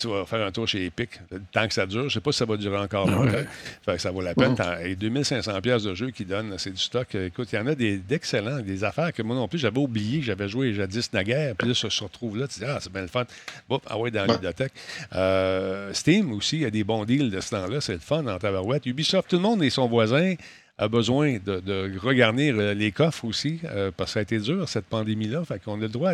Euh, 0.05 0.09
Tu 0.13 0.19
vas 0.19 0.25
faire 0.25 0.45
un 0.47 0.51
tour 0.51 0.67
chez 0.67 0.85
Epic. 0.85 1.09
Tant 1.51 1.67
que 1.67 1.73
ça 1.73 1.85
dure, 1.85 2.01
je 2.01 2.05
ne 2.05 2.09
sais 2.09 2.19
pas 2.21 2.31
si 2.31 2.37
ça 2.39 2.45
va 2.45 2.57
durer 2.57 2.77
encore 2.77 3.07
longtemps. 3.09 3.31
Ouais. 3.31 3.45
Fait 3.85 3.93
que 3.95 4.01
ça 4.01 4.11
vaut 4.11 4.21
la 4.21 4.35
peine. 4.35 4.51
Mhm. 4.51 4.55
T'en- 4.57 4.77
Et 4.79 4.95
2500 4.95 5.61
pièces 5.61 5.83
de 5.83 5.93
jeu 5.93 6.11
qui 6.11 6.25
donnent, 6.25 6.53
c'est 6.57 6.71
du 6.71 6.77
stock. 6.81 7.13
Écoute, 7.15 7.49
il 7.51 7.55
y 7.55 7.59
en 7.59 7.67
a 7.67 7.75
des- 7.75 7.97
d'excellents, 7.97 8.59
des 8.59 8.83
affaires 8.83 9.13
que 9.13 9.21
moi 9.21 9.35
non 9.35 9.47
plus, 9.47 9.59
j'avais 9.59 9.79
oublié 9.79 10.19
que 10.19 10.25
j'avais 10.25 10.47
joué 10.49 10.73
jadis 10.73 11.11
naguère. 11.13 11.55
Puis 11.55 11.67
là, 11.69 11.73
ça 11.73 11.89
se 11.89 12.03
retrouve 12.03 12.37
là. 12.37 12.47
Tu 12.47 12.59
dis, 12.59 12.65
ah, 12.65 12.79
c'est 12.81 12.91
bien 12.91 13.01
le 13.03 13.07
fun. 13.07 13.25
Bon, 13.69 13.79
ah 13.87 13.97
ouais, 13.97 14.11
dans 14.11 14.21
la 14.21 14.27
Ouais. 14.27 14.33
bibliothèque. 14.33 14.73
Euh, 15.15 15.93
Steam 15.93 16.31
aussi, 16.33 16.57
il 16.57 16.61
y 16.63 16.65
a 16.65 16.69
des 16.71 16.83
bons 16.83 17.05
deals 17.05 17.29
de 17.29 17.39
ce 17.39 17.51
temps-là. 17.51 17.81
C'est 17.81 17.93
le 17.93 17.99
fun 17.99 18.25
en 18.27 18.37
tabarouette. 18.39 18.85
Ubisoft, 18.85 19.29
tout 19.29 19.35
le 19.37 19.41
monde 19.41 19.63
et 19.63 19.69
son 19.69 19.87
voisin 19.87 20.35
a 20.77 20.87
besoin 20.87 21.37
de, 21.45 21.59
de 21.59 21.91
regarnir 21.99 22.55
euh, 22.57 22.73
les 22.73 22.91
coffres 22.91 23.25
aussi, 23.25 23.59
euh, 23.65 23.91
parce 23.95 24.09
que 24.09 24.13
ça 24.13 24.19
a 24.19 24.23
été 24.23 24.39
dur, 24.39 24.67
cette 24.67 24.85
pandémie-là. 24.85 25.43
Fait 25.45 25.59
qu'on 25.63 25.77
a 25.77 25.81
le 25.83 25.87
droit, 25.89 26.13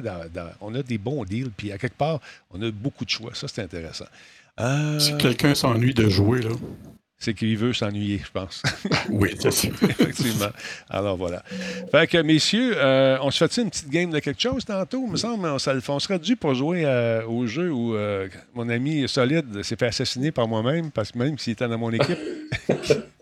on 0.61 0.75
a 0.75 0.83
des 0.83 0.97
bons 0.97 1.23
deals, 1.23 1.51
puis 1.55 1.71
à 1.71 1.77
quelque 1.77 1.95
part, 1.97 2.19
on 2.51 2.61
a 2.61 2.69
beaucoup 2.71 3.05
de 3.05 3.09
choix. 3.09 3.31
Ça, 3.33 3.47
c'est 3.47 3.61
intéressant. 3.61 4.05
Euh, 4.59 4.99
Si 4.99 5.15
quelqu'un 5.17 5.55
s'ennuie 5.55 5.93
de 5.93 6.09
jouer, 6.09 6.41
là. 6.41 6.49
c'est 7.17 7.33
qu'il 7.33 7.55
veut 7.57 7.71
s'ennuyer, 7.71 8.21
je 8.23 8.31
pense. 8.31 8.61
Oui, 9.09 9.29
c'est 9.39 9.51
ça. 9.51 9.69
Effectivement. 9.81 10.49
Alors 10.89 11.15
voilà. 11.15 11.41
Fait 11.91 12.07
que, 12.07 12.17
messieurs, 12.21 12.73
euh, 12.75 13.17
on 13.21 13.31
se 13.31 13.47
fait 13.47 13.61
une 13.61 13.69
petite 13.69 13.89
game 13.89 14.09
de 14.11 14.19
quelque 14.19 14.41
chose 14.41 14.65
tantôt, 14.65 15.03
il 15.07 15.11
me 15.13 15.17
semble. 15.17 15.47
On, 15.47 15.57
ça- 15.57 15.73
on 15.87 15.99
serait 15.99 16.19
dû 16.19 16.35
pour 16.35 16.53
jouer 16.53 16.85
au 17.27 17.47
jeu 17.47 17.71
où 17.71 17.95
mon 18.53 18.67
ami 18.67 19.07
Solide 19.07 19.63
s'est 19.63 19.77
fait 19.77 19.87
assassiner 19.87 20.31
par 20.33 20.49
moi-même, 20.49 20.91
parce 20.91 21.13
que 21.13 21.17
même 21.17 21.37
s'il 21.37 21.53
était 21.53 21.67
dans 21.69 21.77
mon 21.77 21.91
équipe. 21.91 22.19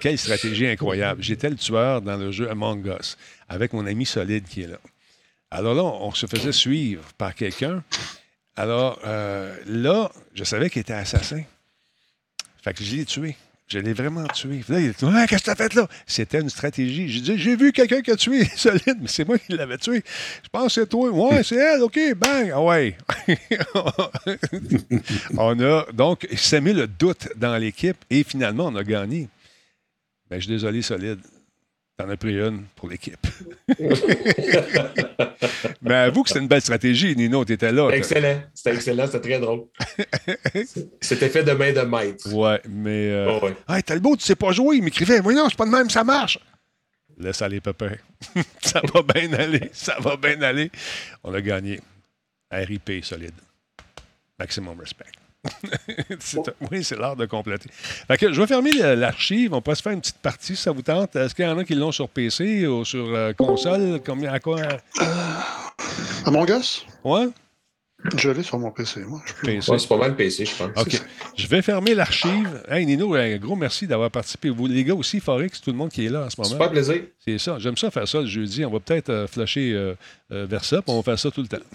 Quelle 0.00 0.18
stratégie 0.18 0.66
incroyable. 0.66 1.22
J'étais 1.22 1.50
le 1.50 1.56
tueur 1.56 2.00
dans 2.00 2.16
le 2.16 2.30
jeu 2.30 2.50
Among 2.50 2.86
Us, 2.86 3.16
avec 3.48 3.72
mon 3.72 3.86
ami 3.86 4.06
Solide 4.06 4.44
qui 4.48 4.62
est 4.62 4.68
là. 4.68 4.78
Alors 5.50 5.74
là, 5.74 5.82
on 5.82 6.12
se 6.12 6.26
faisait 6.26 6.52
suivre 6.52 7.04
par 7.18 7.34
quelqu'un. 7.34 7.82
Alors 8.56 9.00
euh, 9.04 9.56
là, 9.66 10.10
je 10.34 10.44
savais 10.44 10.70
qu'il 10.70 10.80
était 10.80 10.92
assassin. 10.92 11.42
Fait 12.62 12.74
que 12.74 12.84
je 12.84 12.96
l'ai 12.96 13.04
tué. 13.04 13.36
Je 13.72 13.78
l'ai 13.78 13.92
vraiment 13.92 14.26
tué. 14.26 14.62
Là, 14.68 14.80
il 14.80 14.92
dit 14.92 15.04
Ouais, 15.04 15.26
Qu'est-ce 15.28 15.42
que 15.42 15.44
tu 15.44 15.50
as 15.50 15.54
fait 15.54 15.74
là? 15.74 15.86
C'était 16.04 16.40
une 16.40 16.50
stratégie. 16.50 17.08
J'ai 17.08 17.38
J'ai 17.38 17.54
vu 17.54 17.70
quelqu'un 17.72 18.02
qui 18.02 18.10
a 18.10 18.16
tué 18.16 18.44
Solide, 18.56 18.98
mais 19.00 19.06
c'est 19.06 19.24
moi 19.24 19.38
qui 19.38 19.52
l'avais 19.52 19.78
tué. 19.78 20.02
Je 20.42 20.48
pense 20.50 20.74
que 20.74 20.80
c'est 20.80 20.88
toi. 20.88 21.08
Ouais, 21.08 21.44
c'est 21.44 21.56
elle. 21.56 21.82
OK, 21.82 21.98
bang. 22.16 22.50
Ah 22.52 22.60
ouais. 22.62 22.96
on 25.38 25.60
a 25.60 25.86
donc 25.92 26.26
semé 26.36 26.72
le 26.72 26.88
doute 26.88 27.28
dans 27.36 27.56
l'équipe 27.56 27.98
et 28.10 28.24
finalement, 28.24 28.66
on 28.66 28.74
a 28.74 28.82
gagné. 28.82 29.28
Ben, 30.28 30.40
je 30.40 30.46
suis 30.46 30.52
désolé, 30.52 30.82
Solide. 30.82 31.20
T'en 32.00 32.08
as 32.08 32.16
pris 32.16 32.38
une 32.38 32.64
pour 32.76 32.88
l'équipe. 32.88 33.26
Mais 35.82 35.94
avoue 35.94 36.22
que 36.22 36.28
c'était 36.30 36.40
une 36.40 36.48
belle 36.48 36.60
stratégie, 36.62 37.14
Nino. 37.14 37.44
T'étais 37.44 37.72
là. 37.72 37.90
Excellent. 37.90 38.42
C'était 38.54 38.74
excellent. 38.74 39.06
C'était 39.06 39.20
très 39.20 39.38
drôle. 39.38 39.64
C'était 41.00 41.28
fait 41.28 41.42
de 41.44 41.52
main 41.52 41.72
de 41.72 41.80
maître. 41.82 42.32
Ouais, 42.34 42.60
mais. 42.68 43.10
euh, 43.10 43.38
Oh, 43.42 43.44
ouais. 43.46 43.54
Hey, 43.68 43.82
Talbot, 43.82 44.16
tu 44.16 44.24
sais 44.24 44.34
pas 44.34 44.52
jouer. 44.52 44.76
Il 44.76 44.82
m'écrivait. 44.82 45.20
Moi, 45.20 45.34
non, 45.34 45.48
c'est 45.50 45.56
pas 45.58 45.66
de 45.66 45.70
même, 45.70 45.90
ça 45.90 46.02
marche. 46.04 46.38
Laisse 47.18 47.42
aller, 47.42 47.60
papa. 47.60 47.88
ça 48.62 48.80
va 48.94 49.02
bien 49.02 49.32
aller. 49.34 49.68
Ça 49.72 49.96
va 50.00 50.16
bien 50.16 50.40
aller. 50.40 50.70
On 51.22 51.34
a 51.34 51.40
gagné. 51.42 51.80
RIP 52.50 53.04
solide. 53.04 53.34
Maximum 54.38 54.78
respect. 54.80 55.04
Oui, 56.70 56.84
c'est 56.84 56.98
l'art 56.98 57.16
de 57.16 57.26
compléter. 57.26 57.68
Fait 57.72 58.16
que 58.18 58.32
je 58.32 58.40
vais 58.40 58.46
fermer 58.46 58.72
l'archive. 58.72 59.54
On 59.54 59.60
peut 59.62 59.74
se 59.74 59.82
faire 59.82 59.92
une 59.92 60.00
petite 60.00 60.18
partie 60.18 60.54
si 60.56 60.62
ça 60.62 60.70
vous 60.72 60.82
tente. 60.82 61.16
Est-ce 61.16 61.34
qu'il 61.34 61.44
y 61.44 61.48
en 61.48 61.58
a 61.58 61.64
qui 61.64 61.74
l'ont 61.74 61.92
sur 61.92 62.08
PC 62.08 62.66
ou 62.66 62.84
sur 62.84 63.06
euh, 63.14 63.32
console? 63.32 64.00
Combien 64.04 64.32
à 64.32 64.38
quoi? 64.40 64.60
À 66.24 66.30
mon 66.30 66.44
gosse, 66.44 66.84
Ouais? 67.04 67.28
Je 68.16 68.30
l'ai 68.30 68.42
sur 68.42 68.58
mon 68.58 68.70
PC. 68.70 69.00
Moi, 69.00 69.20
je 69.26 69.32
peux- 69.34 69.46
PC. 69.46 69.70
Ouais, 69.70 69.78
c'est 69.78 69.88
pas 69.88 69.96
mal 69.96 70.16
PC, 70.16 70.44
je 70.44 70.54
pense. 70.56 70.70
OK. 70.76 71.02
Je 71.36 71.46
vais 71.46 71.62
fermer 71.62 71.94
l'archive. 71.94 72.62
Hey, 72.68 72.86
Nino, 72.86 73.14
un 73.14 73.36
gros 73.36 73.56
merci 73.56 73.86
d'avoir 73.86 74.10
participé. 74.10 74.50
Vous, 74.50 74.66
les 74.66 74.84
gars 74.84 74.94
aussi, 74.94 75.20
Forex, 75.20 75.60
tout 75.60 75.70
le 75.70 75.76
monde 75.76 75.90
qui 75.90 76.06
est 76.06 76.08
là 76.08 76.24
en 76.24 76.30
ce 76.30 76.40
moment. 76.40 76.50
Super 76.50 76.70
plaisir. 76.70 77.02
C'est 77.24 77.38
ça. 77.38 77.58
J'aime 77.58 77.76
ça 77.76 77.90
faire 77.90 78.08
ça 78.08 78.20
le 78.20 78.26
jeudi. 78.26 78.64
On 78.64 78.70
va 78.70 78.80
peut-être 78.80 79.10
euh, 79.10 79.26
flasher 79.26 79.72
euh, 79.72 79.94
euh, 80.32 80.46
vers 80.48 80.64
ça, 80.64 80.80
puis 80.82 80.92
on 80.92 80.96
va 80.96 81.02
faire 81.02 81.18
ça 81.18 81.30
tout 81.30 81.42
le 81.42 81.48
temps. 81.48 81.58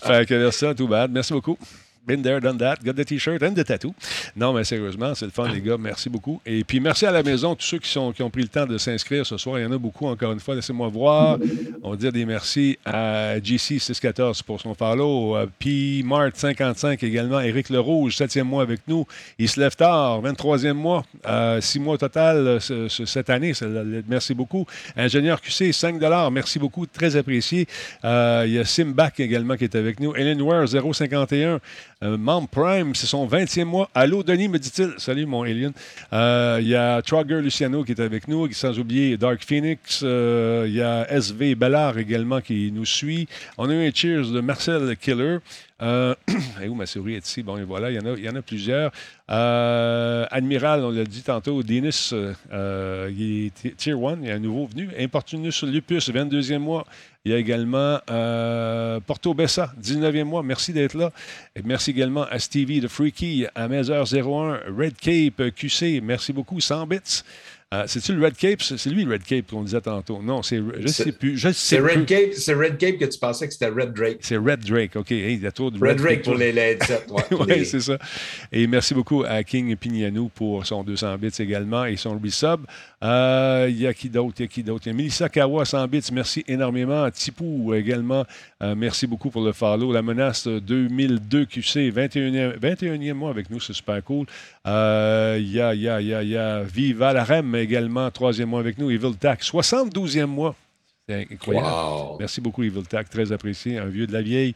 fait 0.00 0.26
que 0.28 0.34
vers 0.34 0.54
ça, 0.54 0.74
tout 0.74 0.86
bad. 0.88 1.10
Merci 1.10 1.32
beaucoup. 1.32 1.58
Been 2.06 2.22
there, 2.22 2.40
done 2.40 2.56
that. 2.58 2.76
Got 2.84 2.94
the 2.94 3.04
t-shirt 3.04 3.42
and 3.42 3.52
the 3.54 3.64
tattoo. 3.64 3.94
Non, 4.34 4.52
mais 4.54 4.64
sérieusement, 4.64 5.14
c'est 5.14 5.26
le 5.26 5.30
fun, 5.30 5.48
les 5.48 5.60
gars. 5.60 5.76
Merci 5.78 6.08
beaucoup. 6.08 6.40
Et 6.46 6.64
puis, 6.64 6.80
merci 6.80 7.04
à 7.04 7.10
la 7.10 7.22
maison, 7.22 7.54
tous 7.54 7.66
ceux 7.66 7.78
qui, 7.78 7.90
sont, 7.90 8.12
qui 8.12 8.22
ont 8.22 8.30
pris 8.30 8.40
le 8.42 8.48
temps 8.48 8.64
de 8.64 8.78
s'inscrire 8.78 9.26
ce 9.26 9.36
soir. 9.36 9.58
Il 9.58 9.62
y 9.64 9.66
en 9.66 9.72
a 9.72 9.78
beaucoup, 9.78 10.06
encore 10.06 10.32
une 10.32 10.40
fois. 10.40 10.54
Laissez-moi 10.54 10.88
voir. 10.88 11.38
On 11.82 11.90
va 11.90 11.96
dire 11.96 12.10
des 12.10 12.24
merci 12.24 12.78
à 12.86 13.38
GC614 13.40 14.42
pour 14.42 14.58
son 14.60 14.74
follow. 14.74 15.36
P. 15.58 16.02
Mart55 16.04 17.04
également. 17.04 17.40
Éric 17.40 17.68
Le 17.68 17.80
Rouge, 17.80 18.16
7e 18.16 18.42
mois 18.44 18.62
avec 18.62 18.80
nous. 18.88 19.06
Il 19.38 19.48
se 19.48 19.60
lève 19.60 19.76
tard, 19.76 20.22
23e 20.22 20.72
mois. 20.74 21.04
Euh, 21.26 21.60
6 21.60 21.78
mois 21.80 21.94
au 21.94 21.98
total 21.98 22.36
euh, 22.38 22.60
ce- 22.60 22.88
ce- 22.88 23.04
cette 23.04 23.28
année. 23.28 23.52
Merci 24.08 24.32
beaucoup. 24.34 24.64
Ingénieur 24.96 25.40
QC, 25.42 25.72
5 25.72 26.00
Merci 26.32 26.58
beaucoup. 26.58 26.86
Très 26.86 27.16
apprécié. 27.16 27.66
Euh, 28.04 28.44
il 28.46 28.54
y 28.54 28.58
a 28.58 28.64
Simback 28.64 29.20
également 29.20 29.56
qui 29.56 29.64
est 29.64 29.74
avec 29.74 30.00
nous. 30.00 30.14
Ellen 30.14 30.40
Ware, 30.40 30.66
051. 30.68 31.60
Euh, 32.04 32.16
Prime, 32.52 32.94
c'est 32.94 33.08
son 33.08 33.26
20e 33.26 33.64
mois. 33.64 33.90
Allô, 33.92 34.22
Denis, 34.22 34.48
me 34.48 34.60
dit-il. 34.60 34.94
Salut, 34.98 35.26
mon 35.26 35.42
Alien. 35.42 35.72
Euh, 36.12 36.58
il 36.60 36.68
y 36.68 36.76
a 36.76 37.02
Trogger 37.02 37.40
Luciano 37.40 37.82
qui 37.82 37.90
est 37.90 38.00
avec 38.00 38.28
nous, 38.28 38.48
sans 38.52 38.78
oublier 38.78 39.16
Dark 39.16 39.44
Phoenix. 39.44 40.02
Euh, 40.04 40.66
il 40.68 40.74
y 40.74 40.80
a 40.80 41.10
SV 41.10 41.56
Ballard 41.56 41.98
également 41.98 42.40
qui 42.40 42.70
nous 42.70 42.84
suit. 42.84 43.26
On 43.56 43.68
a 43.68 43.74
eu 43.74 43.88
un 43.88 43.90
cheers 43.92 44.30
de 44.30 44.40
Marcel 44.40 44.96
Killer. 44.96 45.38
Euh, 45.80 46.14
et 46.62 46.68
où 46.68 46.74
ma 46.74 46.86
souris 46.86 47.14
est 47.14 47.26
ici? 47.26 47.42
Bon, 47.42 47.62
voilà, 47.64 47.90
il 47.90 47.96
y 47.96 48.28
en 48.28 48.34
a, 48.34 48.42
plusieurs. 48.42 48.90
Euh, 49.30 50.26
Admiral, 50.30 50.84
on 50.84 50.90
l'a 50.90 51.04
dit 51.04 51.22
tantôt, 51.22 51.62
Denis, 51.62 52.10
euh, 52.12 52.32
euh, 52.52 53.12
il 53.16 53.46
est 53.46 53.76
Tier 53.76 53.92
1, 53.92 54.18
il 54.22 54.28
y 54.28 54.30
a 54.30 54.34
un 54.34 54.40
nouveau 54.40 54.66
venu. 54.66 54.90
Importunus 54.98 55.62
Lupus, 55.62 56.10
22e 56.10 56.58
mois. 56.58 56.84
Il 57.24 57.32
y 57.32 57.34
a 57.34 57.38
également 57.38 58.00
euh, 58.10 59.00
Porto 59.00 59.34
Bessa, 59.34 59.72
19e 59.80 60.24
mois. 60.24 60.42
Merci 60.42 60.72
d'être 60.72 60.94
là. 60.94 61.12
Et 61.54 61.62
merci 61.62 61.90
également 61.90 62.24
à 62.24 62.38
Stevie 62.38 62.80
de 62.80 62.88
Freaky, 62.88 63.46
à 63.54 63.68
Mazer01, 63.68 64.60
Red 64.76 64.96
Cape 64.96 65.54
QC. 65.54 66.00
Merci 66.02 66.32
beaucoup. 66.32 66.60
100 66.60 66.86
bits. 66.86 67.22
Euh, 67.74 67.84
C'est-tu 67.86 68.14
le 68.14 68.24
Red 68.24 68.34
Cape? 68.34 68.62
C'est 68.62 68.88
lui 68.88 69.04
le 69.04 69.12
Red 69.12 69.24
Cape 69.24 69.46
qu'on 69.50 69.62
disait 69.62 69.82
tantôt. 69.82 70.22
Non, 70.22 70.42
c'est. 70.42 70.56
Je 70.56 70.82
ne 70.82 70.86
sais 70.86 71.12
plus. 71.12 71.36
Je 71.36 71.48
sais 71.50 71.76
C'est 71.76 71.82
plus. 71.82 71.96
Red 71.98 72.06
Cape, 72.06 72.32
c'est 72.32 72.54
Red 72.54 72.78
Cape 72.78 72.96
que 72.96 73.04
tu 73.04 73.18
pensais 73.18 73.46
que 73.46 73.52
c'était 73.52 73.68
Red 73.68 73.92
Drake. 73.92 74.16
C'est 74.22 74.38
Red 74.38 74.60
Drake. 74.60 74.96
OK. 74.96 75.12
Hey, 75.12 75.34
il 75.34 75.42
y 75.42 75.46
a 75.46 75.52
trop 75.52 75.70
de 75.70 75.78
Red 75.78 75.98
Drake 75.98 76.22
pour 76.22 76.34
les 76.34 76.48
pour 77.28 77.40
Oui, 77.40 77.46
les- 77.58 77.64
c'est 77.66 77.80
ça. 77.80 77.98
Et 78.50 78.66
merci 78.66 78.94
beaucoup 78.94 79.22
à 79.28 79.42
King 79.42 79.76
Pignanou 79.76 80.30
pour 80.34 80.64
son 80.64 80.82
200 80.82 81.18
bits 81.18 81.28
également 81.40 81.84
et 81.84 81.96
son 81.96 82.18
resub. 82.18 82.60
Euh, 83.04 83.66
Il 83.68 83.78
y 83.78 83.86
a 83.86 83.92
qui 83.92 84.08
d'autre? 84.08 84.36
Il 84.38 84.42
y 84.42 84.44
a 84.46 84.48
qui 84.48 84.62
d'autre? 84.62 84.86
Il 84.86 84.92
y 84.92 84.92
a 84.92 84.96
Melissa 84.96 85.28
Kawa, 85.28 85.66
100 85.66 85.88
bits. 85.88 86.08
Merci 86.10 86.42
énormément. 86.48 87.10
Tipou 87.10 87.74
également. 87.74 88.24
euh, 88.62 88.74
merci 88.74 89.06
beaucoup 89.06 89.28
pour 89.28 89.44
le 89.44 89.52
follow. 89.52 89.92
La 89.92 90.00
menace 90.00 90.48
2002 90.48 91.44
QC, 91.44 91.90
21e, 91.90 92.58
21e 92.58 93.12
mois 93.12 93.28
avec 93.30 93.50
nous. 93.50 93.60
C'est 93.60 93.74
super 93.74 94.02
cool. 94.02 94.24
Il 94.64 94.70
y 95.52 95.60
a, 95.60 95.74
il 95.74 95.82
y 95.82 95.88
a, 95.88 96.00
il 96.00 96.06
y 96.08 96.14
a, 96.14 96.22
il 96.22 96.28
y 96.30 96.36
a 96.36 96.62
Viva 96.62 97.12
la 97.12 97.24
Rem 97.24 97.57
également, 97.62 98.10
troisième 98.10 98.48
mois 98.48 98.60
avec 98.60 98.78
nous. 98.78 98.90
Evil 98.90 99.14
Tax, 99.16 99.50
72e 99.50 100.26
mois. 100.26 100.54
C'est 101.08 101.26
incroyable. 101.32 101.66
Wow. 101.66 102.16
Merci 102.18 102.40
beaucoup, 102.42 102.62
Evil 102.62 102.82
Tac, 102.82 103.08
très 103.08 103.32
apprécié, 103.32 103.78
un 103.78 103.86
vieux 103.86 104.06
de 104.06 104.12
la 104.12 104.20
vieille. 104.20 104.52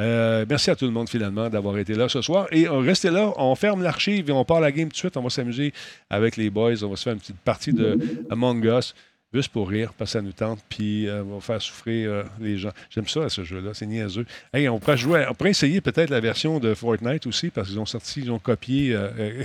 Euh, 0.00 0.44
merci 0.46 0.70
à 0.70 0.76
tout 0.76 0.84
le 0.84 0.90
monde, 0.90 1.08
finalement, 1.08 1.48
d'avoir 1.48 1.78
été 1.78 1.94
là 1.94 2.10
ce 2.10 2.20
soir. 2.20 2.46
Et 2.52 2.68
euh, 2.68 2.78
restez 2.80 3.10
là, 3.10 3.32
on 3.36 3.54
ferme 3.54 3.82
l'archive 3.82 4.28
et 4.28 4.32
on 4.32 4.44
part 4.44 4.60
la 4.60 4.70
game 4.70 4.88
tout 4.88 4.92
de 4.92 4.98
suite. 4.98 5.16
On 5.16 5.22
va 5.22 5.30
s'amuser 5.30 5.72
avec 6.10 6.36
les 6.36 6.50
boys. 6.50 6.82
On 6.82 6.88
va 6.88 6.96
se 6.96 7.04
faire 7.04 7.14
une 7.14 7.20
petite 7.20 7.38
partie 7.38 7.72
de 7.72 7.98
Among 8.28 8.62
Us, 8.66 8.94
juste 9.34 9.50
pour 9.50 9.68
rire, 9.68 9.92
parce 9.98 10.12
que 10.12 10.18
ça 10.18 10.22
nous 10.22 10.32
tente. 10.32 10.60
Puis 10.68 11.08
euh, 11.08 11.22
on 11.24 11.34
va 11.34 11.40
faire 11.40 11.60
souffrir 11.60 12.10
euh, 12.10 12.22
les 12.40 12.56
gens. 12.56 12.70
J'aime 12.90 13.08
ça, 13.08 13.28
ce 13.28 13.42
jeu-là, 13.42 13.72
c'est 13.74 13.86
niaiseux. 13.86 14.24
Hey, 14.52 14.68
on 14.68 14.78
pourrait 14.78 14.96
jouer, 14.96 15.26
on 15.28 15.44
essayer 15.46 15.80
peut-être 15.80 16.10
la 16.10 16.20
version 16.20 16.60
de 16.60 16.72
Fortnite 16.74 17.26
aussi, 17.26 17.50
parce 17.50 17.68
qu'ils 17.68 17.80
ont 17.80 17.86
sorti, 17.86 18.20
ils 18.20 18.30
ont 18.30 18.38
copié 18.38 18.94
euh, 18.94 19.42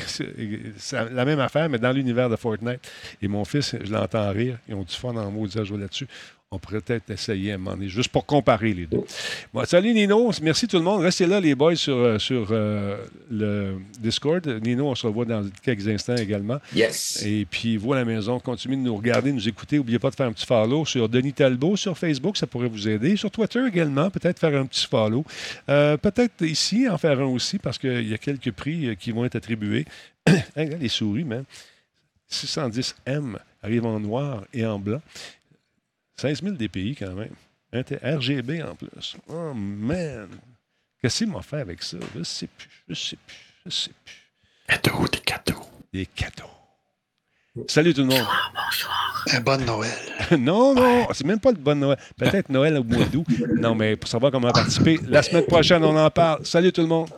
la 1.12 1.26
même 1.26 1.40
affaire, 1.40 1.70
mais 1.70 1.80
dans 1.80 1.92
l'univers 1.92 2.30
de 2.30 2.36
Fortnite. 2.36 2.80
Et 3.22 3.28
mon 3.28 3.44
fils, 3.46 3.76
je 3.84 3.92
l'entends 3.92 4.30
rire. 4.30 4.58
Ils 4.68 4.76
ont 4.76 4.84
du 4.84 4.96
fun 4.96 5.16
en 5.16 5.32
mots 5.32 5.48
à 5.58 5.64
jouer 5.64 5.80
là-dessus. 5.80 6.08
On 6.52 6.58
pourrait 6.58 6.82
peut-être 6.82 7.12
essayer 7.12 7.52
à 7.52 7.56
un 7.56 7.58
moment 7.60 7.76
donné, 7.76 7.90
juste 7.90 8.10
pour 8.10 8.26
comparer 8.26 8.74
les 8.74 8.88
deux. 8.88 9.04
Bon, 9.54 9.64
salut 9.66 9.94
Nino, 9.94 10.32
merci 10.42 10.68
tout 10.68 10.78
le 10.78 10.84
monde. 10.84 11.04
Restez 11.04 11.28
là, 11.28 11.40
les 11.40 11.54
boys, 11.54 11.76
sur, 11.76 11.94
euh, 11.94 12.18
sur 12.18 12.48
euh, 12.50 12.98
le 13.30 13.76
Discord. 14.00 14.48
Nino, 14.66 14.88
on 14.88 14.96
se 14.96 15.06
revoit 15.06 15.26
dans 15.26 15.48
quelques 15.62 15.88
instants 15.88 16.16
également. 16.16 16.58
Yes. 16.74 17.24
Et 17.24 17.46
puis, 17.46 17.78
vous 17.78 17.94
à 17.94 17.98
la 17.98 18.06
maison, 18.06 18.40
continuez 18.40 18.78
de 18.78 18.82
nous 18.82 18.96
regarder, 18.96 19.30
de 19.30 19.36
nous 19.36 19.48
écouter. 19.48 19.78
N'oubliez 19.78 20.00
pas 20.00 20.10
de 20.10 20.16
faire 20.16 20.26
un 20.26 20.34
petit 20.34 20.48
follow 20.48 20.86
sur 20.86 21.08
Denis 21.08 21.34
Talbot 21.34 21.76
sur 21.76 21.96
Facebook, 21.96 22.36
ça 22.36 22.48
pourrait 22.48 22.68
vous 22.68 22.88
aider. 22.88 23.16
Sur 23.16 23.30
Twitter 23.30 23.64
également, 23.68 24.10
peut-être 24.10 24.40
faire 24.40 24.60
un 24.60 24.66
petit 24.66 24.88
follow. 24.88 25.24
Euh, 25.70 25.98
peut-être 25.98 26.44
ici, 26.44 26.90
en 26.90 26.98
faire 26.98 27.20
un 27.20 27.26
aussi, 27.26 27.60
parce 27.60 27.78
qu'il 27.78 28.10
y 28.10 28.14
a 28.16 28.18
quelques 28.18 28.54
prix 28.54 28.98
qui 29.00 29.12
vont 29.12 29.24
être 29.24 29.36
attribués. 29.36 29.86
Les 30.56 30.90
souris, 30.90 31.26
man. 31.26 31.44
610M 32.32 33.36
arrive 33.62 33.86
en 33.86 34.00
noir 34.00 34.46
et 34.52 34.66
en 34.66 34.80
blanc. 34.80 35.02
16 36.20 36.42
000 36.44 36.56
DPI 36.56 36.96
quand 37.00 37.14
même. 37.14 37.34
Inter- 37.72 38.00
RGB 38.04 38.62
en 38.64 38.76
plus. 38.76 39.16
Oh 39.28 39.54
man! 39.54 40.28
Qu'est-ce 41.02 41.20
qu'il 41.20 41.32
m'a 41.32 41.42
fait 41.42 41.60
avec 41.62 41.82
ça? 41.84 41.98
Je 42.16 42.24
sais 42.24 42.48
plus. 42.48 42.70
Je 42.90 42.94
sais 42.94 43.18
plus. 43.26 43.38
Je 43.66 43.70
sais 43.72 43.92
plus. 44.04 44.16
Des 45.12 45.20
cadeaux. 45.20 45.66
Des 45.94 46.06
cadeaux. 46.06 46.50
Salut 47.68 47.94
tout 47.94 48.02
le 48.02 48.08
monde. 48.08 48.26
Un 49.34 49.40
bon 49.42 49.66
Noël. 49.66 49.92
non, 50.40 50.74
non, 50.76 51.08
c'est 51.14 51.26
même 51.26 51.40
pas 51.40 51.52
le 51.52 51.58
bon 51.58 51.78
Noël. 51.78 51.98
Peut-être 52.18 52.50
Noël 52.50 52.78
au 52.78 52.84
mois 52.84 53.06
d'août. 53.06 53.26
Non, 53.58 53.76
mais 53.76 53.96
pour 53.96 54.10
savoir 54.10 54.32
comment 54.32 54.52
participer, 54.52 55.00
la 55.08 55.22
semaine 55.24 55.46
prochaine, 55.46 55.84
on 55.84 55.96
en 55.98 56.10
parle. 56.10 56.46
Salut 56.46 56.72
tout 56.72 56.82
le 56.82 56.88
monde. 56.88 57.10